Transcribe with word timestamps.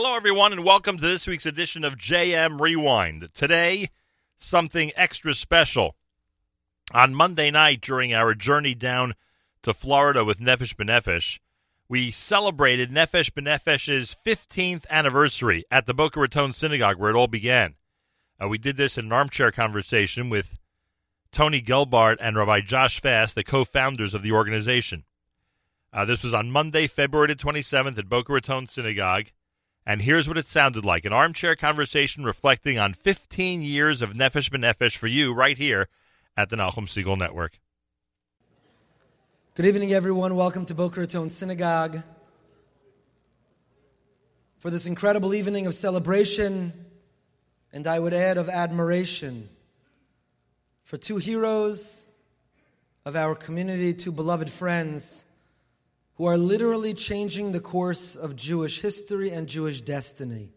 Hello, 0.00 0.14
everyone, 0.14 0.52
and 0.52 0.64
welcome 0.64 0.96
to 0.96 1.08
this 1.08 1.26
week's 1.26 1.44
edition 1.44 1.82
of 1.82 1.98
JM 1.98 2.60
Rewind. 2.60 3.34
Today, 3.34 3.90
something 4.36 4.92
extra 4.94 5.34
special. 5.34 5.96
On 6.94 7.12
Monday 7.12 7.50
night, 7.50 7.80
during 7.80 8.14
our 8.14 8.32
journey 8.32 8.76
down 8.76 9.16
to 9.64 9.74
Florida 9.74 10.24
with 10.24 10.38
Nefesh 10.38 10.76
B'Nefesh, 10.76 11.40
we 11.88 12.12
celebrated 12.12 12.92
Nefesh 12.92 13.32
B'Nefesh's 13.32 14.14
15th 14.24 14.88
anniversary 14.88 15.64
at 15.68 15.86
the 15.86 15.94
Boca 15.94 16.20
Raton 16.20 16.52
Synagogue, 16.52 16.96
where 16.96 17.10
it 17.10 17.16
all 17.16 17.26
began. 17.26 17.74
Uh, 18.40 18.46
we 18.46 18.56
did 18.56 18.76
this 18.76 18.98
in 18.98 19.06
an 19.06 19.12
armchair 19.12 19.50
conversation 19.50 20.30
with 20.30 20.60
Tony 21.32 21.60
Gelbart 21.60 22.18
and 22.20 22.36
Rabbi 22.36 22.60
Josh 22.60 23.00
Fass, 23.00 23.32
the 23.32 23.42
co 23.42 23.64
founders 23.64 24.14
of 24.14 24.22
the 24.22 24.30
organization. 24.30 25.02
Uh, 25.92 26.04
this 26.04 26.22
was 26.22 26.34
on 26.34 26.52
Monday, 26.52 26.86
February 26.86 27.34
27th 27.34 27.98
at 27.98 28.08
Boca 28.08 28.32
Raton 28.32 28.68
Synagogue. 28.68 29.32
And 29.88 30.02
here's 30.02 30.28
what 30.28 30.36
it 30.36 30.46
sounded 30.46 30.84
like 30.84 31.06
an 31.06 31.14
armchair 31.14 31.56
conversation 31.56 32.22
reflecting 32.22 32.78
on 32.78 32.92
15 32.92 33.62
years 33.62 34.02
of 34.02 34.10
Nefesh 34.10 34.50
B'Nefesh 34.50 34.98
for 34.98 35.06
you 35.06 35.32
right 35.32 35.56
here 35.56 35.88
at 36.36 36.50
the 36.50 36.56
Nachum 36.56 36.84
Segal 36.84 37.16
Network. 37.16 37.58
Good 39.54 39.64
evening, 39.64 39.94
everyone. 39.94 40.36
Welcome 40.36 40.66
to 40.66 40.74
Boca 40.74 41.00
Raton 41.00 41.30
Synagogue 41.30 42.02
for 44.58 44.68
this 44.68 44.84
incredible 44.84 45.34
evening 45.34 45.66
of 45.66 45.72
celebration 45.72 46.74
and 47.72 47.86
I 47.86 47.98
would 47.98 48.12
add 48.12 48.36
of 48.36 48.50
admiration 48.50 49.48
for 50.84 50.98
two 50.98 51.16
heroes 51.16 52.06
of 53.06 53.16
our 53.16 53.34
community, 53.34 53.94
two 53.94 54.12
beloved 54.12 54.50
friends 54.50 55.24
who 56.18 56.26
are 56.26 56.36
literally 56.36 56.92
changing 56.92 57.52
the 57.52 57.60
course 57.60 58.16
of 58.16 58.34
Jewish 58.34 58.80
history 58.80 59.30
and 59.30 59.46
Jewish 59.46 59.80
destiny. 59.80 60.52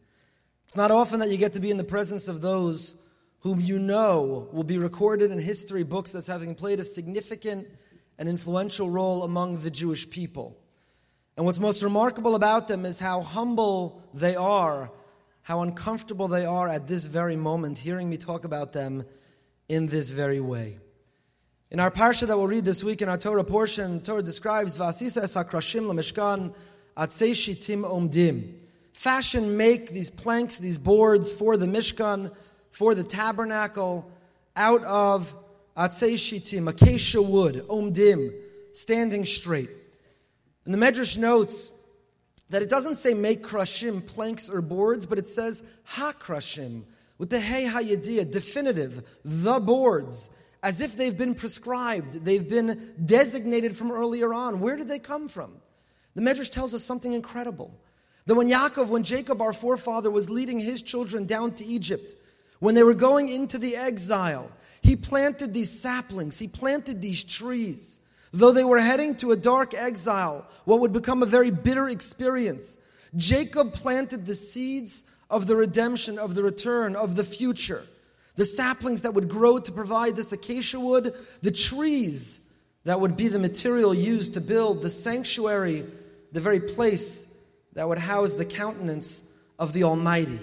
It's 0.65 0.75
not 0.75 0.89
often 0.89 1.19
that 1.19 1.29
you 1.29 1.37
get 1.37 1.53
to 1.53 1.59
be 1.59 1.69
in 1.69 1.77
the 1.77 1.83
presence 1.83 2.27
of 2.27 2.41
those 2.41 2.95
whom 3.41 3.61
you 3.61 3.77
know 3.77 4.49
will 4.51 4.63
be 4.63 4.79
recorded 4.79 5.29
in 5.29 5.39
history 5.39 5.83
books 5.83 6.15
as 6.15 6.25
having 6.25 6.55
played 6.55 6.79
a 6.79 6.83
significant 6.83 7.67
and 8.17 8.27
influential 8.27 8.89
role 8.89 9.23
among 9.23 9.61
the 9.61 9.69
Jewish 9.69 10.09
people. 10.09 10.57
And 11.37 11.45
what's 11.45 11.59
most 11.59 11.83
remarkable 11.83 12.33
about 12.33 12.67
them 12.67 12.83
is 12.83 12.99
how 12.99 13.21
humble 13.21 14.03
they 14.15 14.35
are, 14.35 14.91
how 15.43 15.61
uncomfortable 15.61 16.27
they 16.27 16.45
are 16.45 16.69
at 16.69 16.87
this 16.87 17.05
very 17.05 17.35
moment, 17.35 17.77
hearing 17.77 18.09
me 18.09 18.17
talk 18.17 18.45
about 18.45 18.73
them 18.73 19.05
in 19.69 19.87
this 19.87 20.09
very 20.09 20.39
way. 20.39 20.79
In 21.71 21.79
our 21.79 21.89
parsha 21.89 22.27
that 22.27 22.37
we'll 22.37 22.47
read 22.47 22.65
this 22.65 22.83
week 22.83 23.01
in 23.01 23.07
our 23.07 23.17
Torah 23.17 23.45
portion, 23.45 24.01
Torah 24.01 24.21
describes 24.21 24.75
Vasisa 24.75 25.23
es 25.23 25.35
hakrashim 25.35 25.83
lemishkan 25.83 26.53
atzei 26.97 27.31
shitim 27.31 27.83
omdim. 27.83 28.55
Fashion 28.91 29.55
make 29.55 29.89
these 29.89 30.09
planks, 30.09 30.57
these 30.57 30.77
boards 30.77 31.31
for 31.31 31.55
the 31.55 31.65
Mishkan, 31.65 32.35
for 32.71 32.93
the 32.93 33.05
tabernacle, 33.05 34.11
out 34.57 34.83
of 34.83 35.33
atzei 35.77 36.15
shitim, 36.15 36.67
acacia 36.67 37.21
wood, 37.21 37.63
omdim, 37.69 38.33
standing 38.73 39.25
straight. 39.25 39.69
And 40.65 40.73
the 40.73 40.77
Medrash 40.77 41.17
notes 41.17 41.71
that 42.49 42.61
it 42.61 42.69
doesn't 42.69 42.95
say 42.95 43.13
make 43.13 43.43
krashim, 43.43 44.05
planks 44.05 44.49
or 44.49 44.61
boards, 44.61 45.05
but 45.05 45.17
it 45.17 45.29
says 45.29 45.63
ha 45.85 46.11
krashim, 46.19 46.83
with 47.17 47.29
the 47.29 47.39
hey 47.39 47.63
hayediyah, 47.63 48.29
definitive, 48.29 49.07
the 49.23 49.61
boards 49.61 50.29
as 50.63 50.79
if 50.79 50.95
they've 50.95 51.17
been 51.17 51.33
prescribed, 51.33 52.13
they've 52.25 52.47
been 52.47 52.93
designated 53.03 53.75
from 53.75 53.91
earlier 53.91 54.33
on. 54.33 54.59
Where 54.59 54.77
did 54.77 54.87
they 54.87 54.99
come 54.99 55.27
from? 55.27 55.53
The 56.13 56.21
Medrash 56.21 56.51
tells 56.51 56.73
us 56.73 56.83
something 56.83 57.13
incredible. 57.13 57.73
That 58.27 58.35
when 58.35 58.49
Yaakov, 58.49 58.87
when 58.87 59.03
Jacob, 59.03 59.41
our 59.41 59.53
forefather, 59.53 60.11
was 60.11 60.29
leading 60.29 60.59
his 60.59 60.83
children 60.83 61.25
down 61.25 61.53
to 61.55 61.65
Egypt, 61.65 62.15
when 62.59 62.75
they 62.75 62.83
were 62.83 62.93
going 62.93 63.29
into 63.29 63.57
the 63.57 63.75
exile, 63.75 64.51
he 64.83 64.95
planted 64.95 65.53
these 65.53 65.71
saplings, 65.71 66.37
he 66.37 66.47
planted 66.47 67.01
these 67.01 67.23
trees. 67.23 67.99
Though 68.31 68.51
they 68.51 68.63
were 68.63 68.79
heading 68.79 69.15
to 69.15 69.31
a 69.31 69.35
dark 69.35 69.73
exile, 69.73 70.45
what 70.65 70.79
would 70.79 70.93
become 70.93 71.23
a 71.23 71.25
very 71.25 71.49
bitter 71.49 71.89
experience, 71.89 72.77
Jacob 73.17 73.73
planted 73.73 74.25
the 74.25 74.35
seeds 74.35 75.05
of 75.29 75.47
the 75.47 75.55
redemption, 75.55 76.19
of 76.19 76.35
the 76.35 76.43
return, 76.43 76.95
of 76.95 77.15
the 77.15 77.23
future 77.23 77.85
the 78.41 78.45
saplings 78.45 79.03
that 79.03 79.13
would 79.13 79.29
grow 79.29 79.59
to 79.59 79.71
provide 79.71 80.15
this 80.15 80.31
acacia 80.31 80.79
wood, 80.79 81.13
the 81.43 81.51
trees 81.51 82.39
that 82.85 82.99
would 82.99 83.15
be 83.15 83.27
the 83.27 83.37
material 83.37 83.93
used 83.93 84.33
to 84.33 84.41
build 84.41 84.81
the 84.81 84.89
sanctuary, 84.89 85.85
the 86.31 86.41
very 86.41 86.59
place 86.59 87.31
that 87.73 87.87
would 87.87 87.99
house 87.99 88.33
the 88.33 88.43
countenance 88.43 89.21
of 89.59 89.73
the 89.73 89.83
Almighty. 89.83 90.39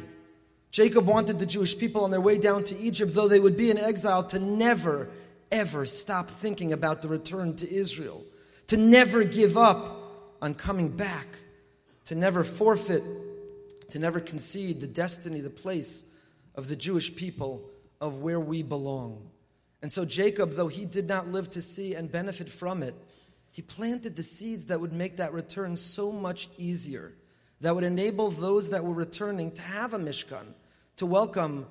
Jacob 0.70 1.08
wanted 1.08 1.40
the 1.40 1.44
Jewish 1.44 1.76
people 1.76 2.04
on 2.04 2.12
their 2.12 2.20
way 2.20 2.38
down 2.38 2.62
to 2.62 2.78
Egypt, 2.78 3.16
though 3.16 3.26
they 3.26 3.40
would 3.40 3.56
be 3.56 3.68
in 3.68 3.78
exile, 3.78 4.22
to 4.22 4.38
never, 4.38 5.10
ever 5.50 5.84
stop 5.84 6.30
thinking 6.30 6.72
about 6.72 7.02
the 7.02 7.08
return 7.08 7.56
to 7.56 7.68
Israel, 7.68 8.22
to 8.68 8.76
never 8.76 9.24
give 9.24 9.58
up 9.58 10.36
on 10.40 10.54
coming 10.54 10.88
back, 10.88 11.26
to 12.04 12.14
never 12.14 12.44
forfeit, 12.44 13.02
to 13.90 13.98
never 13.98 14.20
concede 14.20 14.80
the 14.80 14.86
destiny, 14.86 15.40
the 15.40 15.50
place 15.50 16.04
of 16.54 16.68
the 16.68 16.76
Jewish 16.76 17.16
people 17.16 17.68
of 18.00 18.18
where 18.18 18.40
we 18.40 18.62
belong. 18.62 19.30
And 19.82 19.92
so, 19.92 20.04
Jacob, 20.04 20.52
though 20.52 20.68
he 20.68 20.84
did 20.84 21.06
not 21.06 21.28
live 21.28 21.50
to 21.50 21.62
see 21.62 21.94
and 21.94 22.10
benefit 22.10 22.48
from 22.48 22.82
it, 22.82 22.94
he 23.50 23.62
planted 23.62 24.16
the 24.16 24.22
seeds 24.22 24.66
that 24.66 24.80
would 24.80 24.92
make 24.92 25.16
that 25.16 25.32
return 25.32 25.76
so 25.76 26.12
much 26.12 26.48
easier, 26.58 27.14
that 27.60 27.74
would 27.74 27.84
enable 27.84 28.30
those 28.30 28.70
that 28.70 28.84
were 28.84 28.94
returning 28.94 29.50
to 29.52 29.62
have 29.62 29.94
a 29.94 29.98
Mishkan, 29.98 30.46
to 30.96 31.06
welcome 31.06 31.66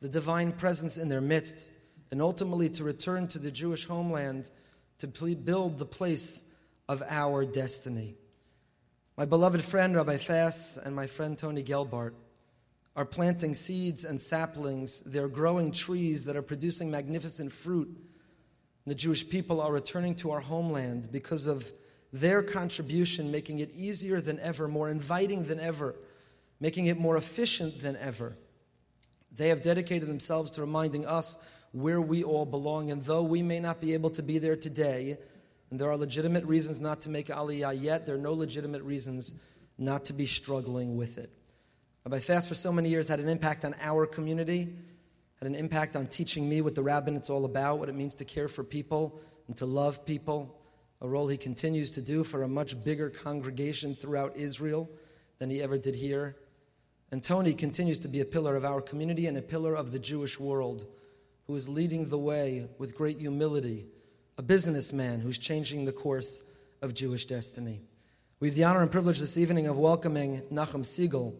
the 0.00 0.08
divine 0.08 0.52
presence 0.52 0.98
in 0.98 1.08
their 1.08 1.20
midst, 1.20 1.70
and 2.10 2.20
ultimately 2.20 2.68
to 2.68 2.84
return 2.84 3.26
to 3.28 3.38
the 3.38 3.50
Jewish 3.50 3.86
homeland 3.86 4.50
to 4.98 5.06
build 5.34 5.78
the 5.78 5.86
place 5.86 6.44
of 6.88 7.02
our 7.08 7.44
destiny. 7.44 8.14
My 9.16 9.24
beloved 9.24 9.62
friend 9.62 9.96
Rabbi 9.96 10.16
Fass 10.16 10.76
and 10.76 10.94
my 10.94 11.06
friend 11.06 11.36
Tony 11.36 11.62
Gelbart 11.62 12.14
are 12.94 13.04
planting 13.04 13.54
seeds 13.54 14.04
and 14.04 14.20
saplings. 14.20 15.00
They're 15.00 15.28
growing 15.28 15.72
trees 15.72 16.26
that 16.26 16.36
are 16.36 16.42
producing 16.42 16.90
magnificent 16.90 17.52
fruit. 17.52 17.96
The 18.86 18.94
Jewish 18.94 19.28
people 19.28 19.60
are 19.60 19.72
returning 19.72 20.14
to 20.16 20.32
our 20.32 20.40
homeland 20.40 21.08
because 21.10 21.46
of 21.46 21.70
their 22.12 22.42
contribution, 22.42 23.30
making 23.30 23.60
it 23.60 23.72
easier 23.74 24.20
than 24.20 24.38
ever, 24.40 24.68
more 24.68 24.90
inviting 24.90 25.44
than 25.44 25.60
ever, 25.60 25.94
making 26.60 26.86
it 26.86 26.98
more 26.98 27.16
efficient 27.16 27.80
than 27.80 27.96
ever. 27.96 28.36
They 29.34 29.48
have 29.48 29.62
dedicated 29.62 30.08
themselves 30.08 30.50
to 30.52 30.60
reminding 30.60 31.06
us 31.06 31.38
where 31.72 32.02
we 32.02 32.22
all 32.22 32.44
belong. 32.44 32.90
And 32.90 33.02
though 33.02 33.22
we 33.22 33.42
may 33.42 33.60
not 33.60 33.80
be 33.80 33.94
able 33.94 34.10
to 34.10 34.22
be 34.22 34.38
there 34.38 34.56
today, 34.56 35.16
and 35.70 35.80
there 35.80 35.90
are 35.90 35.96
legitimate 35.96 36.44
reasons 36.44 36.82
not 36.82 37.00
to 37.02 37.10
make 37.10 37.28
Aliyah 37.28 37.80
yet, 37.80 38.04
there 38.04 38.16
are 38.16 38.18
no 38.18 38.34
legitimate 38.34 38.82
reasons 38.82 39.34
not 39.78 40.04
to 40.06 40.12
be 40.12 40.26
struggling 40.26 40.96
with 40.96 41.16
it. 41.16 41.30
Rabbi 42.04 42.18
Fass 42.18 42.48
for 42.48 42.56
so 42.56 42.72
many 42.72 42.88
years 42.88 43.06
had 43.06 43.20
an 43.20 43.28
impact 43.28 43.64
on 43.64 43.76
our 43.80 44.06
community, 44.06 44.74
had 45.36 45.46
an 45.46 45.54
impact 45.54 45.94
on 45.94 46.08
teaching 46.08 46.48
me 46.48 46.60
what 46.60 46.74
the 46.74 46.82
rabbinate's 46.82 47.30
all 47.30 47.44
about, 47.44 47.78
what 47.78 47.88
it 47.88 47.94
means 47.94 48.16
to 48.16 48.24
care 48.24 48.48
for 48.48 48.64
people 48.64 49.20
and 49.46 49.56
to 49.58 49.66
love 49.66 50.04
people, 50.04 50.58
a 51.00 51.06
role 51.06 51.28
he 51.28 51.36
continues 51.36 51.92
to 51.92 52.02
do 52.02 52.24
for 52.24 52.42
a 52.42 52.48
much 52.48 52.82
bigger 52.82 53.08
congregation 53.08 53.94
throughout 53.94 54.36
Israel 54.36 54.90
than 55.38 55.48
he 55.48 55.62
ever 55.62 55.78
did 55.78 55.94
here. 55.94 56.34
And 57.12 57.22
Tony 57.22 57.54
continues 57.54 58.00
to 58.00 58.08
be 58.08 58.20
a 58.20 58.24
pillar 58.24 58.56
of 58.56 58.64
our 58.64 58.80
community 58.80 59.28
and 59.28 59.38
a 59.38 59.42
pillar 59.42 59.76
of 59.76 59.92
the 59.92 60.00
Jewish 60.00 60.40
world 60.40 60.84
who 61.46 61.54
is 61.54 61.68
leading 61.68 62.08
the 62.08 62.18
way 62.18 62.66
with 62.78 62.96
great 62.96 63.18
humility, 63.18 63.86
a 64.38 64.42
businessman 64.42 65.20
who's 65.20 65.38
changing 65.38 65.84
the 65.84 65.92
course 65.92 66.42
of 66.80 66.94
Jewish 66.94 67.26
destiny. 67.26 67.80
We 68.40 68.48
have 68.48 68.56
the 68.56 68.64
honor 68.64 68.82
and 68.82 68.90
privilege 68.90 69.20
this 69.20 69.38
evening 69.38 69.68
of 69.68 69.78
welcoming 69.78 70.42
Nachum 70.50 70.82
Segal 70.82 71.34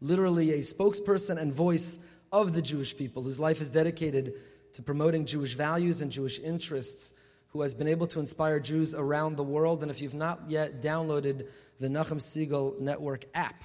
literally 0.00 0.52
a 0.52 0.58
spokesperson 0.58 1.38
and 1.38 1.52
voice 1.52 1.98
of 2.32 2.54
the 2.54 2.62
Jewish 2.62 2.96
people, 2.96 3.22
whose 3.22 3.40
life 3.40 3.60
is 3.60 3.70
dedicated 3.70 4.34
to 4.74 4.82
promoting 4.82 5.24
Jewish 5.24 5.54
values 5.54 6.00
and 6.00 6.12
Jewish 6.12 6.38
interests, 6.38 7.14
who 7.48 7.62
has 7.62 7.74
been 7.74 7.88
able 7.88 8.06
to 8.08 8.20
inspire 8.20 8.60
Jews 8.60 8.94
around 8.94 9.36
the 9.36 9.44
world. 9.44 9.82
And 9.82 9.90
if 9.90 10.00
you've 10.00 10.14
not 10.14 10.42
yet 10.48 10.82
downloaded 10.82 11.48
the 11.80 11.88
Nachum 11.88 12.20
Segal 12.20 12.78
Network 12.78 13.24
app, 13.34 13.64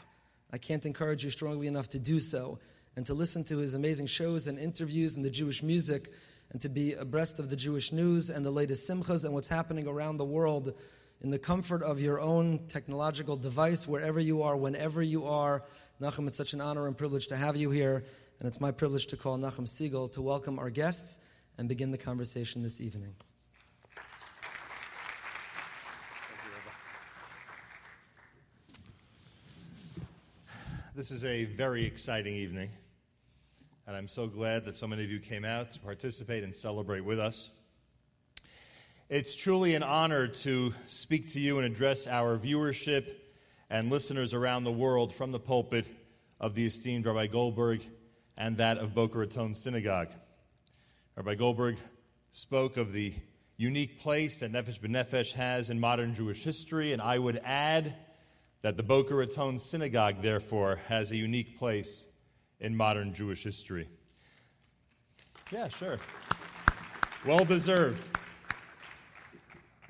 I 0.52 0.58
can't 0.58 0.86
encourage 0.86 1.24
you 1.24 1.30
strongly 1.30 1.68
enough 1.68 1.90
to 1.90 2.00
do 2.00 2.20
so 2.20 2.60
and 2.96 3.06
to 3.08 3.14
listen 3.14 3.44
to 3.46 3.58
his 3.58 3.74
amazing 3.74 4.06
shows 4.06 4.48
and 4.48 4.58
interviews 4.58 5.16
and 5.16 5.26
the 5.26 5.30
Jewish 5.30 5.64
music 5.64 6.12
and 6.52 6.62
to 6.62 6.70
be 6.70 6.94
abreast 6.94 7.40
of 7.40 7.50
the 7.50 7.56
Jewish 7.56 7.92
news 7.92 8.30
and 8.30 8.46
the 8.46 8.52
latest 8.52 8.88
simchas 8.88 9.26
and 9.26 9.34
what's 9.34 9.48
happening 9.48 9.88
around 9.88 10.18
the 10.18 10.26
world 10.26 10.74
in 11.22 11.32
the 11.32 11.40
comfort 11.40 11.82
of 11.82 12.00
your 12.00 12.20
own 12.20 12.60
technological 12.68 13.36
device, 13.36 13.88
wherever 13.88 14.20
you 14.20 14.44
are, 14.44 14.56
whenever 14.56 15.02
you 15.02 15.26
are. 15.26 15.64
Nachum, 16.04 16.28
it's 16.28 16.36
such 16.36 16.52
an 16.52 16.60
honor 16.60 16.86
and 16.88 16.98
privilege 16.98 17.28
to 17.28 17.38
have 17.38 17.56
you 17.56 17.70
here, 17.72 18.04
and 18.40 18.46
it's 18.46 18.60
my 18.60 18.72
privilege 18.72 19.08
to 19.08 19.16
call 19.16 19.38
Nachum 19.38 19.66
Segal 19.66 20.12
to 20.12 20.22
welcome 20.22 20.60
our 20.60 20.70
guests 20.70 21.20
and 21.58 21.70
begin 21.70 21.92
the 21.92 21.98
conversation 21.98 22.62
this 22.62 22.82
evening. 22.82 23.16
This 30.94 31.10
is 31.10 31.24
a 31.24 31.46
very 31.46 31.86
exciting 31.86 32.36
evening, 32.36 32.70
and 33.88 33.96
I'm 33.96 34.10
so 34.10 34.28
glad 34.28 34.66
that 34.66 34.78
so 34.78 34.88
many 34.88 35.06
of 35.06 35.10
you 35.10 35.22
came 35.22 35.46
out 35.46 35.72
to 35.72 35.80
participate 35.80 36.44
and 36.44 36.54
celebrate 36.54 37.06
with 37.06 37.20
us. 37.20 37.50
It's 39.08 39.38
truly 39.38 39.74
an 39.74 39.84
honor 39.84 40.28
to 40.28 40.74
speak 40.88 41.32
to 41.32 41.40
you 41.40 41.60
and 41.60 41.66
address 41.66 42.08
our 42.08 42.38
viewership 42.38 43.06
and 43.70 43.90
listeners 43.90 44.34
around 44.34 44.64
the 44.64 44.72
world 44.72 45.14
from 45.14 45.32
the 45.32 45.40
pulpit 45.40 45.88
of 46.40 46.56
the 46.56 46.66
esteemed 46.66 47.06
Rabbi 47.06 47.28
Goldberg 47.28 47.82
and 48.38 48.58
that 48.58 48.78
of 48.78 48.94
Boca 48.94 49.20
Raton 49.20 49.56
Synagogue. 49.56 50.10
Rabbi 51.16 51.36
Goldberg 51.36 51.78
spoke 52.32 52.78
of 52.78 52.92
the 52.92 53.14
unique 53.58 54.00
place 54.00 54.40
that 54.40 54.52
Nefesh 54.52 54.80
B'Nefesh 54.80 55.34
has 55.34 55.70
in 55.70 55.80
modern 55.80 56.16
Jewish 56.16 56.44
history, 56.44 56.92
and 56.92 57.02
I 57.02 57.18
would 57.20 57.40
add 57.44 57.96
that 58.62 58.78
the 58.78 58.84
Boca 58.84 59.14
Raton 59.14 59.60
Synagogue, 59.60 60.22
therefore, 60.22 60.80
has 60.88 61.12
a 61.12 61.16
unique 61.16 61.60
place 61.60 62.08
in 62.60 62.76
modern 62.76 63.14
Jewish 63.14 63.44
history. 63.44 63.88
Yeah, 65.52 65.68
sure. 65.68 66.00
Well 67.26 67.46
deserved. 67.46 68.10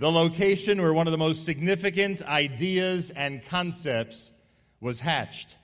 The 0.03 0.11
location 0.11 0.81
where 0.81 0.93
one 0.93 1.07
of 1.07 1.11
the 1.11 1.17
most 1.17 1.45
significant 1.45 2.21
ideas 2.23 3.09
and 3.09 3.41
concepts 3.41 4.33
was 4.81 4.99
hatched, 4.99 5.55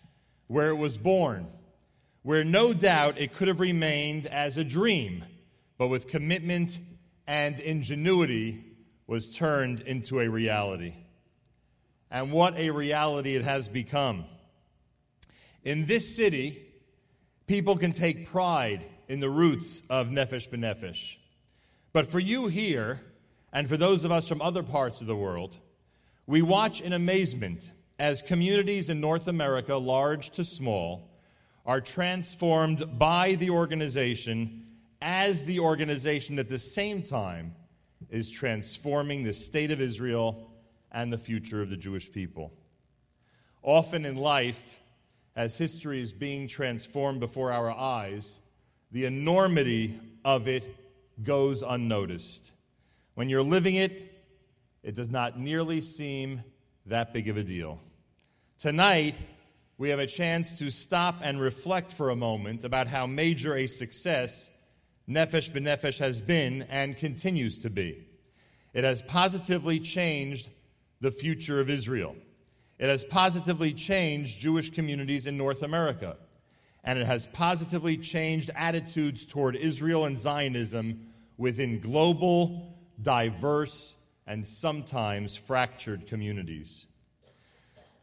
where 0.47 0.69
it 0.69 0.77
was 0.77 0.97
born, 0.97 1.47
where 2.21 2.45
no 2.45 2.71
doubt 2.71 3.17
it 3.17 3.35
could 3.35 3.49
have 3.49 3.59
remained 3.59 4.27
as 4.27 4.55
a 4.55 4.63
dream, 4.63 5.25
but 5.77 5.89
with 5.89 6.07
commitment 6.07 6.79
and 7.27 7.59
ingenuity 7.59 8.63
was 9.07 9.35
turned 9.35 9.81
into 9.81 10.21
a 10.21 10.29
reality. 10.29 10.93
And 12.09 12.31
what 12.31 12.55
a 12.55 12.69
reality 12.69 13.35
it 13.35 13.43
has 13.43 13.67
become. 13.67 14.23
In 15.65 15.85
this 15.85 16.15
city, 16.15 16.63
people 17.45 17.75
can 17.75 17.91
take 17.91 18.29
pride 18.29 18.85
in 19.09 19.19
the 19.19 19.29
roots 19.29 19.81
of 19.89 20.07
Nefesh 20.07 20.47
B'Nefesh. 20.47 21.17
But 21.91 22.07
for 22.07 22.19
you 22.19 22.47
here, 22.47 23.01
and 23.51 23.67
for 23.67 23.77
those 23.77 24.03
of 24.03 24.11
us 24.11 24.27
from 24.27 24.41
other 24.41 24.63
parts 24.63 25.01
of 25.01 25.07
the 25.07 25.15
world, 25.15 25.57
we 26.27 26.41
watch 26.41 26.81
in 26.81 26.93
amazement 26.93 27.71
as 27.97 28.21
communities 28.21 28.89
in 28.89 29.01
North 29.01 29.27
America, 29.27 29.75
large 29.75 30.29
to 30.31 30.43
small, 30.43 31.09
are 31.65 31.81
transformed 31.81 32.97
by 32.97 33.35
the 33.35 33.49
organization 33.49 34.65
as 35.01 35.45
the 35.45 35.59
organization 35.59 36.39
at 36.39 36.49
the 36.49 36.59
same 36.59 37.01
time 37.01 37.55
is 38.09 38.31
transforming 38.31 39.23
the 39.23 39.33
state 39.33 39.71
of 39.71 39.81
Israel 39.81 40.51
and 40.91 41.11
the 41.11 41.17
future 41.17 41.61
of 41.61 41.69
the 41.69 41.77
Jewish 41.77 42.11
people. 42.11 42.51
Often 43.61 44.05
in 44.05 44.15
life, 44.15 44.79
as 45.35 45.57
history 45.57 46.01
is 46.01 46.13
being 46.13 46.47
transformed 46.47 47.19
before 47.19 47.51
our 47.51 47.71
eyes, 47.71 48.39
the 48.91 49.05
enormity 49.05 49.99
of 50.25 50.47
it 50.47 50.63
goes 51.23 51.61
unnoticed. 51.61 52.51
When 53.19 53.27
you're 53.27 53.43
living 53.43 53.75
it, 53.75 54.23
it 54.81 54.95
does 54.95 55.09
not 55.09 55.37
nearly 55.37 55.81
seem 55.81 56.41
that 56.85 57.11
big 57.11 57.27
of 57.27 57.35
a 57.35 57.43
deal. 57.43 57.81
Tonight, 58.59 59.13
we 59.77 59.89
have 59.89 59.99
a 59.99 60.07
chance 60.07 60.57
to 60.59 60.71
stop 60.71 61.17
and 61.21 61.41
reflect 61.41 61.91
for 61.91 62.11
a 62.11 62.15
moment 62.15 62.63
about 62.63 62.87
how 62.87 63.07
major 63.07 63.53
a 63.57 63.67
success 63.67 64.49
Nefesh 65.05 65.51
B'Nefesh 65.51 65.99
has 65.99 66.21
been 66.21 66.61
and 66.69 66.97
continues 66.97 67.57
to 67.57 67.69
be. 67.69 68.07
It 68.73 68.85
has 68.85 69.01
positively 69.01 69.81
changed 69.81 70.47
the 71.01 71.11
future 71.11 71.59
of 71.59 71.69
Israel. 71.69 72.15
It 72.77 72.87
has 72.87 73.03
positively 73.03 73.73
changed 73.73 74.39
Jewish 74.39 74.69
communities 74.69 75.27
in 75.27 75.35
North 75.35 75.61
America. 75.61 76.15
And 76.85 76.97
it 76.97 77.05
has 77.05 77.27
positively 77.27 77.97
changed 77.97 78.49
attitudes 78.55 79.25
toward 79.25 79.57
Israel 79.57 80.05
and 80.05 80.17
Zionism 80.17 81.07
within 81.35 81.81
global, 81.81 82.78
diverse, 83.01 83.95
and 84.27 84.47
sometimes 84.47 85.35
fractured 85.35 86.07
communities. 86.07 86.85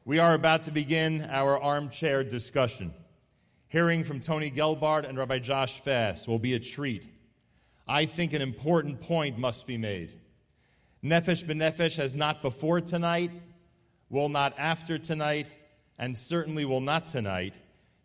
We 0.05 0.19
are 0.19 0.35
about 0.35 0.65
to 0.65 0.71
begin 0.71 1.27
our 1.31 1.61
armchair 1.61 2.25
discussion. 2.25 2.95
Hearing 3.69 4.05
from 4.05 4.21
Tony 4.21 4.51
Gelbart 4.51 5.09
and 5.09 5.19
Rabbi 5.19 5.39
Josh 5.41 5.81
Fass 5.81 6.29
will 6.29 6.39
be 6.39 6.55
a 6.55 6.61
treat. 6.61 7.05
I 7.89 8.07
think 8.07 8.33
an 8.33 8.43
important 8.43 9.01
point 9.01 9.39
must 9.39 9.67
be 9.67 9.77
made. 9.77 10.11
Nefesh 11.05 11.45
B'Nefesh 11.45 11.97
has 11.97 12.15
not 12.15 12.43
before 12.43 12.81
tonight, 12.81 13.31
will 14.09 14.29
not 14.29 14.55
after 14.59 14.99
tonight, 14.99 15.53
and 15.99 16.17
certainly 16.17 16.65
will 16.65 16.81
not 16.81 17.09
tonight 17.09 17.55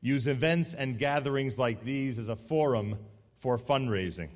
use 0.01 0.27
events 0.27 0.73
and 0.73 0.97
gatherings 0.97 1.57
like 1.57 1.83
these 1.83 2.17
as 2.17 2.29
a 2.29 2.35
forum 2.35 2.97
for 3.37 3.57
fundraising. 3.57 4.29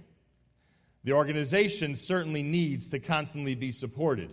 The 1.05 1.13
organization 1.13 1.95
certainly 1.95 2.43
needs 2.43 2.89
to 2.89 2.99
constantly 2.99 3.55
be 3.55 3.71
supported, 3.71 4.29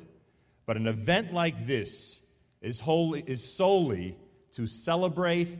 but 0.67 0.77
an 0.77 0.89
event 0.89 1.33
like 1.33 1.69
this 1.69 2.27
is, 2.61 2.81
wholly, 2.81 3.23
is 3.27 3.57
solely 3.57 4.17
to 4.55 4.67
celebrate 4.67 5.57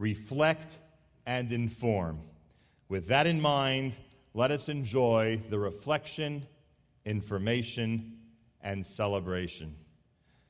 reflect, 0.00 0.78
and 1.26 1.52
inform. 1.52 2.18
With 2.88 3.08
that 3.08 3.26
in 3.26 3.40
mind, 3.40 3.92
let 4.32 4.50
us 4.50 4.70
enjoy 4.70 5.42
the 5.50 5.58
reflection, 5.58 6.46
information, 7.04 8.16
and 8.62 8.84
celebration. 8.84 9.74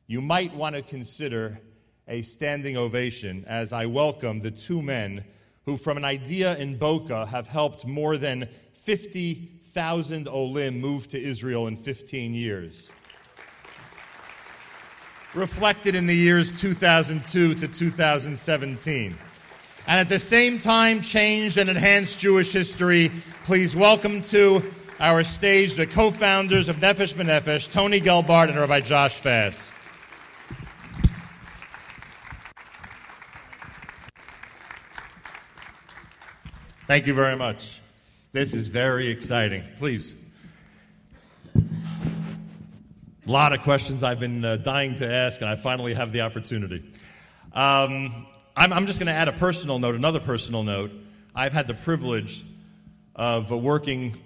You 0.06 0.20
might 0.20 0.54
want 0.54 0.76
to 0.76 0.82
consider 0.82 1.60
a 2.06 2.22
standing 2.22 2.76
ovation 2.76 3.44
as 3.46 3.72
I 3.72 3.86
welcome 3.86 4.40
the 4.40 4.52
two 4.52 4.80
men 4.80 5.24
who, 5.64 5.76
from 5.76 5.96
an 5.96 6.04
idea 6.04 6.56
in 6.56 6.76
Boca, 6.76 7.26
have 7.26 7.48
helped 7.48 7.84
more 7.84 8.16
than 8.16 8.48
50,000 9.70 10.26
Olim 10.26 10.80
moved 10.80 11.10
to 11.10 11.22
Israel 11.22 11.68
in 11.68 11.76
15 11.76 12.34
years. 12.34 12.90
Reflected 15.32 15.94
in 15.94 16.08
the 16.08 16.14
years 16.14 16.60
2002 16.60 17.54
to 17.54 17.68
2017 17.68 19.16
and 19.86 20.00
at 20.00 20.08
the 20.08 20.18
same 20.18 20.58
time 20.58 21.00
changed 21.00 21.56
and 21.56 21.70
enhanced 21.70 22.18
Jewish 22.18 22.52
history. 22.52 23.12
Please 23.44 23.76
welcome 23.76 24.22
to 24.22 24.60
our 24.98 25.22
stage 25.22 25.76
the 25.76 25.86
co 25.86 26.10
founders 26.10 26.68
of 26.68 26.78
Nefesh 26.78 27.14
B'Nefesh, 27.14 27.70
Tony 27.70 28.00
Gelbart 28.00 28.48
and 28.48 28.58
Rabbi 28.58 28.80
Josh 28.80 29.20
Fass. 29.20 29.70
Thank 36.88 37.06
you 37.06 37.14
very 37.14 37.36
much. 37.36 37.80
This 38.32 38.54
is 38.54 38.68
very 38.68 39.08
exciting. 39.08 39.64
Please. 39.76 40.14
A 41.56 41.60
lot 43.26 43.52
of 43.52 43.62
questions 43.62 44.04
I've 44.04 44.20
been 44.20 44.44
uh, 44.44 44.56
dying 44.56 44.94
to 44.96 45.12
ask, 45.12 45.40
and 45.40 45.50
I 45.50 45.56
finally 45.56 45.94
have 45.94 46.12
the 46.12 46.20
opportunity. 46.20 46.76
Um, 47.52 48.26
I'm, 48.56 48.72
I'm 48.72 48.86
just 48.86 49.00
going 49.00 49.08
to 49.08 49.12
add 49.12 49.26
a 49.26 49.32
personal 49.32 49.80
note, 49.80 49.96
another 49.96 50.20
personal 50.20 50.62
note. 50.62 50.92
I've 51.34 51.52
had 51.52 51.66
the 51.66 51.74
privilege 51.74 52.44
of 53.16 53.50
working 53.50 54.16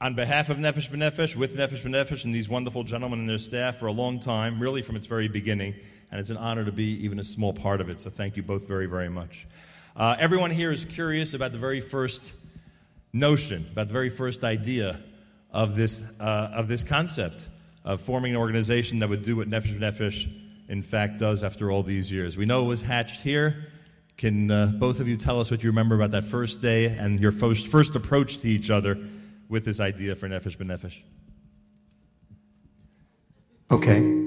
on 0.00 0.14
behalf 0.14 0.48
of 0.48 0.56
Nefesh 0.56 0.88
B'Nefesh, 0.88 1.36
with 1.36 1.54
Nefesh 1.54 1.82
B'Nefesh, 1.82 2.24
and 2.24 2.34
these 2.34 2.48
wonderful 2.48 2.82
gentlemen 2.82 3.18
and 3.18 3.28
their 3.28 3.36
staff 3.36 3.76
for 3.76 3.88
a 3.88 3.92
long 3.92 4.20
time, 4.20 4.58
really 4.58 4.80
from 4.80 4.96
its 4.96 5.06
very 5.06 5.28
beginning. 5.28 5.74
And 6.10 6.18
it's 6.18 6.30
an 6.30 6.38
honor 6.38 6.64
to 6.64 6.72
be 6.72 7.04
even 7.04 7.18
a 7.18 7.24
small 7.24 7.52
part 7.52 7.82
of 7.82 7.90
it. 7.90 8.00
So 8.00 8.08
thank 8.08 8.38
you 8.38 8.42
both 8.42 8.66
very, 8.66 8.86
very 8.86 9.10
much. 9.10 9.46
Uh, 9.94 10.16
everyone 10.18 10.50
here 10.50 10.72
is 10.72 10.86
curious 10.86 11.34
about 11.34 11.52
the 11.52 11.58
very 11.58 11.82
first 11.82 12.32
notion, 13.12 13.66
about 13.72 13.88
the 13.88 13.92
very 13.92 14.10
first 14.10 14.44
idea 14.44 15.00
of 15.50 15.76
this, 15.76 16.18
uh, 16.20 16.50
of 16.54 16.68
this 16.68 16.84
concept 16.84 17.48
of 17.84 18.00
forming 18.00 18.32
an 18.32 18.38
organization 18.38 18.98
that 19.00 19.08
would 19.08 19.22
do 19.22 19.36
what 19.36 19.48
Nefesh 19.48 19.78
B'Nefesh, 19.78 20.30
in 20.68 20.82
fact, 20.82 21.18
does 21.18 21.42
after 21.42 21.70
all 21.70 21.82
these 21.82 22.10
years. 22.12 22.36
We 22.36 22.46
know 22.46 22.64
it 22.64 22.68
was 22.68 22.82
hatched 22.82 23.22
here. 23.22 23.66
Can 24.16 24.50
uh, 24.50 24.66
both 24.66 25.00
of 25.00 25.08
you 25.08 25.16
tell 25.16 25.40
us 25.40 25.50
what 25.50 25.62
you 25.62 25.70
remember 25.70 25.94
about 25.94 26.10
that 26.10 26.24
first 26.24 26.60
day 26.60 26.86
and 26.86 27.18
your 27.18 27.32
first, 27.32 27.68
first 27.68 27.96
approach 27.96 28.38
to 28.38 28.48
each 28.48 28.70
other 28.70 28.98
with 29.48 29.64
this 29.64 29.80
idea 29.80 30.14
for 30.14 30.28
Nefesh 30.28 30.56
B'Nefesh? 30.58 30.98
Okay. 33.70 34.20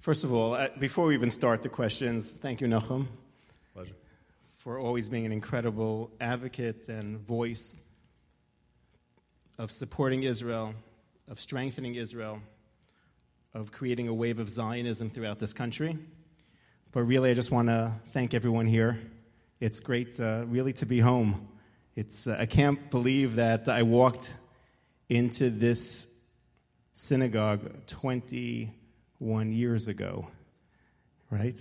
First 0.00 0.24
of 0.24 0.32
all, 0.32 0.54
uh, 0.54 0.68
before 0.78 1.06
we 1.06 1.14
even 1.14 1.30
start 1.30 1.62
the 1.62 1.68
questions, 1.68 2.32
thank 2.32 2.60
you, 2.60 2.68
Nachum. 2.68 3.06
For 4.60 4.78
always 4.78 5.08
being 5.08 5.24
an 5.24 5.32
incredible 5.32 6.10
advocate 6.20 6.90
and 6.90 7.18
voice 7.18 7.74
of 9.56 9.72
supporting 9.72 10.24
Israel, 10.24 10.74
of 11.28 11.40
strengthening 11.40 11.94
Israel, 11.94 12.42
of 13.54 13.72
creating 13.72 14.08
a 14.08 14.12
wave 14.12 14.38
of 14.38 14.50
Zionism 14.50 15.08
throughout 15.08 15.38
this 15.38 15.54
country. 15.54 15.96
But 16.92 17.04
really, 17.04 17.30
I 17.30 17.34
just 17.34 17.50
want 17.50 17.68
to 17.68 17.94
thank 18.12 18.34
everyone 18.34 18.66
here. 18.66 18.98
It's 19.60 19.80
great, 19.80 20.20
uh, 20.20 20.44
really, 20.46 20.74
to 20.74 20.84
be 20.84 21.00
home. 21.00 21.48
It's, 21.96 22.26
uh, 22.26 22.36
I 22.38 22.44
can't 22.44 22.90
believe 22.90 23.36
that 23.36 23.66
I 23.66 23.82
walked 23.84 24.34
into 25.08 25.48
this 25.48 26.06
synagogue 26.92 27.86
21 27.86 29.52
years 29.52 29.88
ago, 29.88 30.28
right? 31.30 31.58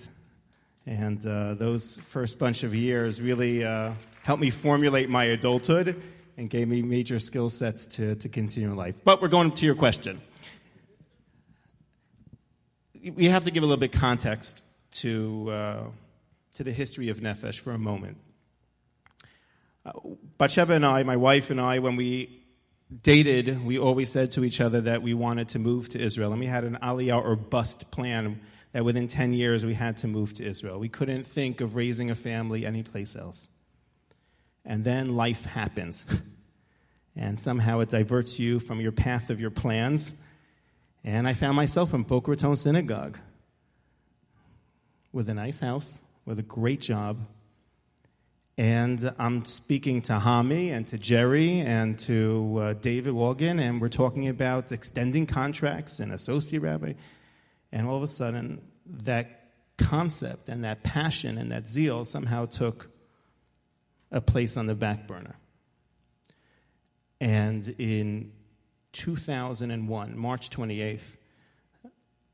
And 0.89 1.23
uh, 1.23 1.53
those 1.53 1.97
first 1.97 2.39
bunch 2.39 2.63
of 2.63 2.73
years 2.73 3.21
really 3.21 3.63
uh, 3.63 3.91
helped 4.23 4.41
me 4.41 4.49
formulate 4.49 5.07
my 5.07 5.25
adulthood 5.25 6.01
and 6.35 6.49
gave 6.49 6.67
me 6.67 6.81
major 6.81 7.19
skill 7.19 7.51
sets 7.51 7.85
to, 7.85 8.15
to 8.15 8.27
continue 8.27 8.73
life. 8.73 8.95
But 9.03 9.21
we're 9.21 9.27
going 9.27 9.51
to 9.51 9.65
your 9.67 9.75
question. 9.75 10.19
We 13.13 13.25
have 13.25 13.43
to 13.43 13.51
give 13.51 13.61
a 13.61 13.67
little 13.67 13.79
bit 13.79 13.91
context 13.91 14.63
to, 14.93 15.49
uh, 15.51 15.83
to 16.55 16.63
the 16.63 16.71
history 16.71 17.09
of 17.09 17.17
Nefesh 17.17 17.59
for 17.59 17.71
a 17.71 17.77
moment. 17.77 18.17
Uh, 19.85 19.91
Batsheva 20.39 20.71
and 20.71 20.83
I, 20.83 21.03
my 21.03 21.17
wife 21.17 21.51
and 21.51 21.61
I, 21.61 21.77
when 21.77 21.97
we 21.97 22.41
dated, 23.03 23.63
we 23.63 23.77
always 23.77 24.11
said 24.11 24.31
to 24.31 24.43
each 24.43 24.59
other 24.59 24.81
that 24.81 25.03
we 25.03 25.13
wanted 25.13 25.49
to 25.49 25.59
move 25.59 25.89
to 25.89 25.99
Israel. 25.99 26.31
And 26.31 26.39
we 26.39 26.47
had 26.47 26.63
an 26.63 26.79
aliyah 26.81 27.23
or 27.23 27.35
bust 27.35 27.91
plan 27.91 28.41
that 28.71 28.85
within 28.85 29.07
10 29.07 29.33
years 29.33 29.65
we 29.65 29.73
had 29.73 29.97
to 29.97 30.07
move 30.07 30.33
to 30.35 30.43
Israel. 30.43 30.79
We 30.79 30.89
couldn't 30.89 31.23
think 31.23 31.61
of 31.61 31.75
raising 31.75 32.11
a 32.11 32.15
family 32.15 32.65
anyplace 32.65 33.15
else. 33.15 33.49
And 34.65 34.83
then 34.83 35.15
life 35.15 35.45
happens. 35.45 36.05
and 37.15 37.39
somehow 37.39 37.79
it 37.79 37.89
diverts 37.89 38.39
you 38.39 38.59
from 38.59 38.79
your 38.79 38.91
path 38.91 39.29
of 39.29 39.41
your 39.41 39.49
plans. 39.49 40.13
And 41.03 41.27
I 41.27 41.33
found 41.33 41.55
myself 41.55 41.93
in 41.93 42.03
Boca 42.03 42.31
Raton 42.31 42.55
Synagogue 42.55 43.17
with 45.11 45.29
a 45.29 45.33
nice 45.33 45.59
house, 45.59 46.01
with 46.25 46.39
a 46.39 46.43
great 46.43 46.81
job. 46.81 47.17
And 48.57 49.13
I'm 49.17 49.45
speaking 49.45 50.01
to 50.03 50.13
Hami 50.13 50.71
and 50.71 50.85
to 50.89 50.97
Jerry 50.97 51.61
and 51.61 51.97
to 51.99 52.59
uh, 52.59 52.73
David 52.73 53.13
Walgan, 53.13 53.61
and 53.61 53.79
we're 53.79 53.87
talking 53.87 54.27
about 54.27 54.73
extending 54.73 55.25
contracts 55.25 56.01
and 56.01 56.11
associate 56.11 56.61
rabbi. 56.61 56.93
And 57.71 57.87
all 57.87 57.97
of 57.97 58.03
a 58.03 58.07
sudden, 58.07 58.61
that 58.85 59.51
concept 59.77 60.49
and 60.49 60.63
that 60.63 60.83
passion 60.83 61.37
and 61.37 61.51
that 61.51 61.69
zeal 61.69 62.05
somehow 62.05 62.45
took 62.45 62.89
a 64.11 64.21
place 64.21 64.57
on 64.57 64.65
the 64.65 64.75
back 64.75 65.07
burner. 65.07 65.35
And 67.21 67.67
in 67.77 68.31
2001, 68.93 70.17
March 70.17 70.49
28th, 70.49 71.17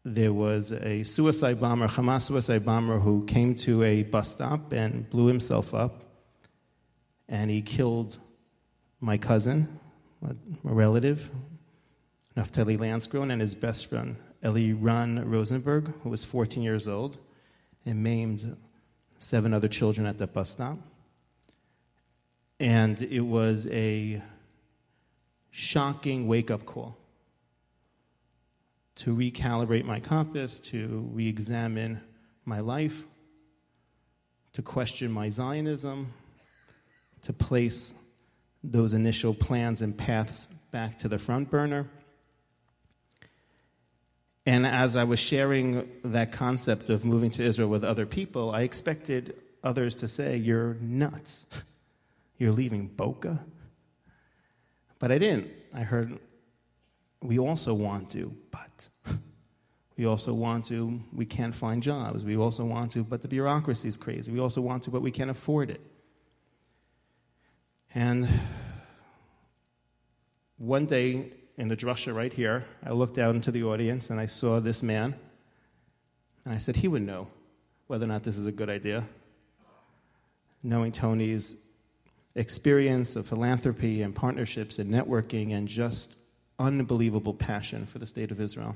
there 0.04 0.32
was 0.32 0.72
a 0.72 1.04
suicide 1.04 1.60
bomber, 1.60 1.88
Hamas 1.88 2.24
suicide 2.24 2.64
bomber, 2.64 3.00
who 3.00 3.26
came 3.26 3.56
to 3.56 3.84
a 3.84 4.04
bus 4.04 4.32
stop 4.32 4.72
and 4.72 5.10
blew 5.10 5.26
himself 5.26 5.74
up. 5.74 6.04
And 7.28 7.50
he 7.50 7.64
killed 7.64 8.18
my 9.00 9.18
cousin, 9.18 9.80
a 10.24 10.36
relative, 10.64 11.32
Naftali 12.38 12.78
Lanzkorn, 12.78 13.32
and 13.32 13.42
his 13.42 13.56
best 13.56 13.90
friend, 13.90 14.18
Eliran 14.46 15.24
Rosenberg, 15.26 15.92
who 16.04 16.10
was 16.10 16.24
14 16.24 16.62
years 16.62 16.88
old, 16.88 17.18
and 17.86 18.04
maimed 18.04 18.56
seven 19.18 19.54
other 19.54 19.68
children 19.68 20.06
at 20.06 20.20
the 20.20 20.28
bus 20.28 20.52
stop. 20.52 20.78
And 22.60 23.02
it 23.02 23.22
was 23.22 23.68
a 23.68 24.22
shocking 25.50 26.28
wake 26.28 26.52
up 26.52 26.66
call 26.66 26.96
to 28.96 29.16
recalibrate 29.16 29.84
my 29.84 30.00
compass, 30.00 30.60
to 30.60 31.10
re 31.12 31.28
examine 31.28 32.00
my 32.46 32.60
life, 32.60 33.04
to 34.54 34.62
question 34.62 35.12
my 35.12 35.30
Zionism, 35.30 36.14
to 37.24 37.34
place 37.34 37.94
those 38.64 38.94
initial 38.94 39.34
plans 39.34 39.82
and 39.82 39.98
paths 39.98 40.46
back 40.72 41.00
to 41.00 41.08
the 41.08 41.18
front 41.18 41.50
burner. 41.50 41.88
And 44.46 44.66
as 44.66 44.96
I 44.96 45.04
was 45.04 45.20
sharing 45.20 45.90
that 46.04 46.32
concept 46.32 46.90
of 46.90 47.04
moving 47.04 47.32
to 47.32 47.44
Israel 47.44 47.70
with 47.70 47.84
other 47.84 48.06
people, 48.06 48.52
I 48.52 48.62
expected 48.62 49.36
others 49.64 49.96
to 49.96 50.08
say, 50.08 50.38
You're 50.38 50.76
nuts. 50.76 51.48
You're 52.38 52.52
leaving 52.52 52.88
Boca? 52.88 53.46
But 55.00 55.12
I 55.12 55.18
didn't. 55.18 55.50
I 55.74 55.82
heard, 55.82 56.20
We 57.22 57.40
also 57.40 57.74
want 57.74 58.10
to, 58.12 58.36
but. 58.52 58.90
We 59.98 60.06
also 60.06 60.34
want 60.34 60.66
to, 60.66 61.00
we 61.14 61.26
can't 61.26 61.56
find 61.56 61.82
jobs. 61.82 62.26
We 62.26 62.36
also 62.36 62.66
want 62.66 62.92
to, 62.92 63.04
but 63.04 63.22
the 63.22 63.30
bureaucracy 63.30 63.88
is 63.88 63.96
crazy. 63.96 64.32
We 64.32 64.40
also 64.40 64.60
want 64.60 64.84
to, 64.84 64.92
but 64.92 65.02
we 65.02 65.12
can't 65.12 65.30
afford 65.30 65.70
it. 65.70 65.80
And 67.94 68.28
one 70.58 70.86
day 70.86 71.32
in 71.58 71.68
the 71.68 71.78
drasha 71.78 72.14
right 72.14 72.34
here, 72.34 72.66
I 72.86 72.92
looked 72.92 73.18
out 73.18 73.36
into 73.36 73.52
the 73.52 73.64
audience 73.64 74.10
and 74.10 74.20
I 74.20 74.26
saw 74.26 74.60
this 74.60 74.84
man. 74.84 75.16
And 76.44 76.54
I 76.54 76.58
said, 76.58 76.76
he 76.76 76.88
would 76.88 77.02
know 77.02 77.28
whether 77.88 78.06
or 78.06 78.08
not 78.08 78.24
this 78.24 78.38
is 78.38 78.46
a 78.46 78.52
good 78.52 78.70
idea. 78.70 79.04
Knowing 80.62 80.92
Tony's 80.92 81.56
experience 82.36 83.16
of 83.16 83.26
philanthropy 83.26 84.02
and 84.02 84.14
partnerships 84.16 84.80
and 84.80 84.92
networking 84.92 85.54
and 85.54 85.68
just 85.68 86.14
unbelievable 86.60 87.34
passion 87.34 87.86
for 87.86 88.00
the 88.00 88.08
state 88.08 88.32
of 88.32 88.42
Israel. 88.42 88.76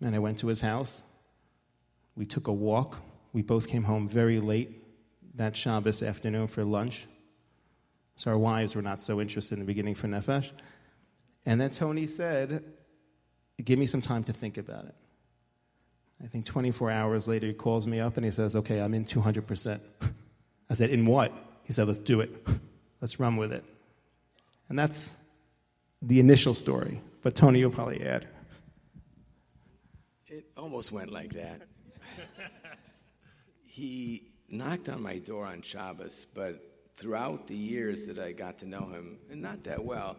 And 0.00 0.14
I 0.14 0.18
went 0.18 0.38
to 0.40 0.48
his 0.48 0.60
house. 0.60 1.02
We 2.16 2.26
took 2.26 2.48
a 2.48 2.52
walk. 2.52 2.98
We 3.32 3.42
both 3.42 3.68
came 3.68 3.84
home 3.84 4.08
very 4.08 4.40
late 4.40 4.84
that 5.36 5.56
Shabbos 5.56 6.02
afternoon 6.02 6.48
for 6.48 6.64
lunch. 6.64 7.06
So 8.16 8.30
our 8.32 8.38
wives 8.38 8.74
were 8.74 8.82
not 8.82 9.00
so 9.00 9.20
interested 9.20 9.54
in 9.54 9.60
the 9.60 9.66
beginning 9.66 9.94
for 9.94 10.08
Nefesh. 10.08 10.50
And 11.46 11.60
then 11.60 11.70
Tony 11.70 12.06
said, 12.06 12.64
Give 13.62 13.78
me 13.78 13.86
some 13.86 14.00
time 14.00 14.24
to 14.24 14.32
think 14.32 14.56
about 14.56 14.84
it. 14.84 14.94
I 16.22 16.26
think 16.26 16.44
24 16.46 16.90
hours 16.90 17.28
later, 17.28 17.46
he 17.46 17.52
calls 17.52 17.86
me 17.86 18.00
up 18.00 18.16
and 18.16 18.24
he 18.24 18.32
says, 18.32 18.56
Okay, 18.56 18.80
I'm 18.80 18.94
in 18.94 19.04
200%. 19.04 19.80
I 20.70 20.74
said, 20.74 20.90
In 20.90 21.06
what? 21.06 21.32
He 21.64 21.72
said, 21.72 21.86
Let's 21.86 22.00
do 22.00 22.20
it. 22.20 22.30
Let's 23.00 23.20
run 23.20 23.36
with 23.36 23.52
it. 23.52 23.64
And 24.68 24.78
that's 24.78 25.14
the 26.02 26.20
initial 26.20 26.54
story. 26.54 27.00
But 27.22 27.34
Tony, 27.34 27.60
you'll 27.60 27.70
probably 27.70 28.02
add. 28.02 28.26
It 30.26 30.46
almost 30.56 30.92
went 30.92 31.10
like 31.10 31.32
that. 31.34 31.62
he 33.66 34.30
knocked 34.48 34.88
on 34.88 35.02
my 35.02 35.18
door 35.18 35.46
on 35.46 35.62
Shabbos, 35.62 36.26
but 36.34 36.60
throughout 36.96 37.46
the 37.46 37.56
years 37.56 38.06
that 38.06 38.18
I 38.18 38.32
got 38.32 38.58
to 38.58 38.66
know 38.66 38.86
him, 38.88 39.18
and 39.30 39.40
not 39.42 39.64
that 39.64 39.84
well, 39.84 40.16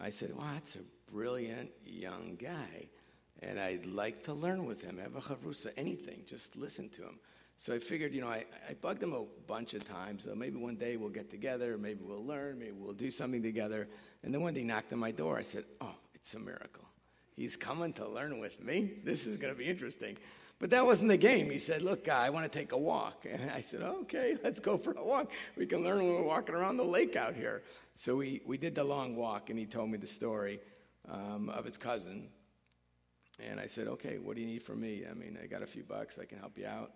I 0.00 0.10
said, 0.10 0.34
Wow, 0.34 0.50
that's 0.54 0.76
a 0.76 1.12
brilliant 1.12 1.70
young 1.84 2.36
guy. 2.40 2.88
And 3.42 3.58
I'd 3.58 3.86
like 3.86 4.24
to 4.24 4.34
learn 4.34 4.66
with 4.66 4.82
him, 4.82 4.98
have 4.98 5.16
a 5.16 5.20
chavrusa, 5.20 5.72
anything, 5.76 6.24
just 6.26 6.56
listen 6.56 6.88
to 6.90 7.02
him. 7.02 7.18
So 7.56 7.74
I 7.74 7.78
figured, 7.78 8.14
you 8.14 8.22
know, 8.22 8.28
I, 8.28 8.44
I 8.68 8.74
bugged 8.74 9.02
him 9.02 9.12
a 9.12 9.24
bunch 9.46 9.74
of 9.74 9.86
times. 9.86 10.24
So 10.24 10.34
maybe 10.34 10.56
one 10.56 10.76
day 10.76 10.96
we'll 10.96 11.10
get 11.10 11.30
together, 11.30 11.76
maybe 11.76 12.00
we'll 12.02 12.24
learn, 12.24 12.58
maybe 12.58 12.72
we'll 12.72 12.94
do 12.94 13.10
something 13.10 13.42
together. 13.42 13.86
And 14.22 14.32
then 14.32 14.40
one 14.40 14.54
day 14.54 14.60
he 14.60 14.66
knocked 14.66 14.92
on 14.92 14.98
my 14.98 15.10
door. 15.10 15.38
I 15.38 15.42
said, 15.42 15.64
Oh, 15.80 15.94
it's 16.14 16.34
a 16.34 16.38
miracle. 16.38 16.84
He's 17.36 17.56
coming 17.56 17.92
to 17.94 18.08
learn 18.08 18.38
with 18.38 18.62
me. 18.62 18.92
This 19.04 19.26
is 19.26 19.36
going 19.36 19.52
to 19.52 19.58
be 19.58 19.66
interesting. 19.66 20.16
But 20.58 20.70
that 20.70 20.84
wasn't 20.84 21.08
the 21.08 21.16
game. 21.16 21.50
He 21.50 21.58
said, 21.58 21.82
Look, 21.82 22.08
I 22.08 22.30
want 22.30 22.50
to 22.50 22.58
take 22.58 22.72
a 22.72 22.78
walk. 22.78 23.26
And 23.30 23.50
I 23.50 23.62
said, 23.62 23.82
Okay, 23.82 24.36
let's 24.44 24.60
go 24.60 24.78
for 24.78 24.92
a 24.92 25.04
walk. 25.04 25.30
We 25.56 25.66
can 25.66 25.82
learn 25.82 25.98
when 25.98 26.14
we're 26.14 26.22
walking 26.22 26.54
around 26.54 26.76
the 26.76 26.84
lake 26.84 27.16
out 27.16 27.34
here. 27.34 27.62
So 28.00 28.16
we, 28.16 28.40
we 28.46 28.56
did 28.56 28.74
the 28.74 28.82
long 28.82 29.14
walk, 29.14 29.50
and 29.50 29.58
he 29.58 29.66
told 29.66 29.90
me 29.90 29.98
the 29.98 30.06
story 30.06 30.58
um, 31.06 31.50
of 31.50 31.66
his 31.66 31.76
cousin. 31.76 32.28
And 33.38 33.60
I 33.60 33.66
said, 33.66 33.88
Okay, 33.88 34.16
what 34.16 34.36
do 34.36 34.40
you 34.40 34.46
need 34.46 34.62
from 34.62 34.80
me? 34.80 35.04
I 35.08 35.12
mean, 35.12 35.36
I 35.42 35.46
got 35.46 35.62
a 35.62 35.66
few 35.66 35.82
bucks, 35.82 36.18
I 36.18 36.24
can 36.24 36.38
help 36.38 36.56
you 36.56 36.64
out. 36.64 36.92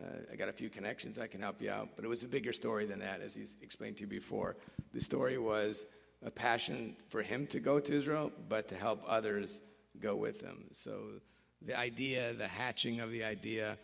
Uh, 0.00 0.18
I 0.32 0.36
got 0.36 0.48
a 0.48 0.52
few 0.52 0.70
connections, 0.70 1.18
I 1.18 1.26
can 1.26 1.40
help 1.40 1.60
you 1.60 1.68
out. 1.68 1.88
But 1.96 2.04
it 2.04 2.08
was 2.08 2.22
a 2.22 2.28
bigger 2.28 2.52
story 2.52 2.86
than 2.86 3.00
that, 3.00 3.22
as 3.22 3.34
he's 3.34 3.56
explained 3.60 3.96
to 3.96 4.02
you 4.02 4.06
before. 4.06 4.56
The 4.94 5.00
story 5.00 5.36
was 5.36 5.84
a 6.24 6.30
passion 6.30 6.94
for 7.08 7.22
him 7.22 7.48
to 7.48 7.58
go 7.58 7.80
to 7.80 7.92
Israel, 7.92 8.30
but 8.48 8.68
to 8.68 8.76
help 8.76 9.02
others 9.04 9.60
go 9.98 10.14
with 10.14 10.42
him. 10.42 10.66
So 10.74 11.20
the 11.60 11.76
idea, 11.76 12.34
the 12.34 12.46
hatching 12.46 13.00
of 13.00 13.10
the 13.10 13.24
idea, 13.24 13.78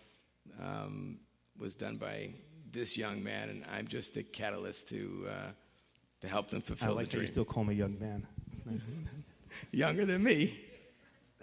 um, 0.62 1.18
was 1.58 1.74
done 1.74 1.96
by 1.96 2.34
this 2.70 2.96
young 2.96 3.20
man, 3.20 3.48
and 3.48 3.64
I'm 3.76 3.88
just 3.88 4.16
a 4.16 4.22
catalyst 4.22 4.90
to 4.90 5.26
uh, 5.28 5.50
to 6.22 6.28
help 6.28 6.50
them 6.50 6.60
fulfill 6.60 6.90
I 6.90 6.94
like 6.94 7.06
the 7.06 7.12
dream. 7.12 7.22
you 7.22 7.28
still 7.28 7.44
call 7.44 7.64
me 7.64 7.74
young 7.74 7.98
man. 8.00 8.26
It's 8.50 8.64
nice. 8.64 8.90
Younger 9.72 10.06
than 10.06 10.24
me. 10.24 10.58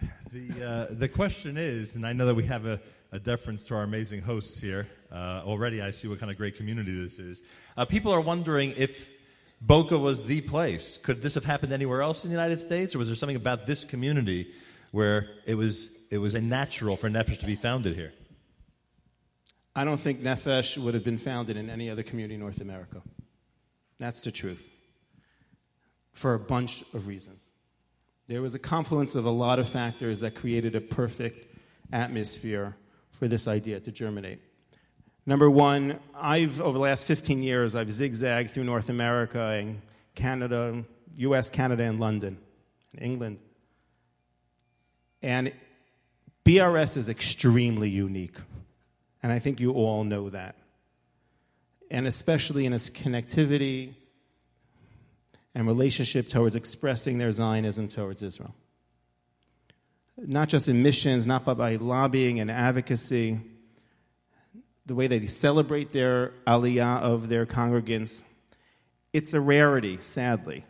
The, 0.32 0.64
uh, 0.64 0.94
the 0.94 1.08
question 1.08 1.58
is, 1.58 1.96
and 1.96 2.06
I 2.06 2.12
know 2.12 2.24
that 2.24 2.36
we 2.36 2.44
have 2.44 2.64
a, 2.64 2.80
a 3.10 3.18
deference 3.18 3.64
to 3.64 3.74
our 3.74 3.82
amazing 3.82 4.22
hosts 4.22 4.60
here. 4.60 4.86
Uh, 5.12 5.42
already, 5.44 5.82
I 5.82 5.90
see 5.90 6.06
what 6.08 6.20
kind 6.20 6.30
of 6.30 6.38
great 6.38 6.56
community 6.56 6.96
this 7.02 7.18
is. 7.18 7.42
Uh, 7.76 7.84
people 7.84 8.12
are 8.12 8.20
wondering 8.20 8.72
if 8.76 9.10
Boca 9.60 9.98
was 9.98 10.24
the 10.24 10.40
place. 10.40 10.98
Could 10.98 11.20
this 11.20 11.34
have 11.34 11.44
happened 11.44 11.72
anywhere 11.72 12.00
else 12.00 12.24
in 12.24 12.30
the 12.30 12.34
United 12.34 12.60
States, 12.60 12.94
or 12.94 12.98
was 12.98 13.08
there 13.08 13.16
something 13.16 13.36
about 13.36 13.66
this 13.66 13.84
community 13.84 14.52
where 14.92 15.28
it 15.46 15.56
was 15.56 15.90
it 16.10 16.18
was 16.18 16.34
a 16.34 16.40
natural 16.40 16.96
for 16.96 17.10
Nefesh 17.10 17.40
to 17.40 17.46
be 17.46 17.56
founded 17.56 17.96
here? 17.96 18.12
I 19.74 19.84
don't 19.84 20.00
think 20.00 20.22
Nefesh 20.22 20.78
would 20.78 20.94
have 20.94 21.04
been 21.04 21.18
founded 21.18 21.56
in 21.56 21.68
any 21.68 21.90
other 21.90 22.04
community 22.04 22.34
in 22.34 22.40
North 22.40 22.60
America. 22.60 23.02
That's 24.00 24.22
the 24.22 24.32
truth. 24.32 24.68
For 26.12 26.34
a 26.34 26.40
bunch 26.40 26.82
of 26.94 27.06
reasons. 27.06 27.50
There 28.26 28.42
was 28.42 28.54
a 28.54 28.58
confluence 28.58 29.14
of 29.14 29.26
a 29.26 29.30
lot 29.30 29.58
of 29.58 29.68
factors 29.68 30.20
that 30.20 30.34
created 30.34 30.74
a 30.74 30.80
perfect 30.80 31.54
atmosphere 31.92 32.76
for 33.10 33.28
this 33.28 33.46
idea 33.46 33.78
to 33.80 33.92
germinate. 33.92 34.40
Number 35.26 35.50
one, 35.50 36.00
I've, 36.14 36.60
over 36.60 36.72
the 36.72 36.78
last 36.78 37.06
15 37.06 37.42
years, 37.42 37.74
I've 37.74 37.92
zigzagged 37.92 38.50
through 38.50 38.64
North 38.64 38.88
America 38.88 39.40
and 39.40 39.82
Canada, 40.14 40.84
US, 41.16 41.50
Canada, 41.50 41.82
and 41.84 42.00
London, 42.00 42.38
and 42.92 43.02
England. 43.04 43.38
And 45.22 45.52
BRS 46.44 46.96
is 46.96 47.08
extremely 47.08 47.90
unique. 47.90 48.36
And 49.22 49.30
I 49.30 49.38
think 49.38 49.60
you 49.60 49.72
all 49.72 50.04
know 50.04 50.30
that. 50.30 50.56
And 51.90 52.06
especially 52.06 52.66
in 52.66 52.72
its 52.72 52.88
connectivity 52.88 53.94
and 55.54 55.66
relationship 55.66 56.28
towards 56.28 56.54
expressing 56.54 57.18
their 57.18 57.32
Zionism 57.32 57.88
towards 57.88 58.22
Israel. 58.22 58.54
Not 60.16 60.48
just 60.48 60.68
in 60.68 60.82
missions, 60.82 61.26
not 61.26 61.44
but 61.44 61.56
by 61.56 61.76
lobbying 61.76 62.40
and 62.40 62.50
advocacy, 62.50 63.40
the 64.86 64.94
way 64.94 65.06
they 65.06 65.26
celebrate 65.26 65.92
their 65.92 66.32
aliyah 66.46 67.00
of 67.00 67.28
their 67.28 67.46
congregants. 67.46 68.22
It's 69.12 69.34
a 69.34 69.40
rarity, 69.40 69.98
sadly. 70.00 70.64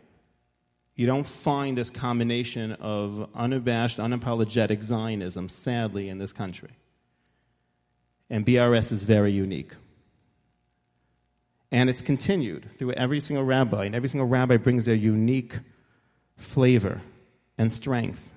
You 0.95 1.07
don't 1.07 1.25
find 1.25 1.77
this 1.77 1.89
combination 1.89 2.73
of 2.73 3.29
unabashed, 3.33 3.97
unapologetic 3.97 4.83
Zionism, 4.83 5.49
sadly, 5.49 6.09
in 6.09 6.17
this 6.17 6.33
country. 6.33 6.69
And 8.29 8.45
BRS 8.45 8.91
is 8.91 9.03
very 9.03 9.31
unique. 9.31 9.73
And 11.71 11.89
it's 11.89 12.01
continued 12.01 12.69
through 12.77 12.91
every 12.93 13.21
single 13.21 13.45
rabbi, 13.45 13.85
and 13.85 13.95
every 13.95 14.09
single 14.09 14.27
rabbi 14.27 14.57
brings 14.57 14.85
their 14.85 14.95
unique 14.95 15.57
flavor 16.35 17.01
and 17.57 17.71
strength 17.71 18.33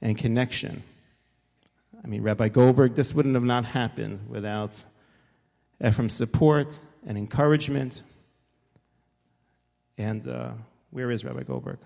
and 0.00 0.16
connection. 0.16 0.82
I 2.02 2.06
mean, 2.06 2.22
Rabbi 2.22 2.48
Goldberg, 2.48 2.94
this 2.94 3.14
wouldn't 3.14 3.34
have 3.34 3.44
not 3.44 3.64
happened 3.64 4.28
without 4.28 4.82
Ephraim's 5.84 6.14
support 6.14 6.78
and 7.06 7.16
encouragement. 7.16 8.02
And 9.96 10.26
uh, 10.26 10.52
where 10.90 11.10
is 11.10 11.24
Rabbi 11.24 11.42
Goldberg? 11.42 11.78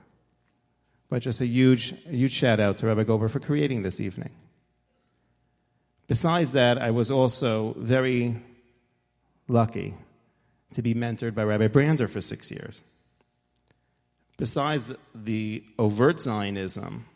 But 1.09 1.23
just 1.23 1.41
a 1.41 1.47
huge, 1.47 1.95
a 2.07 2.11
huge 2.11 2.33
shout 2.33 2.61
out 2.61 2.79
to 2.79 2.87
Rabbi 2.87 3.05
Goldberg 3.05 3.31
for 3.31 3.41
creating 3.41 3.83
this 3.83 4.01
evening. 4.01 4.31
Besides 6.07 6.53
that, 6.53 6.79
I 6.79 6.91
was 6.91 7.11
also 7.11 7.75
very 7.79 8.37
lucky 9.47 9.95
to 10.75 10.83
be 10.83 10.95
mentored 10.95 11.35
by 11.35 11.45
Rabbi 11.45 11.69
Brander 11.69 12.09
for 12.09 12.21
six 12.21 12.51
years. 12.51 12.83
Besides 14.37 14.93
the 15.15 15.65
overt 15.79 16.21
Zionism, 16.21 17.07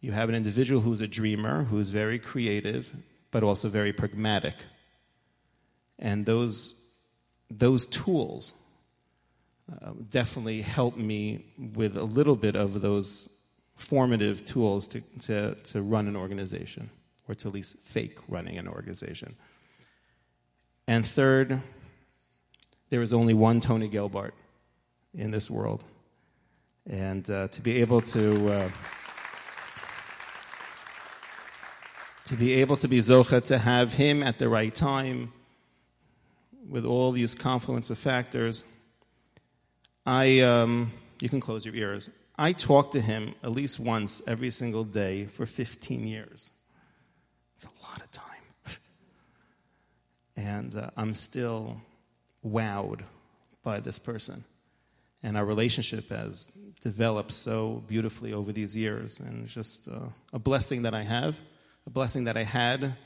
you 0.00 0.12
have 0.12 0.28
an 0.28 0.34
individual 0.34 0.80
who's 0.80 1.00
a 1.00 1.08
dreamer, 1.08 1.64
who's 1.64 1.90
very 1.90 2.18
creative, 2.18 2.94
but 3.30 3.42
also 3.42 3.68
very 3.68 3.92
pragmatic. 3.92 4.54
And 5.98 6.26
those, 6.26 6.80
those 7.50 7.86
tools 7.86 8.52
uh, 9.70 9.92
definitely 10.10 10.62
helped 10.62 10.98
me 10.98 11.44
with 11.74 11.96
a 11.96 12.04
little 12.04 12.36
bit 12.36 12.54
of 12.54 12.80
those 12.80 13.28
formative 13.74 14.44
tools 14.44 14.88
to, 14.88 15.00
to, 15.22 15.54
to 15.54 15.82
run 15.82 16.06
an 16.06 16.16
organization, 16.16 16.90
or 17.28 17.34
to 17.34 17.48
at 17.48 17.54
least 17.54 17.78
fake 17.78 18.18
running 18.28 18.58
an 18.58 18.68
organization. 18.68 19.34
And 20.86 21.06
third, 21.06 21.60
there 22.90 23.02
is 23.02 23.12
only 23.12 23.34
one 23.34 23.60
Tony 23.60 23.88
Gelbart 23.88 24.32
in 25.14 25.30
this 25.30 25.50
world. 25.50 25.84
And 26.88 27.28
uh, 27.30 27.48
to 27.48 27.60
be 27.60 27.80
able 27.80 28.00
to. 28.02 28.52
Uh, 28.52 28.70
to 32.24 32.36
be 32.36 32.60
able 32.60 32.76
to 32.76 32.88
be 32.88 32.98
Zocha, 32.98 33.42
to 33.44 33.56
have 33.56 33.94
him 33.94 34.22
at 34.22 34.38
the 34.38 34.50
right 34.50 34.74
time 34.74 35.32
with 36.68 36.84
all 36.84 37.10
these 37.10 37.34
confluence 37.34 37.88
of 37.88 37.96
factors. 37.96 38.64
I, 40.04 40.40
um, 40.40 40.92
you 41.22 41.30
can 41.30 41.40
close 41.40 41.64
your 41.64 41.74
ears. 41.74 42.10
I 42.36 42.52
talked 42.52 42.92
to 42.92 43.00
him 43.00 43.34
at 43.42 43.52
least 43.52 43.80
once 43.80 44.20
every 44.26 44.50
single 44.50 44.84
day 44.84 45.24
for 45.24 45.46
15 45.46 46.06
years. 46.06 46.50
It's 47.54 47.64
a 47.64 47.82
lot 47.82 48.02
of 48.02 48.10
time. 48.10 48.76
and 50.36 50.74
uh, 50.76 50.90
I'm 50.98 51.14
still 51.14 51.80
wowed 52.44 53.02
by 53.62 53.80
this 53.80 53.98
person. 53.98 54.44
And 55.22 55.36
our 55.36 55.44
relationship 55.44 56.10
has 56.10 56.44
developed 56.80 57.32
so 57.32 57.82
beautifully 57.88 58.32
over 58.32 58.52
these 58.52 58.76
years, 58.76 59.18
and 59.18 59.48
just 59.48 59.88
uh, 59.88 59.98
a 60.32 60.38
blessing 60.38 60.82
that 60.82 60.94
I 60.94 61.02
have 61.02 61.36
a 61.88 61.90
blessing 61.90 62.24
that 62.24 62.36
I 62.36 62.42
had. 62.42 62.96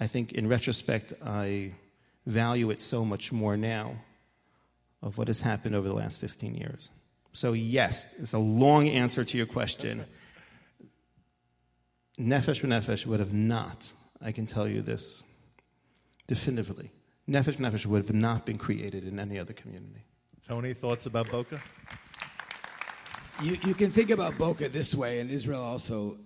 I 0.00 0.06
think 0.06 0.32
in 0.32 0.48
retrospect, 0.48 1.12
I 1.22 1.72
value 2.24 2.70
it 2.70 2.80
so 2.80 3.04
much 3.04 3.30
more 3.30 3.58
now 3.58 3.96
of 5.02 5.18
what 5.18 5.28
has 5.28 5.42
happened 5.42 5.74
over 5.74 5.86
the 5.86 5.94
last 5.94 6.18
15 6.18 6.54
years. 6.54 6.88
So, 7.32 7.52
yes, 7.52 8.18
it's 8.18 8.32
a 8.32 8.38
long 8.38 8.88
answer 8.88 9.22
to 9.22 9.36
your 9.36 9.44
question. 9.46 10.06
Nefesh 12.18 12.62
Nefesh 12.62 13.04
would 13.04 13.20
have 13.20 13.34
not, 13.34 13.92
I 14.22 14.32
can 14.32 14.46
tell 14.46 14.66
you 14.66 14.80
this 14.80 15.22
definitively, 16.26 16.90
Nefesh 17.28 17.56
Nefesh 17.56 17.86
would 17.86 18.02
have 18.02 18.14
not 18.14 18.44
been 18.44 18.58
created 18.58 19.06
in 19.06 19.18
any 19.18 19.38
other 19.38 19.52
community. 19.52 20.04
Tony, 20.46 20.74
thoughts 20.74 21.06
about 21.06 21.30
Boca? 21.30 21.60
You, 23.42 23.56
you 23.64 23.74
can 23.74 23.90
think 23.90 24.10
about 24.10 24.36
Boca 24.36 24.68
this 24.68 24.94
way, 24.94 25.20
and 25.20 25.30
Israel 25.30 25.62
also 25.62 26.18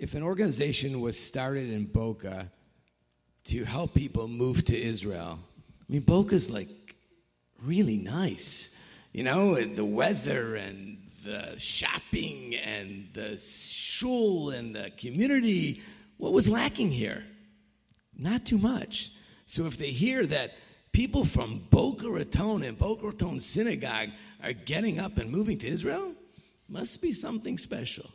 if 0.00 0.14
an 0.14 0.22
organization 0.22 1.02
was 1.02 1.20
started 1.20 1.70
in 1.70 1.84
Boca 1.84 2.50
to 3.44 3.64
help 3.64 3.92
people 3.92 4.28
move 4.28 4.64
to 4.64 4.76
Israel, 4.76 5.38
I 5.62 5.92
mean, 5.92 6.00
Boca's 6.00 6.50
like 6.50 6.68
really 7.62 7.98
nice. 7.98 8.80
You 9.12 9.24
know, 9.24 9.56
the 9.56 9.84
weather 9.84 10.54
and 10.56 10.98
the 11.22 11.54
shopping 11.58 12.54
and 12.64 13.08
the 13.12 13.36
shul 13.36 14.50
and 14.50 14.74
the 14.74 14.90
community. 14.96 15.82
What 16.16 16.32
was 16.32 16.48
lacking 16.48 16.90
here? 16.90 17.22
Not 18.16 18.46
too 18.46 18.58
much. 18.58 19.10
So 19.50 19.66
if 19.66 19.78
they 19.78 19.90
hear 19.90 20.24
that 20.26 20.52
people 20.92 21.24
from 21.24 21.64
Boca 21.70 22.08
Raton 22.08 22.62
and 22.62 22.78
Boca 22.78 23.08
Raton 23.08 23.40
Synagogue 23.40 24.10
are 24.44 24.52
getting 24.52 25.00
up 25.00 25.18
and 25.18 25.28
moving 25.28 25.58
to 25.58 25.66
Israel, 25.66 26.12
must 26.68 27.02
be 27.02 27.10
something 27.10 27.58
special. 27.58 28.08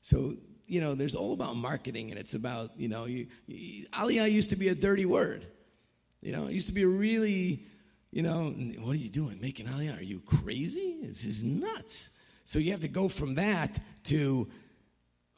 So 0.00 0.36
you 0.66 0.80
know, 0.80 0.94
there's 0.94 1.14
all 1.14 1.34
about 1.34 1.56
marketing, 1.56 2.10
and 2.10 2.18
it's 2.18 2.32
about, 2.32 2.70
you 2.78 2.88
know, 2.88 3.04
you, 3.04 3.26
you, 3.46 3.84
Aliyah 3.88 4.32
used 4.32 4.50
to 4.50 4.56
be 4.56 4.68
a 4.68 4.74
dirty 4.74 5.04
word. 5.04 5.44
You 6.22 6.32
know, 6.32 6.46
it 6.46 6.52
used 6.52 6.68
to 6.68 6.74
be 6.74 6.84
a 6.84 6.88
really, 6.88 7.66
you 8.10 8.22
know, 8.22 8.54
what 8.78 8.92
are 8.92 8.98
you 8.98 9.10
doing? 9.10 9.38
Making 9.38 9.66
Aliyah? 9.66 9.98
Are 9.98 10.02
you 10.02 10.20
crazy? 10.20 11.00
This 11.02 11.26
is 11.26 11.42
nuts. 11.42 12.10
So 12.46 12.58
you 12.58 12.70
have 12.70 12.80
to 12.80 12.88
go 12.88 13.08
from 13.08 13.34
that 13.34 13.78
to, 14.04 14.48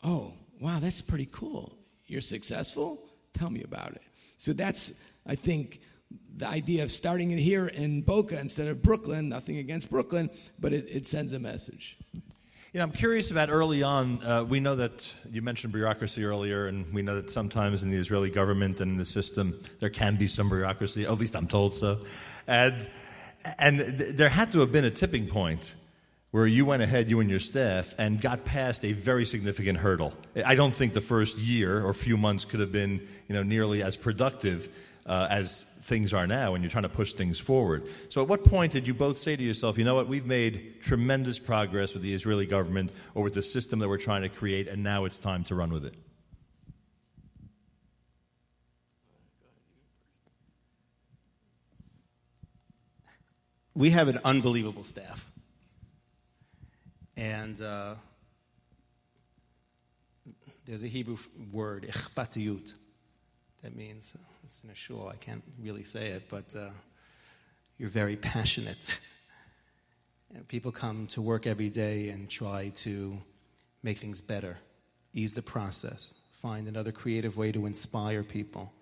oh, 0.04 0.34
wow, 0.60 0.78
that's 0.78 1.00
pretty 1.00 1.28
cool. 1.32 1.76
You're 2.06 2.20
successful? 2.20 3.02
Tell 3.32 3.50
me 3.50 3.62
about 3.62 3.92
it. 3.92 4.02
So 4.36 4.52
that's, 4.52 5.02
I 5.26 5.34
think, 5.34 5.80
the 6.36 6.48
idea 6.48 6.82
of 6.82 6.90
starting 6.90 7.30
it 7.30 7.38
here 7.38 7.66
in 7.66 8.02
Boca 8.02 8.38
instead 8.38 8.68
of 8.68 8.82
Brooklyn. 8.82 9.28
Nothing 9.28 9.58
against 9.58 9.90
Brooklyn, 9.90 10.30
but 10.58 10.72
it, 10.72 10.86
it 10.88 11.06
sends 11.06 11.32
a 11.32 11.38
message. 11.38 11.96
You 12.72 12.78
know, 12.78 12.84
I'm 12.84 12.92
curious 12.92 13.30
about 13.30 13.50
early 13.50 13.82
on. 13.82 14.22
Uh, 14.22 14.44
we 14.44 14.58
know 14.58 14.74
that 14.76 15.14
you 15.30 15.42
mentioned 15.42 15.74
bureaucracy 15.74 16.24
earlier, 16.24 16.68
and 16.68 16.90
we 16.94 17.02
know 17.02 17.16
that 17.16 17.30
sometimes 17.30 17.82
in 17.82 17.90
the 17.90 17.98
Israeli 17.98 18.30
government 18.30 18.80
and 18.80 18.92
in 18.92 18.98
the 18.98 19.04
system 19.04 19.58
there 19.80 19.90
can 19.90 20.16
be 20.16 20.26
some 20.26 20.48
bureaucracy. 20.48 21.04
At 21.04 21.18
least 21.18 21.36
I'm 21.36 21.46
told 21.46 21.74
so. 21.74 21.98
And 22.46 22.88
and 23.58 23.78
th- 23.98 24.16
there 24.16 24.30
had 24.30 24.52
to 24.52 24.60
have 24.60 24.72
been 24.72 24.86
a 24.86 24.90
tipping 24.90 25.26
point 25.26 25.74
where 26.30 26.46
you 26.46 26.64
went 26.64 26.82
ahead, 26.82 27.10
you 27.10 27.20
and 27.20 27.28
your 27.28 27.40
staff, 27.40 27.94
and 27.98 28.18
got 28.18 28.46
past 28.46 28.86
a 28.86 28.92
very 28.92 29.26
significant 29.26 29.76
hurdle. 29.76 30.14
I 30.46 30.54
don't 30.54 30.72
think 30.72 30.94
the 30.94 31.02
first 31.02 31.36
year 31.36 31.84
or 31.84 31.92
few 31.92 32.16
months 32.16 32.46
could 32.46 32.60
have 32.60 32.72
been, 32.72 33.06
you 33.28 33.34
know, 33.34 33.42
nearly 33.42 33.82
as 33.82 33.98
productive 33.98 34.70
uh, 35.06 35.26
as 35.30 35.64
things 35.82 36.12
are 36.12 36.26
now 36.26 36.54
and 36.54 36.62
you're 36.62 36.70
trying 36.70 36.84
to 36.84 36.88
push 36.88 37.12
things 37.12 37.38
forward. 37.38 37.88
So, 38.08 38.22
at 38.22 38.28
what 38.28 38.44
point 38.44 38.72
did 38.72 38.86
you 38.86 38.94
both 38.94 39.18
say 39.18 39.36
to 39.36 39.42
yourself, 39.42 39.78
you 39.78 39.84
know 39.84 39.94
what, 39.94 40.08
we've 40.08 40.26
made 40.26 40.80
tremendous 40.80 41.38
progress 41.38 41.92
with 41.92 42.02
the 42.02 42.14
Israeli 42.14 42.46
government 42.46 42.92
or 43.14 43.22
with 43.24 43.34
the 43.34 43.42
system 43.42 43.80
that 43.80 43.88
we're 43.88 43.98
trying 43.98 44.22
to 44.22 44.28
create, 44.28 44.68
and 44.68 44.82
now 44.82 45.04
it's 45.04 45.18
time 45.18 45.44
to 45.44 45.54
run 45.54 45.72
with 45.72 45.84
it? 45.84 45.94
We 53.74 53.90
have 53.90 54.08
an 54.08 54.20
unbelievable 54.24 54.84
staff. 54.84 55.30
And 57.16 57.60
uh, 57.60 57.94
there's 60.66 60.82
a 60.82 60.88
Hebrew 60.88 61.16
word, 61.50 61.84
ichpatiyut, 61.84 62.74
that 63.62 63.76
means 63.76 64.16
in 64.60 64.70
a 64.70 64.74
shul. 64.74 65.08
I 65.08 65.16
can't 65.16 65.42
really 65.60 65.82
say 65.82 66.08
it, 66.08 66.28
but 66.28 66.54
uh, 66.54 66.68
you're 67.78 67.88
very 67.88 68.16
passionate. 68.16 68.98
people 70.48 70.72
come 70.72 71.06
to 71.08 71.22
work 71.22 71.46
every 71.46 71.70
day 71.70 72.10
and 72.10 72.28
try 72.28 72.70
to 72.76 73.16
make 73.82 73.98
things 73.98 74.20
better, 74.20 74.58
ease 75.14 75.34
the 75.34 75.42
process, 75.42 76.14
find 76.40 76.68
another 76.68 76.92
creative 76.92 77.36
way 77.36 77.50
to 77.52 77.64
inspire 77.66 78.22
people, 78.22 78.72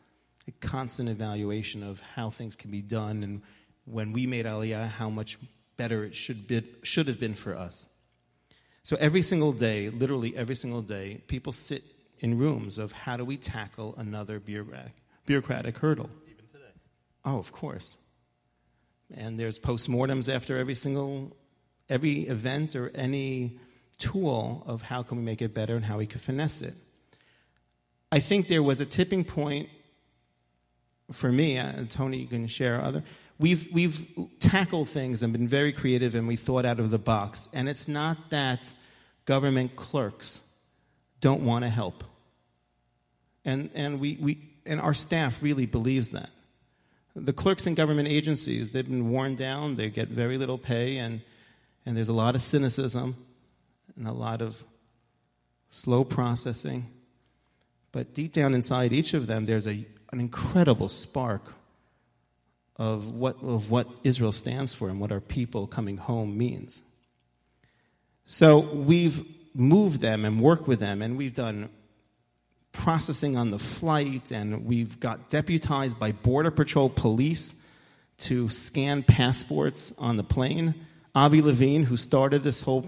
a 0.49 0.53
constant 0.67 1.09
evaluation 1.09 1.83
of 1.83 2.01
how 2.01 2.31
things 2.31 2.57
can 2.57 2.71
be 2.71 2.83
done, 2.83 3.23
and 3.23 3.43
when 3.85 4.13
we 4.13 4.27
made 4.27 4.47
Aliyah, 4.47 4.89
how 4.89 5.09
much 5.09 5.39
better 5.77 6.05
it 6.05 6.17
should, 6.17 6.49
be, 6.49 6.63
should 6.83 7.07
have 7.07 7.21
been 7.21 7.35
for 7.35 7.55
us. 7.55 7.87
So 8.83 8.97
every 8.99 9.23
single 9.23 9.53
day, 9.53 9.89
literally 9.89 10.37
every 10.37 10.57
single 10.57 10.83
day, 10.83 11.21
people 11.29 11.53
sit 11.53 11.83
in 12.19 12.39
rooms 12.39 12.77
of 12.77 12.93
how 12.93 13.17
do 13.17 13.25
we 13.25 13.37
tackle 13.37 13.95
another 13.97 14.41
bureaucratic, 14.41 14.95
bureaucratic 15.31 15.79
hurdle. 15.79 16.11
Even 16.27 16.45
today. 16.53 16.75
Oh, 17.25 17.38
of 17.38 17.53
course. 17.53 17.97
And 19.14 19.38
there's 19.38 19.61
postmortems 19.61 20.29
after 20.29 20.59
every 20.59 20.75
single 20.75 21.37
every 21.88 22.23
event 22.23 22.75
or 22.75 22.90
any 22.97 23.61
tool 23.97 24.64
of 24.66 24.83
how 24.83 25.05
can 25.05 25.19
we 25.19 25.23
make 25.23 25.40
it 25.40 25.55
better 25.55 25.77
and 25.77 25.85
how 25.85 25.99
we 25.99 26.07
could 26.07 26.21
finesse 26.21 26.62
it. 26.62 26.75
I 28.11 28.19
think 28.19 28.49
there 28.49 28.62
was 28.62 28.81
a 28.81 28.87
tipping 28.87 29.25
point 29.25 29.69
for 31.12 31.31
me, 31.31 31.59
uh, 31.59 31.85
Tony, 31.90 32.19
you 32.19 32.27
can 32.27 32.49
share 32.49 32.81
other. 32.81 33.05
We've, 33.38 33.73
we've 33.73 34.09
tackled 34.40 34.88
things 34.88 35.23
and 35.23 35.33
been 35.33 35.47
very 35.47 35.73
creative 35.73 36.16
and 36.16 36.27
we 36.27 36.35
thought 36.35 36.64
out 36.64 36.81
of 36.81 36.90
the 36.90 36.99
box. 36.99 37.49
And 37.53 37.69
it's 37.69 37.87
not 37.87 38.31
that 38.31 38.75
government 39.27 39.77
clerks 39.77 40.40
don't 41.21 41.45
want 41.45 41.64
to 41.64 41.69
help. 41.69 42.03
And, 43.45 43.71
and, 43.75 44.01
we, 44.01 44.19
we, 44.21 44.50
and 44.66 44.81
our 44.81 44.94
staff 44.94 45.42
really 45.42 45.66
believes 45.66 46.11
that. 46.12 46.31
The 47.16 47.33
clerks 47.33 47.66
in 47.66 47.75
government 47.75 48.09
agencies, 48.09 48.73
they've 48.73 48.88
been 48.88 49.11
worn 49.11 49.35
down, 49.35 49.77
they 49.77 49.90
get 49.90 50.09
very 50.09 50.38
little 50.38 50.59
pay, 50.59 50.99
and, 50.99 51.20
and 51.85 51.96
there's 51.96 52.09
a 52.09 52.14
lot 52.14 52.35
of 52.35 52.42
cynicism 52.42 53.16
and 53.96 54.07
a 54.07 54.12
lot 54.12 54.40
of 54.42 54.62
slow 55.70 56.05
processing. 56.05 56.87
But 57.92 58.14
deep 58.14 58.33
down 58.33 58.55
inside 58.55 58.92
each 58.92 59.14
of 59.14 59.27
them, 59.27 59.46
there's 59.46 59.66
a, 59.66 59.85
an 60.12 60.20
incredible 60.20 60.88
spark 60.88 61.55
of 62.77 63.11
what, 63.11 63.42
of 63.42 63.70
what 63.70 63.88
Israel 64.05 64.33
stands 64.33 64.73
for 64.73 64.88
and 64.88 65.01
what 65.01 65.12
our 65.12 65.20
people 65.20 65.66
coming 65.66 65.96
home 65.96 66.38
means. 66.38 66.83
So 68.25 68.61
we've 68.61 69.25
moved 69.55 70.01
them 70.01 70.25
and 70.25 70.40
worked 70.40 70.68
with 70.68 70.79
them, 70.79 71.03
and 71.03 71.16
we've 71.16 71.35
done 71.35 71.68
processing 72.73 73.37
on 73.37 73.51
the 73.51 73.59
flight, 73.59 74.31
and 74.31 74.65
we've 74.65 75.01
got 75.01 75.31
deputized 75.31 75.99
by 75.99 76.13
Border 76.13 76.51
Patrol 76.51 76.89
police 76.89 77.55
to 78.19 78.49
scan 78.49 79.03
passports 79.03 79.93
on 79.99 80.17
the 80.17 80.23
plane. 80.23 80.75
Avi 81.15 81.43
Levine, 81.43 81.85
who 81.85 81.97
started 81.97 82.43
this 82.43 82.63
whole 82.63 82.83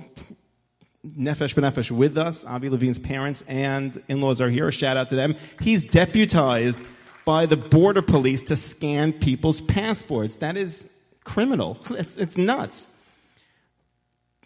Nefesh 1.04 1.54
B'Nefesh 1.54 1.90
with 1.90 2.16
us, 2.16 2.44
Avi 2.44 2.68
Levine's 2.68 2.98
parents 2.98 3.42
and 3.48 4.00
in 4.08 4.20
laws 4.20 4.40
are 4.40 4.48
here. 4.48 4.70
Shout 4.70 4.96
out 4.96 5.08
to 5.08 5.16
them. 5.16 5.34
He's 5.60 5.82
deputized 5.82 6.80
by 7.24 7.46
the 7.46 7.56
border 7.56 8.02
police 8.02 8.42
to 8.44 8.56
scan 8.56 9.12
people's 9.12 9.60
passports. 9.60 10.36
That 10.36 10.56
is 10.56 10.90
criminal. 11.24 11.78
It's, 11.90 12.18
it's 12.18 12.38
nuts. 12.38 12.88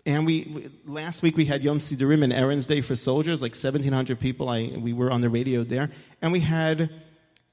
And 0.06 0.24
we, 0.24 0.50
we, 0.54 0.70
last 0.86 1.22
week 1.22 1.36
we 1.36 1.44
had 1.44 1.64
Yom 1.64 1.80
Sidurim 1.80 2.22
and 2.22 2.32
Aaron's 2.32 2.64
Day 2.64 2.80
for 2.80 2.94
soldiers, 2.94 3.42
like 3.42 3.52
1,700 3.52 4.20
people. 4.20 4.48
I, 4.48 4.72
we 4.78 4.92
were 4.92 5.10
on 5.10 5.20
the 5.20 5.28
radio 5.28 5.64
there. 5.64 5.90
And 6.22 6.32
we 6.32 6.40
had 6.40 6.90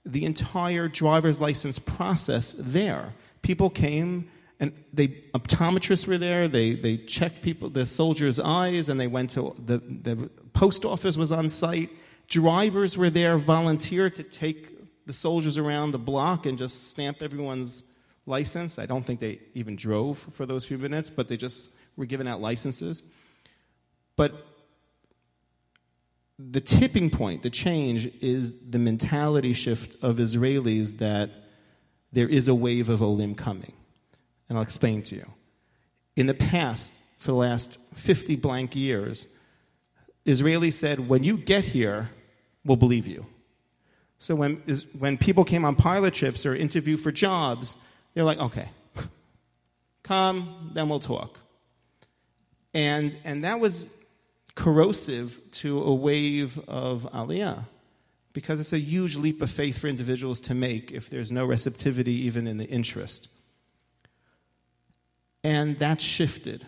the 0.06 0.24
entire 0.24 0.88
driver's 0.88 1.42
license 1.42 1.80
process 1.80 2.54
there. 2.58 3.14
People 3.42 3.72
came 3.72 4.30
and 4.60 4.72
they 4.94 5.08
optometrists 5.34 6.08
were 6.08 6.18
there. 6.18 6.48
They 6.48 6.76
they 6.76 6.98
checked 6.98 7.42
people 7.42 7.70
the 7.70 7.86
soldiers' 7.86 8.40
eyes, 8.40 8.88
and 8.88 9.00
they 9.00 9.08
went 9.08 9.32
to 9.32 9.56
the 9.66 9.80
the 9.80 10.30
post 10.54 10.86
office 10.86 11.18
was 11.18 11.32
on 11.32 11.50
site. 11.50 11.90
Drivers 12.30 12.98
were 12.98 13.10
there, 13.10 13.38
volunteered 13.38 14.16
to 14.16 14.24
take 14.24 15.06
the 15.06 15.12
soldiers 15.12 15.58
around 15.58 15.92
the 15.92 16.00
block 16.00 16.46
and 16.46 16.58
just 16.58 16.90
stamp 16.90 17.22
everyone's 17.22 17.84
license. 18.26 18.80
I 18.80 18.86
don't 18.86 19.04
think 19.04 19.20
they 19.20 19.40
even 19.54 19.76
drove 19.76 20.20
for 20.32 20.46
those 20.46 20.64
few 20.64 20.78
minutes, 20.78 21.10
but 21.10 21.28
they 21.28 21.36
just 21.36 21.76
were 21.98 22.06
giving 22.06 22.28
out 22.28 22.42
licenses. 22.42 23.04
But 24.16 24.34
the 26.40 26.62
tipping 26.62 27.10
point, 27.10 27.42
the 27.44 27.50
change, 27.50 28.06
is 28.22 28.70
the 28.70 28.80
mentality 28.80 29.54
shift 29.54 30.04
of 30.04 30.18
Israelis 30.18 30.98
that 30.98 31.30
there 32.12 32.28
is 32.28 32.48
a 32.48 32.56
wave 32.56 32.90
of 32.90 33.02
Olim 33.02 33.36
coming 33.36 33.74
and 34.54 34.58
I'll 34.60 34.64
explain 34.64 35.02
to 35.04 35.16
you. 35.16 35.26
In 36.16 36.28
the 36.28 36.36
past, 36.36 36.94
for 37.18 37.32
the 37.32 37.38
last 37.38 37.80
50 37.96 38.36
blank 38.36 38.76
years, 38.76 39.28
Israelis 40.28 40.74
said, 40.74 41.10
when 41.10 41.24
you 41.24 41.38
get 41.38 41.64
here, 41.64 42.12
we'll 42.64 42.78
believe 42.78 43.08
you. 43.08 43.26
So 44.20 44.36
when, 44.36 44.62
when 45.00 45.18
people 45.18 45.44
came 45.44 45.66
on 45.66 45.76
pilot 45.76 46.14
trips 46.14 46.46
or 46.46 46.56
interview 46.56 46.98
for 46.98 47.12
jobs, 47.12 47.78
they're 48.14 48.24
like, 48.24 48.38
okay, 48.38 48.70
come, 50.04 50.72
then 50.76 50.88
we'll 50.88 51.00
talk. 51.00 51.40
And, 52.74 53.16
and 53.24 53.44
that 53.44 53.60
was 53.60 53.90
corrosive 54.56 55.40
to 55.52 55.82
a 55.84 55.94
wave 55.94 56.60
of 56.68 57.08
aliyah 57.14 57.66
because 58.34 58.60
it's 58.60 58.74
a 58.74 58.80
huge 58.80 59.16
leap 59.16 59.42
of 59.42 59.50
faith 59.50 59.78
for 59.78 59.88
individuals 59.88 60.40
to 60.42 60.56
make 60.56 60.92
if 60.92 61.10
there's 61.10 61.32
no 61.32 61.46
receptivity 61.46 62.14
even 62.26 62.48
in 62.48 62.58
the 62.58 62.66
interest. 62.66 63.30
And 65.44 65.78
that's 65.78 66.04
shifted 66.04 66.66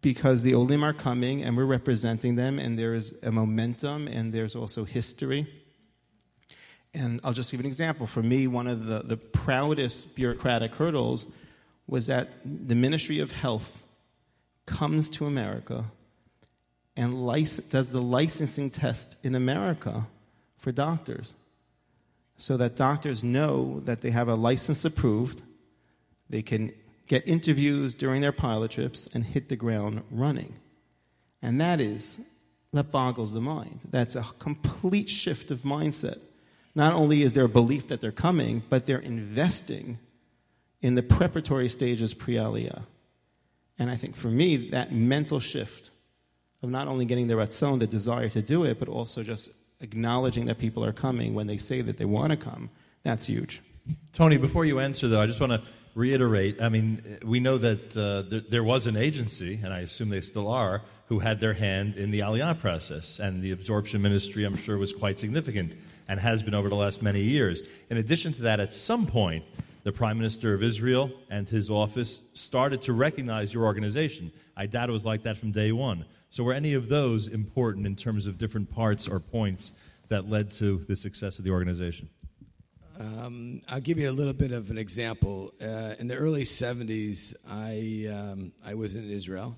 because 0.00 0.42
the 0.42 0.54
Olim 0.54 0.84
are 0.84 0.92
coming 0.92 1.42
and 1.42 1.56
we're 1.56 1.64
representing 1.64 2.36
them, 2.36 2.58
and 2.58 2.78
there 2.78 2.94
is 2.94 3.14
a 3.22 3.32
momentum 3.32 4.06
and 4.06 4.32
there's 4.32 4.54
also 4.54 4.84
history. 4.84 5.46
And 6.94 7.20
I'll 7.22 7.32
just 7.32 7.50
give 7.50 7.60
an 7.60 7.66
example. 7.66 8.06
For 8.06 8.22
me, 8.22 8.46
one 8.46 8.66
of 8.66 8.84
the, 8.84 9.00
the 9.00 9.16
proudest 9.16 10.16
bureaucratic 10.16 10.74
hurdles 10.74 11.36
was 11.86 12.06
that 12.06 12.28
the 12.44 12.74
Ministry 12.74 13.18
of 13.18 13.32
Health 13.32 13.82
comes 14.68 15.10
to 15.10 15.26
America 15.26 15.84
and 16.96 17.26
does 17.70 17.90
the 17.90 18.02
licensing 18.02 18.70
test 18.70 19.16
in 19.24 19.34
America 19.34 20.06
for 20.58 20.70
doctors 20.70 21.34
so 22.36 22.56
that 22.56 22.76
doctors 22.76 23.24
know 23.24 23.80
that 23.80 24.00
they 24.00 24.10
have 24.10 24.28
a 24.28 24.34
license 24.34 24.84
approved, 24.84 25.42
they 26.30 26.42
can 26.42 26.72
get 27.08 27.26
interviews 27.26 27.94
during 27.94 28.20
their 28.20 28.32
pilot 28.32 28.70
trips, 28.70 29.08
and 29.08 29.24
hit 29.24 29.48
the 29.48 29.56
ground 29.56 30.02
running. 30.10 30.54
And 31.42 31.60
that 31.60 31.80
is, 31.80 32.28
that 32.72 32.92
boggles 32.92 33.32
the 33.32 33.40
mind. 33.40 33.80
That's 33.90 34.14
a 34.14 34.24
complete 34.38 35.08
shift 35.08 35.50
of 35.50 35.62
mindset. 35.62 36.18
Not 36.74 36.94
only 36.94 37.22
is 37.22 37.32
there 37.32 37.44
a 37.44 37.48
belief 37.48 37.88
that 37.88 38.00
they're 38.00 38.12
coming, 38.12 38.62
but 38.68 38.86
they're 38.86 38.98
investing 38.98 39.98
in 40.82 40.94
the 40.94 41.02
preparatory 41.02 41.68
stages 41.68 42.14
pre 42.14 42.34
aliyah. 42.34 42.84
And 43.78 43.90
I 43.90 43.96
think 43.96 44.16
for 44.16 44.28
me, 44.28 44.68
that 44.70 44.92
mental 44.92 45.40
shift 45.40 45.90
of 46.62 46.70
not 46.70 46.88
only 46.88 47.04
getting 47.04 47.28
the 47.28 47.34
ratzon, 47.34 47.78
the 47.78 47.86
desire 47.86 48.28
to 48.30 48.42
do 48.42 48.64
it, 48.64 48.78
but 48.78 48.88
also 48.88 49.22
just 49.22 49.50
acknowledging 49.80 50.46
that 50.46 50.58
people 50.58 50.84
are 50.84 50.92
coming 50.92 51.34
when 51.34 51.46
they 51.46 51.56
say 51.56 51.80
that 51.80 51.96
they 51.96 52.04
want 52.04 52.30
to 52.30 52.36
come, 52.36 52.70
that's 53.04 53.26
huge. 53.26 53.62
Tony, 54.12 54.36
before 54.36 54.64
you 54.64 54.80
answer, 54.80 55.08
though, 55.08 55.20
I 55.20 55.26
just 55.26 55.40
want 55.40 55.52
to 55.52 55.62
reiterate. 55.94 56.60
I 56.60 56.68
mean, 56.68 57.18
we 57.24 57.40
know 57.40 57.58
that 57.58 57.96
uh, 57.96 58.28
there, 58.28 58.40
there, 58.40 58.64
was 58.64 58.86
an 58.86 58.96
agency, 58.96 59.60
and 59.62 59.72
I 59.72 59.80
assume 59.80 60.08
they 60.08 60.20
still 60.20 60.48
are, 60.48 60.82
who 61.06 61.20
had 61.20 61.40
their 61.40 61.54
hand 61.54 61.96
in 61.96 62.10
the 62.10 62.20
Aliyah 62.20 62.60
process, 62.60 63.18
and 63.18 63.42
the 63.42 63.52
absorption 63.52 64.02
ministry, 64.02 64.44
I'm 64.44 64.56
sure, 64.56 64.76
was 64.76 64.92
quite 64.92 65.18
significant 65.18 65.74
and 66.08 66.20
has 66.20 66.42
been 66.42 66.54
over 66.54 66.68
the 66.68 66.74
last 66.74 67.02
many 67.02 67.20
years. 67.20 67.62
In 67.90 67.96
addition 67.96 68.32
to 68.34 68.42
that, 68.42 68.60
at 68.60 68.72
some 68.72 69.06
point, 69.06 69.44
the 69.88 69.92
Prime 69.92 70.18
Minister 70.18 70.52
of 70.52 70.62
Israel 70.62 71.10
and 71.30 71.48
his 71.48 71.70
office 71.70 72.20
started 72.34 72.82
to 72.82 72.92
recognize 72.92 73.54
your 73.54 73.64
organization. 73.64 74.30
I 74.54 74.66
doubt 74.66 74.90
it 74.90 74.92
was 74.92 75.06
like 75.06 75.22
that 75.22 75.38
from 75.38 75.50
day 75.50 75.72
one. 75.72 76.04
So, 76.28 76.44
were 76.44 76.52
any 76.52 76.74
of 76.74 76.90
those 76.90 77.28
important 77.28 77.86
in 77.86 77.96
terms 77.96 78.26
of 78.26 78.36
different 78.36 78.70
parts 78.70 79.08
or 79.08 79.18
points 79.18 79.72
that 80.08 80.28
led 80.28 80.50
to 80.60 80.84
the 80.88 80.94
success 80.94 81.38
of 81.38 81.46
the 81.46 81.52
organization? 81.52 82.10
Um, 83.00 83.62
I'll 83.66 83.80
give 83.80 83.98
you 83.98 84.10
a 84.10 84.12
little 84.12 84.34
bit 84.34 84.52
of 84.52 84.70
an 84.70 84.76
example. 84.76 85.54
Uh, 85.58 85.94
in 85.98 86.06
the 86.06 86.16
early 86.16 86.44
70s, 86.44 87.34
I, 87.50 88.12
um, 88.14 88.52
I 88.66 88.74
was 88.74 88.94
in 88.94 89.08
Israel 89.08 89.56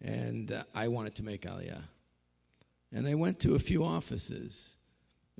and 0.00 0.52
uh, 0.52 0.62
I 0.72 0.86
wanted 0.86 1.16
to 1.16 1.24
make 1.24 1.42
Aliyah. 1.42 1.82
And 2.92 3.08
I 3.08 3.16
went 3.16 3.40
to 3.40 3.56
a 3.56 3.58
few 3.58 3.84
offices 3.84 4.77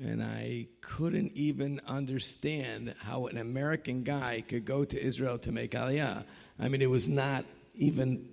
and 0.02 0.22
I 0.22 0.66
couldn't 0.80 1.32
even 1.34 1.80
understand 1.87 2.94
how 3.00 3.26
an 3.26 3.38
American 3.38 4.02
guy 4.02 4.44
could 4.46 4.64
go 4.64 4.84
to 4.84 5.02
Israel 5.02 5.38
to 5.38 5.52
make 5.52 5.72
Aliyah. 5.72 6.24
I 6.61 6.68
mean, 6.68 6.82
it 6.82 6.90
was 6.90 7.08
not 7.08 7.44
even 7.74 8.28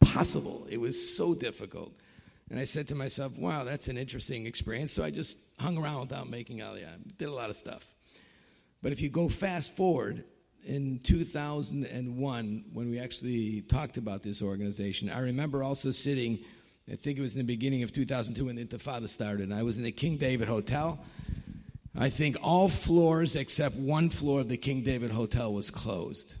possible, 0.00 0.66
it 0.70 0.80
was 0.80 1.14
so 1.16 1.34
difficult. 1.34 1.92
And 2.50 2.58
I 2.58 2.64
said 2.64 2.88
to 2.88 2.96
myself, 2.96 3.38
wow, 3.38 3.62
that's 3.62 3.86
an 3.86 3.96
interesting 3.96 4.46
experience. 4.46 4.92
So 4.92 5.04
I 5.04 5.10
just 5.10 5.38
hung 5.60 5.78
around 5.78 6.00
without 6.00 6.28
making 6.28 6.58
Aliyah, 6.58 7.16
did 7.16 7.28
a 7.28 7.32
lot 7.32 7.48
of 7.48 7.54
stuff. 7.54 7.94
But 8.82 8.92
if 8.92 9.00
you 9.00 9.08
go 9.08 9.28
fast 9.28 9.76
forward 9.76 10.24
in 10.66 10.98
2001, 11.04 12.64
when 12.72 12.90
we 12.90 12.98
actually 12.98 13.62
talked 13.62 13.98
about 13.98 14.22
this 14.22 14.42
organization, 14.42 15.10
I 15.10 15.20
remember 15.20 15.62
also 15.62 15.92
sitting, 15.92 16.40
I 16.90 16.96
think 16.96 17.18
it 17.18 17.22
was 17.22 17.36
in 17.36 17.38
the 17.38 17.44
beginning 17.44 17.84
of 17.84 17.92
2002 17.92 18.46
when 18.46 18.56
the 18.56 18.64
Intifada 18.64 19.08
started, 19.08 19.48
and 19.48 19.54
I 19.54 19.62
was 19.62 19.78
in 19.78 19.84
the 19.84 19.92
King 19.92 20.16
David 20.16 20.48
Hotel. 20.48 20.98
I 21.96 22.08
think 22.08 22.36
all 22.42 22.68
floors 22.68 23.36
except 23.36 23.76
one 23.76 24.10
floor 24.10 24.40
of 24.40 24.48
the 24.48 24.56
King 24.56 24.82
David 24.82 25.12
Hotel 25.12 25.52
was 25.52 25.70
closed. 25.70 26.34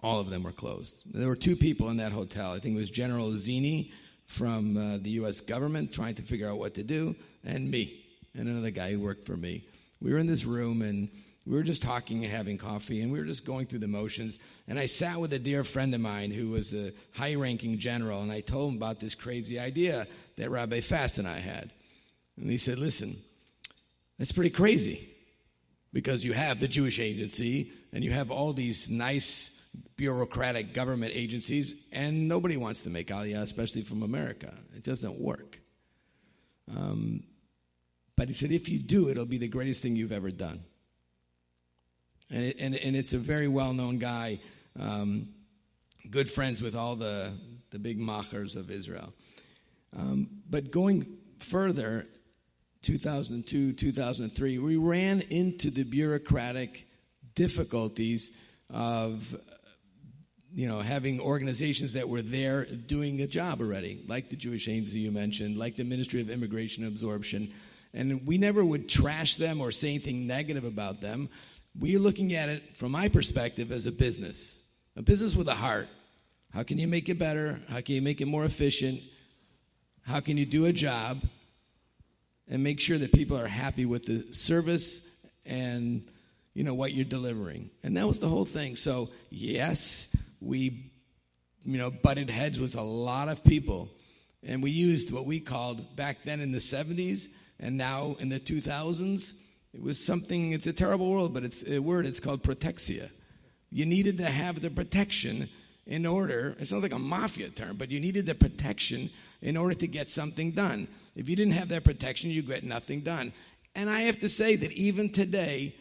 All 0.00 0.18
of 0.18 0.28
them 0.28 0.42
were 0.42 0.50
closed. 0.50 1.04
There 1.06 1.28
were 1.28 1.36
two 1.36 1.54
people 1.54 1.88
in 1.90 1.98
that 1.98 2.10
hotel. 2.10 2.52
I 2.52 2.58
think 2.58 2.74
it 2.74 2.78
was 2.78 2.90
General 2.90 3.28
Zinni 3.30 3.92
from 4.26 4.76
uh, 4.76 4.96
the 4.96 5.10
U.S. 5.10 5.40
government 5.40 5.92
trying 5.92 6.16
to 6.16 6.22
figure 6.22 6.48
out 6.48 6.58
what 6.58 6.74
to 6.74 6.82
do, 6.82 7.14
and 7.44 7.70
me, 7.70 8.04
and 8.34 8.48
another 8.48 8.72
guy 8.72 8.90
who 8.90 9.00
worked 9.00 9.24
for 9.24 9.36
me. 9.36 9.62
We 10.00 10.12
were 10.12 10.18
in 10.18 10.26
this 10.26 10.44
room, 10.44 10.82
and 10.82 11.08
we 11.46 11.56
were 11.56 11.62
just 11.62 11.82
talking 11.82 12.24
and 12.24 12.32
having 12.32 12.56
coffee, 12.56 13.00
and 13.02 13.10
we 13.10 13.18
were 13.18 13.24
just 13.24 13.44
going 13.44 13.66
through 13.66 13.80
the 13.80 13.88
motions. 13.88 14.38
And 14.68 14.78
I 14.78 14.86
sat 14.86 15.18
with 15.18 15.32
a 15.32 15.38
dear 15.38 15.64
friend 15.64 15.94
of 15.94 16.00
mine 16.00 16.30
who 16.30 16.50
was 16.50 16.72
a 16.72 16.92
high 17.12 17.34
ranking 17.34 17.78
general, 17.78 18.22
and 18.22 18.30
I 18.30 18.40
told 18.40 18.70
him 18.70 18.76
about 18.76 19.00
this 19.00 19.14
crazy 19.14 19.58
idea 19.58 20.06
that 20.36 20.50
Rabbi 20.50 20.80
Fass 20.80 21.18
and 21.18 21.26
I 21.26 21.38
had. 21.38 21.72
And 22.36 22.48
he 22.48 22.58
said, 22.58 22.78
Listen, 22.78 23.16
that's 24.18 24.32
pretty 24.32 24.50
crazy 24.50 25.08
because 25.92 26.24
you 26.24 26.32
have 26.32 26.60
the 26.60 26.68
Jewish 26.68 27.00
agency 27.00 27.72
and 27.92 28.02
you 28.02 28.12
have 28.12 28.30
all 28.30 28.52
these 28.52 28.88
nice 28.88 29.60
bureaucratic 29.96 30.74
government 30.74 31.12
agencies, 31.14 31.74
and 31.92 32.28
nobody 32.28 32.56
wants 32.56 32.82
to 32.82 32.90
make 32.90 33.08
Aliyah, 33.08 33.42
especially 33.42 33.82
from 33.82 34.02
America. 34.02 34.52
It 34.76 34.84
doesn't 34.84 35.20
work. 35.20 35.58
Um, 36.76 37.22
but 38.16 38.28
he 38.28 38.34
said, 38.34 38.50
if 38.50 38.68
you 38.68 38.78
do, 38.78 39.08
it'll 39.08 39.26
be 39.26 39.38
the 39.38 39.48
greatest 39.48 39.82
thing 39.82 39.96
you've 39.96 40.12
ever 40.12 40.30
done. 40.30 40.60
And, 42.32 42.42
it, 42.42 42.56
and, 42.58 42.74
and 42.74 42.96
it's 42.96 43.12
a 43.12 43.18
very 43.18 43.46
well 43.46 43.72
known 43.74 43.98
guy, 43.98 44.40
um, 44.80 45.28
good 46.10 46.30
friends 46.30 46.62
with 46.62 46.74
all 46.74 46.96
the, 46.96 47.32
the 47.70 47.78
big 47.78 47.98
machers 47.98 48.56
of 48.56 48.70
Israel. 48.70 49.12
Um, 49.96 50.28
but 50.48 50.70
going 50.70 51.06
further, 51.38 52.06
2002, 52.80 53.74
2003, 53.74 54.58
we 54.58 54.76
ran 54.76 55.20
into 55.20 55.70
the 55.70 55.84
bureaucratic 55.84 56.88
difficulties 57.34 58.30
of 58.70 59.36
you 60.54 60.68
know, 60.68 60.80
having 60.80 61.20
organizations 61.20 61.94
that 61.94 62.08
were 62.08 62.22
there 62.22 62.64
doing 62.64 63.22
a 63.22 63.26
job 63.26 63.60
already, 63.60 64.02
like 64.06 64.28
the 64.28 64.36
Jewish 64.36 64.68
Agency 64.68 65.00
you 65.00 65.10
mentioned, 65.10 65.56
like 65.56 65.76
the 65.76 65.84
Ministry 65.84 66.20
of 66.20 66.28
Immigration 66.28 66.86
Absorption. 66.86 67.50
And 67.94 68.26
we 68.26 68.38
never 68.38 68.64
would 68.64 68.88
trash 68.88 69.36
them 69.36 69.60
or 69.60 69.70
say 69.70 69.90
anything 69.90 70.26
negative 70.26 70.64
about 70.64 71.00
them. 71.00 71.30
We're 71.78 71.98
looking 71.98 72.34
at 72.34 72.48
it 72.48 72.76
from 72.76 72.92
my 72.92 73.08
perspective 73.08 73.72
as 73.72 73.86
a 73.86 73.92
business, 73.92 74.70
a 74.96 75.02
business 75.02 75.34
with 75.34 75.48
a 75.48 75.54
heart. 75.54 75.88
How 76.52 76.62
can 76.62 76.78
you 76.78 76.86
make 76.86 77.08
it 77.08 77.18
better? 77.18 77.60
How 77.70 77.80
can 77.80 77.94
you 77.94 78.02
make 78.02 78.20
it 78.20 78.26
more 78.26 78.44
efficient? 78.44 79.00
How 80.02 80.20
can 80.20 80.36
you 80.36 80.44
do 80.44 80.66
a 80.66 80.72
job 80.72 81.22
and 82.48 82.62
make 82.62 82.78
sure 82.78 82.98
that 82.98 83.12
people 83.12 83.38
are 83.38 83.46
happy 83.46 83.86
with 83.86 84.04
the 84.04 84.32
service 84.32 85.26
and 85.46 86.06
you 86.52 86.62
know 86.62 86.74
what 86.74 86.92
you're 86.92 87.06
delivering? 87.06 87.70
And 87.82 87.96
that 87.96 88.06
was 88.06 88.18
the 88.18 88.28
whole 88.28 88.44
thing. 88.44 88.76
So, 88.76 89.08
yes, 89.30 90.14
we 90.40 90.92
you 91.64 91.78
know 91.78 91.90
butted 91.90 92.28
heads 92.28 92.58
with 92.58 92.76
a 92.76 92.82
lot 92.82 93.28
of 93.28 93.44
people 93.44 93.88
and 94.42 94.62
we 94.62 94.70
used 94.70 95.12
what 95.12 95.24
we 95.24 95.40
called 95.40 95.96
back 95.96 96.24
then 96.24 96.40
in 96.40 96.52
the 96.52 96.58
70s 96.58 97.28
and 97.60 97.76
now 97.76 98.16
in 98.18 98.28
the 98.28 98.40
2000s 98.40 99.40
it 99.74 99.82
was 99.82 100.04
something 100.04 100.52
it's 100.52 100.66
a 100.66 100.72
terrible 100.72 101.10
world 101.10 101.34
but 101.34 101.44
it's 101.44 101.68
a 101.68 101.78
word 101.78 102.06
it's 102.06 102.20
called 102.20 102.42
protexia 102.42 103.10
you 103.70 103.86
needed 103.86 104.18
to 104.18 104.26
have 104.26 104.60
the 104.60 104.70
protection 104.70 105.48
in 105.86 106.06
order 106.06 106.56
it 106.58 106.66
sounds 106.66 106.82
like 106.82 106.92
a 106.92 106.98
mafia 106.98 107.48
term 107.48 107.76
but 107.76 107.90
you 107.90 108.00
needed 108.00 108.26
the 108.26 108.34
protection 108.34 109.10
in 109.40 109.56
order 109.56 109.74
to 109.74 109.86
get 109.86 110.08
something 110.08 110.52
done 110.52 110.86
if 111.16 111.28
you 111.28 111.36
didn't 111.36 111.54
have 111.54 111.68
that 111.68 111.84
protection 111.84 112.30
you 112.30 112.42
get 112.42 112.64
nothing 112.64 113.00
done 113.00 113.32
and 113.74 113.90
i 113.90 114.02
have 114.02 114.18
to 114.18 114.28
say 114.28 114.56
that 114.56 114.72
even 114.72 115.10
today 115.10 115.74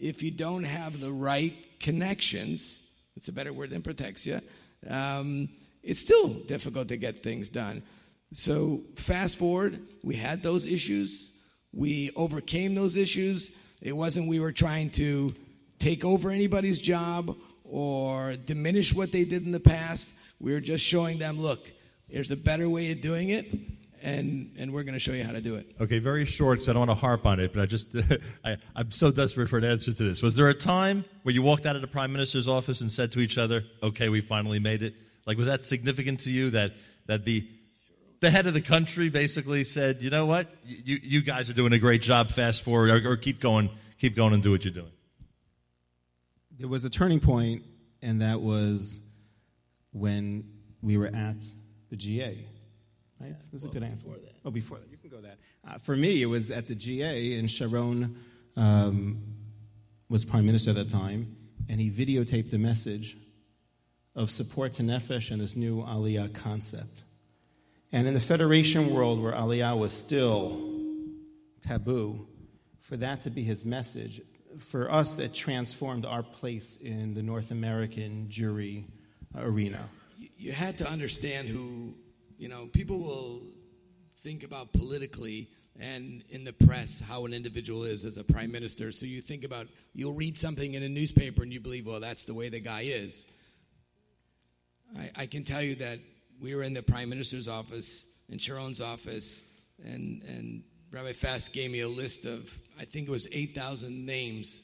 if 0.00 0.22
you 0.22 0.30
don't 0.30 0.64
have 0.64 1.00
the 1.00 1.12
right 1.12 1.66
connections 1.80 2.82
it's 3.18 3.26
a 3.26 3.32
better 3.32 3.52
word 3.52 3.70
than 3.70 3.82
you. 4.24 4.40
Um, 4.88 5.48
it's 5.82 5.98
still 5.98 6.28
difficult 6.28 6.86
to 6.88 6.96
get 6.96 7.24
things 7.24 7.48
done. 7.48 7.82
So, 8.32 8.82
fast 8.94 9.38
forward, 9.38 9.80
we 10.04 10.14
had 10.14 10.40
those 10.40 10.64
issues. 10.64 11.36
We 11.72 12.10
overcame 12.16 12.74
those 12.74 12.96
issues. 12.96 13.52
It 13.80 13.96
wasn't 13.96 14.28
we 14.28 14.40
were 14.40 14.52
trying 14.52 14.90
to 14.90 15.34
take 15.78 16.04
over 16.04 16.30
anybody's 16.30 16.80
job 16.80 17.36
or 17.64 18.34
diminish 18.34 18.94
what 18.94 19.12
they 19.12 19.24
did 19.24 19.44
in 19.44 19.52
the 19.52 19.60
past. 19.60 20.12
We 20.40 20.52
were 20.52 20.60
just 20.60 20.84
showing 20.84 21.18
them 21.18 21.38
look, 21.38 21.60
there's 22.08 22.30
a 22.30 22.36
better 22.36 22.68
way 22.68 22.90
of 22.92 23.00
doing 23.00 23.30
it 23.30 23.46
and 24.02 24.50
and 24.58 24.72
we're 24.72 24.82
going 24.82 24.94
to 24.94 25.00
show 25.00 25.12
you 25.12 25.24
how 25.24 25.32
to 25.32 25.40
do 25.40 25.56
it. 25.56 25.74
Okay, 25.80 25.98
very 25.98 26.24
short, 26.24 26.62
so 26.62 26.70
I 26.70 26.74
don't 26.74 26.86
want 26.86 26.98
to 26.98 27.06
harp 27.06 27.26
on 27.26 27.40
it, 27.40 27.52
but 27.52 27.62
I 27.62 27.66
just 27.66 27.88
I, 28.44 28.56
I'm 28.74 28.90
so 28.90 29.10
desperate 29.10 29.48
for 29.48 29.58
an 29.58 29.64
answer 29.64 29.92
to 29.92 30.02
this. 30.02 30.22
Was 30.22 30.36
there 30.36 30.48
a 30.48 30.54
time 30.54 31.04
where 31.22 31.34
you 31.34 31.42
walked 31.42 31.66
out 31.66 31.76
of 31.76 31.82
the 31.82 31.88
prime 31.88 32.12
minister's 32.12 32.48
office 32.48 32.80
and 32.80 32.90
said 32.90 33.12
to 33.12 33.20
each 33.20 33.38
other, 33.38 33.64
"Okay, 33.82 34.08
we 34.08 34.20
finally 34.20 34.58
made 34.58 34.82
it"? 34.82 34.94
Like, 35.26 35.36
was 35.36 35.46
that 35.46 35.64
significant 35.64 36.20
to 36.20 36.30
you 36.30 36.50
that 36.50 36.72
that 37.06 37.24
the 37.24 37.46
the 38.20 38.30
head 38.30 38.46
of 38.46 38.54
the 38.54 38.60
country 38.60 39.08
basically 39.08 39.64
said, 39.64 40.02
"You 40.02 40.10
know 40.10 40.26
what? 40.26 40.48
You 40.64 40.98
you 41.02 41.22
guys 41.22 41.50
are 41.50 41.54
doing 41.54 41.72
a 41.72 41.78
great 41.78 42.02
job. 42.02 42.30
Fast 42.30 42.62
forward, 42.62 42.90
or, 42.90 43.12
or 43.12 43.16
keep 43.16 43.40
going, 43.40 43.70
keep 43.98 44.16
going, 44.16 44.34
and 44.34 44.42
do 44.42 44.50
what 44.50 44.64
you're 44.64 44.74
doing." 44.74 44.92
There 46.58 46.68
was 46.68 46.84
a 46.84 46.90
turning 46.90 47.20
point, 47.20 47.62
and 48.02 48.22
that 48.22 48.40
was 48.40 48.98
when 49.92 50.44
we 50.82 50.96
were 50.96 51.06
at 51.06 51.36
the 51.90 51.96
GA 51.96 52.44
Right? 53.20 53.28
Yeah, 53.30 53.36
That's 53.52 53.64
well, 53.64 53.70
a 53.70 53.74
good 53.74 53.82
answer. 53.82 54.06
Before 54.06 54.20
that. 54.20 54.34
Oh, 54.44 54.50
before 54.50 54.78
that. 54.78 54.90
You 54.90 54.96
can 54.96 55.10
go 55.10 55.20
that. 55.20 55.38
Uh, 55.66 55.78
for 55.78 55.96
me, 55.96 56.22
it 56.22 56.26
was 56.26 56.50
at 56.50 56.68
the 56.68 56.74
GA, 56.74 57.34
and 57.38 57.50
Sharon 57.50 58.16
um, 58.56 59.22
was 60.08 60.24
prime 60.24 60.46
minister 60.46 60.70
at 60.70 60.76
that 60.76 60.90
time, 60.90 61.36
and 61.68 61.80
he 61.80 61.90
videotaped 61.90 62.52
a 62.52 62.58
message 62.58 63.16
of 64.14 64.30
support 64.30 64.74
to 64.74 64.82
Nefesh 64.82 65.30
and 65.30 65.40
this 65.40 65.56
new 65.56 65.82
Aliyah 65.82 66.32
concept. 66.34 67.02
And 67.92 68.06
in 68.06 68.14
the 68.14 68.20
Federation 68.20 68.92
world, 68.92 69.22
where 69.22 69.32
Aliyah 69.32 69.78
was 69.78 69.92
still 69.92 70.74
taboo, 71.60 72.26
for 72.80 72.96
that 72.98 73.20
to 73.22 73.30
be 73.30 73.42
his 73.42 73.64
message, 73.64 74.20
for 74.58 74.90
us, 74.90 75.18
it 75.18 75.34
transformed 75.34 76.04
our 76.04 76.22
place 76.22 76.76
in 76.76 77.14
the 77.14 77.22
North 77.22 77.50
American 77.50 78.28
Jewry 78.28 78.84
arena. 79.36 79.88
You 80.36 80.52
had 80.52 80.78
to 80.78 80.88
understand 80.88 81.48
who 81.48 81.94
you 82.38 82.48
know, 82.48 82.66
people 82.72 83.00
will 83.00 83.42
think 84.22 84.44
about 84.44 84.72
politically 84.72 85.48
and 85.78 86.22
in 86.30 86.44
the 86.44 86.52
press 86.52 87.00
how 87.00 87.24
an 87.24 87.34
individual 87.34 87.84
is 87.84 88.04
as 88.04 88.16
a 88.16 88.24
prime 88.24 88.50
minister. 88.50 88.92
So 88.92 89.06
you 89.06 89.20
think 89.20 89.44
about, 89.44 89.66
you'll 89.92 90.14
read 90.14 90.38
something 90.38 90.74
in 90.74 90.82
a 90.82 90.88
newspaper 90.88 91.42
and 91.42 91.52
you 91.52 91.60
believe, 91.60 91.86
well, 91.86 92.00
that's 92.00 92.24
the 92.24 92.34
way 92.34 92.48
the 92.48 92.60
guy 92.60 92.82
is. 92.82 93.26
I, 94.96 95.10
I 95.16 95.26
can 95.26 95.44
tell 95.44 95.62
you 95.62 95.74
that 95.76 95.98
we 96.40 96.54
were 96.54 96.62
in 96.62 96.74
the 96.74 96.82
prime 96.82 97.08
minister's 97.08 97.48
office, 97.48 98.06
in 98.28 98.38
Sharon's 98.38 98.80
office, 98.80 99.44
and, 99.84 100.22
and 100.24 100.62
Rabbi 100.90 101.12
Fass 101.12 101.48
gave 101.48 101.70
me 101.70 101.80
a 101.80 101.88
list 101.88 102.24
of, 102.24 102.52
I 102.78 102.84
think 102.84 103.08
it 103.08 103.10
was 103.10 103.28
8,000 103.32 104.06
names. 104.06 104.62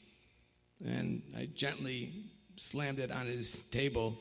And 0.85 1.23
I 1.37 1.49
gently 1.55 2.13
slammed 2.57 2.99
it 2.99 3.11
on 3.11 3.27
his 3.27 3.63
table. 3.71 4.17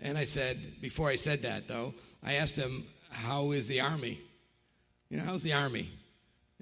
And 0.00 0.18
I 0.18 0.24
said, 0.24 0.58
before 0.80 1.08
I 1.08 1.16
said 1.16 1.42
that 1.42 1.68
though, 1.68 1.94
I 2.22 2.34
asked 2.34 2.56
him, 2.56 2.84
how 3.10 3.52
is 3.52 3.68
the 3.68 3.80
army? 3.80 4.20
You 5.08 5.18
know, 5.18 5.24
how's 5.24 5.42
the 5.42 5.52
army? 5.52 5.90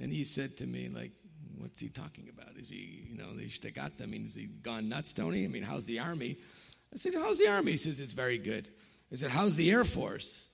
And 0.00 0.12
he 0.12 0.24
said 0.24 0.57
to 0.59 0.66
me, 0.66 0.88
like, 0.88 1.12
what's 1.59 1.81
he 1.81 1.88
talking 1.88 2.28
about? 2.28 2.57
Is 2.57 2.68
he, 2.68 3.07
you 3.09 3.16
know, 3.18 3.26
got 3.74 3.96
them. 3.96 4.11
I 4.11 4.12
mean, 4.12 4.24
is 4.24 4.35
he 4.35 4.46
gone 4.46 4.88
nuts, 4.88 5.12
Tony? 5.12 5.44
I 5.44 5.48
mean, 5.48 5.62
how's 5.62 5.87
the 5.87 6.00
army? 6.00 6.37
I 6.92 6.96
said, 6.96 7.14
how's 7.14 7.38
the 7.38 7.48
army? 7.48 7.72
He 7.72 7.76
says, 7.78 8.00
it's 8.00 8.12
very 8.12 8.38
good. 8.38 8.68
I 9.12 9.16
said, 9.16 9.31
how's 9.31 9.57
the 9.57 9.70
Air 9.70 9.85
Force? 9.85 10.48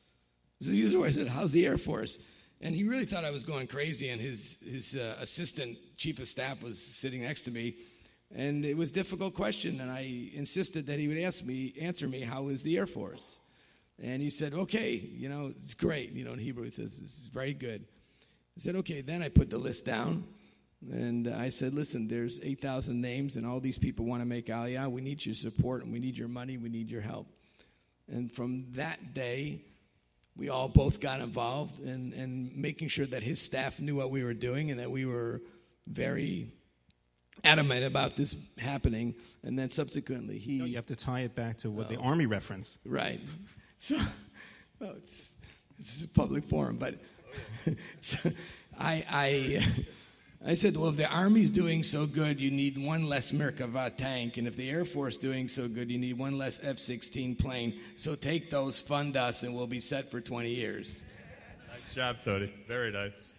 So 0.60 0.72
I 1.04 1.10
said, 1.10 1.28
how's 1.28 1.52
the 1.52 1.64
Air 1.64 1.78
Force? 1.78 2.18
And 2.60 2.74
he 2.74 2.82
really 2.82 3.04
thought 3.04 3.24
I 3.24 3.30
was 3.30 3.44
going 3.44 3.68
crazy, 3.68 4.08
and 4.08 4.20
his, 4.20 4.58
his 4.68 4.96
uh, 4.96 5.16
assistant 5.20 5.78
chief 5.96 6.18
of 6.18 6.26
staff 6.26 6.60
was 6.60 6.80
sitting 6.80 7.22
next 7.22 7.42
to 7.42 7.52
me. 7.52 7.76
And 8.34 8.64
it 8.64 8.76
was 8.76 8.90
a 8.90 8.94
difficult 8.94 9.34
question, 9.34 9.80
and 9.80 9.90
I 9.90 10.30
insisted 10.34 10.86
that 10.88 10.98
he 10.98 11.06
would 11.06 11.18
ask 11.18 11.44
me, 11.44 11.72
answer 11.80 12.08
me, 12.08 12.22
how 12.22 12.48
is 12.48 12.64
the 12.64 12.76
Air 12.76 12.88
Force? 12.88 13.38
And 14.02 14.20
he 14.20 14.28
said, 14.28 14.52
okay, 14.52 14.94
you 14.94 15.28
know, 15.28 15.46
it's 15.46 15.74
great. 15.74 16.12
You 16.12 16.24
know, 16.24 16.32
in 16.32 16.40
Hebrew 16.40 16.64
it 16.64 16.74
says, 16.74 17.00
this 17.00 17.18
is 17.18 17.28
very 17.32 17.54
good. 17.54 17.84
I 18.56 18.60
said, 18.60 18.74
okay, 18.76 19.00
then 19.02 19.22
I 19.22 19.28
put 19.28 19.50
the 19.50 19.58
list 19.58 19.86
down. 19.86 20.24
And 20.90 21.28
I 21.28 21.48
said, 21.48 21.74
listen, 21.74 22.08
there's 22.08 22.40
8,000 22.40 23.00
names, 23.00 23.36
and 23.36 23.46
all 23.46 23.60
these 23.60 23.78
people 23.78 24.04
want 24.04 24.20
to 24.20 24.26
make 24.26 24.46
Aliyah. 24.46 24.90
We 24.90 25.00
need 25.00 25.24
your 25.24 25.34
support, 25.34 25.84
and 25.84 25.92
we 25.92 26.00
need 26.00 26.18
your 26.18 26.28
money, 26.28 26.58
we 26.58 26.68
need 26.68 26.90
your 26.90 27.02
help. 27.02 27.28
And 28.10 28.32
from 28.32 28.72
that 28.72 29.14
day, 29.14 29.60
we 30.36 30.48
all 30.48 30.68
both 30.68 31.00
got 31.00 31.20
involved 31.20 31.80
in, 31.80 32.12
in 32.12 32.52
making 32.54 32.88
sure 32.88 33.06
that 33.06 33.22
his 33.22 33.40
staff 33.40 33.80
knew 33.80 33.96
what 33.96 34.10
we 34.10 34.22
were 34.22 34.34
doing 34.34 34.70
and 34.70 34.80
that 34.80 34.90
we 34.90 35.04
were 35.04 35.42
very 35.86 36.48
adamant 37.44 37.84
about 37.84 38.16
this 38.16 38.36
happening. 38.58 39.14
And 39.42 39.58
then 39.58 39.70
subsequently, 39.70 40.38
he. 40.38 40.58
No, 40.58 40.64
you 40.64 40.76
have 40.76 40.86
to 40.86 40.96
tie 40.96 41.20
it 41.20 41.34
back 41.34 41.58
to 41.58 41.70
what 41.70 41.88
the 41.88 41.96
Army 41.96 42.26
reference. 42.26 42.78
Right. 42.84 43.20
So, 43.80 43.96
well, 44.80 44.94
it's, 44.96 45.40
it's 45.78 46.02
a 46.02 46.08
public 46.08 46.42
forum, 46.42 46.78
but 46.78 46.96
so 48.00 48.32
I, 48.76 49.04
I, 49.08 49.64
I 50.44 50.54
said, 50.54 50.76
well, 50.76 50.90
if 50.90 50.96
the 50.96 51.10
Army's 51.10 51.50
doing 51.50 51.82
so 51.82 52.06
good, 52.06 52.40
you 52.40 52.52
need 52.52 52.78
one 52.78 53.08
less 53.08 53.32
Merkava 53.32 53.96
tank. 53.96 54.36
And 54.36 54.46
if 54.46 54.56
the 54.56 54.70
Air 54.70 54.84
Force 54.84 55.16
doing 55.16 55.48
so 55.48 55.66
good, 55.66 55.90
you 55.90 55.98
need 55.98 56.16
one 56.16 56.38
less 56.38 56.60
F 56.62 56.78
16 56.78 57.34
plane. 57.34 57.78
So 57.96 58.14
take 58.14 58.48
those, 58.48 58.78
fund 58.78 59.16
us, 59.16 59.42
and 59.42 59.54
we'll 59.54 59.66
be 59.66 59.80
set 59.80 60.10
for 60.10 60.20
20 60.20 60.48
years. 60.48 61.02
Nice 61.70 61.92
job, 61.92 62.18
Tony. 62.22 62.52
Very 62.68 62.92
nice. 62.92 63.32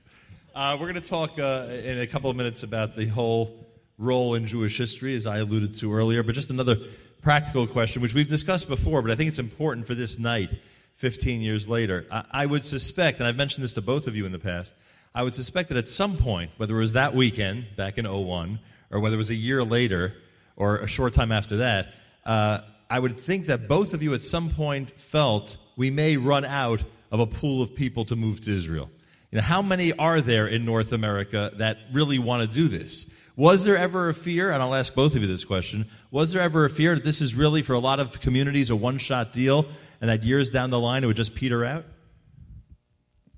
Uh, 0.54 0.76
we're 0.78 0.92
going 0.92 1.02
to 1.02 1.08
talk 1.10 1.40
uh, 1.40 1.68
in 1.86 2.00
a 2.00 2.08
couple 2.08 2.30
of 2.30 2.36
minutes 2.36 2.64
about 2.64 2.98
the 2.98 3.06
whole 3.06 3.66
role 3.98 4.36
in 4.36 4.46
Jewish 4.46 4.78
history, 4.78 5.16
as 5.16 5.26
I 5.26 5.38
alluded 5.38 5.76
to 5.76 5.94
earlier, 5.94 6.22
but 6.22 6.36
just 6.36 6.50
another 6.50 6.78
practical 7.22 7.66
question, 7.66 8.02
which 8.02 8.14
we've 8.14 8.28
discussed 8.28 8.68
before, 8.68 9.02
but 9.02 9.12
I 9.12 9.16
think 9.16 9.30
it's 9.30 9.40
important 9.40 9.88
for 9.88 9.96
this 9.96 10.20
night, 10.20 10.50
15 10.96 11.42
years 11.42 11.70
later. 11.70 12.06
I, 12.12 12.24
I 12.32 12.46
would 12.46 12.66
suspect, 12.66 13.20
and 13.20 13.28
I've 13.28 13.38
mentioned 13.38 13.64
this 13.64 13.74
to 13.74 13.82
both 13.82 14.08
of 14.08 14.18
you 14.18 14.26
in 14.26 14.32
the 14.32 14.40
past, 14.40 14.74
I 15.14 15.24
would 15.24 15.34
suspect 15.34 15.70
that 15.70 15.78
at 15.78 15.90
some 15.90 16.18
point, 16.18 16.52
whether 16.58 16.76
it 16.76 16.80
was 16.80 16.94
that 16.94 17.14
weekend 17.14 17.76
back 17.76 17.98
in 17.98 18.06
01, 18.06 18.60
or 18.92 19.00
whether 19.00 19.16
it 19.16 19.18
was 19.18 19.30
a 19.30 19.36
year 19.36 19.64
later, 19.64 20.16
or 20.56 20.78
a 20.78 20.88
short 20.88 21.14
time 21.14 21.32
after 21.32 21.58
that, 21.58 21.88
uh, 22.26 22.60
I 22.90 23.00
would 23.00 23.20
think 23.20 23.48
that 23.48 23.68
both 23.68 23.94
of 23.94 24.04
you 24.04 24.14
at 24.14 24.24
some 24.24 24.50
point 24.50 24.92
felt 25.00 25.58
we 25.76 25.90
may 25.90 26.18
run 26.18 26.46
out 26.46 26.84
of 27.12 27.20
a 27.20 27.26
pool 27.26 27.62
of 27.62 27.76
people 27.76 28.06
to 28.06 28.16
move 28.16 28.42
to 28.42 28.52
Israel. 28.52 28.90
You 29.32 29.38
know, 29.38 29.44
how 29.44 29.62
many 29.62 29.94
are 29.94 30.22
there 30.22 30.48
in 30.48 30.66
North 30.66 30.92
America 30.92 31.52
that 31.56 31.78
really 31.94 32.20
want 32.20 32.48
to 32.48 32.48
do 32.48 32.68
this? 32.68 33.10
Was 33.36 33.64
there 33.64 33.78
ever 33.78 34.10
a 34.10 34.14
fear, 34.14 34.52
and 34.52 34.62
I'll 34.62 34.76
ask 34.76 34.94
both 34.94 35.16
of 35.16 35.22
you 35.22 35.28
this 35.28 35.46
question, 35.46 35.86
was 36.12 36.34
there 36.34 36.42
ever 36.42 36.66
a 36.66 36.70
fear 36.70 36.96
that 36.96 37.04
this 37.04 37.22
is 37.22 37.36
really, 37.36 37.62
for 37.62 37.74
a 37.74 37.80
lot 37.80 38.00
of 38.00 38.20
communities, 38.20 38.70
a 38.70 38.76
one 38.76 38.98
shot 38.98 39.32
deal, 39.32 39.66
and 40.02 40.10
that 40.10 40.24
years 40.24 40.50
down 40.50 40.72
the 40.72 40.80
line 40.80 41.04
it 41.04 41.08
would 41.08 41.16
just 41.16 41.36
peter 41.36 41.64
out? 41.64 41.86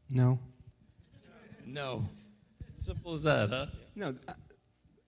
No. 0.09 0.39
No. 1.71 2.05
Simple 2.75 3.13
as 3.13 3.23
that, 3.23 3.49
huh? 3.49 3.67
No. 3.95 4.15
uh, 4.27 4.33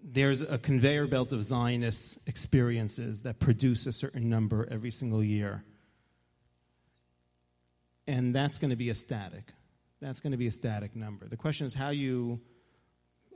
There's 0.01 0.41
a 0.41 0.57
conveyor 0.57 1.07
belt 1.07 1.33
of 1.33 1.43
Zionist 1.43 2.19
experiences 2.27 3.23
that 3.23 3.39
produce 3.39 3.85
a 3.85 3.91
certain 3.91 4.29
number 4.29 4.67
every 4.71 4.91
single 4.91 5.23
year. 5.23 5.63
And 8.07 8.33
that's 8.33 8.59
going 8.59 8.69
to 8.69 8.77
be 8.77 8.89
a 8.89 8.95
static. 8.95 9.51
That's 10.01 10.19
going 10.19 10.31
to 10.31 10.37
be 10.37 10.47
a 10.47 10.51
static 10.51 10.95
number. 10.95 11.27
The 11.27 11.37
question 11.37 11.65
is 11.65 11.73
how 11.73 11.89
you 11.89 12.39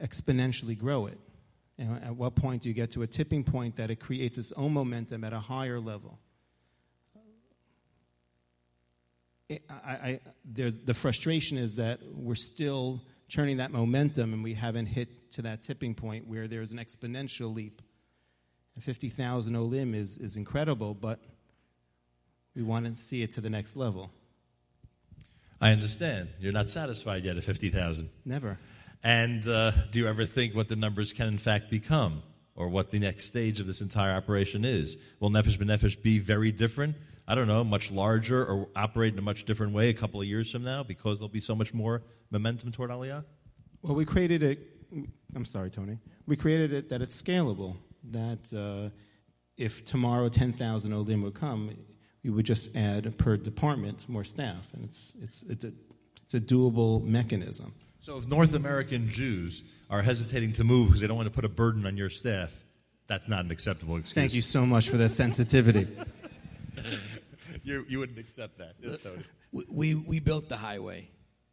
exponentially 0.01 0.77
grow 0.77 1.07
it. 1.07 1.19
And 1.77 2.03
at 2.03 2.15
what 2.15 2.35
point 2.35 2.63
do 2.63 2.69
you 2.69 2.75
get 2.75 2.91
to 2.91 3.01
a 3.01 3.07
tipping 3.07 3.43
point 3.43 3.75
that 3.75 3.89
it 3.91 3.97
creates 3.99 4.37
its 4.37 4.51
own 4.53 4.73
momentum 4.73 5.23
at 5.23 5.33
a 5.33 5.39
higher 5.39 5.79
level? 5.79 6.19
It, 9.49 9.63
I, 9.69 9.91
I, 9.91 10.19
there's, 10.43 10.77
the 10.77 10.93
frustration 10.93 11.57
is 11.57 11.77
that 11.77 11.99
we're 12.13 12.35
still 12.35 13.01
churning 13.27 13.57
that 13.57 13.71
momentum 13.71 14.33
and 14.33 14.43
we 14.43 14.53
haven't 14.53 14.85
hit 14.85 15.31
to 15.31 15.41
that 15.43 15.63
tipping 15.63 15.93
point 15.93 16.27
where 16.27 16.47
there's 16.47 16.71
an 16.71 16.77
exponential 16.77 17.53
leap. 17.53 17.81
And 18.75 18.83
50,000 18.83 19.55
Olim 19.55 19.93
is, 19.93 20.17
is 20.17 20.37
incredible, 20.37 20.93
but 20.93 21.19
we 22.55 22.63
want 22.63 22.85
to 22.85 22.95
see 22.95 23.23
it 23.23 23.33
to 23.33 23.41
the 23.41 23.49
next 23.49 23.75
level. 23.75 24.11
I 25.59 25.71
understand. 25.71 26.29
You're 26.39 26.53
not 26.53 26.69
satisfied 26.69 27.23
yet 27.23 27.37
at 27.37 27.43
50,000. 27.43 28.09
Never. 28.25 28.59
And 29.03 29.47
uh, 29.47 29.71
do 29.91 29.99
you 29.99 30.07
ever 30.07 30.25
think 30.25 30.55
what 30.55 30.67
the 30.67 30.75
numbers 30.75 31.13
can 31.13 31.27
in 31.27 31.37
fact 31.37 31.69
become, 31.69 32.21
or 32.55 32.69
what 32.69 32.91
the 32.91 32.99
next 32.99 33.25
stage 33.25 33.59
of 33.59 33.67
this 33.67 33.81
entire 33.81 34.15
operation 34.15 34.65
is? 34.65 34.97
Will 35.19 35.29
Nefesh 35.29 35.57
B'Nefesh 35.57 36.01
be 36.01 36.19
very 36.19 36.51
different? 36.51 36.95
I 37.27 37.35
don't 37.35 37.47
know, 37.47 37.63
much 37.63 37.91
larger, 37.91 38.45
or 38.45 38.69
operate 38.75 39.13
in 39.13 39.19
a 39.19 39.23
much 39.23 39.45
different 39.45 39.73
way 39.73 39.89
a 39.89 39.93
couple 39.93 40.21
of 40.21 40.27
years 40.27 40.51
from 40.51 40.63
now 40.63 40.83
because 40.83 41.19
there'll 41.19 41.29
be 41.29 41.41
so 41.41 41.55
much 41.55 41.73
more 41.73 42.01
momentum 42.31 42.71
toward 42.71 42.89
Aliyah? 42.89 43.23
Well, 43.81 43.95
we 43.95 44.05
created 44.05 44.43
it. 44.43 44.59
I'm 45.35 45.45
sorry, 45.45 45.69
Tony. 45.69 45.99
We 46.25 46.35
created 46.35 46.73
it 46.73 46.89
that 46.89 47.01
it's 47.01 47.21
scalable. 47.21 47.77
That 48.11 48.53
uh, 48.55 48.89
if 49.57 49.83
tomorrow 49.85 50.29
10,000 50.29 50.93
Olim 50.93 51.21
would 51.23 51.33
come, 51.33 51.71
we 52.23 52.29
would 52.29 52.45
just 52.45 52.75
add 52.75 53.17
per 53.17 53.37
department 53.37 54.07
more 54.09 54.23
staff, 54.23 54.67
and 54.73 54.83
it's 54.83 55.13
it's 55.21 55.43
it's 55.43 55.63
a 55.63 55.71
it's 56.23 56.33
a 56.33 56.39
doable 56.39 57.03
mechanism. 57.03 57.73
So 57.99 58.17
if 58.17 58.27
North 58.29 58.53
American 58.53 59.09
Jews 59.09 59.63
are 59.89 60.01
hesitating 60.01 60.53
to 60.53 60.63
move 60.63 60.87
because 60.87 61.01
they 61.01 61.07
don't 61.07 61.17
want 61.17 61.27
to 61.27 61.33
put 61.33 61.45
a 61.45 61.49
burden 61.49 61.85
on 61.85 61.97
your 61.97 62.09
staff, 62.09 62.53
that's 63.07 63.27
not 63.27 63.45
an 63.45 63.51
acceptable 63.51 63.95
excuse. 63.95 64.13
Thank 64.13 64.33
you 64.33 64.41
so 64.41 64.65
much 64.65 64.89
for 64.89 64.97
that 64.97 65.09
sensitivity. 65.09 65.87
you, 67.63 67.85
you 67.87 67.99
wouldn't 67.99 68.19
accept 68.19 68.57
that, 68.59 68.75
yes, 68.81 69.01
Tony. 69.01 69.23
We, 69.51 69.63
we, 69.69 69.95
we 69.95 70.19
built 70.19 70.49
the 70.49 70.57
highway. 70.57 71.09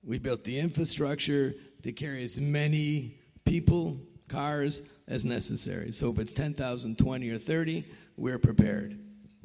We 0.06 0.18
built 0.18 0.44
the 0.44 0.58
infrastructure 0.58 1.54
to 1.82 1.92
carry 1.92 2.24
as 2.24 2.38
many 2.40 3.18
people, 3.44 3.98
cars 4.28 4.82
as 5.08 5.24
necessary. 5.24 5.92
So 5.92 6.10
if 6.10 6.18
it's 6.18 6.32
10,000, 6.32 6.98
20, 6.98 7.30
or 7.30 7.38
30, 7.38 7.84
we're 8.16 8.38
prepared 8.38 8.98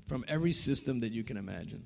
from 0.08 0.26
every 0.28 0.54
system 0.54 1.00
that 1.00 1.14
you 1.14 1.24
can 1.24 1.38
imagine. 1.38 1.86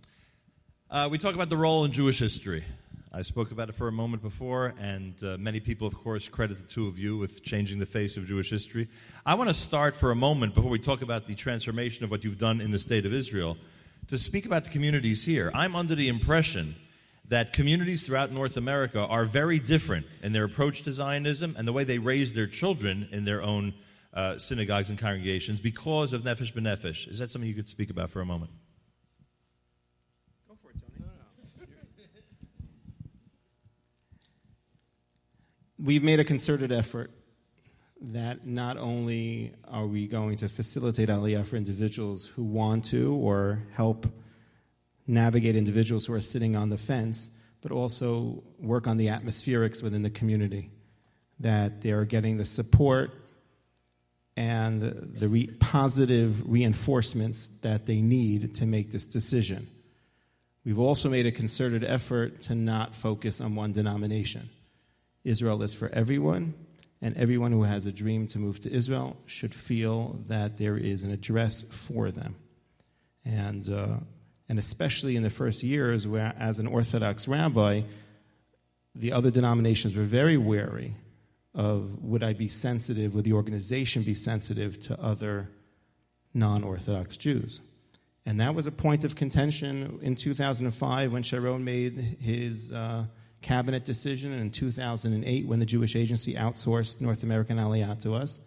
Uh, 0.90 1.08
we 1.12 1.18
talk 1.18 1.36
about 1.36 1.50
the 1.50 1.58
role 1.58 1.86
in 1.86 1.92
Jewish 1.92 2.20
history. 2.20 2.64
I 3.12 3.22
spoke 3.22 3.52
about 3.52 3.70
it 3.70 3.76
for 3.76 3.88
a 3.88 3.92
moment 3.92 4.24
before, 4.24 4.74
and 4.80 5.14
uh, 5.24 5.38
many 5.38 5.60
people, 5.60 5.86
of 5.86 5.94
course, 5.94 6.28
credit 6.28 6.58
the 6.58 6.72
two 6.72 6.88
of 6.88 6.98
you 6.98 7.16
with 7.16 7.44
changing 7.44 7.78
the 7.78 7.86
face 7.86 8.18
of 8.18 8.26
Jewish 8.26 8.50
history. 8.50 8.88
I 9.24 9.36
want 9.36 9.50
to 9.50 9.54
start 9.54 9.96
for 9.96 10.10
a 10.10 10.16
moment 10.16 10.56
before 10.56 10.72
we 10.72 10.80
talk 10.80 11.04
about 11.04 11.28
the 11.28 11.36
transformation 11.36 12.04
of 12.04 12.10
what 12.10 12.24
you've 12.24 12.40
done 12.40 12.60
in 12.60 12.72
the 12.72 12.80
state 12.80 13.06
of 13.06 13.14
Israel 13.14 13.56
to 14.08 14.18
speak 14.18 14.48
about 14.48 14.64
the 14.64 14.72
communities 14.72 15.24
here. 15.24 15.52
I'm 15.54 15.76
under 15.76 15.94
the 15.94 16.08
impression 16.08 16.76
that 17.30 17.54
communities 17.54 18.06
throughout 18.06 18.32
North 18.32 18.58
America 18.58 19.06
are 19.06 19.26
very 19.26 19.60
different 19.60 20.06
in 20.22 20.34
their 20.34 20.44
approach 20.44 20.82
to 20.84 20.92
Zionism 20.92 21.56
and 21.58 21.68
the 21.68 21.74
way 21.74 21.84
they 21.84 22.00
raise 22.00 22.34
their 22.34 22.48
children 22.48 23.08
in 23.12 23.26
their 23.26 23.42
own 23.42 23.74
uh, 24.14 24.38
synagogues 24.38 24.90
and 24.90 25.00
congregations 25.00 25.60
because 25.60 26.14
of 26.14 26.24
Nefesh 26.24 26.54
B'Nefesh. 26.54 27.08
Is 27.08 27.20
that 27.20 27.32
something 27.32 27.48
you 27.48 27.56
could 27.56 27.70
speak 27.70 27.90
about 27.90 28.10
for 28.10 28.22
a 28.22 28.26
moment? 28.26 28.52
Go 30.48 30.56
for 30.62 30.70
it, 30.70 30.76
Tony. 30.80 31.10
We've 35.80 36.04
made 36.04 36.20
a 36.20 36.24
concerted 36.24 36.72
effort 36.72 37.12
that 38.00 38.46
not 38.46 38.78
only 38.78 39.54
are 39.68 39.88
we 39.88 40.08
going 40.08 40.36
to 40.38 40.50
facilitate 40.50 41.10
Aliyah 41.10 41.46
for 41.46 41.56
individuals 41.56 42.26
who 42.26 42.44
want 42.44 42.86
to 42.86 43.16
or 43.16 43.64
help 43.74 44.08
navigate 45.08 45.56
individuals 45.56 46.06
who 46.06 46.14
are 46.14 46.22
sitting 46.22 46.56
on 46.56 46.70
the 46.70 46.78
fence, 46.78 47.38
but 47.62 47.72
also 47.72 48.44
work 48.60 48.88
on 48.88 48.98
the 48.98 49.08
atmospherics 49.08 49.82
within 49.82 50.04
the 50.04 50.10
community, 50.10 50.70
that 51.40 51.82
they 51.82 51.92
are 51.92 52.06
getting 52.06 52.38
the 52.38 52.46
support 52.46 53.12
and 54.36 54.82
the 54.82 55.30
re- 55.30 55.48
positive 55.60 56.50
reinforcements 56.50 57.48
that 57.62 57.86
they 57.86 58.02
need 58.02 58.56
to 58.56 58.66
make 58.66 58.92
this 58.92 59.06
decision. 59.06 59.68
We've 60.66 60.80
also 60.80 61.10
made 61.10 61.26
a 61.26 61.32
concerted 61.32 61.84
effort 61.84 62.42
to 62.44 62.56
not 62.56 62.96
focus 62.96 63.42
on 63.42 63.56
one 63.56 63.74
denomination. 63.74 64.50
Israel 65.24 65.62
is 65.62 65.74
for 65.74 65.90
everyone, 65.90 66.54
and 67.02 67.18
everyone 67.18 67.52
who 67.52 67.64
has 67.64 67.86
a 67.86 67.92
dream 67.92 68.28
to 68.28 68.40
move 68.40 68.62
to 68.62 68.72
Israel 68.72 69.18
should 69.26 69.54
feel 69.54 70.20
that 70.28 70.58
there 70.58 70.78
is 70.78 71.04
an 71.04 71.12
address 71.12 71.64
for 71.64 72.12
them. 72.12 72.36
And, 73.26 73.70
uh, 73.70 73.98
and 74.50 74.60
especially 74.60 75.16
in 75.16 75.24
the 75.24 75.30
first 75.30 75.64
years, 75.64 76.08
where 76.08 76.34
as 76.38 76.60
an 76.60 76.68
Orthodox 76.68 77.28
rabbi, 77.28 77.82
the 78.96 79.12
other 79.12 79.32
denominations 79.32 79.96
were 79.96 80.04
very 80.04 80.38
wary 80.38 80.96
of 81.56 82.04
would 82.04 82.24
I 82.24 82.34
be 82.34 82.48
sensitive, 82.48 83.14
would 83.16 83.26
the 83.26 83.34
organization 83.34 84.04
be 84.04 84.14
sensitive 84.14 84.80
to 84.82 85.00
other 85.00 85.50
non 86.34 86.64
Orthodox 86.64 87.18
Jews? 87.18 87.62
And 88.26 88.40
that 88.40 88.56
was 88.56 88.66
a 88.66 88.72
point 88.72 89.04
of 89.04 89.16
contention 89.16 90.00
in 90.02 90.16
2005 90.16 91.12
when 91.12 91.24
Sharon 91.24 91.64
made 91.64 91.96
his 92.22 92.72
uh, 92.72 93.06
cabinet 93.42 93.84
decision, 93.84 94.32
and 94.32 94.42
in 94.42 94.50
2008 94.50 95.46
when 95.46 95.60
the 95.60 95.66
Jewish 95.66 95.96
Agency 95.96 96.36
outsourced 96.36 97.02
North 97.02 97.24
American 97.24 97.58
Aliyah 97.58 98.02
to 98.04 98.16
us. 98.16 98.40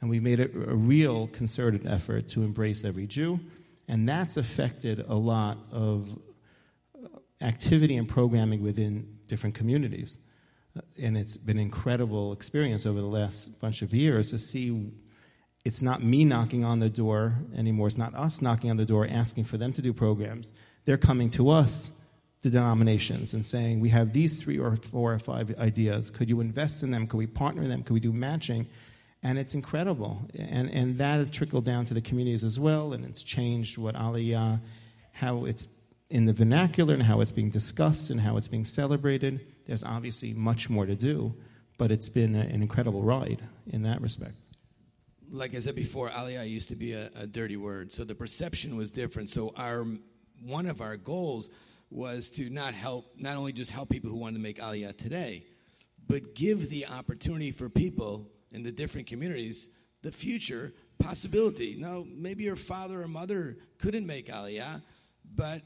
And 0.00 0.08
we 0.08 0.20
made 0.20 0.40
a, 0.40 0.44
a 0.44 0.74
real 0.74 1.26
concerted 1.28 1.86
effort 1.86 2.28
to 2.28 2.42
embrace 2.42 2.84
every 2.84 3.06
Jew. 3.06 3.40
And 3.88 4.08
that's 4.08 4.36
affected 4.36 5.04
a 5.06 5.14
lot 5.14 5.58
of 5.70 6.18
uh, 6.94 7.08
activity 7.40 7.96
and 7.96 8.08
programming 8.08 8.62
within 8.62 9.18
different 9.26 9.54
communities 9.54 10.18
uh, 10.76 10.80
and 11.00 11.16
it's 11.16 11.36
been 11.36 11.58
an 11.58 11.62
incredible 11.62 12.32
experience 12.32 12.86
over 12.86 13.00
the 13.00 13.06
last 13.06 13.60
bunch 13.60 13.82
of 13.82 13.94
years 13.94 14.30
to 14.30 14.38
see 14.38 14.92
it's 15.64 15.82
not 15.82 16.02
me 16.02 16.24
knocking 16.24 16.64
on 16.64 16.80
the 16.80 16.90
door 16.90 17.34
anymore. 17.56 17.88
It's 17.88 17.98
not 17.98 18.14
us 18.14 18.42
knocking 18.42 18.70
on 18.70 18.76
the 18.76 18.84
door 18.84 19.06
asking 19.10 19.44
for 19.44 19.56
them 19.56 19.72
to 19.74 19.82
do 19.82 19.92
programs. 19.92 20.52
They're 20.84 20.96
coming 20.96 21.30
to 21.30 21.50
us, 21.50 21.90
the 22.42 22.50
denominations, 22.50 23.34
and 23.34 23.44
saying, 23.44 23.80
We 23.80 23.88
have 23.88 24.12
these 24.12 24.40
three 24.40 24.58
or 24.58 24.76
four 24.76 25.12
or 25.12 25.18
five 25.18 25.56
ideas. 25.58 26.10
Could 26.10 26.28
you 26.28 26.40
invest 26.40 26.82
in 26.82 26.90
them? 26.90 27.06
Could 27.06 27.18
we 27.18 27.26
partner 27.26 27.62
in 27.62 27.70
them? 27.70 27.82
Could 27.82 27.94
we 27.94 28.00
do 28.00 28.12
matching? 28.12 28.68
And 29.22 29.38
it's 29.38 29.54
incredible. 29.54 30.28
And, 30.38 30.70
and 30.70 30.98
that 30.98 31.16
has 31.16 31.30
trickled 31.30 31.64
down 31.64 31.84
to 31.86 31.94
the 31.94 32.00
communities 32.00 32.44
as 32.44 32.60
well, 32.60 32.92
and 32.92 33.04
it's 33.04 33.22
changed 33.22 33.76
what 33.78 33.94
Aliyah, 33.94 34.60
how 35.12 35.44
it's 35.46 35.66
in 36.10 36.26
the 36.26 36.32
vernacular 36.32 36.94
and 36.94 37.02
how 37.02 37.20
it's 37.20 37.32
being 37.32 37.50
discussed 37.50 38.10
and 38.10 38.20
how 38.20 38.36
it's 38.36 38.46
being 38.46 38.64
celebrated. 38.64 39.40
There's 39.64 39.82
obviously 39.82 40.32
much 40.32 40.70
more 40.70 40.86
to 40.86 40.94
do, 40.94 41.34
but 41.78 41.90
it's 41.90 42.08
been 42.08 42.36
a, 42.36 42.40
an 42.40 42.62
incredible 42.62 43.02
ride 43.02 43.40
in 43.66 43.82
that 43.82 44.00
respect. 44.00 44.34
like 45.32 45.54
I 45.54 45.58
said 45.58 45.74
before, 45.74 46.10
Aliyah 46.10 46.48
used 46.48 46.68
to 46.68 46.76
be 46.76 46.92
a, 46.92 47.10
a 47.16 47.26
dirty 47.26 47.56
word, 47.56 47.92
so 47.92 48.04
the 48.04 48.14
perception 48.14 48.76
was 48.76 48.90
different. 48.90 49.30
So 49.30 49.52
our 49.56 49.84
one 50.42 50.66
of 50.66 50.80
our 50.80 50.96
goals 50.96 51.50
was 51.90 52.30
to 52.30 52.50
not 52.50 52.74
help, 52.74 53.12
not 53.16 53.36
only 53.36 53.52
just 53.52 53.70
help 53.70 53.88
people 53.88 54.10
who 54.10 54.18
wanted 54.18 54.34
to 54.34 54.42
make 54.42 54.58
Aliyah 54.58 54.96
today, 54.96 55.46
but 56.06 56.34
give 56.34 56.68
the 56.68 56.86
opportunity 56.86 57.50
for 57.50 57.68
people 57.68 58.30
in 58.56 58.62
the 58.62 58.72
different 58.72 59.06
communities 59.06 59.68
the 60.02 60.10
future 60.10 60.72
possibility. 60.98 61.76
Now, 61.78 62.04
maybe 62.08 62.44
your 62.44 62.56
father 62.56 63.02
or 63.02 63.08
mother 63.08 63.58
couldn't 63.78 64.06
make 64.06 64.28
Aliyah, 64.28 64.82
but 65.34 65.62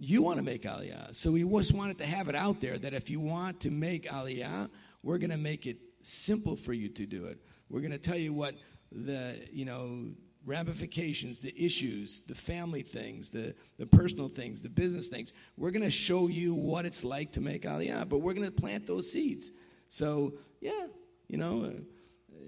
you 0.00 0.22
want 0.22 0.38
to 0.38 0.42
make 0.42 0.62
Aliyah. 0.62 1.14
So 1.14 1.32
we 1.32 1.44
just 1.44 1.74
wanted 1.74 1.98
to 1.98 2.06
have 2.06 2.28
it 2.28 2.34
out 2.34 2.60
there 2.60 2.78
that 2.78 2.94
if 2.94 3.10
you 3.10 3.20
want 3.20 3.60
to 3.60 3.70
make 3.70 4.10
Aliyah, 4.10 4.70
we're 5.02 5.18
going 5.18 5.30
to 5.30 5.36
make 5.36 5.66
it 5.66 5.78
simple 6.02 6.56
for 6.56 6.72
you 6.72 6.88
to 6.88 7.06
do 7.06 7.26
it. 7.26 7.38
We're 7.68 7.80
going 7.80 7.92
to 7.92 7.98
tell 7.98 8.16
you 8.16 8.32
what 8.32 8.54
the, 8.90 9.36
you 9.52 9.64
know, 9.64 10.12
ramifications, 10.46 11.40
the 11.40 11.54
issues, 11.56 12.20
the 12.26 12.34
family 12.34 12.82
things, 12.82 13.30
the, 13.30 13.54
the 13.78 13.86
personal 13.86 14.28
things, 14.28 14.62
the 14.62 14.68
business 14.68 15.08
things. 15.08 15.32
We're 15.56 15.70
going 15.70 15.82
to 15.82 15.90
show 15.90 16.28
you 16.28 16.54
what 16.54 16.84
it's 16.84 17.04
like 17.04 17.32
to 17.32 17.40
make 17.40 17.62
Aliyah, 17.62 18.08
but 18.08 18.18
we're 18.18 18.34
going 18.34 18.46
to 18.46 18.52
plant 18.52 18.86
those 18.86 19.10
seeds. 19.10 19.50
So, 19.88 20.34
yeah, 20.60 20.86
you 21.28 21.38
know, 21.38 21.72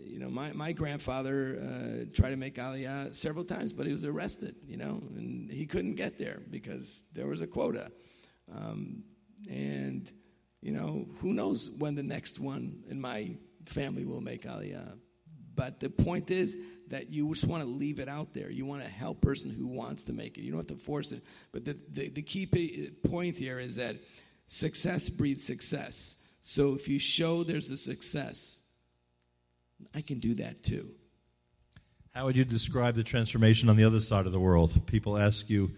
you 0.08 0.18
know, 0.18 0.28
my, 0.28 0.52
my 0.52 0.72
grandfather 0.72 1.58
uh, 1.60 2.04
tried 2.14 2.30
to 2.30 2.36
make 2.36 2.56
Aliyah 2.56 3.14
several 3.14 3.44
times, 3.44 3.72
but 3.72 3.86
he 3.86 3.92
was 3.92 4.04
arrested, 4.04 4.56
you 4.66 4.76
know, 4.76 5.02
and 5.16 5.50
he 5.50 5.66
couldn't 5.66 5.94
get 5.94 6.18
there 6.18 6.40
because 6.50 7.04
there 7.12 7.26
was 7.26 7.40
a 7.40 7.46
quota. 7.46 7.90
Um, 8.54 9.04
and, 9.50 10.10
you 10.62 10.72
know, 10.72 11.06
who 11.18 11.32
knows 11.32 11.70
when 11.70 11.94
the 11.94 12.02
next 12.02 12.38
one 12.38 12.82
in 12.88 13.00
my 13.00 13.36
family 13.66 14.04
will 14.04 14.20
make 14.20 14.44
Aliyah. 14.44 14.98
But 15.54 15.80
the 15.80 15.88
point 15.88 16.30
is 16.30 16.56
that 16.88 17.10
you 17.10 17.32
just 17.34 17.46
want 17.46 17.62
to 17.62 17.68
leave 17.68 17.98
it 17.98 18.08
out 18.08 18.34
there. 18.34 18.50
You 18.50 18.66
want 18.66 18.82
to 18.82 18.88
help 18.88 19.20
person 19.20 19.50
who 19.50 19.66
wants 19.66 20.04
to 20.04 20.12
make 20.12 20.38
it. 20.38 20.42
You 20.42 20.52
don't 20.52 20.60
have 20.60 20.78
to 20.78 20.84
force 20.84 21.12
it. 21.12 21.24
But 21.50 21.64
the, 21.64 21.78
the, 21.88 22.10
the 22.10 22.22
key 22.22 22.46
p- 22.46 22.90
point 23.08 23.36
here 23.38 23.58
is 23.58 23.76
that 23.76 23.96
success 24.46 25.08
breeds 25.08 25.44
success. 25.44 26.22
So 26.42 26.74
if 26.74 26.88
you 26.88 26.98
show 26.98 27.42
there's 27.42 27.70
a 27.70 27.76
success, 27.76 28.55
I 29.94 30.00
can 30.00 30.18
do 30.18 30.34
that 30.36 30.62
too. 30.62 30.90
How 32.14 32.24
would 32.24 32.36
you 32.36 32.44
describe 32.44 32.94
the 32.94 33.02
transformation 33.02 33.68
on 33.68 33.76
the 33.76 33.84
other 33.84 34.00
side 34.00 34.26
of 34.26 34.32
the 34.32 34.40
world? 34.40 34.86
People 34.86 35.18
ask 35.18 35.50
you 35.50 35.72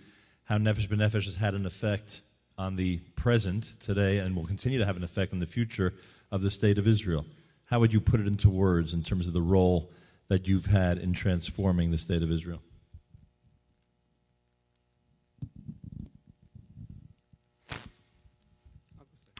how 0.45 0.59
Nefesh 0.59 0.89
B'Nefesh 0.89 1.25
has 1.25 1.37
had 1.37 1.55
an 1.55 1.67
effect 1.67 2.23
on 2.57 2.77
the 2.77 2.99
present 3.17 3.79
today 3.81 4.19
and 4.19 4.35
will 4.35 4.47
continue 4.47 4.79
to 4.79 4.87
have 4.87 4.97
an 4.97 5.05
effect 5.05 5.33
on 5.33 5.41
the 5.41 5.47
future 5.47 5.95
of 6.31 6.43
the 6.43 6.51
state 6.51 6.79
of 6.79 6.87
Israel. 6.87 7.25
How 7.65 7.81
would 7.81 7.93
you 7.93 8.01
put 8.01 8.21
it 8.21 8.27
into 8.27 8.49
words 8.49 8.95
in 8.95 9.03
terms 9.03 9.27
of 9.27 9.33
the 9.33 9.43
role 9.43 9.91
that 10.29 10.49
you've 10.49 10.67
had 10.67 10.99
in 10.99 11.13
transforming 11.13 11.91
the 11.91 11.99
state 11.99 12.23
of 12.23 12.31
Israel? 12.31 12.63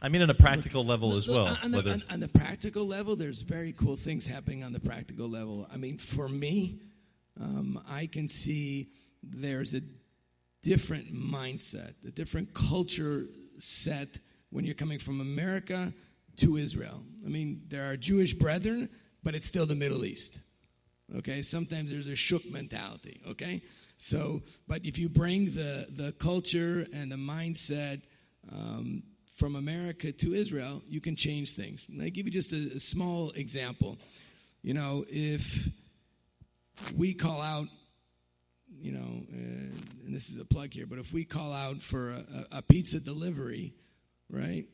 I 0.01 0.09
mean, 0.09 0.21
on 0.21 0.29
a 0.29 0.33
practical 0.35 0.85
level 0.85 1.15
as 1.17 1.27
Look, 1.27 1.35
well. 1.35 1.57
On 1.63 1.71
the, 1.71 1.91
on- 1.91 2.03
on 2.09 2.19
the 2.19 2.27
practical 2.27 2.87
level, 2.87 3.15
there's 3.15 3.41
very 3.41 3.73
cool 3.73 3.95
things 3.95 4.25
happening 4.25 4.63
on 4.63 4.71
the 4.71 4.79
practical 4.79 5.27
level. 5.27 5.67
I 5.73 5.77
mean, 5.77 5.97
for 5.97 6.29
me, 6.29 6.79
um, 7.39 7.81
I 7.89 8.07
can 8.07 8.27
see 8.27 8.89
there's 9.21 9.73
a 9.73 9.81
different 10.61 11.13
mindset, 11.13 11.93
a 12.07 12.11
different 12.11 12.53
culture 12.53 13.25
set 13.57 14.07
when 14.51 14.65
you're 14.65 14.75
coming 14.75 14.99
from 14.99 15.21
America 15.21 15.93
to 16.37 16.55
Israel. 16.55 17.01
I 17.25 17.29
mean, 17.29 17.63
there 17.67 17.91
are 17.91 17.97
Jewish 17.97 18.33
brethren, 18.33 18.89
but 19.23 19.35
it's 19.35 19.45
still 19.45 19.65
the 19.65 19.75
Middle 19.75 20.05
East. 20.05 20.39
Okay, 21.17 21.41
sometimes 21.41 21.91
there's 21.91 22.07
a 22.07 22.15
shuk 22.15 22.45
mentality. 22.49 23.19
Okay, 23.29 23.61
so 23.97 24.41
but 24.67 24.85
if 24.85 24.97
you 24.97 25.09
bring 25.09 25.45
the 25.45 25.87
the 25.89 26.11
culture 26.13 26.85
and 26.93 27.11
the 27.11 27.15
mindset 27.15 28.01
um, 28.51 29.03
from 29.39 29.55
America 29.55 30.11
to 30.11 30.33
Israel, 30.33 30.83
you 30.87 30.99
can 30.99 31.15
change 31.15 31.53
things. 31.53 31.87
And 31.89 32.01
I 32.01 32.09
give 32.09 32.25
you 32.25 32.31
just 32.31 32.51
a, 32.51 32.75
a 32.75 32.79
small 32.79 33.31
example. 33.31 33.97
You 34.61 34.73
know, 34.73 35.05
if 35.07 35.69
we 36.95 37.13
call 37.13 37.41
out, 37.41 37.67
you 38.81 38.91
know, 38.91 38.99
uh, 38.99 40.05
and 40.05 40.13
this 40.13 40.29
is 40.29 40.39
a 40.39 40.45
plug 40.45 40.73
here, 40.73 40.85
but 40.85 40.99
if 40.99 41.13
we 41.13 41.23
call 41.23 41.53
out 41.53 41.81
for 41.81 42.11
a, 42.11 42.57
a, 42.57 42.61
pizza 42.61 42.99
delivery, 42.99 43.73
right? 44.29 44.65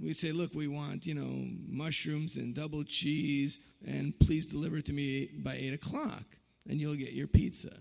we 0.00 0.12
say, 0.12 0.30
look, 0.30 0.54
we 0.54 0.68
want, 0.68 1.06
you 1.06 1.14
know, 1.14 1.48
mushrooms 1.66 2.36
and 2.36 2.54
double 2.54 2.84
cheese, 2.84 3.58
and 3.86 4.18
please 4.20 4.46
deliver 4.46 4.76
it 4.76 4.84
to 4.86 4.92
me 4.92 5.28
by 5.38 5.54
8 5.54 5.74
o'clock, 5.74 6.24
and 6.68 6.78
you'll 6.78 6.94
get 6.94 7.14
your 7.14 7.26
pizza. 7.26 7.72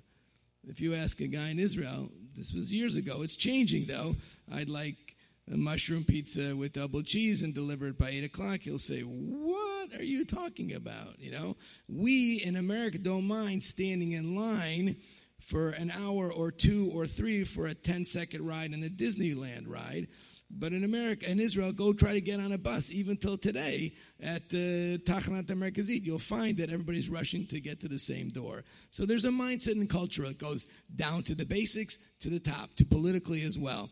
If 0.68 0.82
you 0.82 0.96
ask 0.96 1.20
a 1.22 1.28
guy 1.28 1.50
in 1.50 1.60
Israel, 1.60 2.10
this 2.36 2.54
was 2.54 2.74
years 2.74 2.96
ago, 2.96 3.22
it's 3.22 3.36
changing 3.36 3.86
though, 3.86 4.16
I'd 4.52 4.70
like 4.70 5.07
mushroom 5.56 6.04
pizza 6.04 6.56
with 6.56 6.74
double 6.74 7.02
cheese 7.02 7.42
and 7.42 7.54
deliver 7.54 7.88
it 7.88 7.98
by 7.98 8.10
8 8.10 8.26
o'clock, 8.26 8.60
he'll 8.62 8.80
say, 8.80 9.02
what 9.02 9.94
are 9.98 10.04
you 10.04 10.26
talking 10.26 10.74
about? 10.74 11.20
You 11.20 11.32
know, 11.32 11.58
we 11.88 12.42
in 12.44 12.58
America 12.58 12.98
don't 12.98 13.28
mind 13.28 13.64
standing 13.64 14.12
in 14.12 14.36
line 14.36 14.98
for 15.40 15.70
an 15.70 15.92
hour 15.92 16.32
or 16.32 16.52
two 16.52 16.92
or 16.94 17.08
three 17.08 17.44
for 17.44 17.68
a 17.68 17.74
10 17.74 18.04
second 18.06 18.46
ride 18.46 18.74
in 18.74 18.84
a 18.84 18.90
Disneyland 18.90 19.68
ride. 19.68 20.08
But 20.50 20.72
in 20.72 20.86
America, 20.86 21.30
in 21.30 21.42
Israel, 21.42 21.74
go 21.74 21.92
try 21.92 22.14
to 22.14 22.22
get 22.22 22.40
on 22.40 22.54
a 22.54 22.58
bus. 22.58 22.90
Even 22.92 23.18
till 23.18 23.38
today, 23.38 23.94
at 24.22 24.44
uh, 24.44 24.46
the 24.50 25.02
Tachanat 25.06 25.46
Merkazit, 25.48 26.06
you'll 26.06 26.20
find 26.20 26.58
that 26.58 26.72
everybody's 26.72 27.10
rushing 27.10 27.46
to 27.48 27.60
get 27.60 27.82
to 27.82 27.90
the 27.90 28.00
same 28.00 28.30
door. 28.30 28.64
So 28.90 29.06
there's 29.06 29.26
a 29.26 29.30
mindset 29.30 29.74
and 29.74 29.90
culture 29.90 30.24
that 30.24 30.38
goes 30.38 30.68
down 30.96 31.24
to 31.24 31.36
the 31.36 31.46
basics, 31.46 31.98
to 32.22 32.30
the 32.30 32.40
top, 32.40 32.74
to 32.78 32.86
politically 32.86 33.44
as 33.44 33.60
well. 33.60 33.90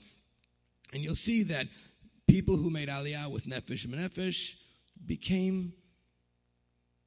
And 0.93 1.03
you'll 1.03 1.15
see 1.15 1.43
that 1.43 1.67
people 2.27 2.57
who 2.57 2.69
made 2.69 2.89
Aliyah 2.89 3.31
with 3.31 3.45
Nefesh 3.45 3.85
Nefesh 3.87 4.55
became 5.05 5.73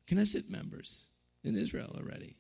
Knesset 0.06 0.50
members 0.50 1.10
in 1.44 1.56
Israel 1.56 1.94
already. 1.96 2.36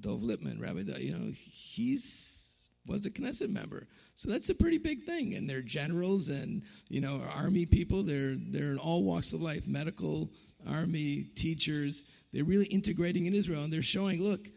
Dov 0.00 0.20
Lipman, 0.20 0.60
Rabbi, 0.60 0.82
Dov, 0.82 1.00
you 1.00 1.12
know, 1.12 1.32
he's 1.32 2.42
was 2.86 3.06
a 3.06 3.10
Knesset 3.10 3.48
member. 3.48 3.86
So 4.14 4.30
that's 4.30 4.48
a 4.50 4.54
pretty 4.54 4.78
big 4.78 5.04
thing. 5.04 5.34
And 5.34 5.48
they're 5.48 5.62
generals 5.62 6.28
and, 6.28 6.62
you 6.88 7.00
know, 7.00 7.20
army 7.36 7.66
people. 7.66 8.02
They're, 8.02 8.34
they're 8.36 8.72
in 8.72 8.78
all 8.78 9.04
walks 9.04 9.32
of 9.32 9.40
life, 9.40 9.66
medical, 9.66 10.30
army, 10.68 11.28
teachers. 11.36 12.04
They're 12.32 12.44
really 12.44 12.66
integrating 12.66 13.26
in 13.26 13.34
Israel. 13.34 13.62
And 13.62 13.72
they're 13.72 13.82
showing, 13.82 14.22
look, 14.22 14.48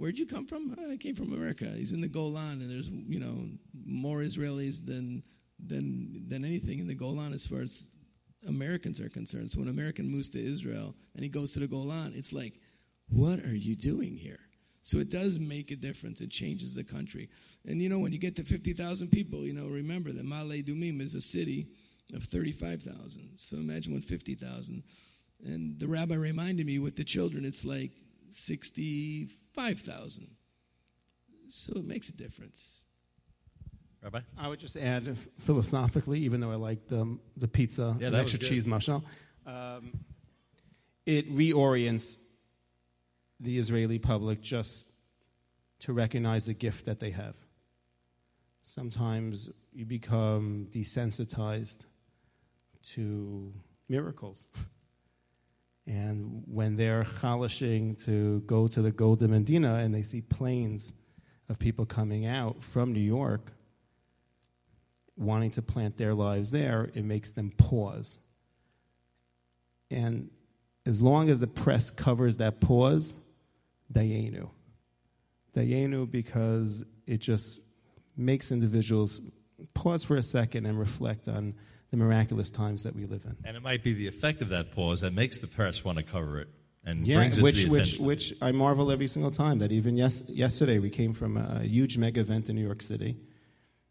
where'd 0.00 0.18
you 0.18 0.26
come 0.26 0.46
from? 0.46 0.74
"Oh, 0.80 0.90
I 0.90 0.96
came 0.96 1.14
from 1.14 1.32
America. 1.32 1.66
He's 1.76 1.92
in 1.92 2.00
the 2.00 2.08
Golan. 2.08 2.62
And 2.62 2.70
there's, 2.70 2.88
you 2.88 3.20
know, 3.20 3.50
more 3.84 4.20
Israelis 4.20 4.84
than, 4.84 5.22
than, 5.64 6.24
than 6.26 6.42
anything 6.42 6.78
in 6.78 6.86
the 6.86 6.94
Golan 6.94 7.34
as 7.34 7.46
far 7.46 7.60
as 7.60 7.86
Americans 8.48 8.98
are 8.98 9.10
concerned. 9.10 9.50
So 9.50 9.58
when 9.58 9.68
an 9.68 9.74
American 9.74 10.08
moves 10.10 10.30
to 10.30 10.42
Israel 10.42 10.94
and 11.14 11.22
he 11.22 11.28
goes 11.28 11.52
to 11.52 11.60
the 11.60 11.66
Golan, 11.66 12.14
it's 12.16 12.32
like, 12.32 12.54
what 13.10 13.40
are 13.40 13.54
you 13.54 13.76
doing 13.76 14.16
here? 14.16 14.40
So 14.82 14.96
it 14.96 15.10
does 15.10 15.38
make 15.38 15.70
a 15.70 15.76
difference. 15.76 16.22
It 16.22 16.30
changes 16.30 16.74
the 16.74 16.82
country. 16.82 17.28
And 17.68 17.82
you 17.82 17.90
know, 17.90 17.98
when 17.98 18.12
you 18.12 18.18
get 18.18 18.36
to 18.36 18.42
50,000 18.42 19.08
people, 19.08 19.40
you 19.40 19.52
know, 19.52 19.66
remember 19.66 20.12
that 20.12 20.24
Ma'ale 20.24 20.64
Adumim 20.64 21.02
is 21.02 21.14
a 21.14 21.20
city 21.20 21.66
of 22.14 22.24
35,000. 22.24 23.32
So 23.36 23.58
imagine 23.58 23.92
when 23.92 24.02
50,000. 24.02 24.82
And 25.44 25.78
the 25.78 25.88
rabbi 25.88 26.14
reminded 26.14 26.64
me 26.64 26.78
with 26.78 26.96
the 26.96 27.04
children, 27.04 27.44
it's 27.44 27.66
like 27.66 27.90
65,000. 29.60 30.36
So 31.48 31.72
it 31.76 31.84
makes 31.84 32.08
a 32.08 32.16
difference. 32.16 32.84
Rabbi? 34.02 34.20
I 34.38 34.48
would 34.48 34.60
just 34.60 34.76
add 34.76 35.16
philosophically, 35.40 36.20
even 36.20 36.40
though 36.40 36.50
I 36.50 36.54
like 36.54 36.86
the, 36.86 37.18
the 37.36 37.48
pizza 37.48 37.96
Yeah, 37.98 38.06
and 38.06 38.14
that 38.14 38.22
extra 38.22 38.38
cheese 38.38 38.64
mashal, 38.64 39.02
um, 39.46 39.92
it 41.04 41.30
reorients 41.34 42.16
the 43.40 43.58
Israeli 43.58 43.98
public 43.98 44.40
just 44.40 44.90
to 45.80 45.92
recognize 45.92 46.46
the 46.46 46.54
gift 46.54 46.86
that 46.86 47.00
they 47.00 47.10
have. 47.10 47.34
Sometimes 48.62 49.48
you 49.72 49.86
become 49.86 50.68
desensitized 50.70 51.86
to 52.82 53.52
miracles. 53.88 54.46
And 55.90 56.44
when 56.46 56.76
they're 56.76 57.04
chalishing 57.20 57.96
to 58.04 58.40
go 58.42 58.68
to 58.68 58.80
the 58.80 58.92
Goldene 58.92 59.30
Medina 59.30 59.78
and 59.78 59.92
they 59.92 60.02
see 60.02 60.20
planes 60.20 60.92
of 61.48 61.58
people 61.58 61.84
coming 61.84 62.26
out 62.26 62.62
from 62.62 62.92
New 62.92 63.00
York 63.00 63.50
wanting 65.16 65.50
to 65.50 65.62
plant 65.62 65.96
their 65.96 66.14
lives 66.14 66.52
there, 66.52 66.90
it 66.94 67.04
makes 67.04 67.32
them 67.32 67.50
pause. 67.50 68.18
And 69.90 70.30
as 70.86 71.02
long 71.02 71.28
as 71.28 71.40
the 71.40 71.48
press 71.48 71.90
covers 71.90 72.36
that 72.36 72.60
pause, 72.60 73.16
Dayenu. 73.92 74.48
Dayenu 75.56 76.08
because 76.08 76.84
it 77.08 77.18
just 77.18 77.64
makes 78.16 78.52
individuals 78.52 79.20
pause 79.74 80.04
for 80.04 80.14
a 80.14 80.22
second 80.22 80.66
and 80.66 80.78
reflect 80.78 81.26
on 81.26 81.54
the 81.90 81.96
miraculous 81.96 82.50
times 82.50 82.84
that 82.84 82.94
we 82.94 83.04
live 83.06 83.24
in. 83.24 83.36
And 83.44 83.56
it 83.56 83.62
might 83.62 83.82
be 83.82 83.92
the 83.92 84.06
effect 84.06 84.42
of 84.42 84.48
that 84.50 84.72
pause 84.72 85.00
that 85.00 85.12
makes 85.12 85.38
the 85.38 85.46
press 85.46 85.84
want 85.84 85.98
to 85.98 86.04
cover 86.04 86.40
it 86.40 86.48
and 86.84 87.06
Yeah, 87.06 87.16
brings 87.16 87.38
it 87.38 87.42
which 87.42 87.62
to 87.62 87.64
the 87.66 87.70
which 87.70 87.82
attention. 87.82 88.04
which 88.06 88.34
I 88.40 88.52
marvel 88.52 88.90
every 88.90 89.08
single 89.08 89.30
time 89.30 89.58
that 89.58 89.72
even 89.72 89.96
yes, 89.96 90.22
yesterday 90.28 90.78
we 90.78 90.90
came 90.90 91.12
from 91.12 91.36
a 91.36 91.60
huge 91.62 91.98
mega 91.98 92.20
event 92.20 92.48
in 92.48 92.56
New 92.56 92.64
York 92.64 92.82
City, 92.82 93.16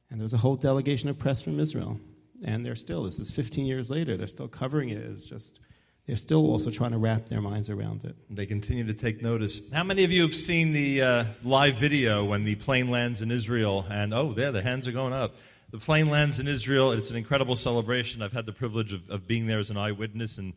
and 0.09 0.19
there 0.19 0.23
was 0.25 0.33
a 0.33 0.37
whole 0.37 0.55
delegation 0.55 1.09
of 1.09 1.19
press 1.19 1.41
from 1.41 1.59
Israel, 1.59 1.99
and 2.43 2.65
they're 2.65 2.75
still 2.75 3.03
this 3.03 3.19
is 3.19 3.31
15 3.31 3.65
years 3.65 3.89
later 3.89 4.15
they're 4.17 4.27
still 4.27 4.47
covering 4.47 4.89
it. 4.89 4.97
It's 4.97 5.25
just 5.25 5.59
they're 6.07 6.15
still 6.15 6.49
also 6.49 6.71
trying 6.71 6.91
to 6.91 6.97
wrap 6.97 7.27
their 7.27 7.41
minds 7.41 7.69
around 7.69 8.03
it. 8.05 8.15
They 8.31 8.47
continue 8.47 8.83
to 8.85 8.93
take 8.93 9.21
notice. 9.21 9.61
How 9.71 9.83
many 9.83 10.03
of 10.03 10.11
you 10.11 10.23
have 10.23 10.33
seen 10.33 10.73
the 10.73 11.01
uh, 11.03 11.23
live 11.43 11.75
video 11.75 12.25
when 12.25 12.45
the 12.45 12.55
plane 12.55 12.89
lands 12.89 13.21
in 13.21 13.29
Israel? 13.29 13.85
And 13.91 14.11
oh, 14.13 14.33
there, 14.33 14.51
the 14.51 14.63
hands 14.63 14.87
are 14.87 14.91
going 14.91 15.13
up. 15.13 15.35
The 15.71 15.77
plane 15.77 16.09
lands 16.09 16.39
in 16.39 16.47
Israel. 16.47 16.91
It's 16.93 17.11
an 17.11 17.17
incredible 17.17 17.55
celebration. 17.55 18.23
I've 18.23 18.33
had 18.33 18.47
the 18.47 18.51
privilege 18.51 18.91
of, 18.91 19.07
of 19.11 19.27
being 19.27 19.45
there 19.45 19.59
as 19.59 19.69
an 19.69 19.77
eyewitness 19.77 20.39
and, 20.39 20.53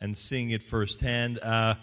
and 0.00 0.18
seeing 0.18 0.50
it 0.50 0.60
firsthand. 0.60 1.38
Uh, 1.40 1.74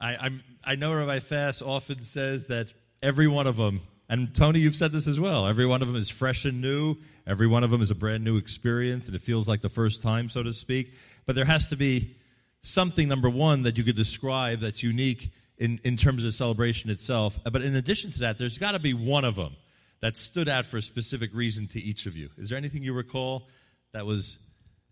I, 0.00 0.16
I'm, 0.16 0.42
I 0.64 0.76
know 0.76 0.94
Rabbi 0.94 1.18
Fass 1.18 1.60
often 1.60 2.04
says 2.04 2.46
that 2.46 2.72
every 3.02 3.28
one 3.28 3.46
of 3.46 3.56
them, 3.56 3.80
and 4.08 4.34
Tony, 4.34 4.60
you've 4.60 4.76
said 4.76 4.92
this 4.92 5.06
as 5.06 5.20
well, 5.20 5.46
every 5.46 5.66
one 5.66 5.82
of 5.82 5.88
them 5.88 5.96
is 5.96 6.08
fresh 6.08 6.46
and 6.46 6.62
new. 6.62 6.96
Every 7.26 7.46
one 7.46 7.64
of 7.64 7.70
them 7.70 7.82
is 7.82 7.90
a 7.90 7.94
brand 7.94 8.24
new 8.24 8.38
experience, 8.38 9.08
and 9.08 9.14
it 9.14 9.20
feels 9.20 9.46
like 9.46 9.60
the 9.60 9.68
first 9.68 10.02
time, 10.02 10.30
so 10.30 10.42
to 10.42 10.54
speak. 10.54 10.94
But 11.26 11.36
there 11.36 11.44
has 11.44 11.66
to 11.66 11.76
be 11.76 12.16
something 12.62 13.08
number 13.08 13.28
one 13.28 13.62
that 13.64 13.76
you 13.76 13.84
could 13.84 13.94
describe 13.94 14.60
that's 14.60 14.82
unique 14.82 15.30
in, 15.58 15.80
in 15.84 15.98
terms 15.98 16.24
of 16.24 16.32
celebration 16.32 16.88
itself. 16.88 17.38
But 17.44 17.60
in 17.60 17.76
addition 17.76 18.10
to 18.12 18.20
that, 18.20 18.38
there's 18.38 18.58
got 18.58 18.72
to 18.72 18.80
be 18.80 18.94
one 18.94 19.24
of 19.26 19.36
them 19.36 19.54
that 20.02 20.16
stood 20.16 20.48
out 20.48 20.66
for 20.66 20.76
a 20.76 20.82
specific 20.82 21.30
reason 21.32 21.68
to 21.68 21.80
each 21.80 22.06
of 22.06 22.16
you. 22.16 22.28
Is 22.36 22.48
there 22.48 22.58
anything 22.58 22.82
you 22.82 22.92
recall 22.92 23.48
that 23.92 24.04
was 24.04 24.36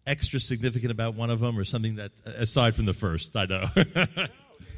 extra 0.06 0.40
significant 0.40 0.92
about 0.92 1.14
one 1.14 1.30
of 1.30 1.40
them, 1.40 1.58
or 1.58 1.64
something 1.64 1.96
that 1.96 2.12
aside 2.24 2.74
from 2.74 2.86
the 2.86 2.94
first? 2.94 3.36
I 3.36 3.46
know. 3.46 3.68
No, 3.76 3.82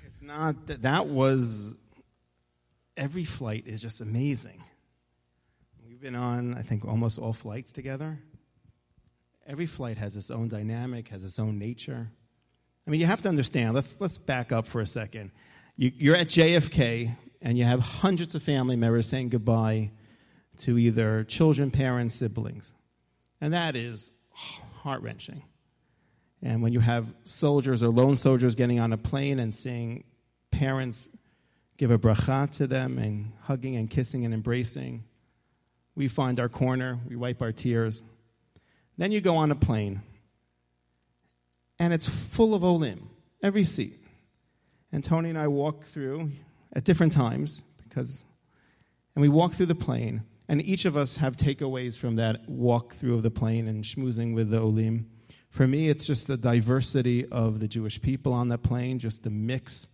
it's 0.04 0.22
not 0.22 0.66
that 0.66 0.82
that 0.82 1.06
was 1.06 1.74
every 2.96 3.24
flight 3.24 3.64
is 3.66 3.80
just 3.80 4.00
amazing. 4.00 4.62
We've 5.86 6.00
been 6.00 6.16
on 6.16 6.54
I 6.54 6.62
think 6.62 6.84
almost 6.84 7.18
all 7.18 7.34
flights 7.34 7.70
together. 7.70 8.18
Every 9.46 9.66
flight 9.66 9.98
has 9.98 10.16
its 10.16 10.30
own 10.30 10.48
dynamic, 10.48 11.08
has 11.08 11.24
its 11.24 11.38
own 11.38 11.58
nature. 11.58 12.08
I 12.86 12.90
mean, 12.90 13.00
you 13.00 13.06
have 13.06 13.22
to 13.22 13.28
understand. 13.28 13.74
Let's 13.74 14.00
let's 14.00 14.16
back 14.16 14.50
up 14.50 14.66
for 14.66 14.80
a 14.80 14.86
second. 14.86 15.30
You, 15.76 15.92
you're 15.94 16.16
at 16.16 16.28
JFK, 16.28 17.14
and 17.42 17.58
you 17.58 17.64
have 17.64 17.80
hundreds 17.80 18.34
of 18.34 18.42
family 18.42 18.76
members 18.76 19.08
saying 19.08 19.28
goodbye 19.28 19.90
to 20.58 20.78
either 20.78 21.24
children, 21.24 21.70
parents, 21.70 22.14
siblings, 22.14 22.72
and 23.40 23.52
that 23.52 23.76
is 23.76 24.10
heart 24.32 25.02
wrenching. 25.02 25.42
And 26.42 26.62
when 26.62 26.72
you 26.72 26.80
have 26.80 27.14
soldiers 27.24 27.82
or 27.82 27.88
lone 27.88 28.16
soldiers 28.16 28.54
getting 28.54 28.80
on 28.80 28.92
a 28.92 28.98
plane 28.98 29.38
and 29.38 29.54
seeing 29.54 30.04
parents 30.50 31.08
give 31.76 31.90
a 31.90 31.98
bracha 31.98 32.50
to 32.56 32.66
them 32.66 32.98
and 32.98 33.32
hugging 33.42 33.76
and 33.76 33.88
kissing 33.88 34.24
and 34.24 34.34
embracing, 34.34 35.04
we 35.94 36.08
find 36.08 36.40
our 36.40 36.48
corner, 36.48 36.98
we 37.08 37.16
wipe 37.16 37.42
our 37.42 37.52
tears. 37.52 38.02
Then 38.98 39.12
you 39.12 39.20
go 39.20 39.36
on 39.36 39.50
a 39.50 39.54
plane, 39.54 40.02
and 41.78 41.92
it's 41.92 42.08
full 42.08 42.54
of 42.54 42.64
olim, 42.64 43.08
every 43.42 43.64
seat. 43.64 43.98
And 44.90 45.02
Tony 45.02 45.30
and 45.30 45.38
I 45.38 45.48
walk 45.48 45.84
through 45.86 46.30
at 46.72 46.84
different 46.84 47.12
times 47.12 47.62
because, 47.82 48.24
and 49.14 49.22
we 49.22 49.28
walk 49.28 49.52
through 49.52 49.66
the 49.66 49.74
plane, 49.74 50.22
and 50.52 50.60
each 50.60 50.84
of 50.84 50.98
us 50.98 51.16
have 51.16 51.38
takeaways 51.38 51.96
from 51.96 52.16
that 52.16 52.46
walk 52.46 52.92
through 52.92 53.14
of 53.14 53.22
the 53.22 53.30
plane 53.30 53.66
and 53.68 53.84
schmoozing 53.84 54.34
with 54.34 54.50
the 54.50 54.60
olim. 54.60 55.08
For 55.48 55.66
me, 55.66 55.88
it's 55.88 56.04
just 56.04 56.26
the 56.26 56.36
diversity 56.36 57.26
of 57.26 57.58
the 57.58 57.66
Jewish 57.66 58.02
people 58.02 58.34
on 58.34 58.48
the 58.48 58.58
plane, 58.58 58.98
just 58.98 59.24
the 59.24 59.30
mix 59.30 59.88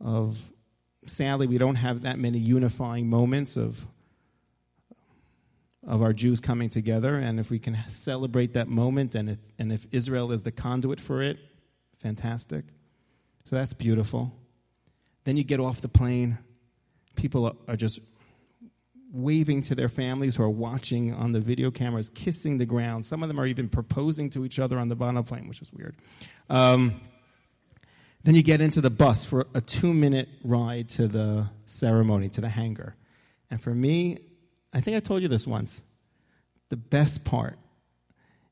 of. 0.00 0.50
Sadly, 1.06 1.46
we 1.46 1.58
don't 1.58 1.76
have 1.76 2.02
that 2.02 2.18
many 2.18 2.38
unifying 2.38 3.08
moments 3.08 3.56
of 3.56 3.86
of 5.86 6.02
our 6.02 6.12
Jews 6.12 6.40
coming 6.40 6.68
together, 6.68 7.14
and 7.14 7.38
if 7.38 7.48
we 7.48 7.60
can 7.60 7.78
celebrate 7.86 8.54
that 8.54 8.66
moment, 8.66 9.14
and 9.14 9.30
it, 9.30 9.38
and 9.60 9.70
if 9.70 9.86
Israel 9.92 10.32
is 10.32 10.42
the 10.42 10.50
conduit 10.50 10.98
for 10.98 11.22
it, 11.22 11.38
fantastic. 11.98 12.64
So 13.44 13.54
that's 13.54 13.74
beautiful. 13.74 14.34
Then 15.22 15.36
you 15.36 15.44
get 15.44 15.60
off 15.60 15.80
the 15.80 15.88
plane, 15.88 16.38
people 17.14 17.46
are, 17.46 17.54
are 17.68 17.76
just 17.76 18.00
waving 19.16 19.62
to 19.62 19.74
their 19.74 19.88
families 19.88 20.36
who 20.36 20.42
are 20.42 20.50
watching 20.50 21.12
on 21.14 21.32
the 21.32 21.40
video 21.40 21.70
cameras, 21.70 22.10
kissing 22.10 22.58
the 22.58 22.66
ground. 22.66 23.04
Some 23.04 23.22
of 23.22 23.28
them 23.28 23.40
are 23.40 23.46
even 23.46 23.68
proposing 23.68 24.30
to 24.30 24.44
each 24.44 24.58
other 24.58 24.78
on 24.78 24.88
the 24.88 24.94
bottom 24.94 25.22
plane, 25.24 25.48
which 25.48 25.62
is 25.62 25.72
weird. 25.72 25.96
Um, 26.50 27.00
then 28.24 28.34
you 28.34 28.42
get 28.42 28.60
into 28.60 28.80
the 28.80 28.90
bus 28.90 29.24
for 29.24 29.46
a 29.54 29.60
two 29.60 29.94
minute 29.94 30.28
ride 30.44 30.88
to 30.90 31.08
the 31.08 31.48
ceremony, 31.64 32.28
to 32.30 32.40
the 32.40 32.48
hangar. 32.48 32.94
And 33.50 33.60
for 33.60 33.74
me, 33.74 34.18
I 34.72 34.80
think 34.80 34.96
I 34.96 35.00
told 35.00 35.22
you 35.22 35.28
this 35.28 35.46
once. 35.46 35.82
The 36.68 36.76
best 36.76 37.24
part 37.24 37.58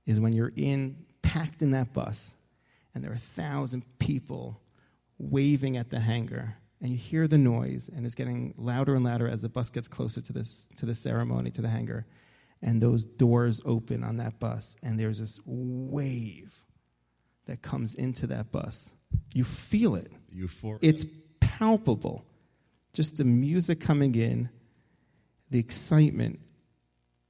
is 0.06 0.20
when 0.20 0.32
you're 0.32 0.52
in, 0.54 1.04
packed 1.22 1.60
in 1.60 1.72
that 1.72 1.92
bus, 1.92 2.36
and 2.94 3.02
there 3.02 3.10
are 3.10 3.14
a 3.14 3.18
thousand 3.18 3.84
people 3.98 4.60
waving 5.18 5.76
at 5.76 5.90
the 5.90 5.98
hangar 5.98 6.56
and 6.85 6.93
you 6.93 6.99
hear 6.99 7.26
the 7.26 7.39
noise, 7.39 7.89
and 7.89 8.05
it's 8.05 8.14
getting 8.14 8.53
louder 8.59 8.95
and 8.95 9.03
louder 9.03 9.26
as 9.26 9.41
the 9.41 9.49
bus 9.49 9.70
gets 9.70 9.89
closer 9.89 10.20
to 10.20 10.35
this 10.35 10.68
to 10.76 10.85
the 10.85 10.95
ceremony, 10.95 11.51
to 11.51 11.62
the 11.62 11.68
hangar, 11.68 12.05
and 12.61 12.78
those 12.78 13.07
doors 13.07 13.62
open 13.64 14.05
on 14.05 14.18
that 14.18 14.39
bus, 14.39 14.76
and 14.82 15.01
there's 15.01 15.18
this 15.18 15.41
wave 15.47 16.62
that 17.47 17.62
comes 17.62 17.95
into 17.95 18.26
that 18.26 18.53
bus. 18.53 18.93
You 19.32 19.45
feel 19.45 19.95
it. 19.95 20.12
Euphoria. 20.30 20.78
It's 20.82 21.07
palpable. 21.41 22.26
Just 22.93 23.16
the 23.16 23.24
music 23.24 23.80
coming 23.80 24.14
in, 24.14 24.51
the 25.51 25.59
excitement, 25.59 26.39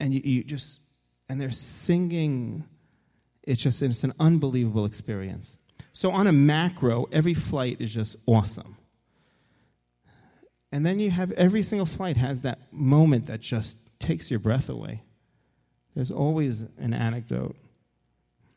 and 0.01 0.13
you, 0.13 0.21
you 0.25 0.43
just 0.43 0.81
and 1.29 1.41
they're 1.41 1.53
singing. 1.53 2.65
It's 3.45 3.63
just 3.63 3.83
it's 3.83 4.03
an 4.03 4.15
unbelievable 4.19 4.85
experience. 4.85 5.57
So 5.93 6.11
on 6.11 6.27
a 6.27 6.33
macro, 6.33 7.07
every 7.13 7.35
flight 7.35 7.77
is 7.79 7.95
just 7.95 8.17
awesome. 8.27 8.79
And 10.75 10.85
then 10.85 10.99
you 10.99 11.13
have 11.13 11.31
every 11.31 11.63
single 11.63 11.87
flight 11.87 12.17
has 12.17 12.43
that 12.43 12.59
moment 12.73 13.27
that 13.27 13.41
just 13.41 13.79
takes 14.01 14.29
your 14.29 14.41
breath 14.41 14.69
away. 14.69 15.05
There's 15.95 16.11
always 16.11 16.63
an 16.79 16.93
anecdote. 16.93 17.55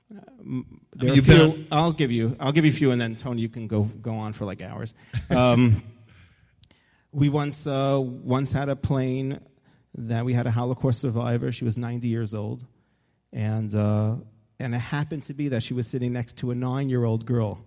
Um, 0.09 0.81
there 0.93 1.11
a 1.11 1.15
you've 1.15 1.25
few, 1.25 1.35
been 1.35 1.67
I'll 1.71 1.91
give 1.91 2.11
you. 2.11 2.35
I'll 2.39 2.53
give 2.53 2.65
you 2.65 2.71
a 2.71 2.73
few, 2.73 2.89
and 2.89 2.99
then 2.99 3.17
Tony, 3.17 3.43
you 3.43 3.49
can 3.49 3.67
go 3.67 3.83
go 3.83 4.15
on 4.15 4.33
for 4.33 4.45
like 4.45 4.63
hours. 4.63 4.95
Um, 5.29 5.83
we 7.11 7.29
once 7.29 7.67
uh, 7.67 7.99
once 8.01 8.51
had 8.51 8.69
a 8.69 8.75
plane 8.75 9.39
that 9.93 10.25
we 10.25 10.33
had 10.33 10.47
a 10.47 10.51
Holocaust 10.51 10.99
survivor. 10.99 11.51
She 11.51 11.65
was 11.65 11.77
90 11.77 12.07
years 12.07 12.33
old, 12.33 12.65
and 13.31 13.71
uh, 13.75 14.15
and 14.59 14.73
it 14.73 14.79
happened 14.79 15.21
to 15.23 15.35
be 15.35 15.49
that 15.49 15.61
she 15.61 15.75
was 15.75 15.87
sitting 15.87 16.13
next 16.13 16.37
to 16.37 16.49
a 16.49 16.55
nine 16.55 16.89
year 16.89 17.05
old 17.05 17.27
girl 17.27 17.63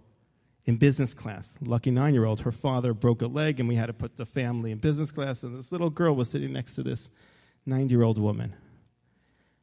in 0.64 0.76
business 0.76 1.14
class. 1.14 1.56
Lucky 1.60 1.90
nine 1.90 2.14
year 2.14 2.24
old. 2.24 2.40
Her 2.40 2.52
father 2.52 2.92
broke 2.94 3.22
a 3.22 3.26
leg, 3.26 3.60
and 3.60 3.68
we 3.68 3.76
had 3.76 3.86
to 3.86 3.92
put 3.92 4.16
the 4.16 4.26
family 4.26 4.70
in 4.70 4.78
business 4.78 5.10
class. 5.10 5.42
And 5.42 5.58
this 5.58 5.72
little 5.72 5.90
girl 5.90 6.14
was 6.14 6.30
sitting 6.30 6.52
next 6.52 6.74
to 6.74 6.82
this 6.82 7.10
90 7.66 7.94
year 7.94 8.02
old 8.02 8.18
woman. 8.18 8.54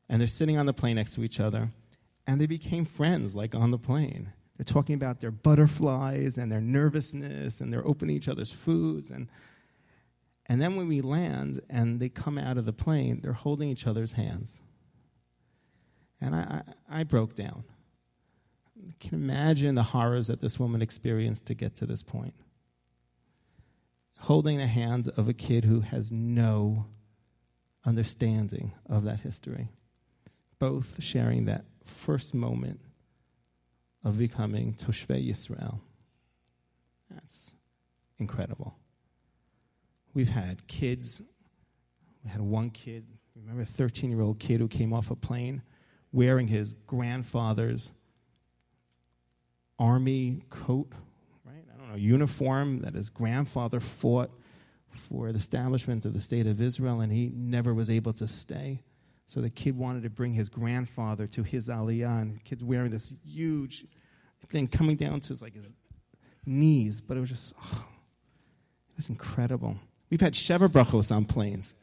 And 0.10 0.22
they're 0.22 0.28
sitting 0.28 0.58
on 0.58 0.66
the 0.66 0.74
plane 0.74 0.96
next 0.96 1.16
to 1.16 1.24
each 1.24 1.40
other. 1.40 1.70
And 2.26 2.42
they 2.42 2.46
became 2.46 2.86
friends, 2.86 3.36
like 3.36 3.56
on 3.56 3.72
the 3.72 3.78
plane. 3.78 4.32
They're 4.58 4.66
talking 4.66 4.96
about 4.96 5.20
their 5.20 5.32
butterflies 5.32 6.38
and 6.38 6.52
their 6.52 6.62
nervousness, 6.62 7.62
and 7.62 7.72
they're 7.72 7.88
opening 7.88 8.16
each 8.16 8.28
other's 8.28 8.52
foods. 8.52 9.12
And, 9.12 9.30
and 10.48 10.60
then 10.60 10.76
when 10.76 10.88
we 10.88 11.02
land 11.02 11.62
and 11.70 12.00
they 12.00 12.10
come 12.10 12.38
out 12.38 12.58
of 12.58 12.66
the 12.66 12.74
plane, 12.74 13.22
they're 13.22 13.34
holding 13.34 13.70
each 13.70 13.86
other's 13.86 14.14
hands. 14.14 14.62
And 16.20 16.36
I, 16.36 16.64
I, 16.90 17.02
I 17.02 17.04
broke 17.04 17.36
down. 17.36 17.66
Can 19.00 19.16
imagine 19.16 19.76
the 19.76 19.84
horrors 19.84 20.28
that 20.28 20.42
this 20.42 20.60
woman 20.60 20.82
experienced 20.82 21.46
to 21.48 21.54
get 21.54 21.76
to 21.78 21.86
this 21.86 22.04
point. 22.04 22.34
Holding 24.20 24.58
the 24.58 24.68
hand 24.68 25.12
of 25.16 25.30
a 25.30 25.34
kid 25.34 25.66
who 25.66 25.82
has 25.82 26.12
no 26.12 26.88
understanding 27.86 28.74
of 28.88 29.04
that 29.06 29.22
history. 29.22 29.70
Both 30.60 31.02
sharing 31.02 31.46
that 31.46 31.66
first 31.86 32.34
moment 32.34 32.82
of 34.04 34.18
becoming 34.18 34.74
Toshvei 34.74 35.28
Yisrael. 35.30 35.80
That's 37.10 37.52
incredible. 38.20 38.76
We've 40.14 40.30
had 40.30 40.68
kids. 40.68 41.22
We 42.24 42.32
had 42.32 42.42
one 42.42 42.72
kid, 42.72 43.06
remember 43.36 43.62
a 43.62 43.66
13 43.66 44.10
year 44.10 44.22
old 44.22 44.40
kid 44.40 44.60
who 44.60 44.68
came 44.68 44.94
off 44.94 45.12
a 45.12 45.16
plane 45.16 45.62
wearing 46.12 46.48
his 46.48 46.74
grandfather's 46.74 47.92
army 49.80 50.42
coat, 50.50 50.92
right? 51.46 51.64
I 51.74 51.78
don't 51.78 51.90
know, 51.90 51.96
uniform 51.96 52.80
that 52.82 52.94
his 52.94 53.10
grandfather 53.10 53.80
fought 53.80 54.32
for 54.90 55.32
the 55.32 55.38
establishment 55.38 56.06
of 56.06 56.14
the 56.14 56.22
state 56.22 56.48
of 56.48 56.62
Israel, 56.62 57.02
and 57.02 57.12
he 57.12 57.32
never 57.36 57.74
was 57.74 57.90
able 57.90 58.14
to 58.14 58.28
stay. 58.28 58.82
So 59.28 59.42
the 59.42 59.50
kid 59.50 59.78
wanted 59.78 60.04
to 60.04 60.10
bring 60.10 60.34
his 60.34 60.50
grandfather 60.50 61.28
to 61.28 61.44
his 61.44 61.68
aliyah, 61.68 62.22
and 62.22 62.36
the 62.36 62.40
kid's 62.40 62.64
wearing 62.64 62.92
this 62.92 63.14
huge 63.26 63.86
thing 64.48 64.68
coming 64.68 64.96
down 64.96 65.20
to 65.20 65.30
his, 65.30 65.42
like 65.42 65.54
his 65.54 65.72
knees. 66.46 67.02
But 67.02 67.18
it 67.18 67.20
was 67.20 67.30
just, 67.30 67.54
oh, 67.62 67.86
it 68.92 68.98
was 68.98 69.10
incredible. 69.10 69.78
We've 70.10 70.22
had 70.22 70.34
Sheva 70.34 70.70
Brachos 70.70 71.14
on 71.14 71.26
planes. 71.26 71.76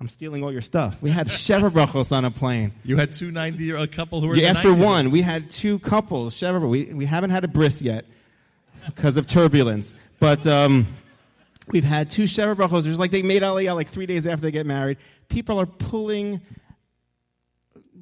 I'm 0.00 0.08
stealing 0.08 0.42
all 0.42 0.52
your 0.52 0.60
stuff. 0.60 1.00
We 1.00 1.10
had 1.10 1.28
Sheva 1.28 1.70
Brachos 1.70 2.12
on 2.12 2.24
a 2.24 2.30
plane. 2.30 2.72
You 2.84 2.96
had 2.96 3.12
two 3.12 3.30
90 3.30 3.64
year 3.64 3.76
old 3.76 3.92
couple 3.92 4.20
who 4.20 4.28
were. 4.28 4.36
You 4.36 4.44
asked 4.46 4.62
for 4.62 4.74
one. 4.74 5.10
We 5.10 5.22
had 5.22 5.50
two 5.50 5.78
couples. 5.78 6.34
Sheva, 6.34 6.68
we, 6.68 6.92
we 6.92 7.06
haven't 7.06 7.30
had 7.30 7.44
a 7.44 7.48
bris 7.48 7.80
yet 7.80 8.04
because 8.86 9.16
of 9.16 9.26
turbulence. 9.26 9.94
But 10.18 10.46
um, 10.46 10.86
we've 11.68 11.84
had 11.84 12.10
two 12.10 12.24
Sheva 12.24 12.54
Brachos. 12.56 12.86
It's 12.86 12.98
like 12.98 13.12
they 13.12 13.22
made 13.22 13.42
Aliyah 13.42 13.74
like 13.74 13.88
three 13.88 14.06
days 14.06 14.26
after 14.26 14.42
they 14.42 14.50
get 14.50 14.66
married. 14.66 14.98
People 15.28 15.60
are 15.60 15.66
pulling 15.66 16.40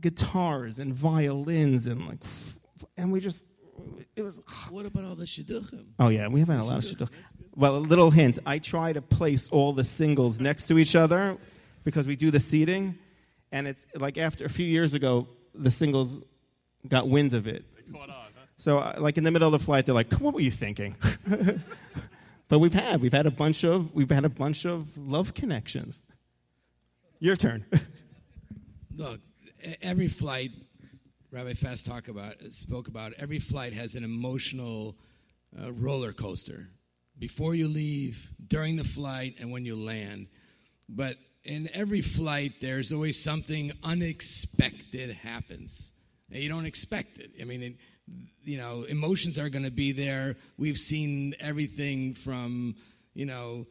guitars 0.00 0.78
and 0.78 0.94
violins 0.94 1.86
and 1.86 2.06
like, 2.08 2.18
and 2.96 3.12
we 3.12 3.20
just, 3.20 3.46
it 4.16 4.22
was, 4.22 4.40
What 4.70 4.86
about 4.86 5.04
all 5.04 5.14
the 5.14 5.24
shidduchim? 5.24 5.86
oh 5.98 6.08
yeah, 6.08 6.26
we 6.28 6.40
haven't 6.40 6.56
had 6.56 6.64
a 6.64 6.66
lot 6.66 6.78
of 6.78 6.84
shit. 6.84 7.08
Well, 7.54 7.76
a 7.76 7.78
little 7.78 8.10
hint. 8.10 8.38
I 8.46 8.58
try 8.58 8.92
to 8.92 9.02
place 9.02 9.48
all 9.50 9.72
the 9.72 9.84
singles 9.84 10.40
next 10.40 10.66
to 10.66 10.78
each 10.78 10.96
other 10.96 11.38
because 11.84 12.06
we 12.06 12.16
do 12.16 12.30
the 12.30 12.40
seating. 12.40 12.98
And 13.50 13.66
it's 13.66 13.86
like 13.94 14.18
after 14.18 14.44
a 14.44 14.48
few 14.48 14.66
years 14.66 14.94
ago, 14.94 15.28
the 15.54 15.70
singles 15.70 16.20
got 16.88 17.08
wind 17.08 17.34
of 17.34 17.46
it. 17.46 17.64
So, 18.56 18.78
uh, 18.78 18.94
like 18.98 19.18
in 19.18 19.24
the 19.24 19.30
middle 19.30 19.52
of 19.52 19.60
the 19.60 19.64
flight, 19.64 19.86
they're 19.86 19.94
like, 19.94 20.12
"What 20.14 20.34
were 20.34 20.40
you 20.40 20.50
thinking?" 20.50 20.94
but 22.48 22.60
we've 22.60 22.72
had 22.72 23.00
we've 23.00 23.12
had 23.12 23.26
a 23.26 23.30
bunch 23.30 23.64
of 23.64 23.92
we've 23.92 24.10
had 24.10 24.24
a 24.24 24.28
bunch 24.28 24.64
of 24.64 24.96
love 24.96 25.34
connections. 25.34 26.02
Your 27.18 27.34
turn. 27.34 27.64
Look, 28.96 29.20
every 29.80 30.08
flight, 30.08 30.52
Rabbi 31.30 31.54
Fass 31.54 31.82
talk 31.82 32.08
about 32.08 32.42
spoke 32.50 32.88
about. 32.88 33.14
Every 33.18 33.40
flight 33.40 33.74
has 33.74 33.96
an 33.96 34.04
emotional 34.04 34.96
uh, 35.60 35.72
roller 35.72 36.12
coaster 36.12 36.68
before 37.18 37.54
you 37.54 37.68
leave, 37.68 38.32
during 38.46 38.76
the 38.76 38.84
flight, 38.84 39.36
and 39.40 39.50
when 39.50 39.64
you 39.64 39.76
land. 39.76 40.28
But 40.88 41.16
in 41.44 41.68
every 41.74 42.00
flight, 42.00 42.60
there's 42.60 42.92
always 42.92 43.22
something 43.22 43.72
unexpected 43.82 45.10
happens. 45.10 45.92
You 46.28 46.48
don't 46.48 46.66
expect 46.66 47.18
it. 47.18 47.32
I 47.40 47.44
mean, 47.44 47.62
it, 47.62 47.74
you 48.44 48.58
know, 48.58 48.82
emotions 48.82 49.38
are 49.38 49.48
going 49.48 49.64
to 49.64 49.70
be 49.70 49.92
there. 49.92 50.36
We've 50.56 50.78
seen 50.78 51.34
everything 51.40 52.14
from, 52.14 52.76
you 53.14 53.26
know, 53.26 53.66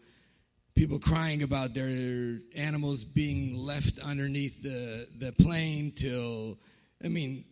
people 0.76 0.99
crying 0.99 1.43
about 1.43 1.74
their 1.74 2.39
animals 2.55 3.03
being 3.03 3.55
left 3.55 3.99
underneath 3.99 4.63
the, 4.63 5.07
the 5.17 5.32
plane 5.34 5.91
till 5.91 6.57
i 7.03 7.07
mean 7.07 7.43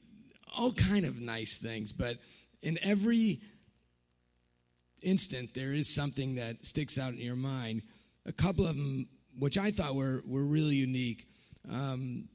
all 0.57 0.71
kind 0.71 1.05
of 1.05 1.19
nice 1.19 1.57
things 1.57 1.91
but 1.91 2.17
in 2.61 2.77
every 2.81 3.39
instant 5.01 5.53
there 5.53 5.73
is 5.73 5.93
something 5.93 6.35
that 6.35 6.65
sticks 6.65 6.97
out 6.97 7.13
in 7.13 7.19
your 7.19 7.35
mind 7.35 7.81
a 8.25 8.31
couple 8.31 8.65
of 8.65 8.75
them 8.75 9.07
which 9.39 9.57
i 9.57 9.71
thought 9.71 9.95
were, 9.95 10.23
were 10.25 10.45
really 10.45 10.75
unique 10.75 11.25
um, 11.69 12.29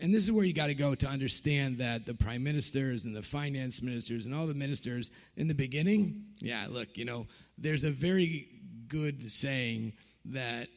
and 0.00 0.14
this 0.14 0.24
is 0.24 0.32
where 0.32 0.44
you 0.44 0.54
got 0.54 0.68
to 0.68 0.74
go 0.74 0.94
to 0.94 1.06
understand 1.06 1.78
that 1.78 2.06
the 2.06 2.14
prime 2.14 2.42
ministers 2.42 3.04
and 3.04 3.14
the 3.14 3.22
finance 3.22 3.82
ministers 3.82 4.24
and 4.24 4.34
all 4.34 4.46
the 4.46 4.54
ministers 4.54 5.10
in 5.36 5.46
the 5.46 5.54
beginning, 5.54 6.24
yeah, 6.40 6.66
look, 6.70 6.96
you 6.96 7.04
know, 7.04 7.26
there's 7.58 7.84
a 7.84 7.90
very 7.90 8.48
good 8.88 9.30
saying 9.30 9.92
that 10.26 10.68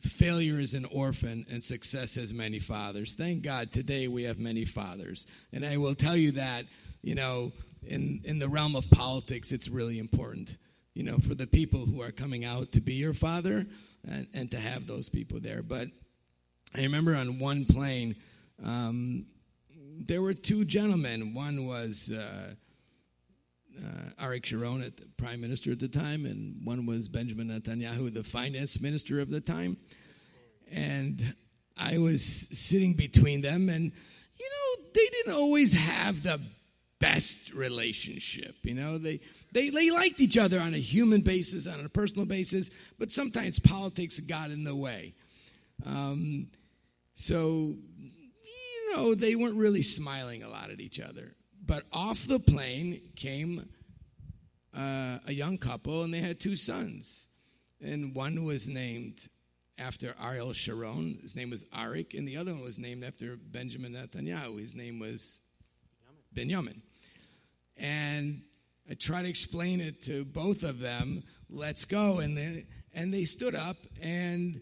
failure 0.00 0.60
is 0.60 0.74
an 0.74 0.84
orphan 0.84 1.46
and 1.50 1.64
success 1.64 2.16
has 2.16 2.34
many 2.34 2.58
fathers. 2.58 3.14
Thank 3.14 3.42
God 3.42 3.72
today 3.72 4.08
we 4.08 4.24
have 4.24 4.38
many 4.38 4.66
fathers. 4.66 5.26
And 5.52 5.64
I 5.64 5.78
will 5.78 5.94
tell 5.94 6.16
you 6.16 6.32
that, 6.32 6.66
you 7.02 7.14
know, 7.14 7.52
in, 7.86 8.20
in 8.24 8.38
the 8.38 8.48
realm 8.48 8.76
of 8.76 8.90
politics, 8.90 9.52
it's 9.52 9.68
really 9.70 9.98
important, 9.98 10.58
you 10.92 11.02
know, 11.02 11.16
for 11.16 11.34
the 11.34 11.46
people 11.46 11.86
who 11.86 12.02
are 12.02 12.10
coming 12.10 12.44
out 12.44 12.72
to 12.72 12.82
be 12.82 12.94
your 12.94 13.14
father 13.14 13.66
and, 14.08 14.26
and 14.34 14.50
to 14.50 14.58
have 14.58 14.86
those 14.86 15.08
people 15.08 15.40
there. 15.40 15.62
But 15.62 15.88
I 16.74 16.82
remember 16.82 17.14
on 17.14 17.38
one 17.38 17.64
plane, 17.64 18.16
um, 18.64 19.26
there 19.98 20.22
were 20.22 20.34
two 20.34 20.64
gentlemen. 20.64 21.34
One 21.34 21.66
was 21.66 22.10
uh, 22.12 22.54
uh, 23.78 24.24
Arik 24.24 24.44
Sharon, 24.44 24.80
the 24.80 24.92
prime 25.16 25.40
minister 25.40 25.72
at 25.72 25.78
the 25.78 25.88
time, 25.88 26.26
and 26.26 26.60
one 26.64 26.86
was 26.86 27.08
Benjamin 27.08 27.48
Netanyahu, 27.48 28.12
the 28.12 28.24
finance 28.24 28.80
minister 28.80 29.20
of 29.20 29.30
the 29.30 29.40
time. 29.40 29.76
And 30.72 31.34
I 31.76 31.98
was 31.98 32.24
sitting 32.24 32.94
between 32.94 33.40
them, 33.40 33.68
and 33.68 33.92
you 34.36 34.50
know, 34.50 34.84
they 34.94 35.06
didn't 35.06 35.34
always 35.34 35.72
have 35.72 36.22
the 36.22 36.40
best 37.04 37.52
relationship. 37.52 38.56
You 38.62 38.74
know, 38.74 38.96
they, 38.96 39.20
they, 39.52 39.68
they 39.68 39.90
liked 39.90 40.20
each 40.20 40.38
other 40.38 40.58
on 40.58 40.72
a 40.72 40.78
human 40.78 41.20
basis, 41.20 41.66
on 41.66 41.84
a 41.84 41.88
personal 41.88 42.24
basis, 42.24 42.70
but 42.98 43.10
sometimes 43.10 43.58
politics 43.58 44.20
got 44.20 44.50
in 44.50 44.64
the 44.64 44.74
way. 44.74 45.14
Um, 45.84 46.48
so, 47.14 47.76
you 47.98 48.96
know, 48.96 49.14
they 49.14 49.34
weren't 49.34 49.56
really 49.56 49.82
smiling 49.82 50.42
a 50.42 50.48
lot 50.48 50.70
at 50.70 50.80
each 50.80 50.98
other. 50.98 51.34
But 51.64 51.84
off 51.92 52.26
the 52.26 52.40
plane 52.40 53.00
came 53.16 53.68
uh, 54.76 55.18
a 55.26 55.32
young 55.32 55.58
couple, 55.58 56.04
and 56.04 56.12
they 56.12 56.20
had 56.20 56.40
two 56.40 56.56
sons. 56.56 57.28
And 57.82 58.14
one 58.14 58.44
was 58.44 58.66
named 58.66 59.18
after 59.78 60.14
Ariel 60.22 60.54
Sharon. 60.54 61.18
His 61.20 61.36
name 61.36 61.50
was 61.50 61.64
Arik, 61.64 62.16
and 62.18 62.26
the 62.26 62.38
other 62.38 62.52
one 62.52 62.62
was 62.62 62.78
named 62.78 63.04
after 63.04 63.36
Benjamin 63.36 63.92
Netanyahu. 63.92 64.58
His 64.58 64.74
name 64.74 65.00
was 65.00 65.42
Benjamin. 66.32 66.82
And 67.76 68.42
I 68.88 68.94
tried 68.94 69.22
to 69.22 69.28
explain 69.28 69.80
it 69.80 70.02
to 70.04 70.24
both 70.24 70.62
of 70.62 70.80
them. 70.80 71.22
Let's 71.48 71.84
go, 71.84 72.18
and 72.18 72.36
then, 72.36 72.66
and 72.92 73.12
they 73.12 73.24
stood 73.24 73.54
up, 73.54 73.76
and 74.02 74.60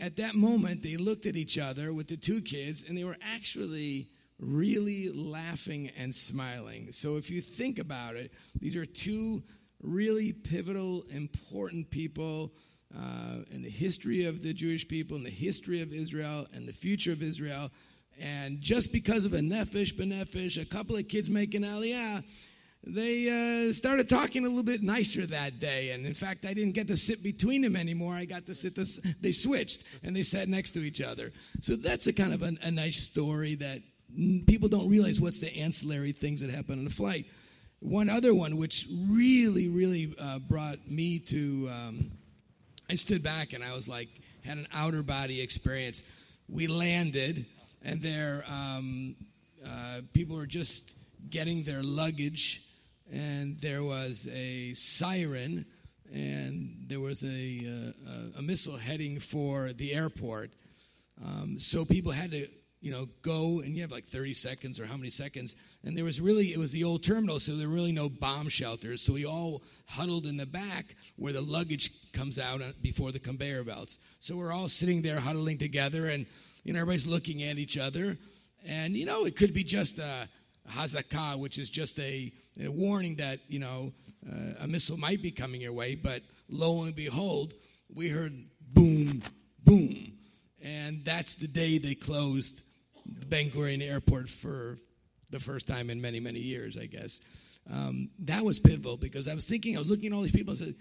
at 0.00 0.16
that 0.16 0.34
moment 0.34 0.82
they 0.82 0.96
looked 0.96 1.26
at 1.26 1.36
each 1.36 1.58
other 1.58 1.92
with 1.92 2.08
the 2.08 2.16
two 2.16 2.42
kids, 2.42 2.84
and 2.86 2.96
they 2.96 3.04
were 3.04 3.16
actually 3.22 4.10
really 4.38 5.10
laughing 5.10 5.90
and 5.96 6.14
smiling. 6.14 6.92
So 6.92 7.16
if 7.16 7.30
you 7.30 7.40
think 7.40 7.78
about 7.78 8.16
it, 8.16 8.32
these 8.60 8.76
are 8.76 8.86
two 8.86 9.42
really 9.82 10.32
pivotal, 10.32 11.04
important 11.10 11.90
people 11.90 12.52
uh, 12.94 13.42
in 13.50 13.62
the 13.62 13.70
history 13.70 14.24
of 14.24 14.42
the 14.42 14.52
Jewish 14.52 14.86
people, 14.86 15.16
in 15.16 15.24
the 15.24 15.30
history 15.30 15.80
of 15.80 15.92
Israel, 15.92 16.46
and 16.52 16.68
the 16.68 16.72
future 16.72 17.12
of 17.12 17.22
Israel. 17.22 17.70
And 18.20 18.60
just 18.60 18.92
because 18.92 19.24
of 19.24 19.34
a 19.34 19.40
Nefesh 19.40 19.94
B'Nefesh, 19.94 20.60
a 20.60 20.64
couple 20.64 20.96
of 20.96 21.06
kids 21.08 21.28
making 21.28 21.62
aliyah, 21.62 22.24
they 22.86 23.28
uh, 23.68 23.72
started 23.72 24.08
talking 24.08 24.44
a 24.44 24.48
little 24.48 24.62
bit 24.62 24.82
nicer 24.82 25.26
that 25.26 25.58
day. 25.58 25.90
And 25.90 26.06
in 26.06 26.14
fact, 26.14 26.44
I 26.44 26.54
didn't 26.54 26.72
get 26.72 26.86
to 26.86 26.96
sit 26.96 27.22
between 27.22 27.62
them 27.62 27.74
anymore. 27.74 28.14
I 28.14 28.24
got 28.24 28.46
to 28.46 28.54
sit 28.54 28.76
this, 28.76 28.98
they 29.20 29.32
switched 29.32 29.82
and 30.04 30.14
they 30.14 30.22
sat 30.22 30.48
next 30.48 30.72
to 30.72 30.80
each 30.80 31.02
other. 31.02 31.32
So 31.60 31.76
that's 31.76 32.06
a 32.06 32.12
kind 32.12 32.32
of 32.32 32.42
a, 32.42 32.52
a 32.62 32.70
nice 32.70 32.98
story 32.98 33.56
that 33.56 33.80
people 34.46 34.68
don't 34.68 34.88
realize 34.88 35.20
what's 35.20 35.40
the 35.40 35.54
ancillary 35.58 36.12
things 36.12 36.40
that 36.40 36.50
happen 36.50 36.78
on 36.78 36.84
the 36.84 36.90
flight. 36.90 37.26
One 37.80 38.08
other 38.08 38.34
one, 38.34 38.56
which 38.56 38.86
really, 39.08 39.68
really 39.68 40.14
uh, 40.18 40.38
brought 40.38 40.88
me 40.88 41.18
to, 41.18 41.68
um, 41.70 42.12
I 42.88 42.94
stood 42.94 43.22
back 43.22 43.52
and 43.52 43.62
I 43.64 43.74
was 43.74 43.88
like, 43.88 44.08
had 44.44 44.58
an 44.58 44.68
outer 44.72 45.02
body 45.02 45.42
experience. 45.42 46.02
We 46.48 46.68
landed, 46.68 47.46
and 47.86 48.02
there, 48.02 48.44
um, 48.48 49.14
uh, 49.64 50.00
people 50.12 50.36
were 50.36 50.46
just 50.46 50.96
getting 51.30 51.62
their 51.62 51.84
luggage, 51.84 52.62
and 53.12 53.58
there 53.60 53.84
was 53.84 54.28
a 54.32 54.74
siren, 54.74 55.64
and 56.12 56.84
there 56.88 56.98
was 56.98 57.22
a, 57.22 57.92
uh, 58.08 58.38
a 58.38 58.42
missile 58.42 58.76
heading 58.76 59.20
for 59.20 59.72
the 59.72 59.94
airport. 59.94 60.50
Um, 61.24 61.60
so 61.60 61.84
people 61.84 62.10
had 62.10 62.32
to, 62.32 62.48
you 62.80 62.90
know, 62.90 63.06
go, 63.22 63.60
and 63.60 63.76
you 63.76 63.82
have 63.82 63.92
like 63.92 64.04
30 64.04 64.34
seconds 64.34 64.80
or 64.80 64.86
how 64.86 64.96
many 64.96 65.10
seconds. 65.10 65.54
And 65.84 65.96
there 65.96 66.04
was 66.04 66.20
really, 66.20 66.46
it 66.46 66.58
was 66.58 66.72
the 66.72 66.82
old 66.82 67.04
terminal, 67.04 67.38
so 67.38 67.52
there 67.52 67.68
were 67.68 67.74
really 67.74 67.92
no 67.92 68.08
bomb 68.08 68.48
shelters. 68.48 69.00
So 69.00 69.12
we 69.12 69.24
all 69.24 69.62
huddled 69.86 70.26
in 70.26 70.38
the 70.38 70.46
back 70.46 70.96
where 71.14 71.32
the 71.32 71.40
luggage 71.40 71.92
comes 72.12 72.36
out 72.36 72.62
before 72.82 73.12
the 73.12 73.20
conveyor 73.20 73.62
belts. 73.62 73.96
So 74.18 74.34
we're 74.34 74.52
all 74.52 74.66
sitting 74.66 75.02
there 75.02 75.20
huddling 75.20 75.58
together, 75.58 76.06
and, 76.06 76.26
you 76.66 76.72
know, 76.72 76.80
everybody's 76.80 77.06
looking 77.06 77.44
at 77.44 77.58
each 77.58 77.78
other. 77.78 78.18
And, 78.66 78.94
you 78.96 79.06
know, 79.06 79.24
it 79.24 79.36
could 79.36 79.54
be 79.54 79.62
just 79.62 79.98
a 79.98 80.28
hazakah, 80.72 81.38
which 81.38 81.58
is 81.58 81.70
just 81.70 81.96
a, 82.00 82.32
a 82.60 82.68
warning 82.68 83.14
that, 83.16 83.38
you 83.48 83.60
know, 83.60 83.92
uh, 84.28 84.64
a 84.64 84.66
missile 84.66 84.96
might 84.96 85.22
be 85.22 85.30
coming 85.30 85.60
your 85.60 85.72
way. 85.72 85.94
But 85.94 86.22
lo 86.48 86.82
and 86.82 86.96
behold, 86.96 87.54
we 87.94 88.08
heard 88.08 88.32
boom, 88.60 89.22
boom. 89.64 90.12
And 90.60 91.04
that's 91.04 91.36
the 91.36 91.46
day 91.46 91.78
they 91.78 91.94
closed 91.94 92.62
Ben 93.06 93.50
Gurion 93.50 93.80
Airport 93.80 94.28
for 94.28 94.78
the 95.30 95.38
first 95.38 95.68
time 95.68 95.88
in 95.88 96.00
many, 96.00 96.18
many 96.18 96.40
years, 96.40 96.76
I 96.76 96.86
guess. 96.86 97.20
Um, 97.72 98.10
that 98.20 98.44
was 98.44 98.58
pivotal 98.58 98.96
because 98.96 99.28
I 99.28 99.34
was 99.34 99.44
thinking, 99.44 99.76
I 99.76 99.78
was 99.78 99.88
looking 99.88 100.12
at 100.12 100.16
all 100.16 100.22
these 100.22 100.32
people 100.32 100.50
and 100.50 100.58
said, 100.58 100.74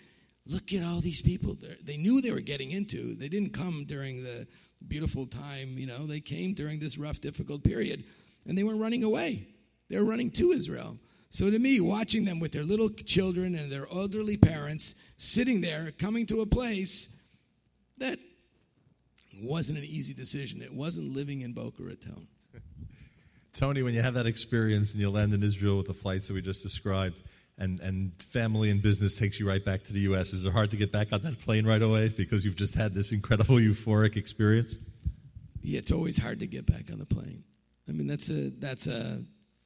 look 0.48 0.74
at 0.74 0.84
all 0.84 1.00
these 1.00 1.22
people. 1.22 1.54
They're, 1.54 1.78
they 1.84 1.98
knew 1.98 2.22
they 2.22 2.32
were 2.32 2.40
getting 2.40 2.72
into. 2.72 3.14
They 3.16 3.30
didn't 3.30 3.52
come 3.54 3.86
during 3.88 4.24
the, 4.24 4.48
beautiful 4.88 5.26
time. 5.26 5.78
You 5.78 5.88
know, 5.88 6.06
they 6.06 6.20
came 6.20 6.54
during 6.54 6.80
this 6.80 6.98
rough, 6.98 7.22
difficult 7.22 7.64
period, 7.64 8.04
and 8.46 8.58
they 8.58 8.64
weren't 8.64 8.82
running 8.82 9.04
away. 9.04 9.48
They 9.90 9.98
were 9.98 10.06
running 10.06 10.32
to 10.32 10.52
Israel. 10.52 10.98
So 11.30 11.50
to 11.50 11.60
me, 11.60 11.82
watching 11.82 12.24
them 12.24 12.40
with 12.40 12.54
their 12.54 12.64
little 12.64 12.90
children 12.90 13.56
and 13.56 13.72
their 13.72 13.88
elderly 13.92 14.38
parents 14.38 14.96
sitting 15.18 15.62
there, 15.62 15.92
coming 15.92 16.26
to 16.28 16.42
a 16.42 16.46
place 16.46 17.22
that 17.98 18.20
wasn't 19.42 19.78
an 19.78 19.84
easy 19.84 20.14
decision. 20.14 20.62
It 20.62 20.74
wasn't 20.74 21.14
living 21.14 21.42
in 21.42 21.54
Boca 21.54 21.84
Raton. 21.84 22.28
Tony, 23.54 23.84
when 23.84 23.94
you 23.94 24.02
have 24.02 24.14
that 24.14 24.28
experience 24.28 24.94
and 24.94 25.02
you 25.02 25.10
land 25.10 25.34
in 25.34 25.44
Israel 25.44 25.78
with 25.78 25.88
the 25.88 25.94
flights 25.94 26.28
that 26.28 26.34
we 26.34 26.42
just 26.42 26.64
described, 26.64 27.22
and, 27.58 27.80
and 27.80 28.12
family 28.22 28.70
and 28.70 28.82
business 28.82 29.18
takes 29.18 29.40
you 29.40 29.48
right 29.48 29.64
back 29.64 29.84
to 29.84 29.94
the 29.94 30.02
U.S., 30.02 30.34
is 30.34 30.44
it 30.46 30.52
hard 30.52 30.72
to 30.72 30.78
get 30.78 30.92
back 30.92 31.14
on 31.14 31.22
that 31.22 31.40
plane 31.40 31.66
right 31.66 31.82
away 31.82 32.10
because 32.10 32.44
you've 32.44 32.56
just 32.56 32.76
had 32.76 32.94
this 32.94 33.12
incredible 33.12 33.56
euphoric 33.60 34.18
experience? 34.18 34.76
Yeah, 35.62 35.80
it's 35.80 35.92
always 35.92 36.18
hard 36.18 36.40
to 36.40 36.48
get 36.48 36.66
back 36.66 36.92
on 36.92 37.00
the 37.00 37.06
plane. 37.06 37.44
I 37.88 37.92
mean, 37.92 38.08
that's 38.08 38.30
a 38.30 38.50
that's 38.50 38.88
a, 38.88 39.24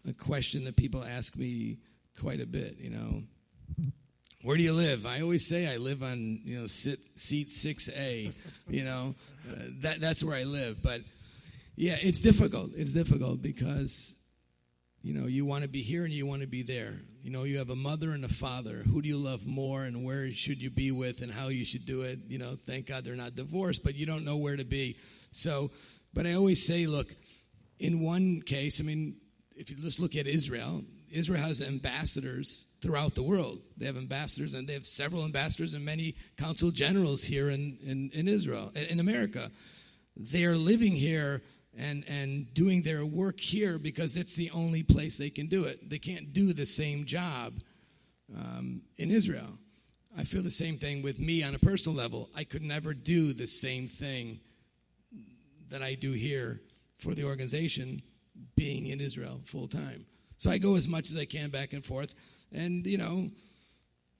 a 0.07 0.13
question 0.13 0.65
that 0.65 0.75
people 0.75 1.03
ask 1.03 1.35
me 1.35 1.77
quite 2.19 2.41
a 2.41 2.45
bit. 2.45 2.77
You 2.79 2.89
know, 2.89 3.23
where 4.43 4.55
do 4.55 4.63
you 4.63 4.73
live? 4.73 5.05
I 5.05 5.21
always 5.21 5.47
say 5.47 5.67
I 5.67 5.77
live 5.77 6.03
on 6.03 6.41
you 6.43 6.59
know 6.59 6.67
sit, 6.67 6.99
seat 7.15 7.49
six 7.51 7.89
A. 7.89 8.31
You 8.69 8.83
know, 8.83 9.15
uh, 9.49 9.55
that 9.81 9.99
that's 9.99 10.23
where 10.23 10.35
I 10.35 10.43
live. 10.43 10.81
But 10.83 11.01
yeah, 11.75 11.97
it's 12.01 12.19
difficult. 12.19 12.71
It's 12.75 12.93
difficult 12.93 13.41
because 13.41 14.15
you 15.01 15.13
know 15.13 15.27
you 15.27 15.45
want 15.45 15.63
to 15.63 15.69
be 15.69 15.81
here 15.81 16.05
and 16.05 16.13
you 16.13 16.25
want 16.25 16.41
to 16.41 16.47
be 16.47 16.63
there. 16.63 17.01
You 17.21 17.31
know, 17.31 17.43
you 17.43 17.57
have 17.57 17.69
a 17.69 17.75
mother 17.75 18.11
and 18.11 18.23
a 18.23 18.29
father. 18.29 18.81
Who 18.89 19.01
do 19.01 19.07
you 19.09 19.17
love 19.17 19.45
more, 19.45 19.83
and 19.83 20.05
where 20.05 20.31
should 20.31 20.63
you 20.63 20.69
be 20.69 20.91
with, 20.91 21.21
and 21.21 21.31
how 21.31 21.49
you 21.49 21.65
should 21.65 21.85
do 21.85 22.03
it? 22.03 22.19
You 22.27 22.37
know, 22.37 22.57
thank 22.65 22.87
God 22.87 23.03
they're 23.03 23.15
not 23.15 23.35
divorced, 23.35 23.83
but 23.83 23.95
you 23.95 24.05
don't 24.05 24.23
know 24.23 24.37
where 24.37 24.55
to 24.55 24.63
be. 24.63 24.97
So, 25.31 25.71
but 26.13 26.25
I 26.25 26.33
always 26.33 26.65
say, 26.65 26.85
look, 26.85 27.13
in 27.77 27.99
one 27.99 28.41
case, 28.41 28.79
I 28.79 28.83
mean, 28.83 29.17
if 29.55 29.69
you 29.69 29.75
just 29.75 29.99
look 29.99 30.15
at 30.15 30.27
Israel, 30.27 30.83
Israel 31.11 31.41
has 31.41 31.61
ambassadors 31.61 32.67
throughout 32.81 33.15
the 33.15 33.23
world. 33.23 33.59
They 33.77 33.85
have 33.85 33.97
ambassadors, 33.97 34.53
and 34.53 34.67
they 34.67 34.73
have 34.73 34.85
several 34.85 35.25
ambassadors 35.25 35.73
and 35.73 35.83
many 35.83 36.15
consul 36.37 36.71
generals 36.71 37.23
here 37.23 37.49
in, 37.49 37.77
in, 37.83 38.11
in 38.13 38.27
Israel, 38.27 38.71
in 38.89 38.99
America. 38.99 39.51
They're 40.15 40.55
living 40.55 40.93
here 40.93 41.41
and, 41.79 42.03
and 42.07 42.53
doing 42.53 42.81
their 42.81 43.05
work 43.05 43.39
here 43.39 43.79
because 43.79 44.17
it's 44.17 44.35
the 44.35 44.51
only 44.51 44.83
place 44.83 45.17
they 45.17 45.29
can 45.29 45.47
do 45.47 45.63
it. 45.63 45.89
They 45.89 45.97
can't 45.97 46.33
do 46.33 46.51
the 46.51 46.65
same 46.65 47.05
job 47.05 47.53
um, 48.35 48.81
in 48.97 49.11
Israel. 49.11 49.57
I 50.17 50.25
feel 50.25 50.41
the 50.41 50.51
same 50.51 50.77
thing 50.77 51.01
with 51.01 51.19
me 51.19 51.41
on 51.41 51.55
a 51.55 51.59
personal 51.59 51.97
level. 51.97 52.29
I 52.35 52.43
could 52.43 52.63
never 52.63 52.93
do 52.93 53.31
the 53.31 53.47
same 53.47 53.87
thing 53.87 54.41
that 55.69 55.81
I 55.81 55.95
do 55.95 56.11
here 56.11 56.59
for 56.97 57.15
the 57.15 57.23
organization 57.23 58.01
being 58.55 58.87
in 58.87 58.99
Israel 58.99 59.39
full 59.45 59.67
time. 59.67 60.05
So 60.37 60.51
I 60.51 60.57
go 60.57 60.75
as 60.75 60.87
much 60.87 61.09
as 61.11 61.17
I 61.17 61.25
can 61.25 61.49
back 61.49 61.73
and 61.73 61.85
forth. 61.85 62.13
And, 62.51 62.85
you 62.85 62.97
know, 62.97 63.29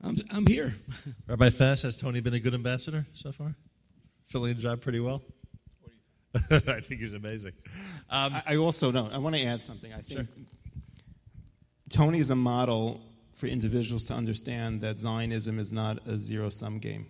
I'm, 0.01 0.18
I'm 0.32 0.47
here. 0.47 0.76
Rabbi 1.28 1.49
Fass, 1.49 1.82
has 1.82 1.97
Tony 1.97 2.22
been 2.22 2.36
a 2.36 2.39
good 2.39 2.53
ambassador 2.53 3.05
so 3.14 3.32
far? 3.32 3.55
Filling 4.28 4.55
the 4.55 4.62
job 4.62 4.82
pretty 4.82 4.99
well? 4.99 5.24
I 6.52 6.82
think 6.82 7.02
he's 7.02 7.14
amazing. 7.14 7.54
Um, 8.10 8.34
I, 8.34 8.44
I 8.48 8.56
also 8.58 8.92
know, 8.92 9.10
I 9.12 9.18
want 9.18 9.36
to 9.36 9.44
add 9.44 9.64
something. 9.64 9.92
I 9.94 10.00
think 10.00 10.28
Tony 11.90 12.20
is 12.20 12.30
a 12.30 12.36
model 12.36 13.02
for 13.34 13.48
individuals 13.48 14.06
to 14.06 14.14
understand 14.14 14.82
that 14.82 15.00
Zionism 15.00 15.60
is 15.60 15.72
not 15.72 16.06
a 16.08 16.18
zero 16.18 16.50
sum 16.50 16.80
game. 16.80 17.08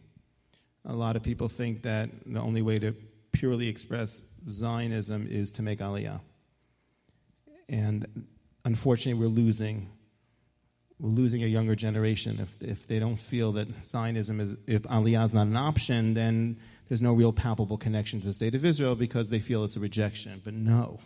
A 0.86 0.94
lot 0.94 1.16
of 1.16 1.24
people 1.24 1.50
think 1.50 1.84
that 1.84 2.10
the 2.26 2.40
only 2.40 2.62
way 2.62 2.80
to 2.80 2.96
purely 3.32 3.68
express 3.68 4.22
Zionism 4.48 5.28
is 5.30 5.52
to 5.52 5.62
make 5.62 5.80
Aliyah. 5.80 6.22
And 7.68 8.28
unfortunately, 8.64 9.20
we're 9.22 9.34
losing. 9.34 9.90
We're 11.00 11.10
losing 11.10 11.44
a 11.44 11.48
younger 11.48 11.76
generation 11.76 12.40
if, 12.42 12.62
if 12.62 12.88
they 12.88 13.00
don't 13.00 13.16
feel 13.16 13.54
that 13.54 13.70
Zionism 13.88 14.42
is, 14.42 14.56
if 14.68 14.82
Aliyah 14.84 15.28
is 15.28 15.34
not 15.34 15.48
an 15.48 15.56
option, 15.56 16.14
then 16.14 16.60
there's 16.90 17.02
no 17.02 17.14
real 17.14 17.32
palpable 17.32 17.78
connection 17.78 18.20
to 18.20 18.28
the 18.28 18.34
state 18.34 18.56
of 18.56 18.66
Israel 18.66 18.96
because 18.96 19.30
they 19.30 19.40
feel 19.40 19.64
it's 19.64 19.78
a 19.78 19.80
rejection. 19.80 20.42
But 20.44 20.56
no, 20.56 21.00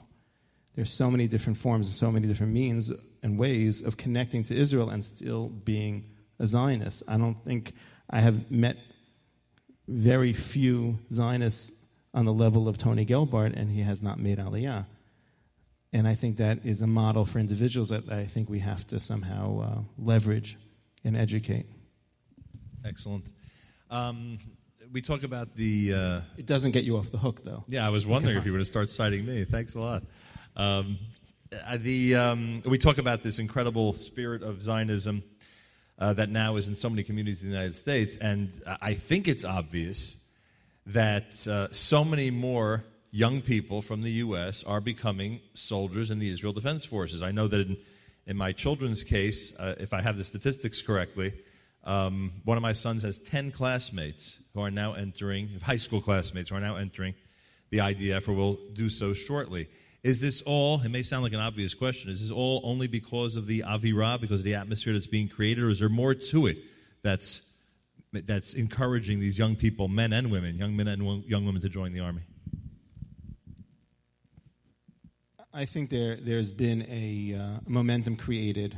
there's 0.75 0.91
so 0.91 1.11
many 1.11 1.27
different 1.27 1.57
forms 1.57 1.87
and 1.87 1.93
so 1.93 2.09
many 2.09 2.25
different 2.25 2.53
means 2.53 2.91
and 3.21 3.37
ways 3.37 3.81
of 3.81 3.97
connecting 3.97 4.45
to 4.45 4.55
Israel 4.55 4.89
and 4.89 5.03
still 5.03 5.49
being 5.49 6.09
a 6.39 6.47
Zionist. 6.47 7.03
I 7.07 7.17
don't 7.17 7.35
think 7.35 7.73
I 8.09 8.21
have 8.21 8.49
met 8.49 8.77
very 9.87 10.31
few 10.33 10.99
Zionists 11.11 11.71
on 12.13 12.25
the 12.25 12.33
level 12.33 12.67
of 12.69 12.77
Tony 12.77 13.05
Gelbart, 13.05 13.53
and 13.55 13.69
he 13.69 13.81
has 13.81 14.01
not 14.01 14.19
made 14.19 14.37
Aliyah. 14.37 14.85
And 15.91 16.07
I 16.07 16.15
think 16.15 16.37
that 16.37 16.59
is 16.65 16.81
a 16.81 16.87
model 16.87 17.25
for 17.25 17.39
individuals 17.39 17.89
that 17.89 18.09
I 18.11 18.23
think 18.23 18.49
we 18.49 18.59
have 18.59 18.87
to 18.87 18.99
somehow 18.99 19.59
uh, 19.59 19.81
leverage 19.97 20.57
and 21.03 21.17
educate. 21.17 21.65
excellent. 22.85 23.25
Um, 23.91 24.37
we 24.93 25.01
talk 25.01 25.23
about 25.23 25.55
the. 25.55 25.93
Uh, 25.93 26.21
It 26.37 26.45
doesn't 26.45 26.71
get 26.71 26.83
you 26.83 26.97
off 26.97 27.11
the 27.11 27.17
hook, 27.17 27.43
though. 27.43 27.63
yeah, 27.67 27.85
I 27.85 27.89
was 27.89 28.05
wondering 28.05 28.37
if 28.37 28.45
you 28.45 28.53
were 28.53 28.59
to 28.59 28.65
start 28.65 28.89
citing 28.89 29.25
me. 29.25 29.43
Thanks 29.43 29.73
a 29.73 29.79
lot. 29.79 30.03
Um, 30.55 30.99
uh, 31.51 31.77
the, 31.79 32.15
um, 32.15 32.61
we 32.65 32.77
talk 32.77 32.99
about 32.99 33.23
this 33.23 33.39
incredible 33.39 33.93
spirit 33.93 34.43
of 34.43 34.63
Zionism 34.63 35.23
uh, 35.97 36.13
that 36.13 36.29
now 36.29 36.57
is 36.57 36.67
in 36.67 36.75
so 36.75 36.89
many 36.89 37.03
communities 37.03 37.41
in 37.41 37.49
the 37.49 37.55
United 37.55 37.75
States, 37.75 38.17
and 38.17 38.51
I 38.81 38.93
think 38.93 39.27
it's 39.27 39.43
obvious 39.45 40.17
that 40.85 41.47
uh, 41.47 41.71
so 41.71 42.05
many 42.05 42.29
more 42.29 42.83
young 43.11 43.41
people 43.41 43.81
from 43.81 44.01
the 44.01 44.11
U.S. 44.11 44.63
are 44.63 44.81
becoming 44.81 45.39
soldiers 45.53 46.11
in 46.11 46.19
the 46.19 46.29
Israel 46.31 46.53
Defense 46.53 46.85
Forces. 46.85 47.23
I 47.23 47.31
know 47.31 47.47
that 47.47 47.67
in, 47.67 47.77
in 48.27 48.37
my 48.37 48.51
children's 48.51 49.03
case, 49.03 49.55
uh, 49.57 49.75
if 49.79 49.93
I 49.93 50.01
have 50.01 50.17
the 50.17 50.25
statistics 50.25 50.81
correctly, 50.81 51.33
um, 51.83 52.31
one 52.45 52.57
of 52.57 52.63
my 52.63 52.73
sons 52.73 53.03
has 53.03 53.19
10 53.19 53.51
classmates 53.51 54.37
who 54.53 54.61
are 54.61 54.71
now 54.71 54.93
entering, 54.93 55.49
high 55.63 55.77
school 55.77 56.01
classmates 56.01 56.49
who 56.49 56.55
are 56.55 56.61
now 56.61 56.75
entering 56.75 57.13
the 57.69 57.79
IDF 57.79 58.27
or 58.27 58.33
will 58.33 58.59
do 58.73 58.89
so 58.89 59.13
shortly. 59.13 59.67
Is 60.03 60.19
this 60.19 60.41
all, 60.41 60.81
it 60.81 60.89
may 60.89 61.01
sound 61.01 61.23
like 61.23 61.33
an 61.33 61.39
obvious 61.39 61.73
question, 61.73 62.11
is 62.11 62.19
this 62.19 62.31
all 62.31 62.61
only 62.63 62.87
because 62.87 63.35
of 63.35 63.47
the 63.47 63.63
Avira, 63.65 64.19
because 64.19 64.41
of 64.41 64.45
the 64.45 64.55
atmosphere 64.55 64.93
that's 64.93 65.07
being 65.07 65.29
created, 65.29 65.63
or 65.63 65.69
is 65.69 65.79
there 65.79 65.89
more 65.89 66.13
to 66.13 66.47
it 66.47 66.57
that's, 67.01 67.49
that's 68.11 68.53
encouraging 68.53 69.19
these 69.19 69.39
young 69.39 69.55
people, 69.55 69.87
men 69.87 70.11
and 70.11 70.29
women, 70.29 70.57
young 70.57 70.75
men 70.75 70.89
and 70.89 71.23
young 71.25 71.45
women, 71.45 71.61
to 71.61 71.69
join 71.69 71.93
the 71.93 72.01
Army? 72.01 72.21
I 75.53 75.65
think 75.65 75.89
there, 75.89 76.17
there's 76.17 76.51
been 76.51 76.85
a 76.89 77.39
uh, 77.39 77.59
momentum 77.65 78.15
created, 78.17 78.77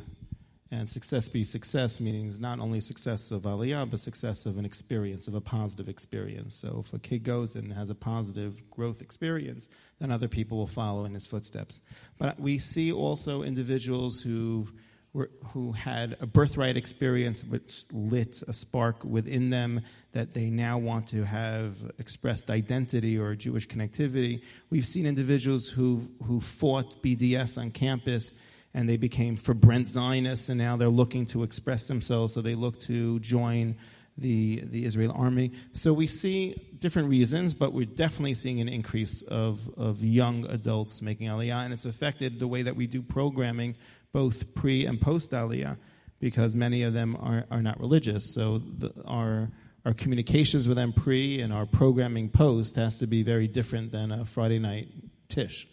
and 0.76 0.90
success 0.90 1.30
be 1.30 1.44
success, 1.44 2.02
meaning 2.02 2.30
not 2.40 2.60
only 2.60 2.82
success 2.82 3.32
of 3.32 3.44
Aliyah, 3.44 3.90
but 3.90 4.00
success 4.00 4.46
of 4.46 4.58
an 4.58 4.66
experience, 4.66 5.28
of 5.28 5.34
a 5.34 5.42
positive 5.42 5.88
experience. 5.88 6.56
So 6.56 6.84
if 6.86 6.94
a 6.94 7.00
kid 7.00 7.24
goes 7.24 7.56
and 7.56 7.72
has 7.74 7.90
a 7.90 7.96
positive 7.96 8.70
growth 8.70 9.02
experience, 9.02 9.70
then 10.00 10.12
other 10.12 10.28
people 10.28 10.58
will 10.58 10.68
follow 10.68 11.06
in 11.06 11.14
his 11.14 11.26
footsteps. 11.26 11.82
But 12.18 12.40
we 12.40 12.58
see 12.58 12.92
also 12.92 13.44
individuals 13.44 14.20
who 14.20 14.68
were, 15.14 15.32
who 15.54 15.72
had 15.72 16.18
a 16.20 16.28
birthright 16.28 16.76
experience 16.76 17.44
which 17.44 17.86
lit 17.94 18.44
a 18.48 18.54
spark 18.54 19.04
within 19.06 19.50
them 19.50 19.82
that 20.12 20.34
they 20.34 20.50
now 20.50 20.78
want 20.78 21.08
to 21.08 21.24
have 21.24 21.78
expressed 22.00 22.50
identity 22.50 23.18
or 23.18 23.34
Jewish 23.36 23.68
connectivity. 23.68 24.42
We've 24.70 24.86
seen 24.86 25.06
individuals 25.06 25.70
who 25.70 26.02
who 26.26 26.42
fought 26.42 27.02
BDS 27.02 27.58
on 27.58 27.72
campus 27.72 28.32
and 28.76 28.90
they 28.90 28.98
became 28.98 29.38
for 29.38 29.54
Brent 29.54 29.88
Zionists, 29.88 30.50
and 30.50 30.58
now 30.58 30.76
they're 30.76 30.90
looking 30.90 31.26
to 31.28 31.44
express 31.44 31.88
themselves, 31.88 32.34
so 32.34 32.42
they 32.42 32.56
look 32.56 32.78
to 32.82 33.20
join 33.22 33.78
the, 34.18 34.64
the 34.66 34.86
Israel 34.86 35.14
army. 35.16 35.54
So 35.72 35.94
we 35.94 36.08
see 36.08 36.76
different 36.78 37.08
reasons, 37.08 37.54
but 37.54 37.72
we're 37.72 37.86
definitely 37.86 38.34
seeing 38.34 38.60
an 38.60 38.68
increase 38.68 39.22
of, 39.22 39.70
of 39.78 40.04
young 40.04 40.46
adults 40.48 41.02
making 41.02 41.30
Aliyah, 41.30 41.64
and 41.64 41.74
it's 41.74 41.86
affected 41.86 42.38
the 42.38 42.50
way 42.50 42.64
that 42.64 42.76
we 42.76 42.86
do 42.86 43.02
programming, 43.02 43.78
both 44.12 44.54
pre 44.56 44.86
and 44.86 45.00
post 45.00 45.32
Aliyah, 45.32 45.78
because 46.20 46.54
many 46.54 46.84
of 46.84 46.94
them 46.94 47.16
are, 47.16 47.46
are 47.50 47.62
not 47.62 47.80
religious. 47.80 48.34
So 48.34 48.58
the, 48.58 48.94
our, 49.06 49.52
our 49.86 49.94
communications 49.94 50.68
with 50.68 50.76
them 50.76 50.92
pre 50.92 51.40
and 51.40 51.54
our 51.54 51.66
programming 51.66 52.28
post 52.28 52.76
has 52.76 53.00
to 53.00 53.08
be 53.08 53.24
very 53.24 53.48
different 53.48 53.94
than 53.94 54.12
a 54.12 54.26
Friday 54.26 54.60
night 54.60 54.90
Tish. 55.30 55.66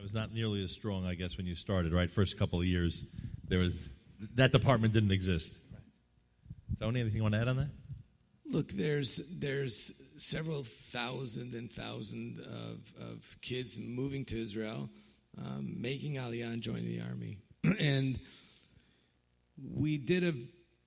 It 0.00 0.02
was 0.02 0.14
not 0.14 0.32
nearly 0.32 0.64
as 0.64 0.72
strong, 0.72 1.04
I 1.04 1.14
guess, 1.14 1.36
when 1.36 1.44
you 1.44 1.54
started, 1.54 1.92
right? 1.92 2.10
First 2.10 2.38
couple 2.38 2.58
of 2.58 2.64
years, 2.64 3.04
there 3.46 3.58
was 3.58 3.86
that 4.34 4.50
department 4.50 4.94
didn't 4.94 5.10
exist. 5.10 5.54
Tony, 6.78 7.00
anything 7.00 7.18
you 7.18 7.22
want 7.22 7.34
to 7.34 7.40
add 7.42 7.48
on 7.48 7.56
that? 7.58 7.68
Look, 8.46 8.68
there's 8.68 9.20
there's 9.30 9.92
several 10.16 10.64
thousand 10.64 11.52
and 11.52 11.70
thousand 11.70 12.40
of, 12.40 13.10
of 13.10 13.36
kids 13.42 13.78
moving 13.78 14.24
to 14.24 14.40
Israel, 14.40 14.88
um, 15.36 15.74
making 15.82 16.14
Aliyah 16.14 16.50
and 16.50 16.62
joining 16.62 16.86
the 16.86 17.02
army, 17.02 17.36
and 17.78 18.18
we 19.62 19.98
did 19.98 20.24
a 20.24 20.32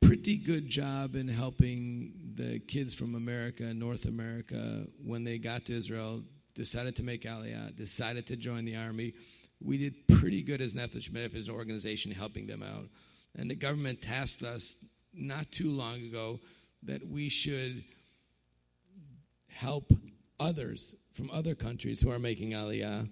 pretty 0.08 0.38
good 0.38 0.68
job 0.68 1.16
in 1.16 1.28
helping 1.28 2.14
the 2.34 2.58
kids 2.62 2.96
from 2.96 3.14
America, 3.14 3.76
North 3.76 4.06
America, 4.06 4.88
when 5.06 5.24
they 5.24 5.38
got 5.38 5.66
to 5.66 5.74
Israel, 5.74 6.24
decided 6.56 6.96
to 6.98 7.04
make 7.04 7.24
Aliyah, 7.24 7.76
decided 7.76 8.28
to 8.28 8.36
join 8.36 8.66
the 8.66 8.76
army. 8.76 9.14
We 9.62 9.78
did 9.78 10.08
pretty 10.08 10.42
good 10.42 10.62
as 10.62 10.76
Nefesh 10.76 11.36
as 11.36 11.50
organization 11.50 12.12
helping 12.12 12.48
them 12.48 12.64
out. 12.64 12.88
And 13.36 13.50
the 13.50 13.56
government 13.56 14.02
tasked 14.02 14.44
us 14.44 14.76
not 15.14 15.52
too 15.52 15.72
long 15.72 16.02
ago 16.02 16.40
that 16.84 17.08
we 17.08 17.30
should 17.30 17.84
help 19.48 19.92
others 20.40 20.96
from 21.14 21.30
other 21.32 21.56
countries 21.56 22.02
who 22.02 22.12
are 22.12 22.20
making 22.20 22.52
Aliyah 22.52 23.10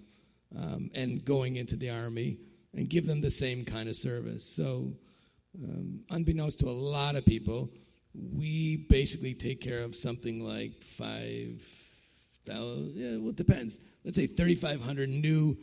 um, 0.56 0.90
and 0.94 1.24
going 1.24 1.56
into 1.56 1.76
the 1.76 1.90
army 1.90 2.38
and 2.74 2.88
give 2.88 3.06
them 3.06 3.20
the 3.20 3.30
same 3.30 3.64
kind 3.64 3.88
of 3.88 3.96
service. 3.96 4.44
So, 4.44 4.92
um, 5.62 6.00
unbeknownst 6.10 6.60
to 6.60 6.66
a 6.66 6.70
lot 6.70 7.16
of 7.16 7.24
people, 7.24 7.70
we 8.14 8.86
basically 8.88 9.34
take 9.34 9.60
care 9.60 9.82
of 9.82 9.94
something 9.94 10.44
like 10.44 10.82
five. 10.82 11.62
Yeah, 12.46 13.16
well, 13.18 13.30
it 13.30 13.36
depends. 13.36 13.78
Let's 14.04 14.16
say 14.16 14.26
thirty-five 14.26 14.82
hundred 14.82 15.08
new 15.08 15.56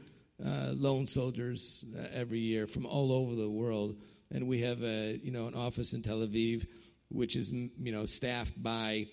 uh, 0.44 0.72
lone 0.74 1.08
soldiers 1.08 1.84
uh, 1.98 2.04
every 2.14 2.40
year 2.40 2.68
from 2.68 2.86
all 2.86 3.12
over 3.12 3.36
the 3.36 3.50
world, 3.50 3.98
and 4.32 4.48
we 4.48 4.62
have 4.62 4.82
a 4.84 5.20
you 5.22 5.32
know 5.32 5.48
an 5.48 5.56
office 5.56 5.94
in 5.94 6.02
Tel 6.02 6.20
Aviv, 6.20 6.68
which 7.10 7.36
is 7.36 7.52
you 7.52 7.92
know 7.92 8.06
staffed 8.06 8.62
by 8.62 9.08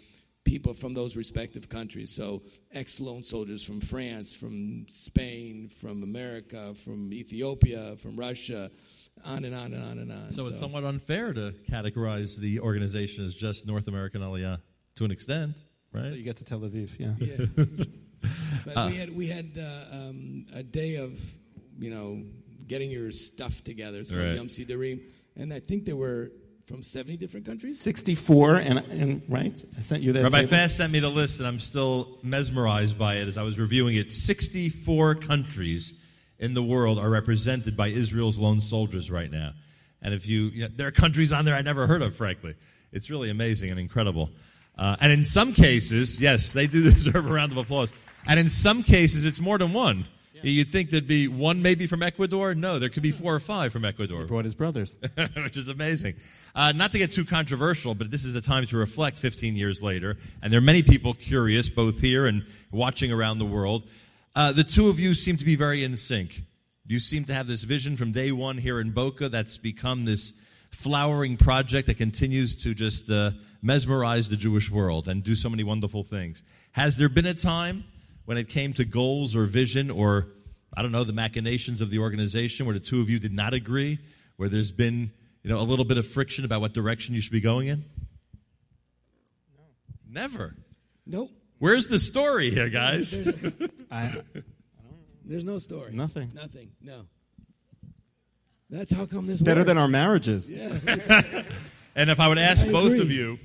people 0.44 0.72
from 0.72 0.92
those 0.92 1.16
respective 1.16 1.68
countries. 1.68 2.10
So 2.14 2.42
ex 2.72 3.00
lone 3.00 3.24
soldiers 3.24 3.64
from 3.64 3.80
France, 3.80 4.32
from 4.32 4.86
Spain, 4.88 5.68
from 5.68 6.02
America, 6.02 6.74
from 6.74 7.12
Ethiopia, 7.12 7.96
from 7.96 8.16
Russia, 8.16 8.70
on 9.24 9.44
and 9.44 9.54
on 9.54 9.72
and 9.74 9.82
on 9.82 9.98
and 9.98 10.12
on. 10.12 10.30
So, 10.30 10.46
it's 10.46 10.60
somewhat 10.60 10.84
unfair 10.84 11.32
to 11.32 11.54
categorize 11.70 12.38
the 12.38 12.60
organization 12.60 13.24
as 13.24 13.34
just 13.34 13.66
North 13.66 13.88
American 13.88 14.20
Aliyah 14.20 14.60
to 14.96 15.04
an 15.04 15.10
extent, 15.10 15.64
So 16.04 16.14
you 16.14 16.22
get 16.22 16.36
to 16.36 16.44
Tel 16.44 16.60
Aviv, 16.60 16.90
yeah. 16.98 17.14
Yeah. 17.18 17.64
but 18.64 18.90
we 18.90 18.96
had 18.96 19.16
we 19.16 19.26
had 19.28 19.52
uh, 19.58 19.96
um, 19.96 20.46
a 20.54 20.62
day 20.62 20.96
of 20.96 21.20
you 21.78 21.90
know 21.90 22.22
getting 22.66 22.90
your 22.90 23.12
stuff 23.12 23.62
together. 23.64 23.98
It's 23.98 24.10
called 24.10 24.24
Right. 24.24 24.34
Yom 24.34 24.48
Sidurim, 24.48 25.00
and 25.36 25.52
I 25.52 25.60
think 25.60 25.84
there 25.84 25.96
were 25.96 26.32
from 26.66 26.82
seventy 26.82 27.16
different 27.16 27.46
countries. 27.46 27.80
64, 27.80 28.56
and, 28.56 28.78
and 28.78 29.22
right? 29.28 29.64
I 29.78 29.80
sent 29.80 30.02
you 30.02 30.12
that. 30.12 30.24
Rabbi 30.24 30.38
table. 30.38 30.50
Fass 30.50 30.74
sent 30.74 30.92
me 30.92 30.98
the 30.98 31.08
list, 31.08 31.38
and 31.38 31.46
I'm 31.46 31.60
still 31.60 32.18
mesmerized 32.22 32.98
by 32.98 33.16
it 33.16 33.28
as 33.28 33.38
I 33.38 33.42
was 33.42 33.58
reviewing 33.58 33.96
it. 33.96 34.10
64 34.10 35.14
countries 35.16 35.94
in 36.38 36.54
the 36.54 36.62
world 36.62 36.98
are 36.98 37.08
represented 37.08 37.76
by 37.76 37.88
Israel's 37.88 38.38
lone 38.38 38.60
soldiers 38.60 39.10
right 39.10 39.30
now. 39.30 39.52
And 40.02 40.12
if 40.12 40.28
you, 40.28 40.44
you 40.46 40.62
know, 40.62 40.68
there 40.74 40.86
are 40.86 40.92
countries 40.92 41.32
on 41.32 41.44
there 41.44 41.54
I 41.54 41.62
never 41.62 41.86
heard 41.86 42.02
of, 42.02 42.14
frankly. 42.14 42.54
It's 42.92 43.10
really 43.10 43.30
amazing 43.30 43.70
and 43.70 43.80
incredible. 43.80 44.30
Uh, 44.78 44.96
and 45.00 45.12
in 45.12 45.24
some 45.24 45.52
cases, 45.52 46.20
yes, 46.20 46.52
they 46.52 46.66
do 46.66 46.82
deserve 46.90 47.28
a 47.28 47.32
round 47.32 47.52
of 47.52 47.58
applause. 47.58 47.92
And 48.26 48.38
in 48.38 48.50
some 48.50 48.82
cases, 48.82 49.24
it's 49.24 49.40
more 49.40 49.58
than 49.58 49.72
one. 49.72 50.06
You'd 50.42 50.68
think 50.68 50.90
there'd 50.90 51.08
be 51.08 51.28
one 51.28 51.62
maybe 51.62 51.86
from 51.86 52.02
Ecuador. 52.02 52.54
No, 52.54 52.78
there 52.78 52.88
could 52.88 53.02
be 53.02 53.10
four 53.10 53.34
or 53.34 53.40
five 53.40 53.72
from 53.72 53.84
Ecuador 53.84 54.26
brought 54.26 54.44
his 54.44 54.54
brothers. 54.54 54.98
which 55.36 55.56
is 55.56 55.68
amazing. 55.68 56.14
Uh, 56.54 56.72
not 56.74 56.92
to 56.92 56.98
get 56.98 57.12
too 57.12 57.24
controversial, 57.24 57.94
but 57.94 58.10
this 58.10 58.24
is 58.24 58.34
the 58.34 58.40
time 58.40 58.66
to 58.66 58.76
reflect 58.76 59.18
15 59.18 59.56
years 59.56 59.82
later, 59.82 60.16
and 60.42 60.52
there 60.52 60.58
are 60.58 60.62
many 60.62 60.82
people 60.82 61.14
curious, 61.14 61.68
both 61.68 62.00
here 62.00 62.26
and 62.26 62.44
watching 62.70 63.12
around 63.12 63.38
the 63.38 63.44
world. 63.44 63.84
Uh, 64.34 64.52
the 64.52 64.64
two 64.64 64.88
of 64.88 65.00
you 65.00 65.14
seem 65.14 65.36
to 65.36 65.44
be 65.44 65.56
very 65.56 65.82
in 65.82 65.96
sync. 65.96 66.42
You 66.86 67.00
seem 67.00 67.24
to 67.24 67.34
have 67.34 67.46
this 67.46 67.64
vision 67.64 67.96
from 67.96 68.12
day 68.12 68.30
one 68.30 68.58
here 68.58 68.80
in 68.80 68.90
Boca 68.90 69.28
that's 69.28 69.58
become 69.58 70.04
this 70.04 70.32
flowering 70.76 71.36
project 71.36 71.86
that 71.86 71.96
continues 71.96 72.54
to 72.64 72.74
just 72.74 73.10
uh, 73.10 73.30
mesmerize 73.62 74.28
the 74.28 74.36
Jewish 74.36 74.70
world 74.70 75.08
and 75.08 75.22
do 75.22 75.34
so 75.34 75.48
many 75.48 75.64
wonderful 75.64 76.04
things. 76.04 76.42
Has 76.72 76.96
there 76.96 77.08
been 77.08 77.26
a 77.26 77.34
time 77.34 77.84
when 78.26 78.36
it 78.36 78.48
came 78.48 78.72
to 78.74 78.84
goals 78.84 79.34
or 79.34 79.44
vision 79.44 79.90
or, 79.90 80.28
I 80.76 80.82
don't 80.82 80.92
know, 80.92 81.04
the 81.04 81.12
machinations 81.12 81.80
of 81.80 81.90
the 81.90 81.98
organization 81.98 82.66
where 82.66 82.74
the 82.74 82.80
two 82.80 83.00
of 83.00 83.08
you 83.08 83.18
did 83.18 83.32
not 83.32 83.54
agree, 83.54 83.98
where 84.36 84.48
there's 84.48 84.72
been 84.72 85.10
you 85.42 85.50
know, 85.50 85.58
a 85.58 85.64
little 85.64 85.84
bit 85.84 85.96
of 85.96 86.06
friction 86.06 86.44
about 86.44 86.60
what 86.60 86.72
direction 86.74 87.14
you 87.14 87.20
should 87.20 87.32
be 87.32 87.40
going 87.40 87.68
in? 87.68 87.84
Never. 90.08 90.54
Nope, 91.06 91.30
Where's 91.58 91.88
the 91.88 91.98
story 91.98 92.50
here, 92.50 92.68
guys? 92.68 93.16
I, 93.90 94.22
there's 95.24 95.44
no 95.44 95.58
story. 95.58 95.92
Nothing. 95.92 96.32
Nothing. 96.34 96.72
No. 96.82 97.06
That's 98.70 98.92
how 98.92 99.06
come 99.06 99.24
this 99.24 99.40
better 99.40 99.60
works. 99.60 99.68
than 99.68 99.78
our 99.78 99.88
marriages. 99.88 100.50
And 101.98 102.10
if 102.10 102.20
I 102.20 102.28
would 102.28 102.36
ask 102.38 102.66
I 102.66 102.72
both 102.72 102.98
of 103.00 103.10
you, 103.10 103.38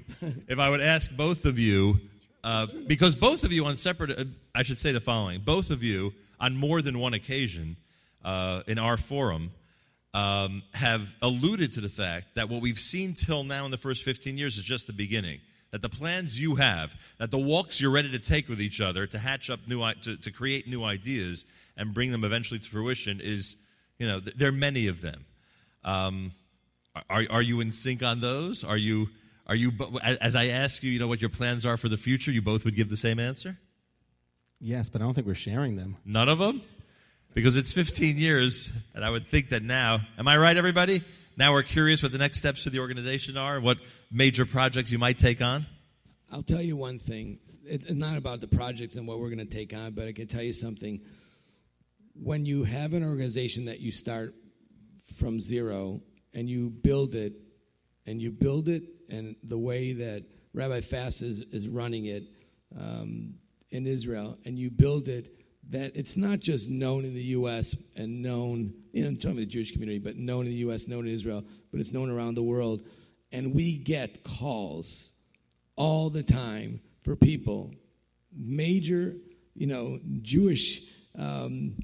if 0.50 0.60
I 0.60 0.70
would 0.70 0.82
ask 0.82 1.10
both 1.16 1.46
of 1.46 1.58
you, 1.58 2.02
uh, 2.44 2.68
because 2.86 3.16
both 3.16 3.46
of 3.46 3.54
you 3.54 3.64
on 3.66 3.78
separate, 3.78 4.12
uh, 4.20 4.26
I 4.54 4.64
should 4.64 4.78
say 4.78 4.92
the 4.92 5.00
following: 5.00 5.40
both 5.40 5.70
of 5.72 5.84
you 5.84 6.14
on 6.38 6.58
more 6.58 6.82
than 6.82 7.00
one 7.00 7.14
occasion 7.14 7.78
uh, 8.26 8.62
in 8.68 8.78
our 8.78 8.98
forum 8.98 9.52
um, 10.14 10.64
have 10.74 11.16
alluded 11.22 11.72
to 11.74 11.82
the 11.82 11.88
fact 11.88 12.36
that 12.36 12.50
what 12.50 12.62
we've 12.62 12.78
seen 12.80 13.14
till 13.14 13.46
now 13.46 13.64
in 13.64 13.72
the 13.72 13.78
first 13.78 14.04
15 14.04 14.38
years 14.38 14.58
is 14.58 14.66
just 14.66 14.86
the 14.86 14.92
beginning. 14.94 15.40
That 15.72 15.82
the 15.82 15.88
plans 15.88 16.38
you 16.42 16.56
have, 16.56 16.94
that 17.20 17.32
the 17.32 17.40
walks 17.40 17.80
you're 17.80 17.92
ready 17.92 18.12
to 18.12 18.20
take 18.20 18.50
with 18.50 18.60
each 18.62 18.82
other 18.82 19.08
to 19.08 19.18
hatch 19.18 19.50
up 19.50 19.62
new, 19.66 19.82
i- 19.82 19.94
to, 20.02 20.18
to 20.18 20.30
create 20.30 20.68
new 20.68 20.84
ideas 20.84 21.46
and 21.78 21.94
bring 21.94 22.12
them 22.12 22.26
eventually 22.26 22.60
to 22.60 22.70
fruition 22.70 23.22
is, 23.24 23.56
you 24.02 24.08
know, 24.08 24.20
th- 24.20 24.36
there 24.36 24.50
are 24.50 24.52
many 24.52 24.88
of 24.88 25.00
them. 25.00 25.24
Um, 25.84 26.32
are, 27.08 27.24
are 27.30 27.42
you 27.44 27.62
in 27.62 27.72
sync 27.72 28.02
on 28.02 28.20
those? 28.20 28.64
Are 28.64 28.76
you, 28.76 29.10
are 29.46 29.54
you, 29.54 29.72
as 30.02 30.36
I 30.36 30.48
ask 30.48 30.82
you, 30.82 30.90
you 30.90 30.98
know, 30.98 31.08
what 31.08 31.22
your 31.22 31.30
plans 31.30 31.68
are 31.68 31.78
for 31.78 31.88
the 31.88 31.98
future, 31.98 32.32
you 32.32 32.42
both 32.42 32.66
would 32.66 32.76
give 32.76 32.90
the 32.90 32.98
same 32.98 33.20
answer? 33.20 33.60
Yes, 34.60 34.90
but 34.90 35.02
I 35.02 35.06
don't 35.06 35.14
think 35.14 35.28
we're 35.28 35.36
sharing 35.36 35.76
them. 35.76 35.98
None 36.04 36.30
of 36.30 36.40
them? 36.40 36.64
Because 37.36 37.58
it's 37.58 37.74
15 37.74 38.18
years, 38.18 38.74
and 38.96 39.06
I 39.06 39.12
would 39.12 39.28
think 39.28 39.50
that 39.50 39.62
now, 39.62 40.00
am 40.18 40.28
I 40.28 40.36
right, 40.36 40.58
everybody? 40.58 41.04
Now 41.38 41.54
we're 41.54 41.62
curious 41.62 42.02
what 42.02 42.12
the 42.12 42.18
next 42.18 42.40
steps 42.40 42.66
of 42.66 42.72
the 42.72 42.80
organization 42.80 43.38
are 43.38 43.58
and 43.58 43.64
what 43.64 43.78
major 44.12 44.48
projects 44.48 44.92
you 44.92 44.98
might 44.98 45.20
take 45.20 45.44
on? 45.44 45.68
I'll 46.32 46.42
tell 46.42 46.62
you 46.62 46.76
one 46.76 46.98
thing. 46.98 47.38
It's 47.66 47.88
not 47.92 48.18
about 48.18 48.42
the 48.42 48.48
projects 48.48 48.96
and 48.96 49.08
what 49.08 49.20
we're 49.20 49.30
going 49.30 49.48
to 49.48 49.54
take 49.54 49.76
on, 49.76 49.92
but 49.92 50.08
I 50.08 50.12
can 50.12 50.26
tell 50.26 50.42
you 50.42 50.54
something. 50.54 51.02
When 52.14 52.46
you 52.46 52.64
have 52.64 52.94
an 52.94 53.04
organization 53.04 53.66
that 53.66 53.80
you 53.80 53.92
start 53.92 54.36
from 55.18 55.40
zero 55.40 56.02
and 56.34 56.50
you 56.50 56.70
build 56.70 57.16
it, 57.16 57.34
and 58.06 58.22
you 58.22 58.32
build 58.32 58.68
it, 58.68 58.84
and 59.10 59.36
the 59.44 59.58
way 59.58 59.94
that 59.94 60.24
Rabbi 60.54 60.82
Fass 60.82 61.22
is, 61.22 61.42
is 61.52 61.68
running 61.68 62.06
it 62.06 62.24
um, 62.78 63.36
in 63.70 63.86
Israel, 63.86 64.38
and 64.46 64.58
you 64.58 64.70
build 64.70 65.08
it, 65.08 65.34
that 65.70 65.96
it's 65.96 66.18
not 66.18 66.40
just 66.40 66.70
known 66.70 67.06
in 67.06 67.14
the 67.14 67.24
U.S. 67.24 67.76
and 67.96 68.22
known, 68.22 68.74
you 68.92 69.04
know, 69.04 69.10
I'm 69.10 69.16
talking 69.16 69.32
about 69.32 69.40
the 69.42 69.46
Jewish 69.46 69.72
community, 69.72 70.00
but 70.00 70.18
known 70.18 70.46
in 70.46 70.52
the 70.52 70.58
U.S., 70.60 70.88
known 70.88 71.08
in 71.08 71.14
Israel, 71.14 71.44
but 71.72 71.80
it's 71.80 71.94
known 71.94 72.10
around 72.10 72.36
the 72.36 72.44
world. 72.44 72.82
And 73.32 73.54
we 73.54 73.78
get 73.78 74.24
calls 74.24 75.12
all 75.76 76.10
the 76.10 76.24
time 76.24 76.82
for 77.02 77.16
people, 77.16 77.74
major, 78.36 79.16
you 79.56 79.68
know, 79.68 80.00
Jewish 80.22 80.82
um, 81.18 81.78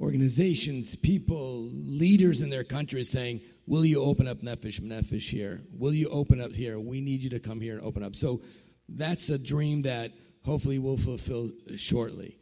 organizations, 0.00 0.96
people, 0.96 1.68
leaders 1.72 2.40
in 2.40 2.50
their 2.50 2.64
countries 2.64 3.10
saying, 3.10 3.40
Will 3.66 3.84
you 3.84 4.02
open 4.02 4.26
up 4.26 4.38
Nefesh 4.38 4.80
Nefesh 4.80 5.30
here? 5.30 5.62
Will 5.78 5.94
you 5.94 6.08
open 6.08 6.40
up 6.40 6.52
here? 6.52 6.80
We 6.80 7.00
need 7.00 7.22
you 7.22 7.30
to 7.30 7.38
come 7.38 7.60
here 7.60 7.76
and 7.76 7.84
open 7.84 8.02
up. 8.02 8.16
So 8.16 8.40
that's 8.88 9.30
a 9.30 9.38
dream 9.38 9.82
that 9.82 10.10
hopefully 10.44 10.80
we'll 10.80 10.96
fulfill 10.96 11.52
shortly. 11.76 12.36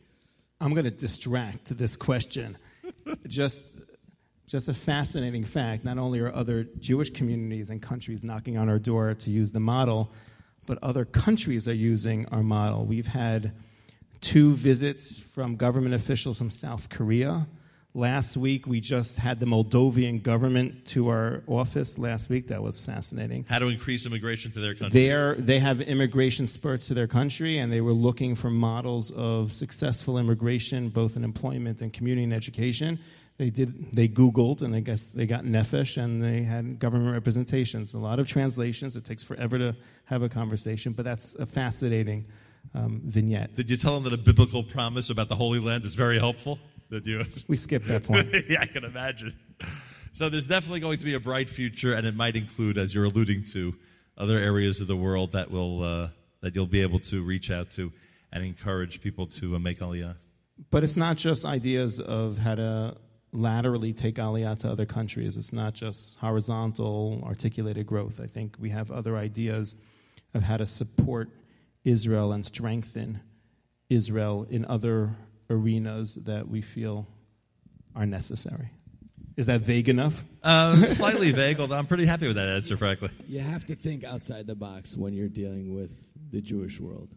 I'm 0.59 0.73
going 0.73 0.85
to 0.85 0.91
distract 0.91 1.77
this 1.77 1.97
question. 1.97 2.57
just, 3.27 3.63
just 4.47 4.69
a 4.69 4.75
fascinating 4.75 5.45
fact. 5.45 5.85
Not 5.85 5.99
only 5.99 6.21
are 6.21 6.35
other 6.35 6.65
Jewish 6.79 7.11
communities 7.11 7.69
and 7.69 7.83
countries 7.83 8.25
knocking 8.25 8.57
on 8.57 8.71
our 8.71 8.79
door 8.79 9.13
to 9.13 9.31
use 9.31 9.53
the 9.53 9.61
model, 9.61 10.11
but 10.67 10.79
other 10.83 11.05
countries 11.05 11.69
are 11.69 11.75
using 11.75 12.27
our 12.27 12.43
model. 12.43 12.87
We've 12.87 13.07
had 13.07 13.53
two 14.21 14.55
visits 14.55 15.19
from 15.19 15.57
government 15.57 15.95
officials 15.95 16.39
from 16.39 16.51
South 16.51 16.89
Korea. 16.89 17.47
Last 17.95 18.37
week, 18.37 18.67
we 18.67 18.81
just 18.81 19.19
had 19.19 19.41
the 19.41 19.47
Moldovan 19.47 20.23
government 20.23 20.85
to 20.87 21.09
our 21.09 21.43
office 21.47 21.99
last 21.99 22.29
week. 22.29 22.49
That 22.49 22.63
was 22.63 22.79
fascinating. 22.81 23.47
How 23.49 23.59
to 23.59 23.67
increase 23.67 24.07
immigration 24.07 24.53
to 24.53 24.61
their 24.61 24.75
country. 24.75 25.09
They're, 25.09 25.35
they 25.35 25.59
have 25.59 25.81
immigration 25.81 26.47
spurts 26.47 26.89
to 26.89 26.95
their 26.95 27.07
country, 27.07 27.59
and 27.59 27.73
they 27.73 27.81
were 27.81 27.93
looking 27.93 28.35
for 28.35 28.51
models 28.51 29.11
of 29.11 29.53
successful 29.53 30.19
immigration, 30.19 30.91
both 30.91 31.17
in 31.17 31.25
employment 31.25 31.81
and 31.81 31.93
community 31.93 32.25
and 32.25 32.35
education. 32.35 32.99
They 33.39 33.51
did. 33.51 33.93
They 33.93 34.07
Googled, 34.07 34.63
and 34.63 34.75
I 34.75 34.81
guess 34.81 35.13
they 35.13 35.27
got 35.27 35.45
Nefesh, 35.45 35.97
and 35.97 36.23
they 36.23 36.43
had 36.43 36.79
government 36.79 37.15
representations. 37.15 37.95
A 37.95 37.99
lot 37.99 38.19
of 38.19 38.27
translations. 38.27 38.97
It 38.97 39.05
takes 39.05 39.23
forever 39.23 39.59
to 39.59 39.77
have 40.05 40.23
a 40.23 40.29
conversation, 40.29 40.93
but 40.93 41.05
that's 41.05 41.37
a 41.37 41.47
fascinating 41.47 42.27
um, 42.75 43.01
vignette. 43.05 43.55
Did 43.55 43.71
you 43.71 43.77
tell 43.77 43.95
them 43.95 44.05
that 44.05 44.13
a 44.13 44.23
biblical 44.23 44.63
promise 44.63 45.11
about 45.11 45.29
the 45.29 45.35
Holy 45.35 45.59
Land 45.59 45.85
is 45.85 45.95
very 45.95 46.19
helpful? 46.19 46.59
Did 46.91 47.07
you? 47.07 47.25
We 47.49 47.57
skipped 47.57 47.87
that 47.89 48.05
point. 48.05 48.29
yeah, 48.49 48.61
I 48.61 48.67
can 48.67 48.85
imagine. 48.85 49.35
So 50.13 50.29
there's 50.29 50.47
definitely 50.47 50.81
going 50.81 50.99
to 50.99 51.05
be 51.05 51.15
a 51.15 51.21
bright 51.21 51.51
future, 51.51 51.95
and 51.95 52.07
it 52.07 52.17
might 52.17 52.35
include, 52.37 52.79
as 52.79 52.95
you're 52.95 53.05
alluding 53.05 53.45
to, 53.53 53.75
other 54.17 54.39
areas 54.39 54.81
of 54.81 54.87
the 54.87 54.97
world 54.97 55.33
that 55.33 55.51
will 55.51 55.83
uh, 55.83 56.09
that 56.41 56.55
you'll 56.55 56.67
be 56.67 56.83
able 56.83 56.99
to 57.01 57.23
reach 57.23 57.51
out 57.51 57.71
to. 57.73 57.93
and 58.33 58.45
encourage 58.45 59.01
people 59.01 59.27
to 59.27 59.57
uh, 59.57 59.59
make 59.59 59.79
Aliyah. 59.81 60.17
But 60.71 60.85
it's 60.85 60.97
not 60.97 61.17
just 61.17 61.45
ideas 61.45 62.01
of 62.01 62.39
how 62.39 62.57
to 62.57 62.97
laterally 63.33 63.93
take 63.93 64.17
Aliyah 64.17 64.59
to 64.61 64.71
other 64.71 64.87
countries. 64.87 65.37
It's 65.37 65.53
not 65.53 65.75
just 65.75 66.19
horizontal, 66.19 67.23
articulated 67.25 67.87
growth. 67.87 68.21
I 68.21 68.27
think 68.27 68.57
we 68.59 68.71
have 68.71 68.91
other 68.91 69.17
ideas 69.17 69.77
of 70.35 70.43
how 70.43 70.57
to 70.57 70.67
support 70.67 71.29
Israel 71.85 72.33
and 72.33 72.45
strengthen 72.45 73.21
Israel 73.89 74.47
in 74.49 74.65
other 74.65 75.17
arenas 75.51 76.15
that 76.15 76.49
we 76.49 76.61
feel 76.61 77.07
are 77.95 78.07
necessary. 78.07 78.71
Is 79.37 79.47
that 79.47 79.61
vague 79.61 79.89
enough? 79.89 80.25
Uh, 80.43 80.77
slightly 80.87 81.31
vague, 81.31 81.61
although 81.61 81.77
I'm 81.77 81.87
pretty 81.87 82.07
happy 82.07 82.27
with 82.27 82.37
that 82.37 82.49
answer, 82.49 82.77
frankly. 82.77 83.11
You 83.27 83.41
have 83.41 83.65
to 83.67 83.75
think 83.75 84.05
outside 84.05 84.47
the 84.47 84.57
box 84.57 84.97
when 84.97 85.15
you're 85.15 85.29
dealing 85.29 85.75
with 85.75 85.97
the 86.31 86.41
Jewish 86.41 86.81
world. 86.81 87.15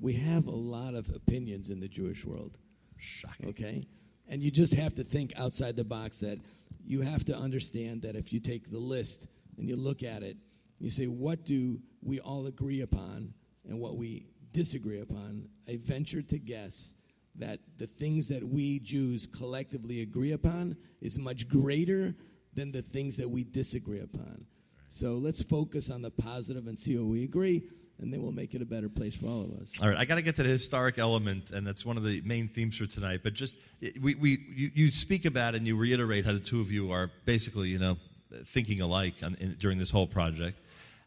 We 0.00 0.14
have 0.14 0.46
a 0.46 0.54
lot 0.54 0.94
of 0.94 1.10
opinions 1.14 1.70
in 1.70 1.80
the 1.80 1.88
Jewish 1.88 2.24
world. 2.24 2.56
Shocking. 2.96 3.50
Okay? 3.50 3.86
And 4.28 4.42
you 4.42 4.50
just 4.50 4.74
have 4.74 4.94
to 4.94 5.04
think 5.04 5.32
outside 5.36 5.76
the 5.76 5.84
box 5.84 6.20
that 6.20 6.38
you 6.84 7.02
have 7.02 7.24
to 7.26 7.36
understand 7.36 8.02
that 8.02 8.16
if 8.16 8.32
you 8.32 8.40
take 8.40 8.70
the 8.70 8.78
list 8.78 9.26
and 9.58 9.68
you 9.68 9.76
look 9.76 10.02
at 10.02 10.22
it, 10.22 10.38
you 10.78 10.90
say, 10.90 11.06
what 11.06 11.44
do 11.44 11.80
we 12.02 12.20
all 12.20 12.46
agree 12.46 12.80
upon 12.80 13.34
and 13.68 13.80
what 13.80 13.96
we 13.96 14.26
disagree 14.52 15.00
upon? 15.00 15.48
I 15.68 15.76
venture 15.76 16.22
to 16.22 16.38
guess 16.38 16.94
that 17.36 17.60
the 17.76 17.86
things 17.86 18.28
that 18.28 18.42
we 18.42 18.80
Jews 18.80 19.26
collectively 19.26 20.02
agree 20.02 20.32
upon 20.32 20.76
is 21.00 21.18
much 21.18 21.48
greater 21.48 22.14
than 22.54 22.72
the 22.72 22.82
things 22.82 23.16
that 23.18 23.28
we 23.30 23.44
disagree 23.44 24.00
upon. 24.00 24.46
So 24.88 25.12
let's 25.14 25.42
focus 25.42 25.90
on 25.90 26.02
the 26.02 26.10
positive 26.10 26.66
and 26.66 26.78
see 26.78 26.96
what 26.96 27.06
we 27.06 27.22
agree, 27.22 27.62
and 28.00 28.12
then 28.12 28.22
we'll 28.22 28.32
make 28.32 28.54
it 28.54 28.62
a 28.62 28.64
better 28.64 28.88
place 28.88 29.14
for 29.14 29.26
all 29.26 29.42
of 29.42 29.52
us. 29.60 29.72
All 29.82 29.88
right, 29.88 29.98
I 29.98 30.04
got 30.06 30.14
to 30.16 30.22
get 30.22 30.36
to 30.36 30.42
the 30.42 30.48
historic 30.48 30.98
element, 30.98 31.50
and 31.50 31.66
that's 31.66 31.84
one 31.84 31.96
of 31.96 32.04
the 32.04 32.22
main 32.24 32.48
themes 32.48 32.78
for 32.78 32.86
tonight. 32.86 33.20
But 33.22 33.34
just 33.34 33.58
we, 34.00 34.14
we 34.14 34.38
you, 34.48 34.70
you 34.74 34.90
speak 34.90 35.26
about 35.26 35.54
and 35.54 35.66
you 35.66 35.76
reiterate 35.76 36.24
how 36.24 36.32
the 36.32 36.40
two 36.40 36.60
of 36.60 36.72
you 36.72 36.90
are 36.90 37.10
basically, 37.26 37.68
you 37.68 37.78
know, 37.78 37.98
thinking 38.46 38.80
alike 38.80 39.14
on, 39.22 39.36
in, 39.38 39.56
during 39.58 39.78
this 39.78 39.90
whole 39.90 40.06
project, 40.06 40.58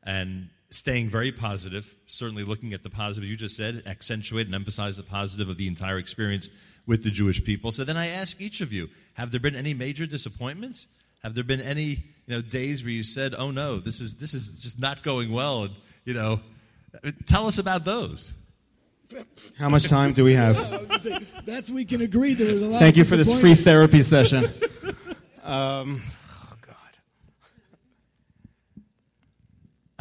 and 0.03 0.49
staying 0.71 1.09
very 1.09 1.31
positive. 1.31 1.93
Certainly, 2.07 2.43
looking 2.43 2.73
at 2.73 2.81
the 2.81 2.89
positive 2.89 3.29
you 3.29 3.37
just 3.37 3.55
said, 3.55 3.83
accentuate 3.85 4.47
and 4.47 4.55
emphasize 4.55 4.97
the 4.97 5.03
positive 5.03 5.49
of 5.49 5.57
the 5.57 5.67
entire 5.67 5.97
experience 5.97 6.49
with 6.87 7.03
the 7.03 7.11
Jewish 7.11 7.43
people. 7.43 7.71
So 7.71 7.83
then 7.83 7.97
I 7.97 8.07
ask 8.07 8.41
each 8.41 8.61
of 8.61 8.73
you: 8.73 8.89
Have 9.13 9.31
there 9.31 9.39
been 9.39 9.55
any 9.55 9.73
major 9.73 10.05
disappointments? 10.05 10.87
Have 11.23 11.35
there 11.35 11.43
been 11.43 11.61
any 11.61 11.83
you 12.25 12.35
know 12.35 12.41
days 12.41 12.83
where 12.83 12.91
you 12.91 13.03
said, 13.03 13.35
"Oh 13.37 13.51
no, 13.51 13.77
this 13.77 14.01
is 14.01 14.17
this 14.17 14.33
is 14.33 14.61
just 14.61 14.81
not 14.81 15.03
going 15.03 15.31
well"? 15.31 15.65
And 15.65 15.73
you 16.05 16.13
know, 16.13 16.41
tell 17.27 17.47
us 17.47 17.59
about 17.59 17.85
those. 17.85 18.33
How 19.57 19.69
much 19.69 19.87
time 19.87 20.13
do 20.13 20.23
we 20.23 20.33
have? 20.33 20.55
That's 21.45 21.69
we 21.69 21.85
can 21.85 22.01
agree. 22.01 22.33
There 22.33 22.53
was 22.53 22.63
a 22.63 22.67
lot. 22.67 22.79
Thank 22.79 22.95
of 22.95 22.99
you 22.99 23.05
for 23.05 23.17
this 23.17 23.39
free 23.39 23.55
therapy 23.55 24.03
session. 24.03 24.45
Um, 25.43 26.01
oh, 26.31 26.53
God. 26.61 26.75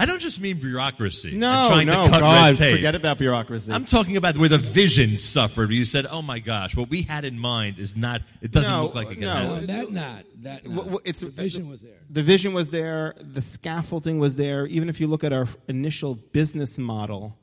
I 0.01 0.07
don't 0.07 0.18
just 0.20 0.40
mean 0.40 0.57
bureaucracy. 0.59 1.36
No, 1.36 1.66
trying 1.68 1.86
no, 1.86 2.05
to 2.07 2.11
cut 2.11 2.20
God, 2.20 2.46
red 2.46 2.57
tape. 2.57 2.76
forget 2.76 2.94
about 2.94 3.18
bureaucracy. 3.18 3.70
I'm 3.72 3.84
talking 3.84 4.16
about 4.16 4.36
where 4.38 4.48
the 4.48 4.57
vision 4.59 5.18
suffered. 5.18 5.70
You 5.70 5.84
said, 5.84 6.07
"Oh 6.11 6.22
my 6.22 6.38
gosh, 6.38 6.74
what 6.76 6.88
we 6.88 7.03
had 7.03 7.24
in 7.24 7.38
mind 7.38 7.78
is 7.78 7.94
not. 7.96 8.22
It 8.40 8.51
doesn't 8.51 8.72
No, 8.72 8.84
look 8.84 8.94
like 8.94 9.11
it 9.11 9.14
can 9.16 9.20
no. 9.22 9.28
happen." 9.34 9.66
No, 9.66 9.66
that 9.66 9.92
not 9.92 10.24
that. 10.42 10.66
Not. 10.66 10.84
Wh- 10.86 10.92
wh- 10.94 11.09
it's- 11.09 11.20
the 11.20 11.26
vision 11.28 11.68
was 11.68 11.82
there. 11.82 11.98
the 12.09 12.22
vision 12.22 12.55
was 12.55 12.70
there, 12.70 13.14
the 13.20 13.42
scaffolding 13.42 14.18
was 14.18 14.36
there. 14.36 14.66
Even 14.66 14.88
if 14.88 15.01
you 15.01 15.07
look 15.07 15.22
at 15.22 15.32
our 15.34 15.46
initial 15.68 16.14
business 16.14 16.78
model, 16.78 17.36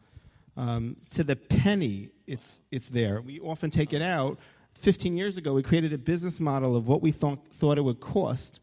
um, 0.58 0.95
to 1.12 1.24
the 1.24 1.36
penny, 1.36 2.10
it's 2.26 2.60
it's 2.72 2.89
there. 2.89 3.22
We 3.22 3.39
often 3.39 3.70
take 3.70 3.93
it 3.93 4.01
out. 4.01 4.39
Fifteen 4.74 5.16
years 5.16 5.38
ago, 5.38 5.53
we 5.53 5.62
created 5.64 5.93
a 5.93 5.97
business 5.97 6.39
model 6.39 6.76
of 6.76 6.88
what 6.88 7.01
we 7.03 7.12
thought 7.12 7.39
thought 7.51 7.78
it 7.78 7.84
would 7.84 7.99
cost 7.99 8.60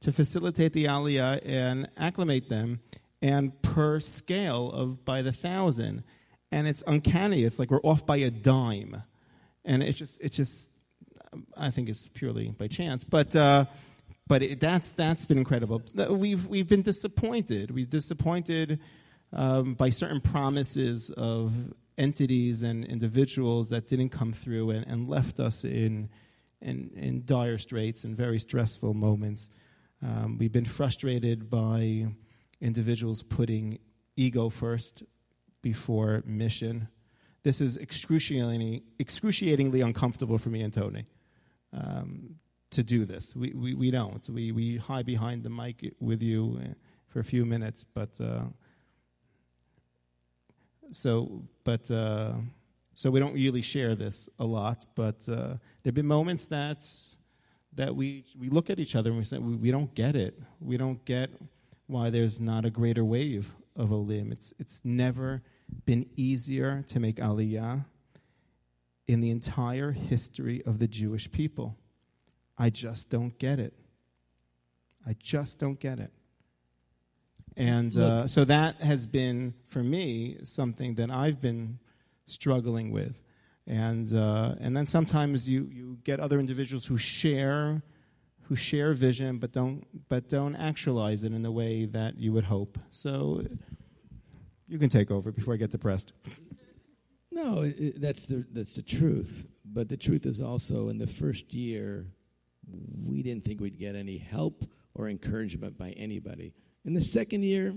to 0.00 0.10
facilitate 0.12 0.72
the 0.72 0.84
aliyah 0.86 1.40
and 1.44 1.88
acclimate 1.96 2.48
them, 2.48 2.80
and 3.22 3.60
per 3.62 4.00
scale 4.00 4.70
of 4.70 5.04
by 5.04 5.22
the 5.22 5.32
thousand, 5.32 6.04
and 6.52 6.66
it's 6.66 6.82
uncanny. 6.86 7.44
It's 7.44 7.58
like 7.58 7.70
we're 7.70 7.80
off 7.82 8.06
by 8.06 8.16
a 8.18 8.30
dime, 8.30 9.02
and 9.64 9.82
it's 9.82 9.98
just 9.98 10.20
it's 10.20 10.36
just 10.36 10.68
I 11.56 11.70
think 11.70 11.88
it's 11.88 12.08
purely 12.08 12.50
by 12.50 12.68
chance, 12.68 13.04
but 13.04 13.34
uh, 13.34 13.66
but 14.26 14.42
it, 14.42 14.60
that's 14.60 14.92
that's 14.92 15.26
been 15.26 15.38
incredible. 15.38 15.82
We've 16.10 16.46
we've 16.46 16.68
been 16.68 16.82
disappointed. 16.82 17.70
We've 17.70 17.90
disappointed 17.90 18.80
um, 19.32 19.74
by 19.74 19.90
certain 19.90 20.20
promises 20.20 21.10
of 21.10 21.52
entities 21.98 22.62
and 22.62 22.84
individuals 22.84 23.70
that 23.70 23.88
didn't 23.88 24.10
come 24.10 24.32
through 24.32 24.70
and, 24.70 24.86
and 24.86 25.08
left 25.08 25.40
us 25.40 25.64
in, 25.64 26.10
in 26.60 26.90
in 26.94 27.22
dire 27.24 27.58
straits 27.58 28.04
and 28.04 28.16
very 28.16 28.38
stressful 28.38 28.94
moments. 28.94 29.50
Um, 30.02 30.36
we've 30.38 30.52
been 30.52 30.66
frustrated 30.66 31.48
by 31.48 32.08
individuals 32.60 33.22
putting 33.22 33.78
ego 34.16 34.48
first 34.48 35.02
before 35.62 36.22
mission. 36.26 36.88
This 37.42 37.60
is 37.60 37.76
excruciatingly, 37.76 38.82
excruciatingly 38.98 39.80
uncomfortable 39.80 40.38
for 40.38 40.48
me 40.48 40.62
and 40.62 40.72
Tony 40.72 41.04
um, 41.72 42.36
to 42.70 42.82
do 42.82 43.04
this. 43.04 43.36
We, 43.36 43.52
we, 43.52 43.74
we 43.74 43.90
don't. 43.90 44.28
We, 44.28 44.52
we 44.52 44.76
hide 44.76 45.06
behind 45.06 45.42
the 45.42 45.50
mic 45.50 45.94
with 46.00 46.22
you 46.22 46.60
uh, 46.62 46.74
for 47.08 47.20
a 47.20 47.24
few 47.24 47.44
minutes, 47.44 47.84
but 47.84 48.20
uh, 48.20 48.44
so 50.90 51.42
but 51.64 51.90
uh, 51.90 52.32
so 52.94 53.10
we 53.10 53.20
don't 53.20 53.34
really 53.34 53.62
share 53.62 53.94
this 53.94 54.28
a 54.38 54.44
lot. 54.44 54.86
But 54.94 55.28
uh, 55.28 55.54
there've 55.82 55.94
been 55.94 56.06
moments 56.06 56.48
that 56.48 56.84
that 57.74 57.94
we 57.94 58.24
we 58.38 58.48
look 58.48 58.70
at 58.70 58.78
each 58.78 58.96
other 58.96 59.10
and 59.10 59.18
we 59.18 59.24
say 59.24 59.38
we, 59.38 59.56
we 59.56 59.70
don't 59.70 59.94
get 59.94 60.16
it. 60.16 60.38
We 60.60 60.76
don't 60.76 61.04
get 61.04 61.30
why 61.86 62.10
there's 62.10 62.40
not 62.40 62.64
a 62.64 62.70
greater 62.70 63.04
wave 63.04 63.54
of 63.74 63.92
olim. 63.92 64.32
It's 64.32 64.52
it's 64.58 64.80
never 64.84 65.42
been 65.84 66.06
easier 66.16 66.82
to 66.88 67.00
make 67.00 67.16
aliyah 67.16 67.84
in 69.06 69.20
the 69.20 69.30
entire 69.30 69.92
history 69.92 70.62
of 70.64 70.78
the 70.78 70.88
Jewish 70.88 71.30
people. 71.30 71.76
I 72.58 72.70
just 72.70 73.10
don't 73.10 73.38
get 73.38 73.58
it. 73.58 73.74
I 75.06 75.14
just 75.18 75.58
don't 75.58 75.78
get 75.78 75.98
it. 75.98 76.12
And 77.56 77.96
uh, 77.96 78.26
so 78.26 78.44
that 78.44 78.82
has 78.82 79.06
been, 79.06 79.54
for 79.66 79.82
me, 79.82 80.38
something 80.42 80.96
that 80.96 81.10
I've 81.10 81.40
been 81.40 81.78
struggling 82.26 82.90
with. 82.90 83.22
And, 83.66 84.12
uh, 84.12 84.56
and 84.60 84.76
then 84.76 84.84
sometimes 84.84 85.48
you, 85.48 85.68
you 85.72 85.98
get 86.04 86.20
other 86.20 86.38
individuals 86.38 86.84
who 86.84 86.98
share, 86.98 87.82
who 88.48 88.56
share 88.56 88.94
vision 88.94 89.38
but 89.38 89.52
don't, 89.52 89.86
but 90.08 90.28
don't 90.28 90.54
actualize 90.54 91.24
it 91.24 91.32
in 91.32 91.42
the 91.42 91.50
way 91.50 91.86
that 91.86 92.18
you 92.18 92.32
would 92.32 92.44
hope. 92.44 92.78
So 92.90 93.44
you 94.68 94.78
can 94.78 94.88
take 94.88 95.10
over 95.10 95.32
before 95.32 95.54
I 95.54 95.56
get 95.56 95.70
depressed. 95.70 96.12
No, 97.30 97.62
it, 97.62 98.00
that's 98.00 98.26
the 98.26 98.46
that's 98.50 98.76
the 98.76 98.82
truth. 98.82 99.46
But 99.64 99.88
the 99.88 99.96
truth 99.96 100.26
is 100.26 100.40
also 100.40 100.88
in 100.88 100.98
the 100.98 101.06
first 101.06 101.52
year, 101.52 102.06
we 103.04 103.22
didn't 103.22 103.44
think 103.44 103.60
we'd 103.60 103.78
get 103.78 103.94
any 103.94 104.18
help 104.18 104.64
or 104.94 105.08
encouragement 105.08 105.76
by 105.76 105.90
anybody. 105.90 106.54
In 106.84 106.94
the 106.94 107.02
second 107.02 107.42
year, 107.42 107.76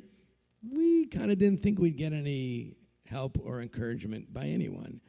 we 0.72 1.08
kind 1.08 1.32
of 1.32 1.38
didn't 1.40 1.62
think 1.62 1.80
we'd 1.80 1.98
get 1.98 2.14
any 2.14 2.78
help 3.06 3.38
or 3.44 3.62
encouragement 3.62 4.32
by 4.32 4.46
anyone. 4.46 5.02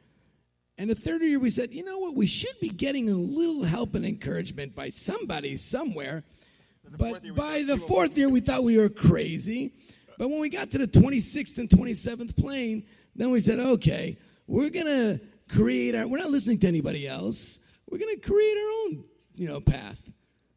And 0.81 0.89
the 0.89 0.95
third 0.95 1.21
year, 1.21 1.37
we 1.37 1.51
said, 1.51 1.73
you 1.73 1.85
know 1.85 1.99
what? 1.99 2.15
We 2.15 2.25
should 2.25 2.59
be 2.59 2.69
getting 2.69 3.07
a 3.07 3.13
little 3.13 3.63
help 3.63 3.93
and 3.93 4.03
encouragement 4.03 4.73
by 4.75 4.89
somebody 4.89 5.55
somewhere. 5.57 6.23
But 6.97 7.21
by 7.35 7.61
the 7.61 7.77
fourth 7.77 8.17
year, 8.17 8.31
we 8.31 8.39
thought 8.39 8.63
we 8.63 8.79
were 8.79 8.89
crazy. 8.89 9.75
But 10.17 10.29
when 10.29 10.39
we 10.39 10.49
got 10.49 10.71
to 10.71 10.79
the 10.79 10.87
26th 10.87 11.59
and 11.59 11.69
27th 11.69 12.35
plane, 12.35 12.87
then 13.15 13.29
we 13.29 13.41
said, 13.41 13.59
okay, 13.59 14.17
we're 14.47 14.71
going 14.71 14.87
to 14.87 15.21
create 15.55 15.93
our, 15.93 16.07
we're 16.07 16.17
not 16.17 16.31
listening 16.31 16.57
to 16.61 16.67
anybody 16.67 17.07
else. 17.07 17.59
We're 17.87 17.99
going 17.99 18.19
to 18.19 18.27
create 18.27 18.57
our 18.57 18.71
own, 18.85 19.03
you 19.35 19.49
know, 19.49 19.61
path. 19.61 20.01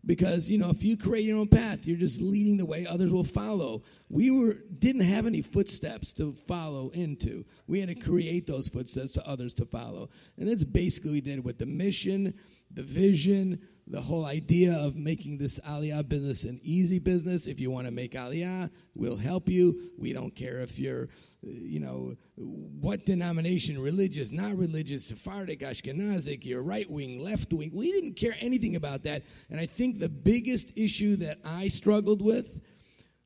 Because, 0.07 0.50
you 0.50 0.59
know, 0.59 0.68
if 0.68 0.82
you 0.82 0.96
create 0.96 1.24
your 1.24 1.38
own 1.38 1.48
path, 1.48 1.86
you're 1.86 1.96
just 1.96 2.20
leading 2.20 2.59
the 2.59 2.66
way, 2.66 2.86
others 2.86 3.12
will 3.12 3.24
follow. 3.24 3.82
We 4.11 4.30
were, 4.30 4.59
didn't 4.78 5.02
have 5.02 5.26
any 5.26 5.40
footsteps 5.40 6.12
to 6.14 6.32
follow 6.32 6.90
into. 6.90 7.46
We 7.66 7.80
had 7.80 7.88
to 7.88 7.94
create 7.94 8.46
those 8.46 8.68
footsteps 8.68 9.12
to 9.12 9.26
others 9.26 9.55
to 9.55 9.64
follow. 9.64 10.11
And 10.36 10.48
that's 10.48 10.64
basically 10.64 11.11
what 11.11 11.14
we 11.14 11.20
did 11.22 11.44
with 11.44 11.59
the 11.59 11.66
mission, 11.66 12.34
the 12.70 12.82
vision, 12.82 13.61
the 13.87 14.01
whole 14.01 14.24
idea 14.24 14.72
of 14.72 14.97
making 14.97 15.37
this 15.39 15.61
Aliyah 15.61 16.09
business 16.09 16.45
an 16.45 16.61
easy 16.62 16.99
business. 16.99 17.47
If 17.47 17.61
you 17.61 17.70
want 17.70 17.87
to 17.87 17.93
make 17.93 18.12
Aliyah, 18.12 18.70
we'll 18.95 19.16
help 19.16 19.49
you. 19.49 19.91
We 19.99 20.12
don't 20.12 20.35
care 20.35 20.61
if 20.61 20.78
you're, 20.78 21.09
you 21.43 21.80
know, 21.80 22.16
what 22.37 23.05
denomination, 23.05 23.80
religious, 23.80 24.30
not 24.30 24.57
religious, 24.57 25.07
Sephardic, 25.07 25.61
Ashkenazic, 25.61 26.47
you're 26.47 26.62
right 26.62 26.91
wing, 26.91 27.22
left 27.22 27.53
wing. 27.53 27.72
We 27.74 27.93
didn't 27.93 28.14
care 28.14 28.37
anything 28.41 28.74
about 28.74 29.03
that. 29.03 29.22
And 29.51 29.61
I 29.61 29.66
think 29.66 29.99
the 29.99 30.09
biggest 30.09 30.78
issue 30.78 31.16
that 31.16 31.39
I 31.45 31.68
struggled 31.68 32.22
with 32.22 32.62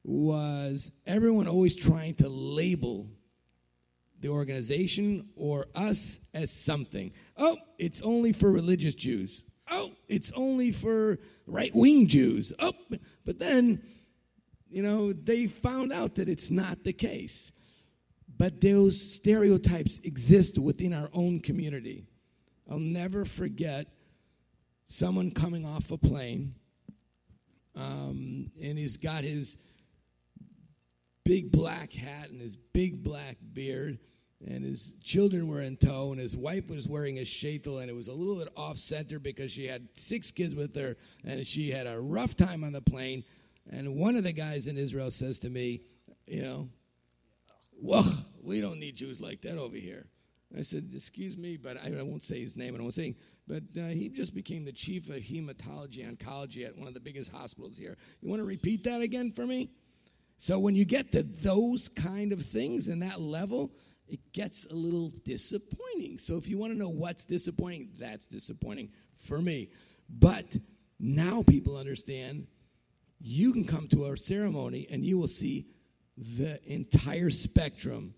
was 0.02 0.90
everyone 1.06 1.46
always 1.46 1.76
trying 1.76 2.14
to 2.14 2.28
label 2.28 3.06
the 4.20 4.28
organization 4.28 5.28
or 5.36 5.66
us 5.74 6.18
as 6.34 6.50
something. 6.50 7.12
Oh, 7.36 7.56
it's 7.78 8.02
only 8.02 8.32
for 8.32 8.50
religious 8.50 8.96
Jews. 8.96 9.44
Oh, 9.70 9.92
it's 10.08 10.32
only 10.32 10.72
for 10.72 11.18
right 11.46 11.70
wing 11.74 12.06
Jews. 12.06 12.52
Oh, 12.58 12.72
but 13.24 13.38
then, 13.38 13.82
you 14.68 14.82
know, 14.82 15.12
they 15.12 15.46
found 15.46 15.92
out 15.92 16.16
that 16.16 16.28
it's 16.28 16.50
not 16.50 16.84
the 16.84 16.92
case. 16.92 17.52
But 18.36 18.60
those 18.60 19.00
stereotypes 19.00 20.00
exist 20.04 20.58
within 20.58 20.92
our 20.92 21.10
own 21.12 21.40
community. 21.40 22.06
I'll 22.70 22.78
never 22.78 23.24
forget 23.24 23.88
someone 24.86 25.32
coming 25.32 25.66
off 25.66 25.90
a 25.90 25.98
plane 25.98 26.54
um, 27.78 28.50
and 28.60 28.78
he's 28.78 28.96
got 28.96 29.22
his 29.22 29.56
big 31.24 31.52
black 31.52 31.92
hat 31.92 32.30
and 32.30 32.40
his 32.40 32.56
big 32.56 33.02
black 33.02 33.36
beard 33.52 33.98
and 34.46 34.64
his 34.64 34.94
children 35.02 35.48
were 35.48 35.60
in 35.60 35.76
tow, 35.76 36.12
and 36.12 36.20
his 36.20 36.36
wife 36.36 36.70
was 36.70 36.86
wearing 36.86 37.18
a 37.18 37.22
shaitel, 37.22 37.80
and 37.80 37.90
it 37.90 37.94
was 37.94 38.08
a 38.08 38.12
little 38.12 38.36
bit 38.36 38.48
off 38.56 38.78
center 38.78 39.18
because 39.18 39.50
she 39.50 39.66
had 39.66 39.88
six 39.94 40.30
kids 40.30 40.54
with 40.54 40.76
her, 40.76 40.96
and 41.24 41.44
she 41.46 41.70
had 41.70 41.86
a 41.86 42.00
rough 42.00 42.36
time 42.36 42.62
on 42.62 42.72
the 42.72 42.80
plane. 42.80 43.24
And 43.70 43.96
one 43.96 44.16
of 44.16 44.24
the 44.24 44.32
guys 44.32 44.66
in 44.66 44.76
Israel 44.76 45.10
says 45.10 45.40
to 45.40 45.50
me, 45.50 45.82
You 46.26 46.42
know, 46.42 46.68
well, 47.82 48.04
we 48.42 48.60
don't 48.60 48.78
need 48.78 48.96
Jews 48.96 49.20
like 49.20 49.40
that 49.42 49.58
over 49.58 49.76
here. 49.76 50.06
I 50.56 50.62
said, 50.62 50.90
Excuse 50.94 51.36
me, 51.36 51.56
but 51.56 51.76
I, 51.76 51.98
I 51.98 52.02
won't 52.02 52.22
say 52.22 52.40
his 52.40 52.56
name, 52.56 52.74
and 52.74 52.78
I 52.78 52.82
won't 52.82 52.94
say, 52.94 53.16
but 53.48 53.64
uh, 53.76 53.86
he 53.88 54.08
just 54.08 54.34
became 54.34 54.64
the 54.64 54.72
chief 54.72 55.08
of 55.08 55.16
hematology 55.16 56.06
oncology 56.08 56.64
at 56.64 56.76
one 56.76 56.86
of 56.86 56.94
the 56.94 57.00
biggest 57.00 57.32
hospitals 57.32 57.76
here. 57.76 57.96
You 58.20 58.28
want 58.28 58.40
to 58.40 58.46
repeat 58.46 58.84
that 58.84 59.00
again 59.00 59.32
for 59.32 59.46
me? 59.46 59.70
So 60.36 60.60
when 60.60 60.76
you 60.76 60.84
get 60.84 61.10
to 61.12 61.24
those 61.24 61.88
kind 61.88 62.32
of 62.32 62.42
things 62.42 62.86
and 62.86 63.02
that 63.02 63.20
level, 63.20 63.72
it 64.08 64.32
gets 64.32 64.66
a 64.66 64.74
little 64.74 65.10
disappointing. 65.24 66.18
So 66.18 66.36
if 66.36 66.48
you 66.48 66.58
want 66.58 66.72
to 66.72 66.78
know 66.78 66.88
what's 66.88 67.24
disappointing, 67.24 67.90
that's 67.98 68.26
disappointing 68.26 68.90
for 69.14 69.40
me. 69.40 69.70
But 70.08 70.56
now 70.98 71.42
people 71.42 71.76
understand 71.76 72.46
you 73.20 73.52
can 73.52 73.64
come 73.64 73.88
to 73.88 74.06
our 74.06 74.16
ceremony 74.16 74.86
and 74.90 75.04
you 75.04 75.18
will 75.18 75.28
see 75.28 75.66
the 76.16 76.60
entire 76.70 77.30
spectrum 77.30 78.14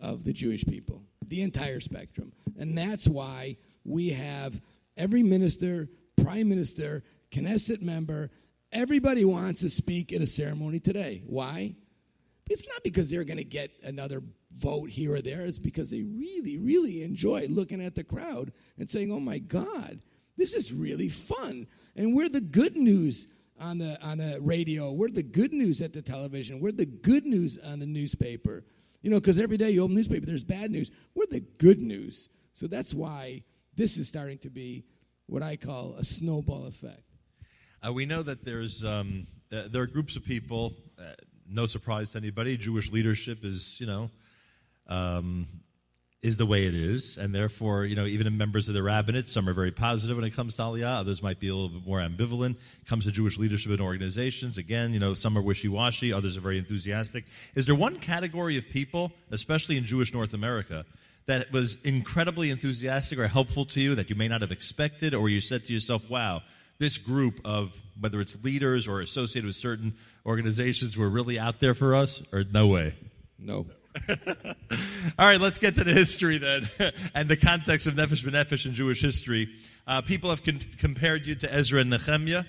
of 0.00 0.24
the 0.24 0.32
Jewish 0.32 0.64
people, 0.64 1.02
the 1.26 1.42
entire 1.42 1.80
spectrum. 1.80 2.32
And 2.58 2.76
that's 2.76 3.08
why 3.08 3.56
we 3.84 4.10
have 4.10 4.60
every 4.96 5.22
minister, 5.22 5.88
prime 6.16 6.48
minister, 6.48 7.02
Knesset 7.30 7.82
member, 7.82 8.30
everybody 8.72 9.24
wants 9.24 9.60
to 9.60 9.70
speak 9.70 10.12
at 10.12 10.20
a 10.20 10.26
ceremony 10.26 10.80
today. 10.80 11.22
Why? 11.26 11.74
It's 12.48 12.66
not 12.68 12.82
because 12.82 13.10
they're 13.10 13.24
going 13.24 13.38
to 13.38 13.44
get 13.44 13.70
another 13.82 14.22
vote 14.56 14.90
here 14.90 15.14
or 15.14 15.20
there 15.20 15.42
is 15.42 15.58
because 15.58 15.90
they 15.90 16.02
really, 16.02 16.56
really 16.56 17.02
enjoy 17.02 17.46
looking 17.48 17.82
at 17.82 17.94
the 17.94 18.04
crowd 18.04 18.52
and 18.78 18.88
saying, 18.88 19.10
oh 19.12 19.20
my 19.20 19.38
God, 19.38 20.00
this 20.36 20.54
is 20.54 20.72
really 20.72 21.08
fun. 21.08 21.66
And 21.96 22.14
we're 22.14 22.28
the 22.28 22.40
good 22.40 22.76
news 22.76 23.26
on 23.60 23.78
the, 23.78 24.00
on 24.04 24.18
the 24.18 24.38
radio. 24.40 24.92
We're 24.92 25.10
the 25.10 25.22
good 25.22 25.52
news 25.52 25.80
at 25.80 25.92
the 25.92 26.02
television. 26.02 26.60
We're 26.60 26.72
the 26.72 26.86
good 26.86 27.24
news 27.26 27.58
on 27.58 27.78
the 27.78 27.86
newspaper. 27.86 28.64
You 29.02 29.10
know, 29.10 29.20
because 29.20 29.38
every 29.38 29.56
day 29.56 29.70
you 29.70 29.82
open 29.82 29.94
newspaper, 29.94 30.26
there's 30.26 30.44
bad 30.44 30.70
news. 30.70 30.90
We're 31.14 31.26
the 31.30 31.44
good 31.58 31.80
news. 31.80 32.30
So 32.54 32.66
that's 32.66 32.94
why 32.94 33.42
this 33.74 33.98
is 33.98 34.08
starting 34.08 34.38
to 34.38 34.50
be 34.50 34.84
what 35.26 35.42
I 35.42 35.56
call 35.56 35.94
a 35.98 36.04
snowball 36.04 36.66
effect. 36.66 37.02
Uh, 37.86 37.92
we 37.92 38.06
know 38.06 38.22
that 38.22 38.44
there's 38.44 38.84
um, 38.84 39.26
uh, 39.52 39.64
there 39.68 39.82
are 39.82 39.86
groups 39.86 40.16
of 40.16 40.24
people. 40.24 40.72
Uh, 40.98 41.12
no 41.46 41.66
surprise 41.66 42.12
to 42.12 42.18
anybody. 42.18 42.56
Jewish 42.56 42.90
leadership 42.90 43.44
is, 43.44 43.78
you 43.78 43.86
know, 43.86 44.10
um, 44.88 45.46
is 46.22 46.38
the 46.38 46.46
way 46.46 46.64
it 46.64 46.74
is, 46.74 47.18
and 47.18 47.34
therefore, 47.34 47.84
you 47.84 47.94
know, 47.94 48.06
even 48.06 48.26
in 48.26 48.38
members 48.38 48.68
of 48.68 48.74
the 48.74 48.82
rabbinate, 48.82 49.28
some 49.28 49.46
are 49.46 49.52
very 49.52 49.70
positive 49.70 50.16
when 50.16 50.24
it 50.24 50.34
comes 50.34 50.56
to 50.56 50.62
Aliyah, 50.62 51.00
others 51.00 51.22
might 51.22 51.38
be 51.38 51.48
a 51.48 51.54
little 51.54 51.68
bit 51.68 51.86
more 51.86 51.98
ambivalent. 51.98 52.56
Comes 52.86 53.04
to 53.04 53.12
Jewish 53.12 53.36
leadership 53.36 53.72
and 53.72 53.80
organizations, 53.80 54.56
again, 54.56 54.94
you 54.94 55.00
know, 55.00 55.12
some 55.12 55.36
are 55.36 55.42
wishy-washy, 55.42 56.14
others 56.14 56.38
are 56.38 56.40
very 56.40 56.56
enthusiastic. 56.56 57.24
Is 57.54 57.66
there 57.66 57.74
one 57.74 57.98
category 57.98 58.56
of 58.56 58.70
people, 58.70 59.12
especially 59.30 59.76
in 59.76 59.84
Jewish 59.84 60.14
North 60.14 60.32
America, 60.32 60.86
that 61.26 61.52
was 61.52 61.76
incredibly 61.84 62.50
enthusiastic 62.50 63.18
or 63.18 63.28
helpful 63.28 63.66
to 63.66 63.80
you 63.80 63.94
that 63.94 64.08
you 64.08 64.16
may 64.16 64.28
not 64.28 64.40
have 64.40 64.50
expected, 64.50 65.14
or 65.14 65.28
you 65.28 65.42
said 65.42 65.64
to 65.64 65.74
yourself, 65.74 66.08
wow, 66.08 66.42
this 66.78 66.96
group 66.96 67.38
of 67.44 67.80
whether 68.00 68.20
it's 68.22 68.42
leaders 68.42 68.88
or 68.88 69.02
associated 69.02 69.46
with 69.46 69.56
certain 69.56 69.94
organizations 70.24 70.96
were 70.96 71.08
really 71.10 71.38
out 71.38 71.60
there 71.60 71.74
for 71.74 71.94
us, 71.94 72.22
or 72.32 72.44
no 72.50 72.66
way? 72.66 72.94
No. 73.38 73.66
All 75.18 75.26
right, 75.26 75.40
let's 75.40 75.58
get 75.58 75.76
to 75.76 75.84
the 75.84 75.92
history 75.92 76.38
then, 76.38 76.68
and 77.14 77.28
the 77.28 77.36
context 77.36 77.86
of 77.86 77.94
Nefesh 77.94 78.24
B'Nefesh 78.24 78.66
in 78.66 78.74
Jewish 78.74 79.00
history. 79.00 79.48
Uh, 79.86 80.00
people 80.00 80.30
have 80.30 80.42
con- 80.42 80.60
compared 80.78 81.26
you 81.26 81.34
to 81.36 81.52
Ezra 81.52 81.80
and 81.80 81.90
Nehemiah 81.90 82.44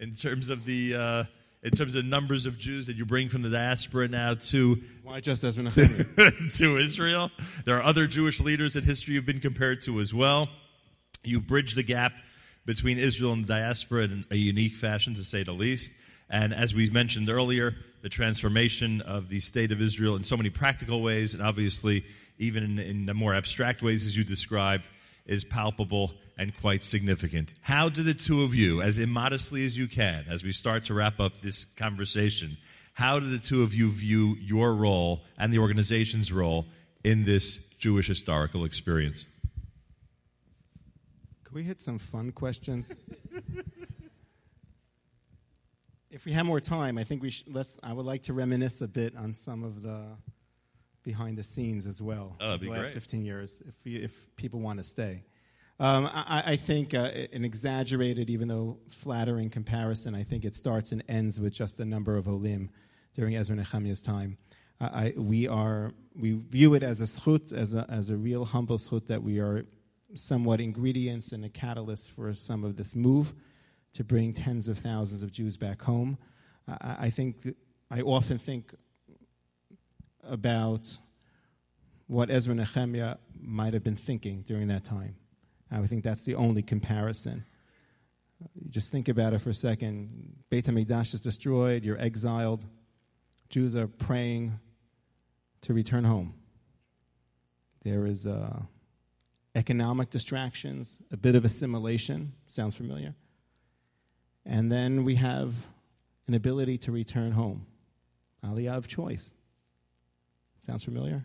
in 0.00 0.14
terms 0.14 0.48
of 0.48 0.64
the 0.64 0.94
uh, 0.94 1.24
in 1.62 1.72
terms 1.72 1.96
of 1.96 2.04
numbers 2.04 2.46
of 2.46 2.58
Jews 2.58 2.86
that 2.86 2.96
you 2.96 3.04
bring 3.04 3.28
from 3.28 3.42
the 3.42 3.50
diaspora 3.50 4.08
now 4.08 4.34
to 4.34 4.80
Why 5.02 5.20
just 5.20 5.44
Ezra 5.44 5.64
Nehemiah? 5.64 6.30
to 6.54 6.76
Israel. 6.78 7.30
There 7.64 7.76
are 7.76 7.82
other 7.82 8.06
Jewish 8.06 8.40
leaders 8.40 8.76
in 8.76 8.84
history 8.84 9.14
you've 9.14 9.26
been 9.26 9.40
compared 9.40 9.82
to 9.82 10.00
as 10.00 10.14
well. 10.14 10.48
You've 11.24 11.46
bridged 11.46 11.76
the 11.76 11.82
gap 11.82 12.12
between 12.64 12.98
Israel 12.98 13.32
and 13.32 13.44
the 13.44 13.48
diaspora 13.48 14.04
in 14.04 14.24
a 14.30 14.36
unique 14.36 14.74
fashion, 14.74 15.14
to 15.14 15.24
say 15.24 15.42
the 15.42 15.52
least. 15.52 15.92
And 16.28 16.52
as 16.52 16.74
we 16.74 16.90
mentioned 16.90 17.28
earlier, 17.28 17.74
the 18.02 18.08
transformation 18.08 19.00
of 19.00 19.28
the 19.28 19.40
state 19.40 19.72
of 19.72 19.80
Israel 19.80 20.16
in 20.16 20.24
so 20.24 20.36
many 20.36 20.50
practical 20.50 21.02
ways, 21.02 21.34
and 21.34 21.42
obviously 21.42 22.04
even 22.38 22.64
in, 22.64 22.78
in 22.78 23.06
the 23.06 23.14
more 23.14 23.34
abstract 23.34 23.82
ways 23.82 24.06
as 24.06 24.16
you 24.16 24.24
described, 24.24 24.86
is 25.24 25.44
palpable 25.44 26.14
and 26.38 26.56
quite 26.56 26.84
significant. 26.84 27.54
How 27.62 27.88
do 27.88 28.02
the 28.02 28.14
two 28.14 28.42
of 28.42 28.54
you, 28.54 28.82
as 28.82 28.98
immodestly 28.98 29.64
as 29.64 29.78
you 29.78 29.88
can, 29.88 30.24
as 30.28 30.44
we 30.44 30.52
start 30.52 30.84
to 30.86 30.94
wrap 30.94 31.18
up 31.18 31.40
this 31.40 31.64
conversation, 31.64 32.56
how 32.92 33.18
do 33.18 33.28
the 33.28 33.38
two 33.38 33.62
of 33.62 33.74
you 33.74 33.90
view 33.90 34.36
your 34.40 34.74
role 34.74 35.22
and 35.38 35.52
the 35.52 35.58
organization's 35.58 36.32
role 36.32 36.66
in 37.04 37.24
this 37.24 37.58
Jewish 37.78 38.06
historical 38.06 38.64
experience? 38.64 39.26
Can 41.44 41.54
we 41.54 41.62
hit 41.62 41.80
some 41.80 41.98
fun 41.98 42.32
questions? 42.32 42.94
if 46.16 46.24
we 46.24 46.32
have 46.32 46.46
more 46.46 46.60
time, 46.60 46.96
I 46.96 47.04
think 47.04 47.22
we 47.22 47.28
should, 47.28 47.54
let's. 47.54 47.78
I 47.82 47.92
would 47.92 48.06
like 48.06 48.22
to 48.22 48.32
reminisce 48.32 48.80
a 48.80 48.88
bit 48.88 49.14
on 49.16 49.34
some 49.34 49.62
of 49.62 49.82
the 49.82 50.16
behind 51.02 51.36
the 51.36 51.44
scenes 51.44 51.86
as 51.86 52.00
well. 52.00 52.36
Oh, 52.40 52.56
the 52.56 52.70
last 52.70 52.80
great. 52.80 52.94
15 52.94 53.24
years, 53.24 53.62
if 53.68 53.74
we, 53.84 53.96
if 53.96 54.12
people 54.34 54.60
want 54.60 54.78
to 54.78 54.84
stay. 54.84 55.22
Um, 55.78 56.08
I, 56.10 56.42
I 56.46 56.56
think 56.56 56.94
uh, 56.94 57.10
an 57.34 57.44
exaggerated, 57.44 58.30
even 58.30 58.48
though 58.48 58.78
flattering 58.88 59.50
comparison, 59.50 60.14
I 60.14 60.22
think 60.22 60.46
it 60.46 60.54
starts 60.54 60.90
and 60.90 61.04
ends 61.06 61.38
with 61.38 61.52
just 61.52 61.76
the 61.76 61.84
number 61.84 62.16
of 62.16 62.26
olim 62.26 62.70
during 63.14 63.36
Ezra 63.36 63.54
Nehemiah's 63.54 64.00
time. 64.00 64.38
I, 64.80 64.86
I, 64.86 65.12
we 65.18 65.46
are 65.46 65.92
we 66.18 66.32
view 66.32 66.72
it 66.72 66.82
as 66.82 67.02
a 67.02 67.04
zchut, 67.04 67.52
as 67.52 67.74
a, 67.74 67.84
as 67.90 68.08
a 68.08 68.16
real 68.16 68.46
humble 68.46 68.78
zchut 68.78 69.06
that 69.08 69.22
we 69.22 69.38
are 69.38 69.66
somewhat 70.14 70.62
ingredients 70.62 71.32
and 71.32 71.44
a 71.44 71.50
catalyst 71.50 72.12
for 72.12 72.32
some 72.32 72.64
of 72.64 72.76
this 72.76 72.96
move 72.96 73.34
to 73.96 74.04
bring 74.04 74.34
tens 74.34 74.68
of 74.68 74.78
thousands 74.78 75.22
of 75.22 75.32
Jews 75.32 75.56
back 75.56 75.80
home. 75.80 76.18
I, 76.68 76.96
I 77.00 77.10
think 77.10 77.36
I 77.90 78.02
often 78.02 78.38
think 78.38 78.74
about 80.22 80.98
what 82.06 82.30
Ezra 82.30 82.54
Nehemiah 82.54 83.16
might 83.40 83.72
have 83.72 83.82
been 83.82 83.96
thinking 83.96 84.42
during 84.42 84.68
that 84.68 84.84
time. 84.84 85.16
I 85.70 85.84
think 85.86 86.04
that's 86.04 86.24
the 86.24 86.34
only 86.34 86.62
comparison. 86.62 87.46
You 88.54 88.70
just 88.70 88.92
think 88.92 89.08
about 89.08 89.32
it 89.32 89.38
for 89.38 89.50
a 89.50 89.54
second. 89.54 90.44
Beit 90.50 90.66
HaMikdash 90.66 91.14
is 91.14 91.20
destroyed, 91.22 91.82
you're 91.82 91.98
exiled. 91.98 92.66
Jews 93.48 93.74
are 93.76 93.86
praying 93.86 94.60
to 95.62 95.72
return 95.72 96.04
home. 96.04 96.34
There 97.82 98.04
is 98.04 98.26
uh, 98.26 98.60
economic 99.54 100.10
distractions, 100.10 100.98
a 101.10 101.16
bit 101.16 101.34
of 101.34 101.46
assimilation. 101.46 102.34
Sounds 102.46 102.74
familiar? 102.74 103.14
And 104.46 104.70
then 104.70 105.04
we 105.04 105.16
have 105.16 105.52
an 106.28 106.34
ability 106.34 106.78
to 106.78 106.92
return 106.92 107.32
home. 107.32 107.66
Aliyah 108.44 108.76
of 108.76 108.86
choice. 108.86 109.34
Sounds 110.58 110.84
familiar? 110.84 111.24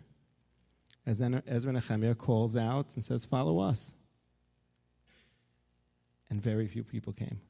As 1.06 1.20
Ezra 1.20 1.72
Nehemiah 1.72 2.14
calls 2.14 2.56
out 2.56 2.86
and 2.94 3.02
says, 3.02 3.24
Follow 3.24 3.60
us. 3.60 3.94
And 6.30 6.40
very 6.40 6.66
few 6.66 6.82
people 6.82 7.12
came. 7.12 7.40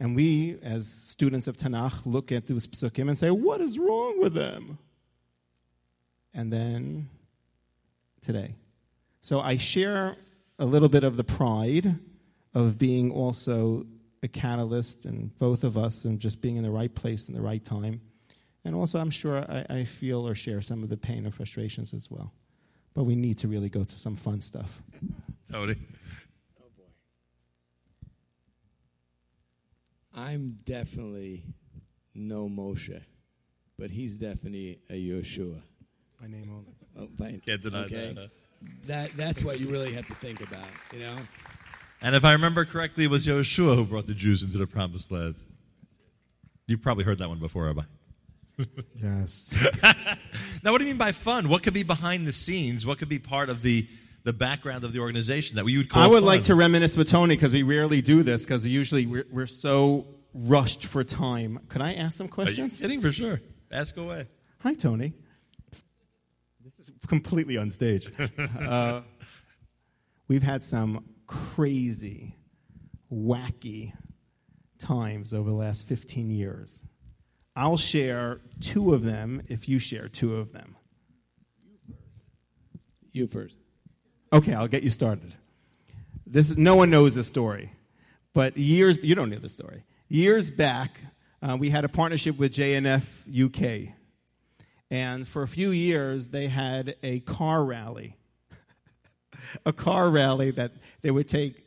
And 0.00 0.14
we, 0.14 0.58
as 0.62 0.86
students 0.86 1.46
of 1.46 1.56
Tanakh, 1.56 2.06
look 2.06 2.30
at 2.30 2.46
those 2.46 2.66
psukim 2.66 3.08
and 3.08 3.18
say, 3.18 3.30
What 3.30 3.60
is 3.60 3.78
wrong 3.78 4.20
with 4.20 4.34
them? 4.34 4.78
And 6.34 6.52
then 6.52 7.08
today. 8.20 8.54
So 9.22 9.40
I 9.40 9.56
share 9.56 10.16
a 10.58 10.66
little 10.66 10.88
bit 10.88 11.04
of 11.04 11.16
the 11.16 11.24
pride 11.24 11.96
of 12.54 12.78
being 12.78 13.10
also 13.10 13.86
a 14.22 14.28
catalyst 14.28 15.04
and 15.04 15.36
both 15.38 15.62
of 15.64 15.76
us 15.76 16.04
and 16.04 16.18
just 16.20 16.40
being 16.40 16.56
in 16.56 16.62
the 16.62 16.70
right 16.70 16.94
place 16.94 17.28
in 17.28 17.34
the 17.34 17.40
right 17.42 17.64
time 17.64 18.00
And 18.64 18.74
also, 18.74 18.98
I'm 18.98 19.10
sure 19.10 19.38
I, 19.38 19.64
I 19.80 19.84
feel 19.84 20.26
or 20.28 20.34
share 20.34 20.60
some 20.62 20.82
of 20.82 20.88
the 20.90 20.96
pain 20.96 21.26
or 21.26 21.30
frustrations 21.30 21.94
as 21.94 22.10
well. 22.10 22.32
But 22.94 23.04
we 23.04 23.14
need 23.14 23.38
to 23.38 23.48
really 23.48 23.68
go 23.70 23.84
to 23.84 23.96
some 23.98 24.16
fun 24.16 24.40
stuff. 24.40 24.82
Tony. 25.50 25.76
Oh, 26.60 26.64
boy. 26.76 26.84
I'm 30.14 30.56
definitely 30.64 31.44
no 32.14 32.48
Moshe, 32.48 33.00
but 33.78 33.90
he's 33.90 34.18
definitely 34.18 34.80
a 34.90 34.94
Yeshua. 34.94 35.62
My 36.20 36.26
name 36.26 36.50
only. 36.50 36.74
Oh, 36.98 37.08
by- 37.16 37.40
Can't 37.46 37.62
deny 37.62 37.84
okay? 37.84 38.12
that. 38.12 38.16
huh? 38.18 38.28
That 38.86 39.16
that's 39.16 39.44
what 39.44 39.60
you 39.60 39.68
really 39.68 39.92
have 39.94 40.06
to 40.08 40.14
think 40.14 40.40
about, 40.42 40.66
you 40.92 40.98
know. 40.98 41.16
And 42.00 42.14
if 42.14 42.24
I 42.24 42.32
remember 42.32 42.64
correctly, 42.64 43.04
it 43.04 43.10
was 43.10 43.26
Yoshua 43.26 43.74
who 43.74 43.84
brought 43.84 44.06
the 44.06 44.14
Jews 44.14 44.42
into 44.42 44.58
the 44.58 44.66
promised 44.66 45.10
land. 45.10 45.34
You've 46.66 46.82
probably 46.82 47.04
heard 47.04 47.18
that 47.18 47.28
one 47.28 47.38
before, 47.38 47.64
Rabbi. 47.66 47.82
Yes. 49.00 49.54
Now, 50.64 50.72
what 50.72 50.78
do 50.78 50.84
you 50.84 50.90
mean 50.90 50.98
by 50.98 51.12
fun? 51.12 51.48
What 51.48 51.62
could 51.62 51.74
be 51.74 51.84
behind 51.84 52.26
the 52.26 52.32
scenes? 52.32 52.84
What 52.84 52.98
could 52.98 53.08
be 53.08 53.20
part 53.20 53.48
of 53.48 53.62
the, 53.62 53.86
the 54.24 54.32
background 54.32 54.82
of 54.82 54.92
the 54.92 54.98
organization 54.98 55.54
that 55.56 55.64
we 55.64 55.76
would 55.76 55.88
call 55.88 56.02
I 56.02 56.08
would 56.08 56.18
fun? 56.18 56.24
like 56.26 56.42
to 56.44 56.56
reminisce 56.56 56.96
with 56.96 57.08
Tony 57.08 57.36
because 57.36 57.52
we 57.52 57.62
rarely 57.62 58.00
do 58.02 58.24
this 58.24 58.44
because 58.44 58.66
usually 58.66 59.06
we're, 59.06 59.24
we're 59.30 59.46
so 59.46 60.06
rushed 60.34 60.84
for 60.86 61.04
time. 61.04 61.60
Could 61.68 61.80
I 61.80 61.94
ask 61.94 62.16
some 62.16 62.26
Are 62.26 62.30
questions? 62.30 62.80
kidding 62.80 63.00
for 63.00 63.12
sure? 63.12 63.40
Ask 63.70 63.96
away. 63.96 64.26
Hi, 64.62 64.74
Tony. 64.74 65.12
This 66.64 66.80
is 66.80 66.90
completely 67.06 67.56
on 67.56 67.70
stage. 67.70 68.08
uh, 68.60 69.02
we've 70.26 70.42
had 70.42 70.64
some 70.64 71.04
crazy, 71.28 72.34
wacky 73.12 73.92
times 74.80 75.32
over 75.32 75.48
the 75.48 75.56
last 75.56 75.86
15 75.86 76.30
years. 76.30 76.82
I'll 77.54 77.76
share 77.76 78.40
two 78.60 78.94
of 78.94 79.04
them 79.04 79.42
if 79.48 79.68
you 79.68 79.78
share 79.78 80.08
two 80.08 80.36
of 80.36 80.52
them. 80.52 80.76
You 83.12 83.26
first. 83.26 83.58
Okay, 84.32 84.54
I'll 84.54 84.68
get 84.68 84.82
you 84.82 84.90
started. 84.90 85.34
This 86.26 86.56
no 86.56 86.76
one 86.76 86.90
knows 86.90 87.14
the 87.14 87.24
story, 87.24 87.72
but 88.34 88.56
years 88.56 88.98
you 89.02 89.14
don't 89.14 89.30
know 89.30 89.38
the 89.38 89.48
story. 89.48 89.84
Years 90.08 90.50
back, 90.50 91.00
uh, 91.42 91.56
we 91.58 91.70
had 91.70 91.84
a 91.84 91.88
partnership 91.88 92.38
with 92.38 92.52
JNF 92.52 93.02
UK, 93.46 93.94
and 94.90 95.26
for 95.26 95.42
a 95.42 95.48
few 95.48 95.70
years 95.70 96.28
they 96.28 96.48
had 96.48 96.96
a 97.02 97.20
car 97.20 97.64
rally, 97.64 98.16
a 99.64 99.72
car 99.72 100.10
rally 100.10 100.50
that 100.52 100.72
they 101.02 101.10
would 101.10 101.28
take 101.28 101.64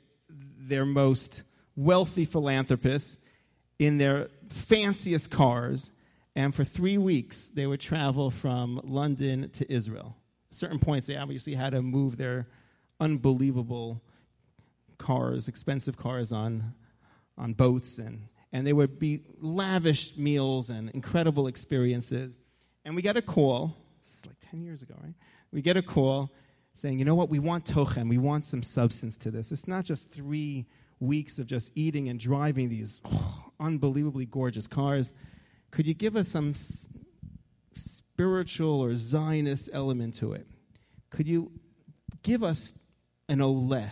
their 0.58 0.86
most 0.86 1.44
wealthy 1.76 2.26
philanthropists 2.26 3.18
in 3.80 3.98
their 3.98 4.28
fanciest 4.50 5.32
cars, 5.32 5.92
and 6.36 6.54
for 6.54 6.64
three 6.64 6.98
weeks 6.98 7.50
they 7.50 7.66
would 7.66 7.80
travel 7.80 8.30
from 8.30 8.80
London 8.84 9.50
to 9.52 9.72
Israel. 9.72 10.16
Certain 10.52 10.80
points, 10.80 11.08
they 11.08 11.16
obviously 11.16 11.56
had 11.56 11.72
to 11.72 11.82
move 11.82 12.18
their 12.18 12.48
unbelievable 13.00 14.02
cars, 14.98 15.48
expensive 15.48 15.98
cars, 15.98 16.32
on 16.32 16.74
on 17.38 17.54
boats, 17.54 17.98
and 17.98 18.28
and 18.54 18.68
they 18.68 18.74
would 18.74 19.00
be 19.00 19.22
lavish 19.40 20.18
meals 20.18 20.70
and 20.70 20.90
incredible 20.92 21.48
experiences. 21.48 22.38
And 22.86 22.96
we 22.96 23.02
get 23.02 23.18
a 23.18 23.22
call. 23.22 23.76
This 24.00 24.18
is 24.18 24.26
like 24.26 24.38
ten 24.50 24.62
years 24.62 24.82
ago, 24.82 24.96
right? 25.02 25.14
We 25.52 25.62
get 25.62 25.78
a 25.78 25.82
call 25.82 26.32
saying, 26.74 27.00
you 27.00 27.06
know 27.06 27.16
what, 27.16 27.30
we 27.30 27.40
want 27.40 27.66
tochen, 27.66 28.08
we 28.08 28.18
want 28.18 28.46
some 28.46 28.64
substance 28.64 29.18
to 29.20 29.32
this. 29.32 29.52
It's 29.52 29.68
not 29.68 29.86
just 29.86 30.12
three 30.12 30.66
weeks 31.00 31.40
of 31.40 31.48
just 31.48 31.72
eating 31.76 32.08
and 32.08 32.20
driving 32.20 32.70
these 32.70 33.02
oh, 33.06 33.46
unbelievably 33.60 34.28
gorgeous 34.28 34.68
cars. 34.68 35.14
Could 35.72 35.88
you 35.88 35.94
give 35.94 36.16
us 36.16 36.28
some 36.28 36.52
s- 36.52 36.90
spiritual 37.74 38.82
or 38.82 38.96
Zionist 38.96 39.70
element 39.74 40.16
to 40.16 40.34
it? 40.34 40.48
Could 41.10 41.28
you 41.28 41.52
give 42.24 42.44
us 42.44 42.74
an 43.28 43.42
ole 43.42 43.86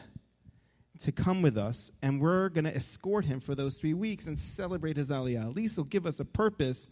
to 1.00 1.12
come 1.14 1.42
with 1.42 1.58
us, 1.58 1.92
and 2.02 2.20
we're 2.20 2.50
going 2.50 2.66
to 2.66 2.76
escort 2.76 3.24
him 3.24 3.40
for 3.40 3.56
those 3.56 3.78
three 3.78 3.94
weeks 3.94 4.28
and 4.28 4.38
celebrate 4.38 4.98
his 4.98 5.10
aliyah? 5.10 5.48
At 5.48 5.56
least 5.56 5.76
he'll 5.76 5.86
give 5.86 6.06
us 6.06 6.20
a 6.20 6.26
purpose 6.26 6.88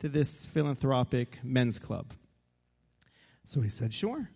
to 0.00 0.08
this 0.08 0.46
philanthropic 0.46 1.38
men's 1.42 1.78
club. 1.78 2.12
So 3.44 3.60
he 3.60 3.68
said, 3.68 3.94
sure. 3.94 4.30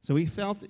So 0.00 0.14
we 0.14 0.26
felt 0.26 0.64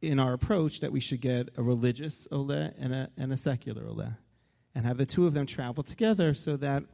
in 0.00 0.18
our 0.18 0.32
approach 0.32 0.80
that 0.80 0.92
we 0.92 1.00
should 1.00 1.20
get 1.20 1.48
a 1.56 1.62
religious 1.62 2.28
ole 2.30 2.50
and 2.50 2.92
a, 2.94 3.10
and 3.16 3.32
a 3.32 3.36
secular 3.36 3.86
ole 3.86 4.14
and 4.74 4.86
have 4.86 4.98
the 4.98 5.06
two 5.06 5.26
of 5.26 5.34
them 5.34 5.46
travel 5.46 5.82
together 5.82 6.34
so 6.34 6.56
that 6.56 6.84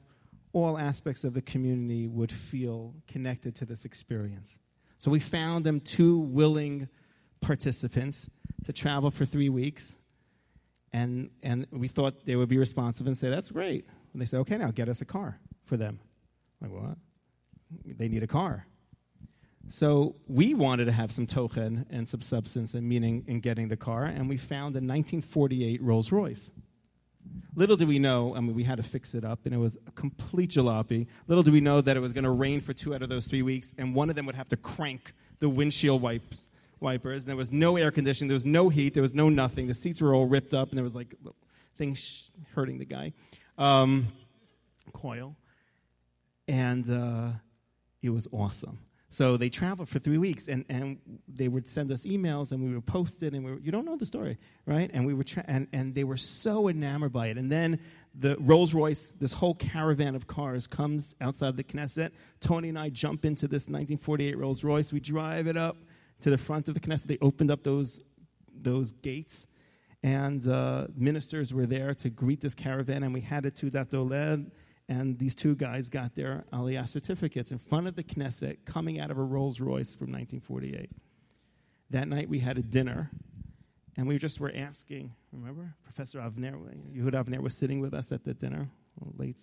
all 0.53 0.79
aspects 0.79 1.25
of 1.25 1.35
the 1.35 1.43
community 1.43 2.07
would 2.07 2.33
feel 2.33 2.95
connected 3.09 3.57
to 3.57 3.67
this 3.67 3.85
experience. 3.85 4.59
So 4.99 5.11
we 5.11 5.21
found 5.21 5.67
them 5.67 5.81
two 5.81 6.19
willing 6.19 6.89
participants 7.41 8.31
to 8.65 8.73
travel 8.73 9.11
for 9.11 9.25
three 9.25 9.49
weeks. 9.49 9.97
And, 10.93 11.31
and 11.43 11.67
we 11.71 11.89
thought 11.89 12.25
they 12.25 12.37
would 12.37 12.49
be 12.49 12.57
responsive 12.57 13.07
and 13.07 13.19
say, 13.19 13.29
That's 13.29 13.51
great. 13.51 13.87
And 14.13 14.23
they 14.23 14.27
said, 14.27 14.41
Okay, 14.41 14.57
now 14.57 14.71
get 14.71 14.89
us 14.89 15.01
a 15.01 15.05
car 15.05 15.41
for 15.65 15.77
them. 15.77 15.99
I'm 16.63 16.73
like, 16.73 16.83
what? 16.83 16.99
They 17.85 18.09
need 18.09 18.23
a 18.23 18.29
car. 18.29 18.67
So 19.69 20.17
we 20.29 20.55
wanted 20.55 20.85
to 20.87 20.93
have 20.93 21.11
some 21.11 21.27
token 21.27 21.87
and 21.91 22.09
some 22.09 22.21
substance 22.21 22.75
and 22.75 22.89
meaning 22.89 23.25
in 23.27 23.41
getting 23.41 23.69
the 23.69 23.77
car, 23.77 24.05
and 24.05 24.29
we 24.29 24.37
found 24.37 24.75
a 24.75 24.79
1948 24.79 25.83
Rolls 25.83 26.13
Royce. 26.13 26.51
Little 27.57 27.77
did 27.77 27.89
we 27.89 27.99
know, 27.99 28.35
I 28.35 28.41
mean, 28.41 28.55
we 28.55 28.65
had 28.65 28.77
to 28.77 28.83
fix 28.83 29.15
it 29.15 29.25
up, 29.25 29.47
and 29.47 29.55
it 29.55 29.59
was 29.59 29.79
a 29.87 29.91
complete 29.93 30.51
jalopy. 30.51 31.07
Little 31.29 31.43
did 31.43 31.53
we 31.53 31.61
know 31.61 31.81
that 31.81 31.97
it 31.97 32.01
was 32.01 32.13
going 32.13 32.25
to 32.25 32.31
rain 32.31 32.61
for 32.61 32.73
two 32.73 32.95
out 32.95 33.03
of 33.03 33.09
those 33.09 33.27
three 33.27 33.43
weeks, 33.43 33.75
and 33.79 33.95
one 33.95 34.11
of 34.11 34.17
them 34.17 34.27
would 34.27 34.35
have 34.35 34.49
to 34.49 34.57
crank 34.57 35.15
the 35.41 35.49
windshield 35.49 36.03
wipes, 36.03 36.49
wipers. 36.81 37.23
And 37.23 37.31
there 37.31 37.37
was 37.37 37.53
no 37.53 37.77
air 37.77 37.91
conditioning, 37.91 38.29
there 38.29 38.35
was 38.35 38.47
no 38.47 38.69
heat, 38.69 38.95
there 38.95 39.03
was 39.03 39.15
no 39.15 39.29
nothing. 39.29 39.69
The 39.69 39.75
seats 39.75 40.01
were 40.01 40.15
all 40.15 40.27
ripped 40.27 40.53
up, 40.53 40.71
and 40.71 40.79
there 40.79 40.85
was 40.85 40.95
like 40.95 41.15
things 41.77 42.31
hurting 42.55 42.79
the 42.79 42.85
guy. 42.85 43.13
Um, 43.57 44.09
coil. 44.93 45.37
And 46.47 46.89
uh, 46.91 47.29
it 48.03 48.11
was 48.11 48.29
awesome. 48.33 48.79
So 49.15 49.37
they 49.37 49.49
traveled 49.49 49.89
for 49.89 50.01
three 50.01 50.19
weeks, 50.19 50.49
and, 50.49 50.65
and 50.69 50.99
they 51.29 51.47
would 51.47 51.69
send 51.69 51.93
us 51.93 52.05
emails, 52.05 52.51
and 52.51 52.61
we 52.61 52.75
would 52.75 52.85
post 52.85 53.23
it, 53.23 53.33
and 53.33 53.45
we 53.45 53.53
were, 53.53 53.61
you 53.61 53.71
don't 53.71 53.85
know 53.85 53.95
the 53.97 54.07
story, 54.07 54.39
right? 54.67 54.91
And 54.93 55.07
we 55.07 55.15
were 55.15 55.23
tra- 55.23 55.45
and, 55.47 55.69
and 55.73 55.95
they 55.95 56.03
were 56.03 56.17
so 56.17 56.69
enamored 56.69 57.13
by 57.13 57.29
it. 57.29 57.39
And 57.39 57.49
then 57.49 57.79
the 58.19 58.37
Rolls 58.41 58.75
Royce, 58.75 59.13
this 59.13 59.33
whole 59.33 59.55
caravan 59.55 60.17
of 60.17 60.27
cars, 60.27 60.67
comes 60.67 61.15
outside 61.21 61.57
the 61.57 61.63
Knesset. 61.63 62.11
Tony 62.41 62.71
and 62.71 62.77
I 62.77 62.89
jump 62.89 63.25
into 63.25 63.47
this 63.47 63.69
1948 63.69 64.37
Rolls 64.37 64.65
Royce. 64.65 64.93
We 64.93 64.99
drive 64.99 65.47
it 65.47 65.57
up 65.57 65.77
to 66.23 66.31
the 66.31 66.39
front 66.39 66.67
of 66.67 66.75
the 66.75 66.81
Knesset. 66.81 67.07
They 67.07 67.19
opened 67.23 67.53
up 67.53 67.63
those 67.63 68.03
those 68.53 68.91
gates, 68.91 69.47
and 70.03 70.45
uh, 70.49 70.89
ministers 70.97 71.55
were 71.55 71.67
there 71.67 71.95
to 71.95 72.11
greet 72.11 72.41
this 72.41 72.57
caravan, 72.57 73.05
and 73.05 73.15
we 73.15 73.21
had 73.21 73.55
to 73.55 73.71
that 73.71 73.91
Doled 73.91 74.51
and 74.89 75.19
these 75.19 75.35
two 75.35 75.55
guys 75.55 75.89
got 75.89 76.15
their 76.15 76.45
Aliyah 76.53 76.89
certificates 76.89 77.51
in 77.51 77.59
front 77.59 77.87
of 77.87 77.97
the 77.97 78.03
Knesset 78.03 78.65
coming 78.67 79.01
out 79.01 79.11
of 79.11 79.19
a 79.19 79.23
Rolls 79.23 79.61
Royce 79.61 79.95
from 79.95 80.09
1948. 80.09 80.91
That 81.91 82.09
night 82.09 82.29
we 82.29 82.39
had 82.39 82.59
a 82.59 82.63
dinner, 82.63 83.11
and 83.97 84.07
we 84.07 84.19
just 84.19 84.41
were 84.41 84.53
asking, 84.55 85.15
remember? 85.33 85.75
Professor 85.85 86.19
Avner, 86.19 86.55
Yehuda 86.95 87.25
Avner 87.25 87.41
was 87.41 87.57
sitting 87.57 87.81
with 87.81 87.95
us 87.95 88.13
at 88.13 88.25
the 88.25 88.35
dinner, 88.35 88.69
late 89.17 89.39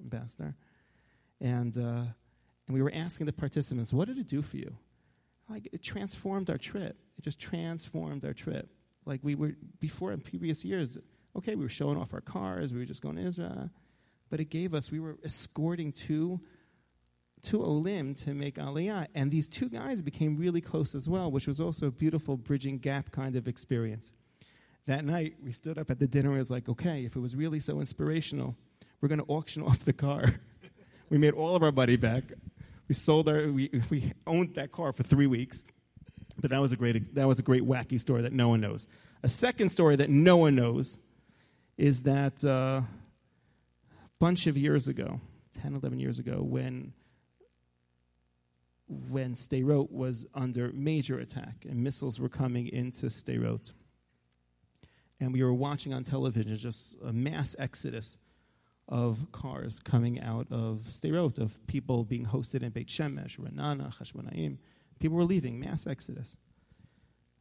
ambassador. 0.00 0.54
And, 1.40 1.76
uh, 1.76 2.04
and 2.66 2.74
we 2.74 2.80
were 2.80 2.92
asking 2.94 3.26
the 3.26 3.32
participants, 3.32 3.92
what 3.92 4.06
did 4.06 4.18
it 4.18 4.28
do 4.28 4.40
for 4.42 4.56
you? 4.56 4.76
Like, 5.48 5.68
it 5.72 5.82
transformed 5.82 6.48
our 6.48 6.58
trip. 6.58 6.96
It 7.18 7.22
just 7.22 7.38
transformed 7.38 8.24
our 8.24 8.34
trip. 8.34 8.68
Like, 9.04 9.20
we 9.22 9.34
were, 9.34 9.56
before 9.80 10.12
in 10.12 10.20
previous 10.20 10.64
years, 10.64 10.98
okay, 11.36 11.54
we 11.54 11.62
were 11.64 11.68
showing 11.68 11.98
off 11.98 12.14
our 12.14 12.20
cars, 12.20 12.72
we 12.72 12.78
were 12.78 12.84
just 12.84 13.02
going 13.02 13.16
to 13.16 13.22
Israel 13.22 13.70
but 14.30 14.40
it 14.40 14.46
gave 14.46 14.74
us, 14.74 14.90
we 14.90 15.00
were 15.00 15.16
escorting 15.24 15.92
two, 15.92 16.40
two 17.42 17.62
Olim 17.62 18.14
to 18.16 18.34
make 18.34 18.56
Aliyah. 18.56 19.06
And 19.14 19.30
these 19.30 19.48
two 19.48 19.68
guys 19.68 20.02
became 20.02 20.36
really 20.36 20.60
close 20.60 20.94
as 20.94 21.08
well, 21.08 21.30
which 21.30 21.46
was 21.46 21.60
also 21.60 21.86
a 21.86 21.90
beautiful 21.90 22.36
bridging 22.36 22.78
gap 22.78 23.12
kind 23.12 23.36
of 23.36 23.46
experience. 23.46 24.12
That 24.86 25.04
night, 25.04 25.36
we 25.42 25.52
stood 25.52 25.78
up 25.78 25.90
at 25.90 25.98
the 25.98 26.06
dinner 26.06 26.30
and 26.30 26.38
was 26.38 26.50
like, 26.50 26.68
okay, 26.68 27.04
if 27.04 27.16
it 27.16 27.20
was 27.20 27.34
really 27.34 27.60
so 27.60 27.80
inspirational, 27.80 28.56
we're 29.00 29.08
going 29.08 29.20
to 29.20 29.26
auction 29.26 29.62
off 29.66 29.84
the 29.84 29.92
car. 29.92 30.24
we 31.10 31.18
made 31.18 31.34
all 31.34 31.56
of 31.56 31.62
our 31.62 31.72
money 31.72 31.96
back. 31.96 32.24
We 32.88 32.94
sold 32.94 33.28
our, 33.28 33.50
we, 33.50 33.70
we 33.90 34.12
owned 34.26 34.54
that 34.54 34.72
car 34.72 34.92
for 34.92 35.02
three 35.02 35.26
weeks. 35.26 35.64
But 36.40 36.50
that 36.50 36.60
was 36.60 36.72
a 36.72 36.76
great, 36.76 37.14
that 37.14 37.26
was 37.26 37.38
a 37.38 37.42
great 37.42 37.62
wacky 37.62 37.98
story 37.98 38.22
that 38.22 38.32
no 38.32 38.48
one 38.48 38.60
knows. 38.60 38.86
A 39.22 39.28
second 39.28 39.70
story 39.70 39.96
that 39.96 40.10
no 40.10 40.36
one 40.36 40.54
knows 40.54 40.98
is 41.78 42.02
that 42.02 42.44
uh, 42.44 42.82
bunch 44.18 44.46
of 44.46 44.56
years 44.56 44.88
ago, 44.88 45.20
10, 45.60 45.74
11 45.74 45.98
years 45.98 46.18
ago, 46.18 46.42
when 46.42 46.92
when 49.08 49.34
Sderot 49.34 49.90
was 49.90 50.26
under 50.32 50.70
major 50.72 51.18
attack 51.18 51.64
and 51.68 51.82
missiles 51.82 52.20
were 52.20 52.28
coming 52.28 52.68
into 52.68 53.06
Sderot. 53.06 53.72
And 55.18 55.32
we 55.32 55.42
were 55.42 55.52
watching 55.52 55.92
on 55.92 56.04
television 56.04 56.54
just 56.54 56.94
a 57.04 57.12
mass 57.12 57.56
exodus 57.58 58.18
of 58.88 59.32
cars 59.32 59.80
coming 59.80 60.20
out 60.20 60.46
of 60.52 60.82
Sderot, 60.88 61.38
of 61.38 61.58
people 61.66 62.04
being 62.04 62.26
hosted 62.26 62.62
in 62.62 62.70
Beit 62.70 62.86
Shemesh, 62.86 63.38
Ra'anana, 63.38 63.92
Chashmonaim. 63.96 64.58
People 65.00 65.16
were 65.16 65.24
leaving, 65.24 65.58
mass 65.58 65.86
exodus. 65.86 66.36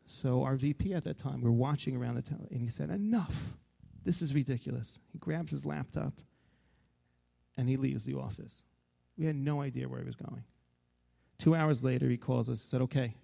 So 0.07 0.43
our 0.43 0.55
VP 0.55 0.93
at 0.93 1.03
that 1.03 1.17
time, 1.17 1.41
we're 1.41 1.51
watching 1.51 1.95
around 1.95 2.15
the 2.15 2.21
town, 2.23 2.47
and 2.49 2.61
he 2.61 2.67
said, 2.67 2.89
Enough. 2.89 3.57
This 4.03 4.21
is 4.21 4.35
ridiculous. 4.35 4.99
He 5.11 5.17
grabs 5.17 5.51
his 5.51 5.65
laptop 5.65 6.13
and 7.57 7.69
he 7.69 7.77
leaves 7.77 8.05
the 8.05 8.15
office. 8.15 8.63
We 9.17 9.25
had 9.25 9.35
no 9.35 9.61
idea 9.61 9.87
where 9.87 9.99
he 9.99 10.05
was 10.05 10.15
going. 10.15 10.43
Two 11.37 11.55
hours 11.55 11.83
later, 11.83 12.09
he 12.09 12.17
calls 12.17 12.49
us 12.49 12.61
and 12.61 12.69
said, 12.69 12.81
Okay, 12.81 13.15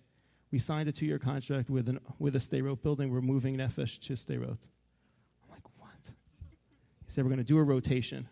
we 0.52 0.60
signed 0.60 0.90
a 0.90 0.92
two 0.92 1.06
year 1.06 1.20
contract 1.20 1.70
with, 1.70 1.90
an, 1.90 2.00
with 2.20 2.36
a 2.36 2.40
Sderot 2.40 2.82
building. 2.82 3.10
We're 3.10 3.22
moving 3.22 3.58
Nefesh 3.58 4.00
to 4.08 4.14
Sderot. 4.14 4.58
I'm 4.58 5.50
like, 5.50 5.64
What? 5.78 5.90
He 7.06 7.12
said, 7.12 7.24
We're 7.24 7.30
going 7.30 7.40
to 7.40 7.44
do 7.44 7.58
a 7.58 7.64
rotation. 7.64 8.28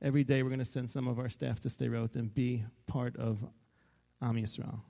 Every 0.00 0.24
day, 0.24 0.42
we're 0.42 0.48
going 0.48 0.58
to 0.58 0.64
send 0.64 0.90
some 0.90 1.06
of 1.06 1.20
our 1.20 1.28
staff 1.28 1.60
to 1.60 1.68
Sderot 1.68 2.16
and 2.16 2.32
be 2.32 2.64
part 2.88 3.16
of 3.16 3.38
Am 4.20 4.34
Yisrael. 4.34 4.80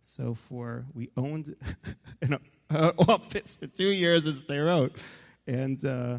So 0.00 0.34
for 0.34 0.84
we 0.92 1.10
owned 1.16 1.56
an 2.22 2.38
office 2.70 3.54
for 3.54 3.66
two 3.66 3.88
years 3.88 4.26
at 4.26 4.34
Sderot, 4.34 4.98
and 5.46 5.82
uh, 5.82 6.18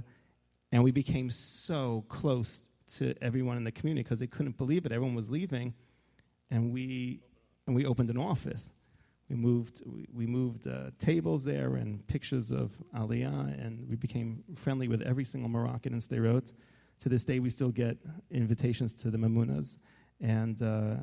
and 0.72 0.84
we 0.84 0.92
became 0.92 1.30
so 1.30 2.04
close 2.08 2.62
to 2.94 3.14
everyone 3.22 3.57
in 3.57 3.64
the 3.64 3.72
community 3.72 4.03
because 4.03 4.20
they 4.20 4.28
couldn't 4.28 4.57
believe 4.57 4.86
it. 4.86 4.91
Everyone 4.91 5.16
was 5.16 5.30
leaving, 5.30 5.74
and 6.52 6.72
we 6.72 7.22
and 7.68 7.76
we 7.76 7.86
opened 7.86 8.10
an 8.10 8.18
office. 8.18 8.72
We 9.30 9.36
moved 9.36 9.82
we, 9.86 10.07
we 10.14 10.28
moved 10.28 10.68
uh, 10.68 10.91
tables 10.99 11.44
there 11.44 11.76
and 11.76 12.06
pictures 12.07 12.52
of 12.52 12.72
Aliyah, 12.95 13.66
and 13.66 13.88
we 13.90 13.95
became 13.95 14.44
friendly 14.56 14.88
with 14.88 15.02
every 15.02 15.26
single 15.26 15.49
Moroccan 15.49 15.94
in 15.94 15.99
Sderot. 15.99 16.52
To 17.02 17.10
this 17.10 17.26
day, 17.26 17.40
we 17.40 17.49
still 17.49 17.72
get 17.72 17.98
invitations 18.32 18.94
to 18.95 19.10
the 19.10 19.18
Mimounas, 19.18 19.78
and 20.22 20.62
uh, 20.62 20.98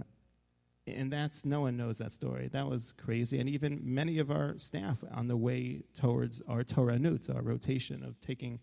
and 0.87 1.13
that's 1.13 1.45
no 1.45 1.61
one 1.61 1.77
knows 1.77 1.99
that 1.99 2.13
story. 2.13 2.49
That 2.49 2.69
was 2.69 2.93
crazy, 2.93 3.41
and 3.41 3.49
even 3.49 3.81
many 3.83 4.19
of 4.19 4.31
our 4.31 4.57
staff 4.59 5.03
on 5.13 5.29
the 5.29 5.37
way 5.37 5.83
towards 5.99 6.43
our 6.49 6.63
Toranut, 6.63 7.35
our 7.35 7.43
rotation 7.43 8.03
of 8.05 8.21
taking, 8.21 8.61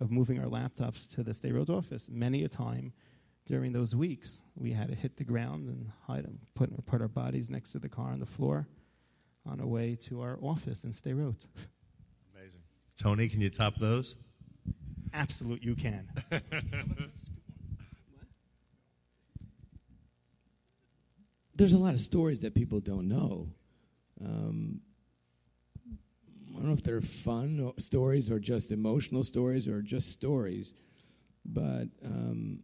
of 0.00 0.10
moving 0.10 0.40
our 0.40 0.46
laptops 0.46 1.08
to 1.14 1.22
the 1.22 1.32
Sderot 1.32 1.68
office. 1.68 2.08
Many 2.10 2.42
a 2.44 2.48
time 2.48 2.92
during 3.46 3.72
those 3.72 3.94
weeks, 3.94 4.42
we 4.54 4.72
had 4.72 4.88
to 4.88 4.94
hit 4.94 5.16
the 5.16 5.24
ground 5.24 5.68
and 5.68 5.90
hide 6.06 6.24
them, 6.24 6.38
put, 6.54 6.86
put 6.86 7.00
our 7.02 7.08
bodies 7.08 7.50
next 7.50 7.72
to 7.72 7.78
the 7.78 7.88
car 7.88 8.10
on 8.12 8.20
the 8.20 8.26
floor, 8.26 8.68
on 9.44 9.60
our 9.60 9.66
way 9.66 9.96
to 10.08 10.22
our 10.22 10.38
office 10.40 10.84
in 10.84 10.90
Sderot. 10.90 11.46
Amazing. 12.34 12.62
Tony, 12.96 13.28
can 13.28 13.40
you 13.40 13.50
top 13.50 13.76
those? 13.76 14.16
Absolute, 15.12 15.62
you 15.62 15.74
can. 15.74 16.08
there's 21.56 21.72
a 21.74 21.78
lot 21.78 21.94
of 21.94 22.00
stories 22.00 22.40
that 22.40 22.54
people 22.54 22.80
don't 22.80 23.08
know. 23.08 23.48
Um, 24.24 24.80
I 24.80 24.89
don't 26.60 26.68
know 26.68 26.74
if 26.74 26.82
they're 26.82 27.00
fun 27.00 27.72
stories 27.78 28.30
or 28.30 28.38
just 28.38 28.70
emotional 28.70 29.24
stories 29.24 29.66
or 29.66 29.82
just 29.82 30.12
stories, 30.12 30.74
but 31.44 31.88
um, 32.04 32.60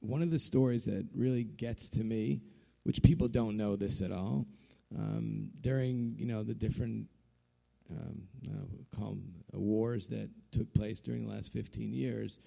one 0.00 0.22
of 0.22 0.30
the 0.30 0.38
stories 0.38 0.84
that 0.84 1.06
really 1.14 1.44
gets 1.44 1.88
to 1.90 2.04
me, 2.04 2.40
which 2.84 3.02
people 3.02 3.26
don't 3.26 3.56
know 3.56 3.74
this 3.74 4.00
at 4.00 4.12
all, 4.12 4.46
um, 4.96 5.50
during 5.60 6.14
you 6.18 6.26
know 6.26 6.42
the 6.42 6.54
different 6.54 7.08
um, 7.90 8.28
call 8.94 9.10
them 9.10 9.34
wars 9.52 10.08
that 10.08 10.30
took 10.50 10.72
place 10.72 11.00
during 11.00 11.26
the 11.26 11.32
last 11.32 11.52
15 11.52 11.92
years, 11.92 12.38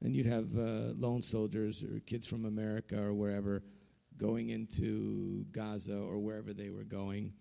and 0.00 0.16
you'd 0.16 0.26
have 0.26 0.56
uh, 0.56 0.92
lone 0.96 1.22
soldiers 1.22 1.82
or 1.82 2.00
kids 2.00 2.26
from 2.26 2.44
America 2.44 3.00
or 3.00 3.12
wherever 3.12 3.62
going 4.16 4.50
into 4.50 5.44
Gaza 5.52 5.96
or 5.96 6.18
wherever 6.18 6.52
they 6.52 6.70
were 6.70 6.84
going, 6.84 7.32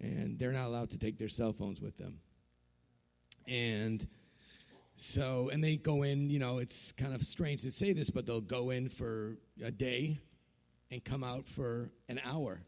and 0.00 0.38
they're 0.38 0.52
not 0.52 0.66
allowed 0.66 0.90
to 0.90 0.98
take 0.98 1.18
their 1.18 1.28
cell 1.28 1.52
phones 1.52 1.80
with 1.80 1.96
them. 1.96 2.18
And 3.46 4.06
so, 4.94 5.50
and 5.52 5.62
they 5.62 5.76
go 5.76 6.02
in, 6.02 6.30
you 6.30 6.38
know, 6.38 6.58
it's 6.58 6.92
kind 6.92 7.14
of 7.14 7.22
strange 7.22 7.62
to 7.62 7.72
say 7.72 7.92
this, 7.92 8.10
but 8.10 8.26
they'll 8.26 8.40
go 8.40 8.70
in 8.70 8.88
for 8.88 9.38
a 9.64 9.70
day 9.70 10.18
and 10.90 11.04
come 11.04 11.24
out 11.24 11.46
for 11.46 11.90
an 12.08 12.20
hour. 12.24 12.62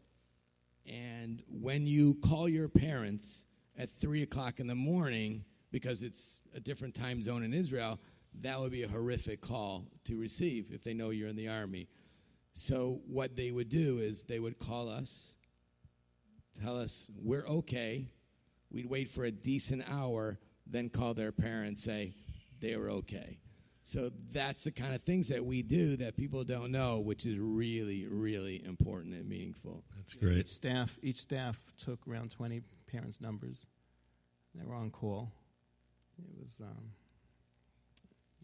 And 0.85 1.43
when 1.47 1.85
you 1.85 2.15
call 2.15 2.49
your 2.49 2.67
parents 2.67 3.45
at 3.77 3.89
three 3.89 4.23
o'clock 4.23 4.59
in 4.59 4.67
the 4.67 4.75
morning, 4.75 5.45
because 5.71 6.03
it's 6.03 6.41
a 6.55 6.59
different 6.59 6.95
time 6.95 7.21
zone 7.23 7.43
in 7.43 7.53
Israel, 7.53 7.99
that 8.41 8.59
would 8.59 8.71
be 8.71 8.83
a 8.83 8.87
horrific 8.87 9.41
call 9.41 9.85
to 10.05 10.17
receive 10.17 10.71
if 10.71 10.83
they 10.83 10.93
know 10.93 11.09
you're 11.11 11.29
in 11.29 11.35
the 11.35 11.49
army. 11.49 11.87
So, 12.53 13.01
what 13.07 13.35
they 13.35 13.51
would 13.51 13.69
do 13.69 13.99
is 13.99 14.23
they 14.23 14.39
would 14.39 14.59
call 14.59 14.89
us, 14.89 15.35
tell 16.61 16.77
us 16.77 17.09
we're 17.21 17.45
okay. 17.47 18.09
We'd 18.71 18.89
wait 18.89 19.09
for 19.09 19.23
a 19.25 19.31
decent 19.31 19.83
hour, 19.89 20.39
then 20.65 20.89
call 20.89 21.13
their 21.13 21.31
parents, 21.31 21.83
say 21.83 22.15
they 22.59 22.75
were 22.75 22.89
okay. 22.89 23.39
So, 23.85 24.11
that's 24.31 24.63
the 24.63 24.71
kind 24.71 24.95
of 24.95 25.01
things 25.01 25.27
that 25.27 25.43
we 25.45 25.61
do 25.61 25.97
that 25.97 26.15
people 26.15 26.45
don't 26.45 26.71
know, 26.71 26.99
which 26.99 27.25
is 27.25 27.37
really, 27.37 28.07
really 28.07 28.63
important 28.63 29.13
and 29.13 29.27
meaningful. 29.27 29.83
That's 29.97 30.13
great. 30.13 30.37
Each 30.37 30.53
staff, 30.53 30.97
each 31.03 31.17
staff 31.17 31.59
took 31.77 31.99
around 32.07 32.31
20 32.31 32.61
parents' 32.87 33.19
numbers. 33.19 33.67
They 34.55 34.63
were 34.65 34.75
on 34.75 34.89
call. 34.89 35.33
It 36.17 36.43
was, 36.43 36.61
um, 36.63 36.91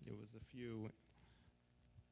it 0.06 0.20
was 0.20 0.36
a 0.36 0.44
few 0.54 0.90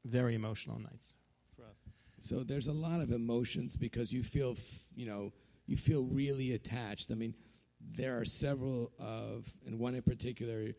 very 0.06 0.36
emotional 0.36 0.80
nights 0.80 1.16
for 1.56 1.64
us. 1.64 1.76
So 2.20 2.44
there's 2.44 2.68
a 2.68 2.74
lot 2.74 3.02
of 3.02 3.12
emotions 3.12 3.76
because 3.76 4.14
you 4.14 4.24
feel, 4.24 4.52
f- 4.52 4.88
you 4.96 5.06
know, 5.06 5.34
you 5.68 5.78
feel 5.78 6.04
really 6.04 6.54
attached. 6.54 7.12
I 7.12 7.16
mean, 7.16 7.36
there 7.80 8.20
are 8.20 8.26
several 8.26 8.92
of, 9.00 9.52
and 9.66 9.80
one 9.80 9.96
in 9.96 10.02
particular, 10.02 10.72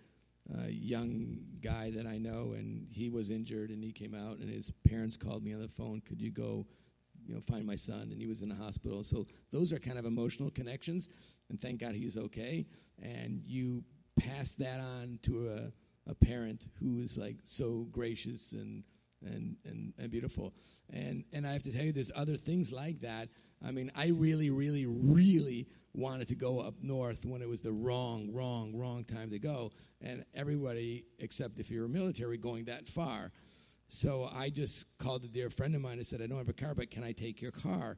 uh, 0.52 0.66
young 0.68 1.38
guy 1.60 1.90
that 1.90 2.06
I 2.06 2.18
know, 2.18 2.54
and 2.56 2.88
he 2.90 3.10
was 3.10 3.30
injured, 3.30 3.70
and 3.70 3.84
he 3.84 3.92
came 3.92 4.14
out, 4.14 4.38
and 4.38 4.50
his 4.50 4.72
parents 4.88 5.16
called 5.16 5.44
me 5.44 5.52
on 5.52 5.60
the 5.60 5.68
phone. 5.68 6.00
Could 6.00 6.20
you 6.20 6.30
go, 6.30 6.66
you 7.26 7.34
know, 7.34 7.40
find 7.40 7.66
my 7.66 7.76
son? 7.76 8.08
And 8.10 8.18
he 8.18 8.26
was 8.26 8.40
in 8.40 8.48
the 8.48 8.54
hospital. 8.54 9.04
So 9.04 9.26
those 9.52 9.72
are 9.72 9.78
kind 9.78 9.98
of 9.98 10.06
emotional 10.06 10.50
connections, 10.50 11.08
and 11.50 11.60
thank 11.60 11.80
God 11.80 11.94
he's 11.94 12.16
okay. 12.16 12.66
And 13.00 13.42
you 13.46 13.84
pass 14.18 14.54
that 14.56 14.80
on 14.80 15.18
to 15.22 15.50
a, 15.50 16.10
a 16.10 16.14
parent 16.14 16.66
who 16.80 16.98
is 16.98 17.18
like 17.18 17.36
so 17.44 17.86
gracious 17.90 18.52
and 18.52 18.84
and, 19.24 19.56
and, 19.64 19.92
and 19.98 20.10
beautiful. 20.10 20.54
And, 20.92 21.24
and 21.32 21.46
I 21.46 21.52
have 21.52 21.62
to 21.64 21.72
tell 21.72 21.84
you, 21.84 21.92
there's 21.92 22.12
other 22.14 22.36
things 22.36 22.72
like 22.72 23.00
that. 23.00 23.28
I 23.66 23.72
mean, 23.72 23.90
I 23.96 24.08
really, 24.08 24.50
really, 24.50 24.86
really 24.86 25.66
wanted 25.92 26.28
to 26.28 26.34
go 26.34 26.60
up 26.60 26.74
north 26.80 27.24
when 27.24 27.42
it 27.42 27.48
was 27.48 27.62
the 27.62 27.72
wrong, 27.72 28.32
wrong, 28.32 28.76
wrong 28.76 29.04
time 29.04 29.30
to 29.30 29.38
go. 29.38 29.72
And 30.00 30.24
everybody, 30.34 31.04
except 31.18 31.58
if 31.58 31.70
you're 31.70 31.88
military, 31.88 32.38
going 32.38 32.66
that 32.66 32.86
far. 32.86 33.32
So 33.88 34.30
I 34.32 34.50
just 34.50 34.86
called 34.98 35.24
a 35.24 35.28
dear 35.28 35.50
friend 35.50 35.74
of 35.74 35.80
mine 35.80 35.94
and 35.94 36.06
said, 36.06 36.22
I 36.22 36.26
don't 36.26 36.38
have 36.38 36.48
a 36.48 36.52
car, 36.52 36.74
but 36.74 36.90
can 36.90 37.02
I 37.02 37.12
take 37.12 37.42
your 37.42 37.50
car? 37.50 37.96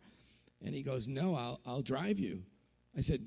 And 0.65 0.75
he 0.75 0.83
goes, 0.83 1.09
No, 1.09 1.35
I'll, 1.35 1.61
I'll 1.67 1.83
drive 1.83 2.19
you. 2.19 2.45
I 2.97 3.01
said, 3.01 3.27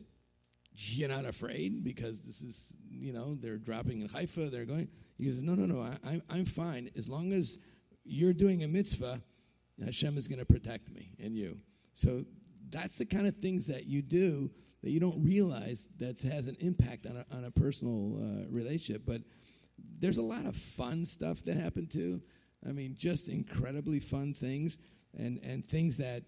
You're 0.73 1.09
not 1.09 1.25
afraid 1.25 1.83
because 1.83 2.21
this 2.21 2.41
is, 2.41 2.73
you 2.89 3.11
know, 3.11 3.35
they're 3.35 3.57
dropping 3.57 4.01
in 4.01 4.07
Haifa, 4.07 4.49
they're 4.49 4.65
going. 4.65 4.87
He 5.17 5.25
goes, 5.25 5.39
No, 5.39 5.55
no, 5.55 5.65
no, 5.65 5.81
I, 5.81 5.97
I'm, 6.07 6.21
I'm 6.29 6.45
fine. 6.45 6.89
As 6.97 7.09
long 7.09 7.33
as 7.33 7.57
you're 8.03 8.33
doing 8.33 8.63
a 8.63 8.67
mitzvah, 8.67 9.21
Hashem 9.83 10.17
is 10.17 10.27
going 10.27 10.39
to 10.39 10.45
protect 10.45 10.91
me 10.91 11.15
and 11.21 11.35
you. 11.35 11.59
So 11.93 12.25
that's 12.69 12.97
the 12.97 13.05
kind 13.05 13.27
of 13.27 13.37
things 13.37 13.67
that 13.67 13.85
you 13.85 14.01
do 14.01 14.51
that 14.81 14.91
you 14.91 14.99
don't 14.99 15.23
realize 15.23 15.87
that 15.99 16.21
has 16.21 16.47
an 16.47 16.57
impact 16.59 17.05
on 17.05 17.17
a, 17.17 17.35
on 17.35 17.45
a 17.45 17.51
personal 17.51 18.17
uh, 18.17 18.49
relationship. 18.49 19.03
But 19.05 19.21
there's 19.99 20.17
a 20.17 20.23
lot 20.23 20.45
of 20.45 20.55
fun 20.55 21.05
stuff 21.05 21.43
that 21.43 21.55
happened 21.55 21.89
too. 21.89 22.21
I 22.67 22.71
mean, 22.71 22.95
just 22.97 23.27
incredibly 23.29 23.99
fun 23.99 24.33
things 24.33 24.77
and, 25.17 25.39
and 25.43 25.67
things 25.67 25.97
that 25.97 26.23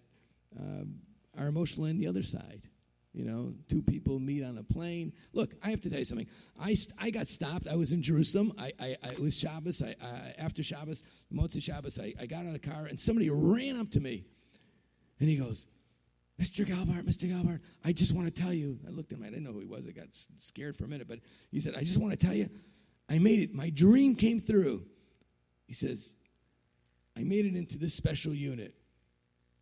um, 0.57 0.95
are 1.37 1.47
emotional 1.47 1.85
in 1.87 1.97
the 1.97 2.07
other 2.07 2.23
side. 2.23 2.69
You 3.15 3.23
know, 3.23 3.53
two 3.69 3.81
people 3.81 4.19
meet 4.19 4.43
on 4.43 4.57
a 4.57 4.63
plane. 4.63 5.13
Look, 5.31 5.53
I 5.63 5.69
have 5.69 5.79
to 5.81 5.89
tell 5.89 5.99
you 5.99 6.05
something. 6.05 6.27
I, 6.59 6.75
I 6.99 7.11
got 7.11 7.29
stopped. 7.29 7.65
I 7.65 7.75
was 7.77 7.93
in 7.93 8.01
Jerusalem. 8.01 8.51
I, 8.57 8.73
I, 8.77 8.97
I 9.01 9.21
was 9.21 9.39
Shabbos. 9.39 9.81
I, 9.81 9.95
after 10.37 10.61
Shabbos, 10.61 11.01
Motzei 11.33 11.63
Shabbos, 11.63 11.97
I, 11.97 12.13
I 12.19 12.25
got 12.25 12.41
out 12.41 12.47
of 12.47 12.53
the 12.53 12.59
car 12.59 12.87
and 12.87 12.99
somebody 12.99 13.29
ran 13.29 13.79
up 13.79 13.89
to 13.91 14.01
me. 14.01 14.25
And 15.21 15.29
he 15.29 15.37
goes, 15.37 15.65
Mr. 16.41 16.65
Gelbart, 16.65 17.03
Mr. 17.03 17.31
Gelbart, 17.31 17.61
I 17.85 17.93
just 17.93 18.13
want 18.13 18.33
to 18.33 18.41
tell 18.41 18.51
you. 18.51 18.79
I 18.85 18.91
looked 18.91 19.13
at 19.13 19.19
him. 19.19 19.23
I 19.23 19.29
didn't 19.29 19.45
know 19.45 19.53
who 19.53 19.61
he 19.61 19.65
was. 19.65 19.87
I 19.87 19.91
got 19.91 20.07
scared 20.37 20.75
for 20.75 20.83
a 20.83 20.87
minute. 20.89 21.07
But 21.07 21.19
he 21.51 21.61
said, 21.61 21.75
I 21.75 21.79
just 21.79 21.97
want 21.97 22.11
to 22.11 22.25
tell 22.25 22.35
you, 22.35 22.49
I 23.09 23.19
made 23.19 23.39
it. 23.39 23.53
My 23.53 23.69
dream 23.69 24.15
came 24.15 24.41
through. 24.41 24.85
He 25.67 25.73
says, 25.73 26.15
I 27.17 27.23
made 27.23 27.45
it 27.45 27.55
into 27.55 27.77
this 27.77 27.93
special 27.93 28.33
unit. 28.33 28.75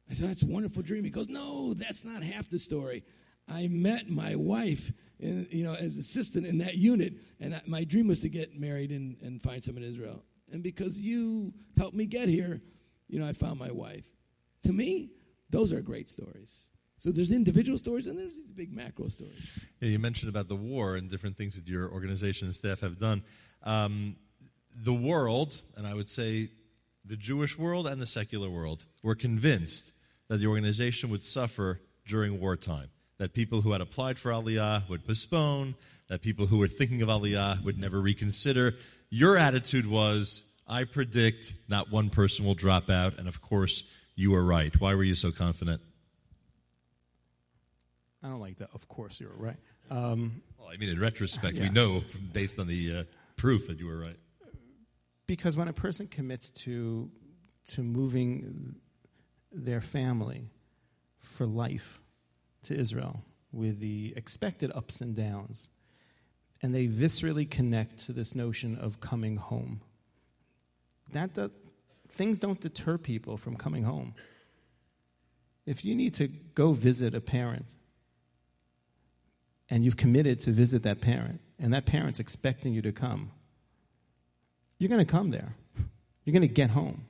I 0.10 0.16
said, 0.16 0.30
That's 0.30 0.42
a 0.42 0.48
wonderful 0.48 0.82
dream. 0.82 1.04
He 1.04 1.12
goes, 1.12 1.30
No, 1.30 1.76
that's 1.76 2.04
not 2.04 2.24
half 2.24 2.50
the 2.50 2.58
story. 2.58 3.04
I 3.52 3.68
met 3.68 4.10
my 4.10 4.36
wife, 4.36 4.92
in, 5.20 5.48
you 5.52 5.64
know, 5.64 5.74
as 5.74 5.98
assistant 5.98 6.46
in 6.46 6.60
that 6.60 6.76
unit, 6.76 7.14
and 7.40 7.60
my 7.68 7.84
dream 7.84 8.08
was 8.08 8.22
to 8.22 8.30
get 8.30 8.60
married 8.60 8.92
and, 8.92 9.18
and 9.22 9.42
find 9.42 9.64
someone 9.64 9.84
in 9.84 9.92
Israel. 9.92 10.24
And 10.52 10.64
because 10.64 11.00
you 11.00 11.54
helped 11.78 11.96
me 11.96 12.06
get 12.06 12.30
here, 12.30 12.62
you 13.08 13.20
know, 13.20 13.28
I 13.28 13.34
found 13.34 13.60
my 13.60 13.72
wife. 13.72 14.08
To 14.64 14.74
me, 14.74 15.12
those 15.50 15.74
are 15.74 15.82
great 15.82 16.10
stories. 16.10 16.70
So 17.00 17.12
there's 17.12 17.32
individual 17.32 17.78
stories 17.78 18.08
and 18.08 18.18
there's 18.18 18.36
these 18.36 18.50
big 18.50 18.72
macro 18.72 19.10
stories. 19.10 19.60
Yeah, 19.82 19.90
you 19.90 20.00
mentioned 20.00 20.30
about 20.30 20.48
the 20.48 20.56
war 20.56 20.96
and 20.96 21.10
different 21.10 21.38
things 21.38 21.56
that 21.56 21.68
your 21.68 21.92
organization 21.92 22.48
and 22.48 22.56
staff 22.56 22.80
have 22.80 22.98
done. 22.98 23.24
Um, 23.64 24.16
the 24.76 24.94
world, 24.94 25.60
and 25.76 25.86
I 25.86 25.94
would 25.94 26.10
say 26.10 26.50
the 27.04 27.18
Jewish 27.18 27.58
world 27.58 27.88
and 27.88 28.02
the 28.02 28.06
secular 28.06 28.50
world, 28.50 28.86
were 29.04 29.16
convinced 29.16 29.92
that 30.30 30.38
the 30.38 30.48
organization 30.48 31.10
would 31.10 31.26
suffer 31.26 31.82
during 32.08 32.40
wartime. 32.40 32.90
That 33.24 33.34
people 33.34 33.62
who 33.62 33.72
had 33.72 33.80
applied 33.80 34.20
for 34.20 34.32
Aliyah 34.32 34.90
would 34.90 35.08
postpone, 35.08 35.76
that 36.10 36.22
people 36.22 36.46
who 36.46 36.58
were 36.58 36.68
thinking 36.68 37.02
of 37.04 37.08
Aliyah 37.08 37.64
would 37.64 37.78
never 37.78 38.02
reconsider. 38.02 38.76
Your 39.10 39.38
attitude 39.38 39.88
was, 39.88 40.44
I 40.68 40.84
predict 40.84 41.54
not 41.70 41.90
one 41.90 42.10
person 42.10 42.44
will 42.44 42.54
drop 42.54 42.90
out, 42.90 43.18
and 43.18 43.30
of 43.30 43.42
course, 43.42 43.86
you 44.18 44.32
were 44.32 44.44
right. 44.44 44.78
Why 44.78 44.94
were 44.96 45.06
you 45.06 45.16
so 45.16 45.32
confident? 45.32 45.80
I 48.22 48.28
don't 48.28 48.42
like 48.42 48.58
that. 48.58 48.72
Of 48.74 48.90
course, 48.90 49.22
you're 49.22 49.32
right. 49.38 49.56
Um, 49.90 50.42
well, 50.60 50.68
I 50.68 50.76
mean, 50.76 50.90
in 50.90 51.00
retrospect, 51.00 51.56
yeah. 51.56 51.64
we 51.64 51.70
know 51.70 52.02
from, 52.02 52.30
based 52.34 52.60
on 52.60 52.68
the 52.68 52.94
uh, 52.94 53.04
proof 53.38 53.68
that 53.68 53.80
you 53.80 53.88
were 53.88 54.00
right. 54.00 54.18
Because 55.28 55.56
when 55.56 55.70
a 55.70 55.74
person 55.74 56.08
commits 56.08 56.50
to 56.66 57.10
to 57.68 57.84
moving 57.84 58.76
their 59.54 59.80
family 59.80 60.50
for 61.20 61.46
life 61.46 62.02
to 62.64 62.76
Israel 62.76 63.24
with 63.52 63.80
the 63.80 64.14
expected 64.16 64.72
ups 64.74 65.02
and 65.02 65.16
downs, 65.16 65.68
and 66.62 66.74
they 66.74 66.88
viscerally 66.88 67.50
connect 67.50 68.00
to 68.06 68.14
this 68.14 68.34
notion 68.34 68.78
of 68.78 69.00
coming 69.00 69.38
home. 69.38 69.82
That, 71.12 71.36
that 71.36 71.52
things 72.10 72.38
don't 72.38 72.60
deter 72.60 72.98
people 72.98 73.38
from 73.38 73.56
coming 73.56 73.84
home. 73.84 74.16
If 75.66 75.86
you 75.86 75.96
need 75.96 76.14
to 76.16 76.28
go 76.28 76.74
visit 76.74 77.14
a 77.14 77.22
parent 77.22 77.66
and 79.70 79.84
you've 79.84 79.98
committed 79.98 80.42
to 80.42 80.52
visit 80.52 80.84
that 80.84 81.02
parent, 81.02 81.40
and 81.60 81.74
that 81.74 81.86
parent's 81.86 82.20
expecting 82.20 82.74
you 82.74 82.82
to 82.82 82.92
come, 82.92 83.32
you're 84.78 84.90
going 84.90 85.06
to 85.06 85.12
come 85.12 85.30
there. 85.30 85.56
You're 86.26 86.34
going 86.34 86.48
to 86.48 86.54
get 86.54 86.72
home. 86.72 87.06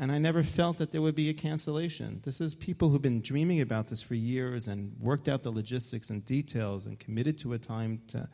And 0.00 0.12
I 0.12 0.18
never 0.18 0.44
felt 0.44 0.78
that 0.78 0.92
there 0.92 1.02
would 1.02 1.16
be 1.16 1.28
a 1.28 1.34
cancellation. 1.34 2.20
This 2.24 2.40
is 2.40 2.54
people 2.54 2.88
who've 2.88 3.02
been 3.02 3.20
dreaming 3.20 3.60
about 3.60 3.88
this 3.88 4.00
for 4.00 4.14
years 4.14 4.68
and 4.68 4.94
worked 5.00 5.26
out 5.26 5.42
the 5.42 5.50
logistics 5.50 6.08
and 6.08 6.24
details 6.24 6.86
and 6.86 6.98
committed 7.00 7.36
to 7.38 7.52
a 7.52 7.58
time 7.58 8.00
to. 8.08 8.28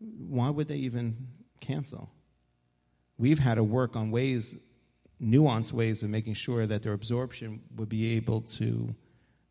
Why 0.00 0.50
would 0.50 0.66
they 0.66 0.76
even 0.76 1.28
cancel? 1.60 2.10
We've 3.16 3.38
had 3.38 3.54
to 3.54 3.64
work 3.64 3.94
on 3.94 4.10
ways, 4.10 4.60
nuanced 5.22 5.72
ways 5.72 6.02
of 6.02 6.10
making 6.10 6.34
sure 6.34 6.66
that 6.66 6.82
their 6.82 6.92
absorption 6.92 7.62
would 7.76 7.88
be 7.88 8.16
able 8.16 8.42
to 8.42 8.94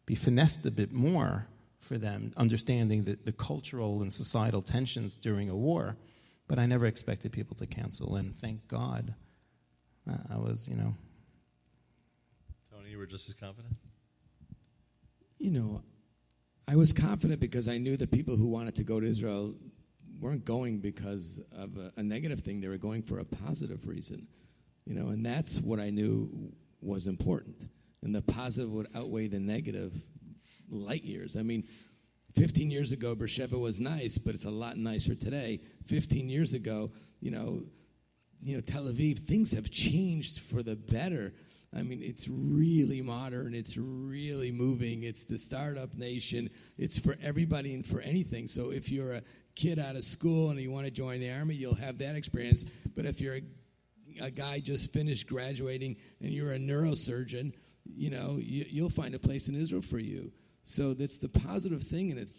be 0.06 0.16
finessed 0.16 0.66
a 0.66 0.72
bit 0.72 0.92
more 0.92 1.48
for 1.80 1.98
them, 1.98 2.34
understanding 2.36 3.04
the, 3.04 3.18
the 3.24 3.32
cultural 3.32 4.02
and 4.02 4.12
societal 4.12 4.62
tensions 4.62 5.16
during 5.16 5.50
a 5.50 5.56
war. 5.56 5.96
But 6.48 6.60
I 6.60 6.66
never 6.66 6.86
expected 6.86 7.32
people 7.32 7.56
to 7.58 7.68
cancel, 7.68 8.16
and 8.16 8.36
thank 8.36 8.68
God 8.68 9.14
uh, 10.10 10.16
I 10.30 10.38
was, 10.38 10.68
you 10.68 10.76
know, 10.76 10.96
you 12.90 12.98
were 12.98 13.06
just 13.06 13.28
as 13.28 13.34
confident? 13.34 13.76
You 15.40 15.52
know, 15.52 15.84
I 16.68 16.76
was 16.76 16.94
confident 16.94 17.40
because 17.40 17.68
I 17.68 17.78
knew 17.78 17.98
the 17.98 18.08
people 18.08 18.36
who 18.36 18.50
wanted 18.50 18.76
to 18.76 18.84
go 18.84 19.00
to 19.00 19.08
Israel 19.08 19.56
weren't 20.20 20.46
going 20.46 20.80
because 20.80 21.40
of 21.52 21.78
a, 21.78 21.92
a, 21.98 22.04
negative 22.04 22.40
thing. 22.40 22.60
They 22.60 22.68
were 22.68 22.78
going 22.78 23.04
for 23.04 23.20
a 23.20 23.26
positive 23.26 23.88
reason. 23.88 24.28
You 24.86 24.96
know, 24.96 25.10
and 25.10 25.26
that's 25.26 25.60
what 25.60 25.80
I 25.80 25.92
knew 25.92 26.54
was 26.82 27.08
important. 27.08 27.58
And 28.02 28.16
the 28.16 28.22
positive 28.22 28.72
would 28.72 28.88
outweigh 28.96 29.28
the 29.28 29.40
negative 29.40 29.94
light 30.70 31.04
years. 31.04 31.38
I 31.38 31.44
mean, 31.44 31.66
15 32.36 32.72
years 32.72 32.92
ago, 32.92 33.16
Beersheba 33.16 33.58
was 33.58 33.80
nice, 33.80 34.18
but 34.18 34.36
it's 34.36 34.46
a 34.46 34.52
lot 34.52 34.78
nicer 34.78 35.16
today. 35.16 35.60
15 35.86 36.30
years 36.30 36.54
ago, 36.54 36.92
you 37.20 37.32
know, 37.32 37.62
you 38.42 38.56
know, 38.56 38.62
Tel 38.62 38.84
Aviv, 38.84 39.20
things 39.20 39.54
have 39.54 39.72
changed 39.72 40.40
for 40.40 40.62
the 40.62 40.76
better. 40.76 41.34
I 41.76 41.84
mean, 41.84 42.02
it's 42.02 42.28
really 42.30 43.02
modern. 43.02 43.54
It's 43.54 43.78
really 43.78 44.52
moving. 44.52 45.04
It's 45.04 45.26
the 45.26 45.38
startup 45.38 45.96
nation. 45.96 46.50
It's 46.78 46.98
for 46.98 47.18
everybody 47.22 47.74
and 47.74 47.86
for 47.86 48.00
anything. 48.00 48.48
So 48.48 48.72
if 48.72 48.90
you're 48.90 49.14
a 49.14 49.22
kid 49.56 49.80
out 49.80 49.96
of 49.96 50.04
school 50.04 50.50
and 50.50 50.60
you 50.60 50.72
want 50.72 50.86
to 50.86 50.92
join 50.92 51.20
the 51.20 51.32
army, 51.32 51.56
you'll 51.56 51.76
have 51.76 51.98
that 51.98 52.16
experience. 52.16 52.64
But 52.96 53.06
if 53.06 53.20
you're 53.20 53.36
a, 53.36 53.42
a 54.22 54.32
guy 54.32 54.60
just 54.60 54.94
finished 54.94 55.28
graduating 55.28 55.98
and 56.22 56.32
you're 56.32 56.54
a 56.54 56.60
neurosurgeon, 56.60 57.54
you 57.86 58.10
know, 58.10 58.38
you, 58.40 58.84
will 58.84 58.90
find 58.90 59.16
a 59.16 59.20
place 59.20 59.50
in 59.50 59.56
Israel 59.56 59.82
for 59.82 60.00
you. 60.00 60.32
So 60.64 60.94
that's 60.94 61.18
the 61.18 61.30
positive 61.30 61.84
thing, 61.84 62.12
and 62.12 62.20
it, 62.20 62.30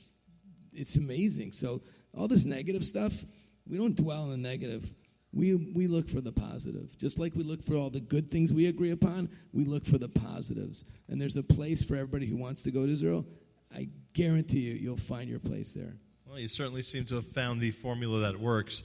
it's 0.72 0.96
amazing. 0.96 1.52
So 1.52 1.80
all 2.14 2.28
this 2.28 2.44
negative 2.44 2.84
stuff, 2.84 3.24
we 3.66 3.78
don't 3.78 3.96
dwell 3.96 4.24
on 4.24 4.30
the 4.30 4.36
negative 4.36 4.92
we, 5.32 5.54
we 5.54 5.86
look 5.86 6.08
for 6.08 6.20
the 6.20 6.32
positive. 6.32 6.96
Just 6.98 7.18
like 7.18 7.34
we 7.34 7.44
look 7.44 7.62
for 7.62 7.76
all 7.76 7.90
the 7.90 8.00
good 8.00 8.30
things 8.30 8.52
we 8.52 8.66
agree 8.66 8.90
upon, 8.90 9.28
we 9.52 9.64
look 9.64 9.84
for 9.84 9.98
the 9.98 10.08
positives. 10.08 10.84
And 11.08 11.20
there's 11.20 11.36
a 11.36 11.42
place 11.42 11.82
for 11.82 11.94
everybody 11.94 12.26
who 12.26 12.36
wants 12.36 12.62
to 12.62 12.70
go 12.70 12.86
to 12.86 12.92
Israel. 12.92 13.26
I 13.74 13.88
guarantee 14.14 14.60
you, 14.60 14.74
you'll 14.74 14.96
find 14.96 15.28
your 15.28 15.38
place 15.38 15.72
there. 15.72 15.94
Well, 16.26 16.38
you 16.38 16.48
certainly 16.48 16.82
seem 16.82 17.04
to 17.06 17.16
have 17.16 17.26
found 17.26 17.60
the 17.60 17.70
formula 17.70 18.20
that 18.20 18.38
works. 18.38 18.82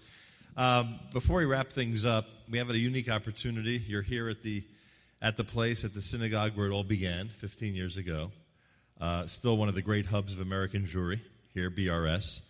Um, 0.55 0.99
before 1.13 1.39
we 1.39 1.45
wrap 1.45 1.69
things 1.69 2.05
up, 2.05 2.25
we 2.49 2.57
have 2.57 2.69
a 2.69 2.77
unique 2.77 3.09
opportunity. 3.09 3.81
You're 3.87 4.01
here 4.01 4.29
at 4.29 4.43
the 4.43 4.63
at 5.21 5.37
the 5.37 5.43
place 5.43 5.85
at 5.85 5.93
the 5.93 6.01
synagogue 6.01 6.51
where 6.55 6.67
it 6.67 6.73
all 6.73 6.83
began 6.83 7.29
15 7.29 7.73
years 7.73 7.95
ago. 7.95 8.29
Uh, 8.99 9.25
still 9.25 9.55
one 9.55 9.69
of 9.69 9.75
the 9.75 9.81
great 9.81 10.05
hubs 10.05 10.33
of 10.33 10.41
American 10.41 10.83
Jewry 10.83 11.19
here, 11.53 11.71
BRS. 11.71 12.41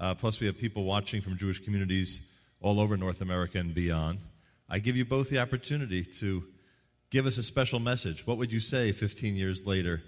Uh, 0.00 0.14
plus, 0.14 0.40
we 0.40 0.46
have 0.46 0.58
people 0.58 0.84
watching 0.84 1.20
from 1.20 1.36
Jewish 1.36 1.62
communities 1.62 2.31
all 2.62 2.80
over 2.80 2.96
North 2.96 3.20
America 3.20 3.58
and 3.58 3.74
beyond. 3.74 4.18
I 4.68 4.78
give 4.78 4.96
you 4.96 5.04
both 5.04 5.28
the 5.28 5.40
opportunity 5.40 6.04
to 6.04 6.44
give 7.10 7.26
us 7.26 7.36
a 7.36 7.42
special 7.42 7.78
message. 7.78 8.26
What 8.26 8.38
would 8.38 8.50
you 8.50 8.60
say 8.60 8.92
15 8.92 9.34
years 9.34 9.66
later 9.66 10.02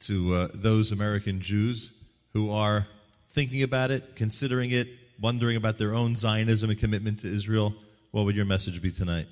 to 0.00 0.34
uh, 0.34 0.48
those 0.52 0.92
American 0.92 1.40
Jews 1.40 1.92
who 2.32 2.50
are 2.50 2.86
thinking 3.30 3.62
about 3.62 3.90
it, 3.90 4.16
considering 4.16 4.70
it, 4.70 4.88
wondering 5.20 5.56
about 5.56 5.78
their 5.78 5.94
own 5.94 6.16
Zionism 6.16 6.68
and 6.68 6.78
commitment 6.78 7.20
to 7.20 7.28
Israel? 7.32 7.74
What 8.10 8.24
would 8.24 8.36
your 8.36 8.44
message 8.44 8.82
be 8.82 8.90
tonight? 8.90 9.26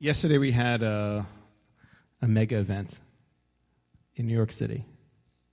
Yesterday 0.00 0.38
we 0.38 0.50
had 0.50 0.82
a, 0.82 1.24
a 2.20 2.26
mega 2.26 2.58
event 2.58 2.98
in 4.16 4.26
New 4.26 4.34
York 4.34 4.50
City. 4.50 4.84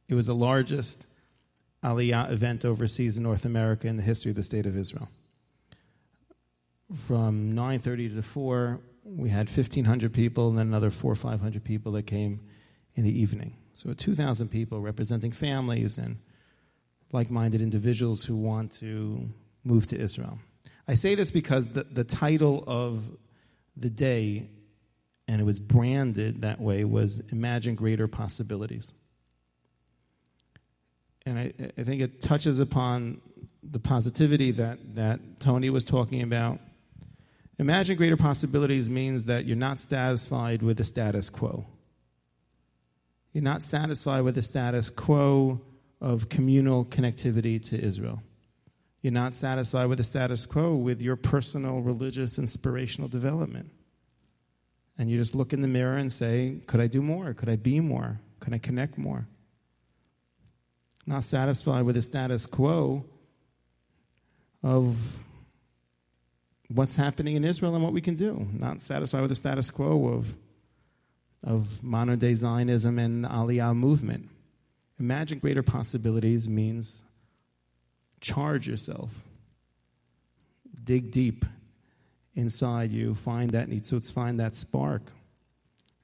It 0.07 0.15
was 0.15 0.25
the 0.25 0.33
largest 0.33 1.05
Aliyah 1.83 2.31
event 2.31 2.65
overseas 2.65 3.17
in 3.17 3.23
North 3.23 3.45
America 3.45 3.87
in 3.87 3.95
the 3.95 4.03
history 4.03 4.31
of 4.31 4.35
the 4.35 4.43
state 4.43 4.65
of 4.65 4.77
Israel. 4.77 5.07
From 7.07 7.53
9:30 7.55 8.15
to 8.15 8.21
4, 8.21 8.79
we 9.03 9.29
had 9.29 9.47
1,500 9.47 10.13
people, 10.13 10.49
and 10.49 10.57
then 10.57 10.67
another 10.67 10.89
four 10.89 11.13
or 11.13 11.15
500 11.15 11.63
people 11.63 11.93
that 11.93 12.03
came 12.03 12.41
in 12.95 13.03
the 13.03 13.19
evening. 13.19 13.55
So 13.75 13.93
2,000 13.93 14.49
people 14.49 14.81
representing 14.81 15.31
families 15.31 15.97
and 15.97 16.17
like-minded 17.11 17.61
individuals 17.61 18.25
who 18.25 18.35
want 18.35 18.73
to 18.73 19.29
move 19.63 19.87
to 19.87 19.97
Israel. 19.97 20.39
I 20.87 20.95
say 20.95 21.15
this 21.15 21.31
because 21.31 21.69
the, 21.69 21.83
the 21.83 22.03
title 22.03 22.63
of 22.67 23.03
the 23.77 23.89
day, 23.89 24.49
and 25.27 25.39
it 25.39 25.43
was 25.45 25.59
branded 25.59 26.41
that 26.41 26.59
way, 26.59 26.83
was 26.83 27.19
Imagine 27.31 27.75
Greater 27.75 28.07
Possibilities 28.07 28.91
and 31.29 31.39
I, 31.39 31.53
I 31.77 31.83
think 31.83 32.01
it 32.01 32.21
touches 32.21 32.59
upon 32.59 33.21
the 33.63 33.79
positivity 33.79 34.51
that, 34.51 34.95
that 34.95 35.39
Tony 35.39 35.69
was 35.69 35.85
talking 35.85 36.21
about. 36.21 36.59
Imagine 37.59 37.97
greater 37.97 38.17
possibilities 38.17 38.89
means 38.89 39.25
that 39.25 39.45
you're 39.45 39.57
not 39.57 39.79
satisfied 39.79 40.63
with 40.63 40.77
the 40.77 40.83
status 40.83 41.29
quo. 41.29 41.65
You're 43.33 43.43
not 43.43 43.61
satisfied 43.61 44.21
with 44.21 44.35
the 44.35 44.41
status 44.41 44.89
quo 44.89 45.61
of 46.01 46.29
communal 46.29 46.85
connectivity 46.85 47.63
to 47.69 47.79
Israel. 47.79 48.23
You're 49.01 49.13
not 49.13 49.33
satisfied 49.33 49.85
with 49.85 49.97
the 49.99 50.03
status 50.03 50.45
quo 50.45 50.75
with 50.75 51.01
your 51.01 51.15
personal 51.15 51.81
religious 51.81 52.39
inspirational 52.39 53.07
development. 53.07 53.71
And 54.97 55.09
you 55.09 55.17
just 55.17 55.35
look 55.35 55.53
in 55.53 55.61
the 55.61 55.67
mirror 55.67 55.95
and 55.95 56.11
say, 56.11 56.59
Could 56.65 56.81
I 56.81 56.87
do 56.87 57.01
more? 57.01 57.33
Could 57.33 57.49
I 57.49 57.55
be 57.55 57.79
more? 57.79 58.19
Could 58.39 58.53
I 58.53 58.57
connect 58.57 58.97
more? 58.97 59.27
Not 61.05 61.23
satisfied 61.23 61.83
with 61.83 61.95
the 61.95 62.01
status 62.01 62.45
quo 62.45 63.05
of 64.63 64.95
what's 66.67 66.95
happening 66.95 67.35
in 67.35 67.43
Israel 67.43 67.73
and 67.73 67.83
what 67.83 67.93
we 67.93 68.01
can 68.01 68.15
do, 68.15 68.47
not 68.53 68.81
satisfied 68.81 69.21
with 69.21 69.29
the 69.29 69.35
status 69.35 69.71
quo 69.71 70.07
of, 70.07 70.35
of 71.43 71.83
modern 71.83 72.19
day 72.19 72.33
Zionism 72.33 72.99
and 72.99 73.25
the 73.25 73.29
Aliyah 73.29 73.75
movement. 73.75 74.29
Imagine 74.99 75.39
greater 75.39 75.63
possibilities 75.63 76.47
means 76.47 77.03
charge 78.19 78.67
yourself. 78.67 79.09
Dig 80.83 81.11
deep 81.11 81.45
inside 82.35 82.91
you, 82.91 83.15
find 83.15 83.51
that 83.51 83.69
nitzutz, 83.69 84.11
find 84.11 84.39
that 84.39 84.55
spark, 84.55 85.01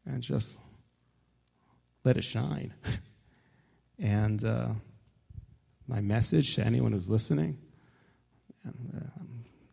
and 0.05 0.21
just 0.21 0.59
let 2.03 2.17
it 2.17 2.23
shine. 2.23 2.73
and 3.99 4.43
uh, 4.43 4.69
my 5.87 6.01
message 6.01 6.55
to 6.55 6.65
anyone 6.65 6.91
who's 6.91 7.09
listening, 7.09 7.57
and, 8.63 9.01
uh, 9.01 9.21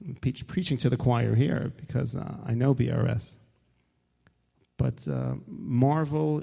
I'm 0.06 0.14
preach, 0.16 0.46
preaching 0.46 0.76
to 0.78 0.90
the 0.90 0.96
choir 0.96 1.34
here 1.34 1.72
because 1.76 2.16
uh, 2.16 2.36
I 2.44 2.54
know 2.54 2.74
BRS, 2.74 3.36
but 4.76 5.06
uh, 5.08 5.34
marvel 5.46 6.42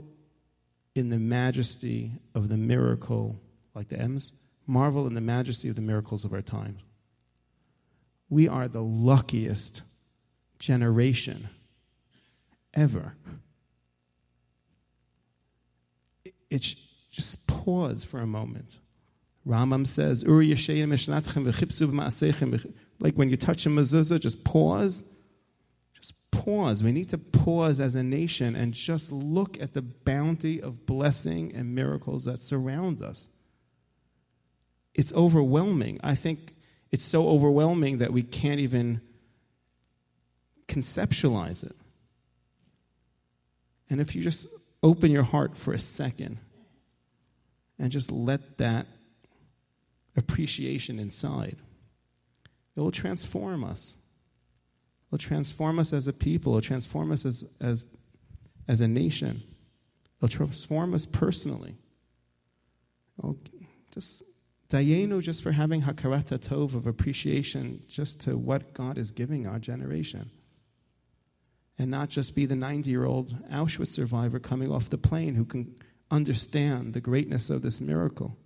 in 0.96 1.10
the 1.10 1.18
majesty 1.18 2.14
of 2.34 2.50
the 2.50 2.58
miracle, 2.58 3.40
like 3.76 3.90
the 3.90 4.00
M's, 4.00 4.34
marvel 4.66 5.08
in 5.08 5.14
the 5.14 5.22
majesty 5.22 5.70
of 5.70 5.76
the 5.76 5.82
miracles 5.82 6.26
of 6.26 6.34
our 6.34 6.42
time. 6.42 6.78
We 8.30 8.48
are 8.48 8.68
the 8.68 8.84
luckiest 8.84 9.82
generation 10.60 11.50
ever. 12.74 13.16
It's 16.50 16.76
just 17.20 17.48
pause 17.48 18.06
for 18.06 18.22
a 18.22 18.26
moment. 18.26 18.80
Rambam 19.46 19.86
says, 19.86 20.24
like 23.02 23.16
when 23.16 23.30
you 23.30 23.36
touch 23.36 23.66
a 23.66 23.70
mezuzah, 23.70 24.22
just 24.22 24.46
pause. 24.46 25.04
Just 25.94 26.32
pause. 26.32 26.82
We 26.82 26.94
need 26.94 27.10
to 27.10 27.18
pause 27.18 27.82
as 27.82 27.96
a 27.96 28.04
nation 28.04 28.56
and 28.56 28.74
just 28.74 29.12
look 29.12 29.62
at 29.62 29.74
the 29.74 29.82
bounty 29.82 30.62
of 30.62 30.86
blessing 30.86 31.54
and 31.54 31.76
miracles 31.76 32.24
that 32.24 32.40
surround 32.40 33.02
us. 33.02 33.28
It's 34.94 35.12
overwhelming. 35.12 36.00
I 36.02 36.16
think 36.16 36.56
it's 36.90 37.04
so 37.04 37.28
overwhelming 37.28 37.98
that 37.98 38.14
we 38.14 38.24
can't 38.24 38.62
even 38.62 39.02
conceptualize 40.70 41.66
it. 41.66 41.76
And 43.90 44.00
if 44.00 44.16
you 44.16 44.22
just 44.22 44.48
open 44.82 45.12
your 45.12 45.24
heart 45.24 45.58
for 45.58 45.74
a 45.74 45.80
second 45.80 46.38
and 47.80 47.92
just 47.92 48.12
let 48.12 48.58
that 48.58 48.86
appreciation 50.16 51.00
inside, 51.00 51.58
it 52.76 52.80
will 52.80 52.92
transform 52.92 53.64
us. 53.64 53.96
It 55.08 55.12
will 55.12 55.18
transform 55.18 55.80
us 55.80 55.94
as 55.94 56.08
a 56.08 56.14
people. 56.14 56.54
It 56.54 56.56
will 56.56 56.62
transform 56.62 57.12
us 57.12 57.26
as, 57.26 57.44
as, 57.60 57.86
as 58.68 58.82
a 58.82 58.88
nation. 58.88 59.42
It 59.42 60.22
will 60.22 60.30
transform 60.30 60.94
us 60.94 61.06
personally. 61.06 61.76
It'll 63.18 63.38
just 63.94 64.24
Dayenu 64.70 65.22
just 65.22 65.42
for 65.42 65.52
having 65.52 65.82
hakarata 65.82 66.38
tov 66.38 66.76
of 66.76 66.86
appreciation 66.86 67.82
just 67.88 68.22
to 68.22 68.38
what 68.38 68.74
God 68.74 69.00
is 69.00 69.10
giving 69.10 69.48
our 69.48 69.58
generation 69.58 70.30
and 71.80 71.90
not 71.90 72.10
just 72.10 72.36
be 72.36 72.46
the 72.46 72.56
90 72.56 72.90
year 72.90 73.06
old 73.06 73.36
Auschwitz 73.50 73.88
survivor 73.88 74.38
coming 74.38 74.72
off 74.72 74.90
the 74.90 74.98
plane 74.98 75.34
who 75.34 75.46
can 75.46 75.76
understand 76.12 76.94
the 76.94 77.02
greatness 77.02 77.50
of 77.50 77.62
this 77.62 77.80
miracle, 77.80 78.38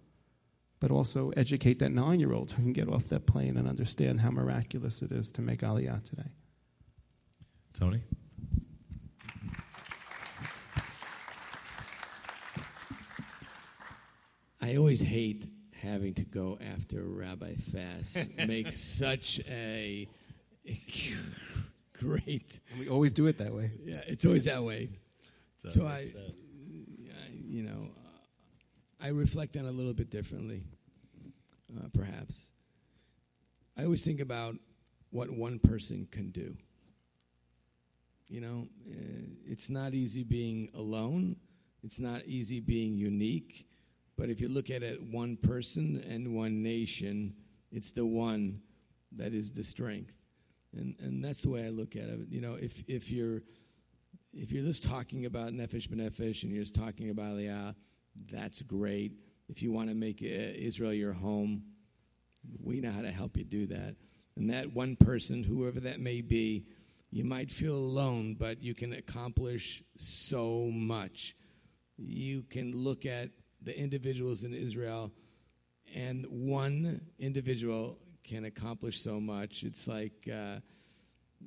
but 0.80 0.92
also 0.92 1.32
educate 1.38 1.80
that 1.80 1.92
nine 1.92 2.20
year 2.20 2.34
old 2.34 2.52
who 2.52 2.64
can 2.64 2.74
get 2.74 2.90
off 2.90 3.08
that 3.10 3.26
plane 3.26 3.58
and 3.58 3.68
understand 3.68 4.22
how 4.22 4.32
miraculous 4.32 5.02
it 5.02 5.12
is 5.12 5.32
to 5.32 5.42
make 5.42 5.62
Aliyah 5.62 6.04
today. 6.04 6.32
Tony? 7.74 8.02
I 14.62 14.78
always 14.78 15.02
hate 15.02 15.46
having 15.82 16.14
to 16.14 16.24
go 16.24 16.58
after 16.74 17.04
Rabbi 17.04 17.56
Fass. 17.56 18.28
Makes 18.48 18.80
such 18.80 19.42
a 19.50 20.08
great. 22.00 22.60
And 22.72 22.80
we 22.80 22.90
always 22.90 23.12
do 23.14 23.28
it 23.28 23.40
that 23.40 23.54
way. 23.54 23.72
Yeah, 23.84 24.02
it's 24.08 24.26
always 24.26 24.46
that 24.46 24.64
way. 24.64 24.90
So 25.66 25.86
I, 25.86 25.92
I, 25.92 26.34
you 27.54 27.62
know, 27.62 27.92
I 29.00 29.10
reflect 29.10 29.56
on 29.58 29.66
a 29.66 29.72
little 29.72 29.94
bit 29.94 30.10
differently, 30.10 30.64
uh, 31.78 31.88
perhaps. 31.94 32.50
I 33.78 33.84
always 33.84 34.04
think 34.04 34.20
about 34.20 34.56
what 35.12 35.30
one 35.30 35.60
person 35.60 36.08
can 36.10 36.32
do. 36.32 36.58
You 38.28 38.42
know, 38.42 38.68
uh, 38.90 39.36
it's 39.46 39.70
not 39.70 39.94
easy 39.94 40.24
being 40.24 40.70
alone. 40.74 41.36
It's 41.84 42.00
not 42.00 42.26
easy 42.26 42.60
being 42.60 42.98
unique. 42.98 43.68
But 44.18 44.30
if 44.30 44.42
you 44.42 44.48
look 44.48 44.72
at 44.72 44.82
it, 44.82 45.04
one 45.04 45.38
person 45.38 46.04
and 46.10 46.36
one 46.36 46.64
nation, 46.64 47.36
it's 47.72 47.92
the 47.92 48.06
one 48.06 48.62
that 49.12 49.32
is 49.32 49.52
the 49.52 49.64
strength 49.64 50.16
and 50.76 50.96
and 51.00 51.24
that's 51.24 51.44
the 51.44 51.50
way 51.50 51.66
I 51.66 51.70
look 51.70 51.96
at 51.96 52.04
it. 52.04 52.20
You 52.30 52.42
know, 52.42 52.56
if 52.56 52.84
if 52.88 53.12
you're 53.12 53.44
if 54.34 54.52
you're 54.52 54.66
just 54.66 54.84
talking 54.84 55.26
about 55.26 55.54
nefesh 55.54 55.88
b'nefesh 55.88 56.44
and 56.44 56.52
you're 56.52 56.64
just 56.64 56.76
talking 56.76 57.10
about 57.10 57.38
Aliyah, 57.38 57.76
that's 58.32 58.62
great. 58.64 59.14
If 59.48 59.62
you 59.62 59.72
want 59.72 59.90
to 59.90 59.96
make 59.96 60.22
uh, 60.22 60.26
Israel 60.26 60.94
your 60.94 61.14
home, 61.14 61.64
we 62.60 62.82
know 62.82 62.92
how 62.92 63.02
to 63.02 63.12
help 63.12 63.38
you 63.38 63.44
do 63.44 63.68
that. 63.68 63.96
And 64.36 64.50
that 64.50 64.74
one 64.74 64.96
person, 64.96 65.44
whoever 65.44 65.80
that 65.82 66.00
may 66.00 66.22
be, 66.22 66.66
you 67.12 67.24
might 67.24 67.52
feel 67.52 67.76
alone, 67.76 68.36
but 68.40 68.64
you 68.64 68.74
can 68.74 68.94
accomplish 68.94 69.84
so 69.98 70.70
much. 70.74 71.36
You 71.96 72.42
can 72.44 72.76
look 72.76 73.06
at 73.06 73.30
the 73.62 73.78
individuals 73.78 74.44
in 74.44 74.54
Israel, 74.54 75.12
and 75.94 76.26
one 76.26 77.02
individual 77.20 78.00
can 78.24 78.46
accomplish 78.46 79.02
so 79.02 79.20
much. 79.20 79.64
It's 79.64 79.88
like 79.88 80.28
uh, 80.28 80.58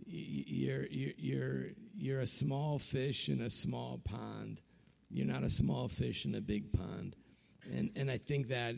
you're, 0.06 0.86
you're, 0.86 1.12
you're 1.16 1.66
a 2.20 2.26
small 2.26 2.78
fish 2.78 3.28
in 3.28 3.40
a 3.40 3.50
small 3.50 4.00
pond. 4.04 4.60
You're 5.10 5.26
not 5.26 5.42
a 5.42 5.50
small 5.50 5.88
fish 5.88 6.24
in 6.24 6.34
a 6.34 6.40
big 6.40 6.72
pond. 6.72 7.16
And, 7.72 7.90
and 7.96 8.10
I 8.10 8.18
think 8.18 8.48
that 8.48 8.76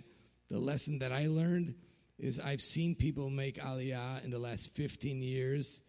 the 0.50 0.58
lesson 0.58 0.98
that 1.00 1.12
I 1.12 1.26
learned 1.26 1.74
is 2.18 2.40
I've 2.40 2.60
seen 2.60 2.94
people 2.94 3.30
make 3.30 3.58
aliyah 3.58 4.24
in 4.24 4.30
the 4.30 4.38
last 4.38 4.70
15 4.70 5.22
years 5.22 5.82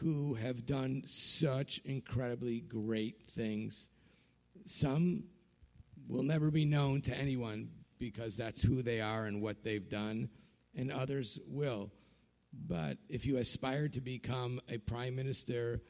who 0.00 0.34
have 0.34 0.64
done 0.64 1.02
such 1.06 1.80
incredibly 1.84 2.60
great 2.60 3.22
things. 3.30 3.88
Some 4.66 5.24
will 6.08 6.22
never 6.22 6.50
be 6.50 6.64
known 6.64 7.02
to 7.02 7.16
anyone 7.16 7.70
because 7.98 8.36
that's 8.36 8.62
who 8.62 8.82
they 8.82 9.00
are 9.00 9.26
and 9.26 9.40
what 9.42 9.62
they've 9.62 9.88
done 9.88 10.28
and 10.74 10.90
others 10.90 11.38
will. 11.46 11.90
But 12.52 12.98
if 13.08 13.26
you 13.26 13.38
aspire 13.38 13.88
to 13.88 14.00
become 14.00 14.60
a 14.68 14.78
prime 14.78 15.16
minister, 15.16 15.82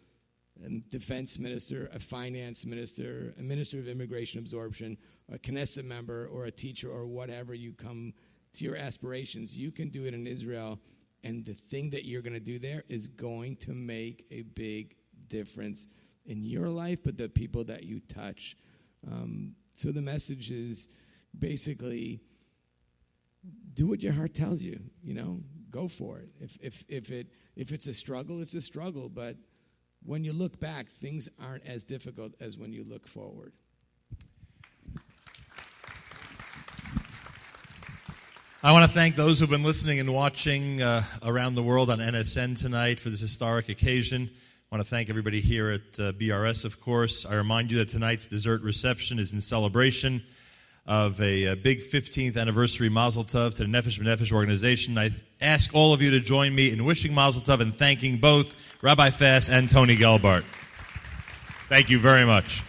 a 0.64 0.68
defense 0.90 1.38
minister, 1.38 1.88
a 1.92 1.98
finance 1.98 2.66
minister, 2.66 3.34
a 3.38 3.42
minister 3.42 3.78
of 3.78 3.88
immigration 3.88 4.38
absorption, 4.38 4.96
a 5.32 5.38
Knesset 5.38 5.84
member, 5.84 6.26
or 6.26 6.44
a 6.44 6.50
teacher, 6.50 6.90
or 6.90 7.06
whatever 7.06 7.54
you 7.54 7.72
come 7.72 8.12
to 8.54 8.64
your 8.64 8.76
aspirations, 8.76 9.56
you 9.56 9.70
can 9.70 9.88
do 9.88 10.04
it 10.04 10.14
in 10.14 10.26
Israel. 10.26 10.78
And 11.24 11.44
the 11.44 11.54
thing 11.54 11.90
that 11.90 12.04
you're 12.04 12.22
going 12.22 12.34
to 12.34 12.40
do 12.40 12.58
there 12.58 12.84
is 12.88 13.06
going 13.06 13.56
to 13.56 13.72
make 13.72 14.26
a 14.30 14.42
big 14.42 14.96
difference 15.28 15.86
in 16.26 16.42
your 16.42 16.68
life, 16.68 17.02
but 17.02 17.16
the 17.16 17.28
people 17.28 17.64
that 17.64 17.84
you 17.84 18.00
touch. 18.00 18.56
Um, 19.10 19.54
so 19.74 19.90
the 19.90 20.02
message 20.02 20.50
is 20.50 20.88
basically 21.36 22.20
do 23.72 23.86
what 23.86 24.02
your 24.02 24.12
heart 24.12 24.34
tells 24.34 24.62
you. 24.62 24.80
You 25.02 25.14
know, 25.14 25.40
go 25.70 25.88
for 25.88 26.18
it. 26.18 26.30
If 26.38 26.58
if 26.60 26.84
if 26.88 27.10
it 27.10 27.28
if 27.56 27.72
it's 27.72 27.86
a 27.86 27.94
struggle, 27.94 28.40
it's 28.40 28.54
a 28.54 28.60
struggle. 28.60 29.08
But 29.08 29.36
when 30.04 30.24
you 30.24 30.32
look 30.32 30.58
back, 30.58 30.88
things 30.88 31.28
aren't 31.40 31.66
as 31.66 31.84
difficult 31.84 32.32
as 32.40 32.58
when 32.58 32.72
you 32.72 32.84
look 32.84 33.06
forward. 33.06 33.52
I 38.64 38.70
want 38.70 38.84
to 38.84 38.90
thank 38.90 39.16
those 39.16 39.40
who've 39.40 39.50
been 39.50 39.64
listening 39.64 39.98
and 39.98 40.14
watching 40.14 40.80
uh, 40.80 41.02
around 41.24 41.56
the 41.56 41.64
world 41.64 41.90
on 41.90 41.98
NSN 41.98 42.60
tonight 42.60 43.00
for 43.00 43.10
this 43.10 43.20
historic 43.20 43.68
occasion. 43.68 44.30
I 44.70 44.76
want 44.76 44.86
to 44.86 44.88
thank 44.88 45.10
everybody 45.10 45.40
here 45.40 45.70
at 45.70 45.80
uh, 45.98 46.12
BRS, 46.12 46.64
of 46.64 46.80
course. 46.80 47.26
I 47.26 47.34
remind 47.34 47.72
you 47.72 47.78
that 47.78 47.88
tonight's 47.88 48.26
dessert 48.26 48.62
reception 48.62 49.18
is 49.18 49.32
in 49.32 49.40
celebration 49.40 50.22
of 50.86 51.20
a, 51.20 51.46
a, 51.46 51.56
big 51.56 51.80
15th 51.80 52.36
anniversary 52.36 52.88
Mazel 52.88 53.24
Tov 53.24 53.54
to 53.56 53.64
the 53.64 53.68
Nefesh 53.68 54.00
B'Nefesh 54.00 54.32
organization. 54.32 54.98
I 54.98 55.10
ask 55.40 55.72
all 55.74 55.94
of 55.94 56.02
you 56.02 56.10
to 56.10 56.20
join 56.20 56.54
me 56.54 56.72
in 56.72 56.84
wishing 56.84 57.14
Mazel 57.14 57.42
Tov 57.42 57.60
and 57.60 57.74
thanking 57.74 58.18
both 58.18 58.54
Rabbi 58.82 59.10
Fass 59.10 59.48
and 59.48 59.70
Tony 59.70 59.96
Gelbart. 59.96 60.42
Thank 61.68 61.88
you 61.88 62.00
very 62.00 62.26
much. 62.26 62.62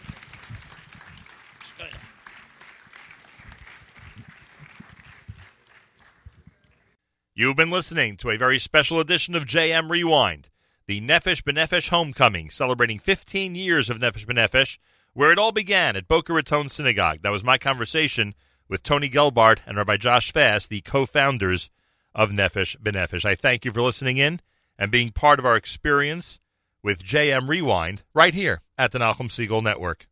You've 7.36 7.56
been 7.56 7.72
listening 7.72 8.16
to 8.18 8.30
a 8.30 8.38
very 8.38 8.60
special 8.60 9.00
edition 9.00 9.34
of 9.34 9.48
JM 9.48 9.90
Rewind, 9.90 10.50
the 10.86 11.02
Nefesh 11.02 11.42
B'Nefesh 11.42 11.90
Homecoming, 11.90 12.52
celebrating 12.52 13.00
15 13.00 13.56
years 13.56 13.90
of 13.90 13.98
Nefesh 13.98 14.28
B'Nefesh 14.28 14.78
where 15.14 15.32
it 15.32 15.40
all 15.40 15.52
began 15.52 15.96
at 15.96 16.08
Boca 16.08 16.34
Raton 16.34 16.70
Synagogue. 16.70 17.20
That 17.22 17.32
was 17.32 17.44
my 17.44 17.58
conversation 17.58 18.34
with 18.68 18.84
Tony 18.84 19.10
Gelbart 19.10 19.60
and 19.66 19.78
Rabbi 19.78 19.98
Josh 19.98 20.32
Fass, 20.32 20.68
the 20.68 20.82
co 20.82 21.06
founders 21.06 21.70
of 22.14 22.30
Nefesh 22.30 22.78
B'Nefesh. 22.80 23.26
I 23.26 23.36
thank 23.36 23.66
you 23.66 23.72
for 23.72 23.82
listening 23.82 24.18
in 24.18 24.40
and 24.78 24.92
being 24.92 25.12
part 25.12 25.40
of 25.40 25.46
our 25.46 25.56
experience 25.56 26.40
with 26.82 27.04
JM 27.04 27.48
Rewind 27.48 28.04
right 28.14 28.34
here 28.34 28.62
at 28.78 28.92
the 28.92 29.00
Nachum 29.00 29.30
Segal 29.30 29.64
Network. 29.64 30.08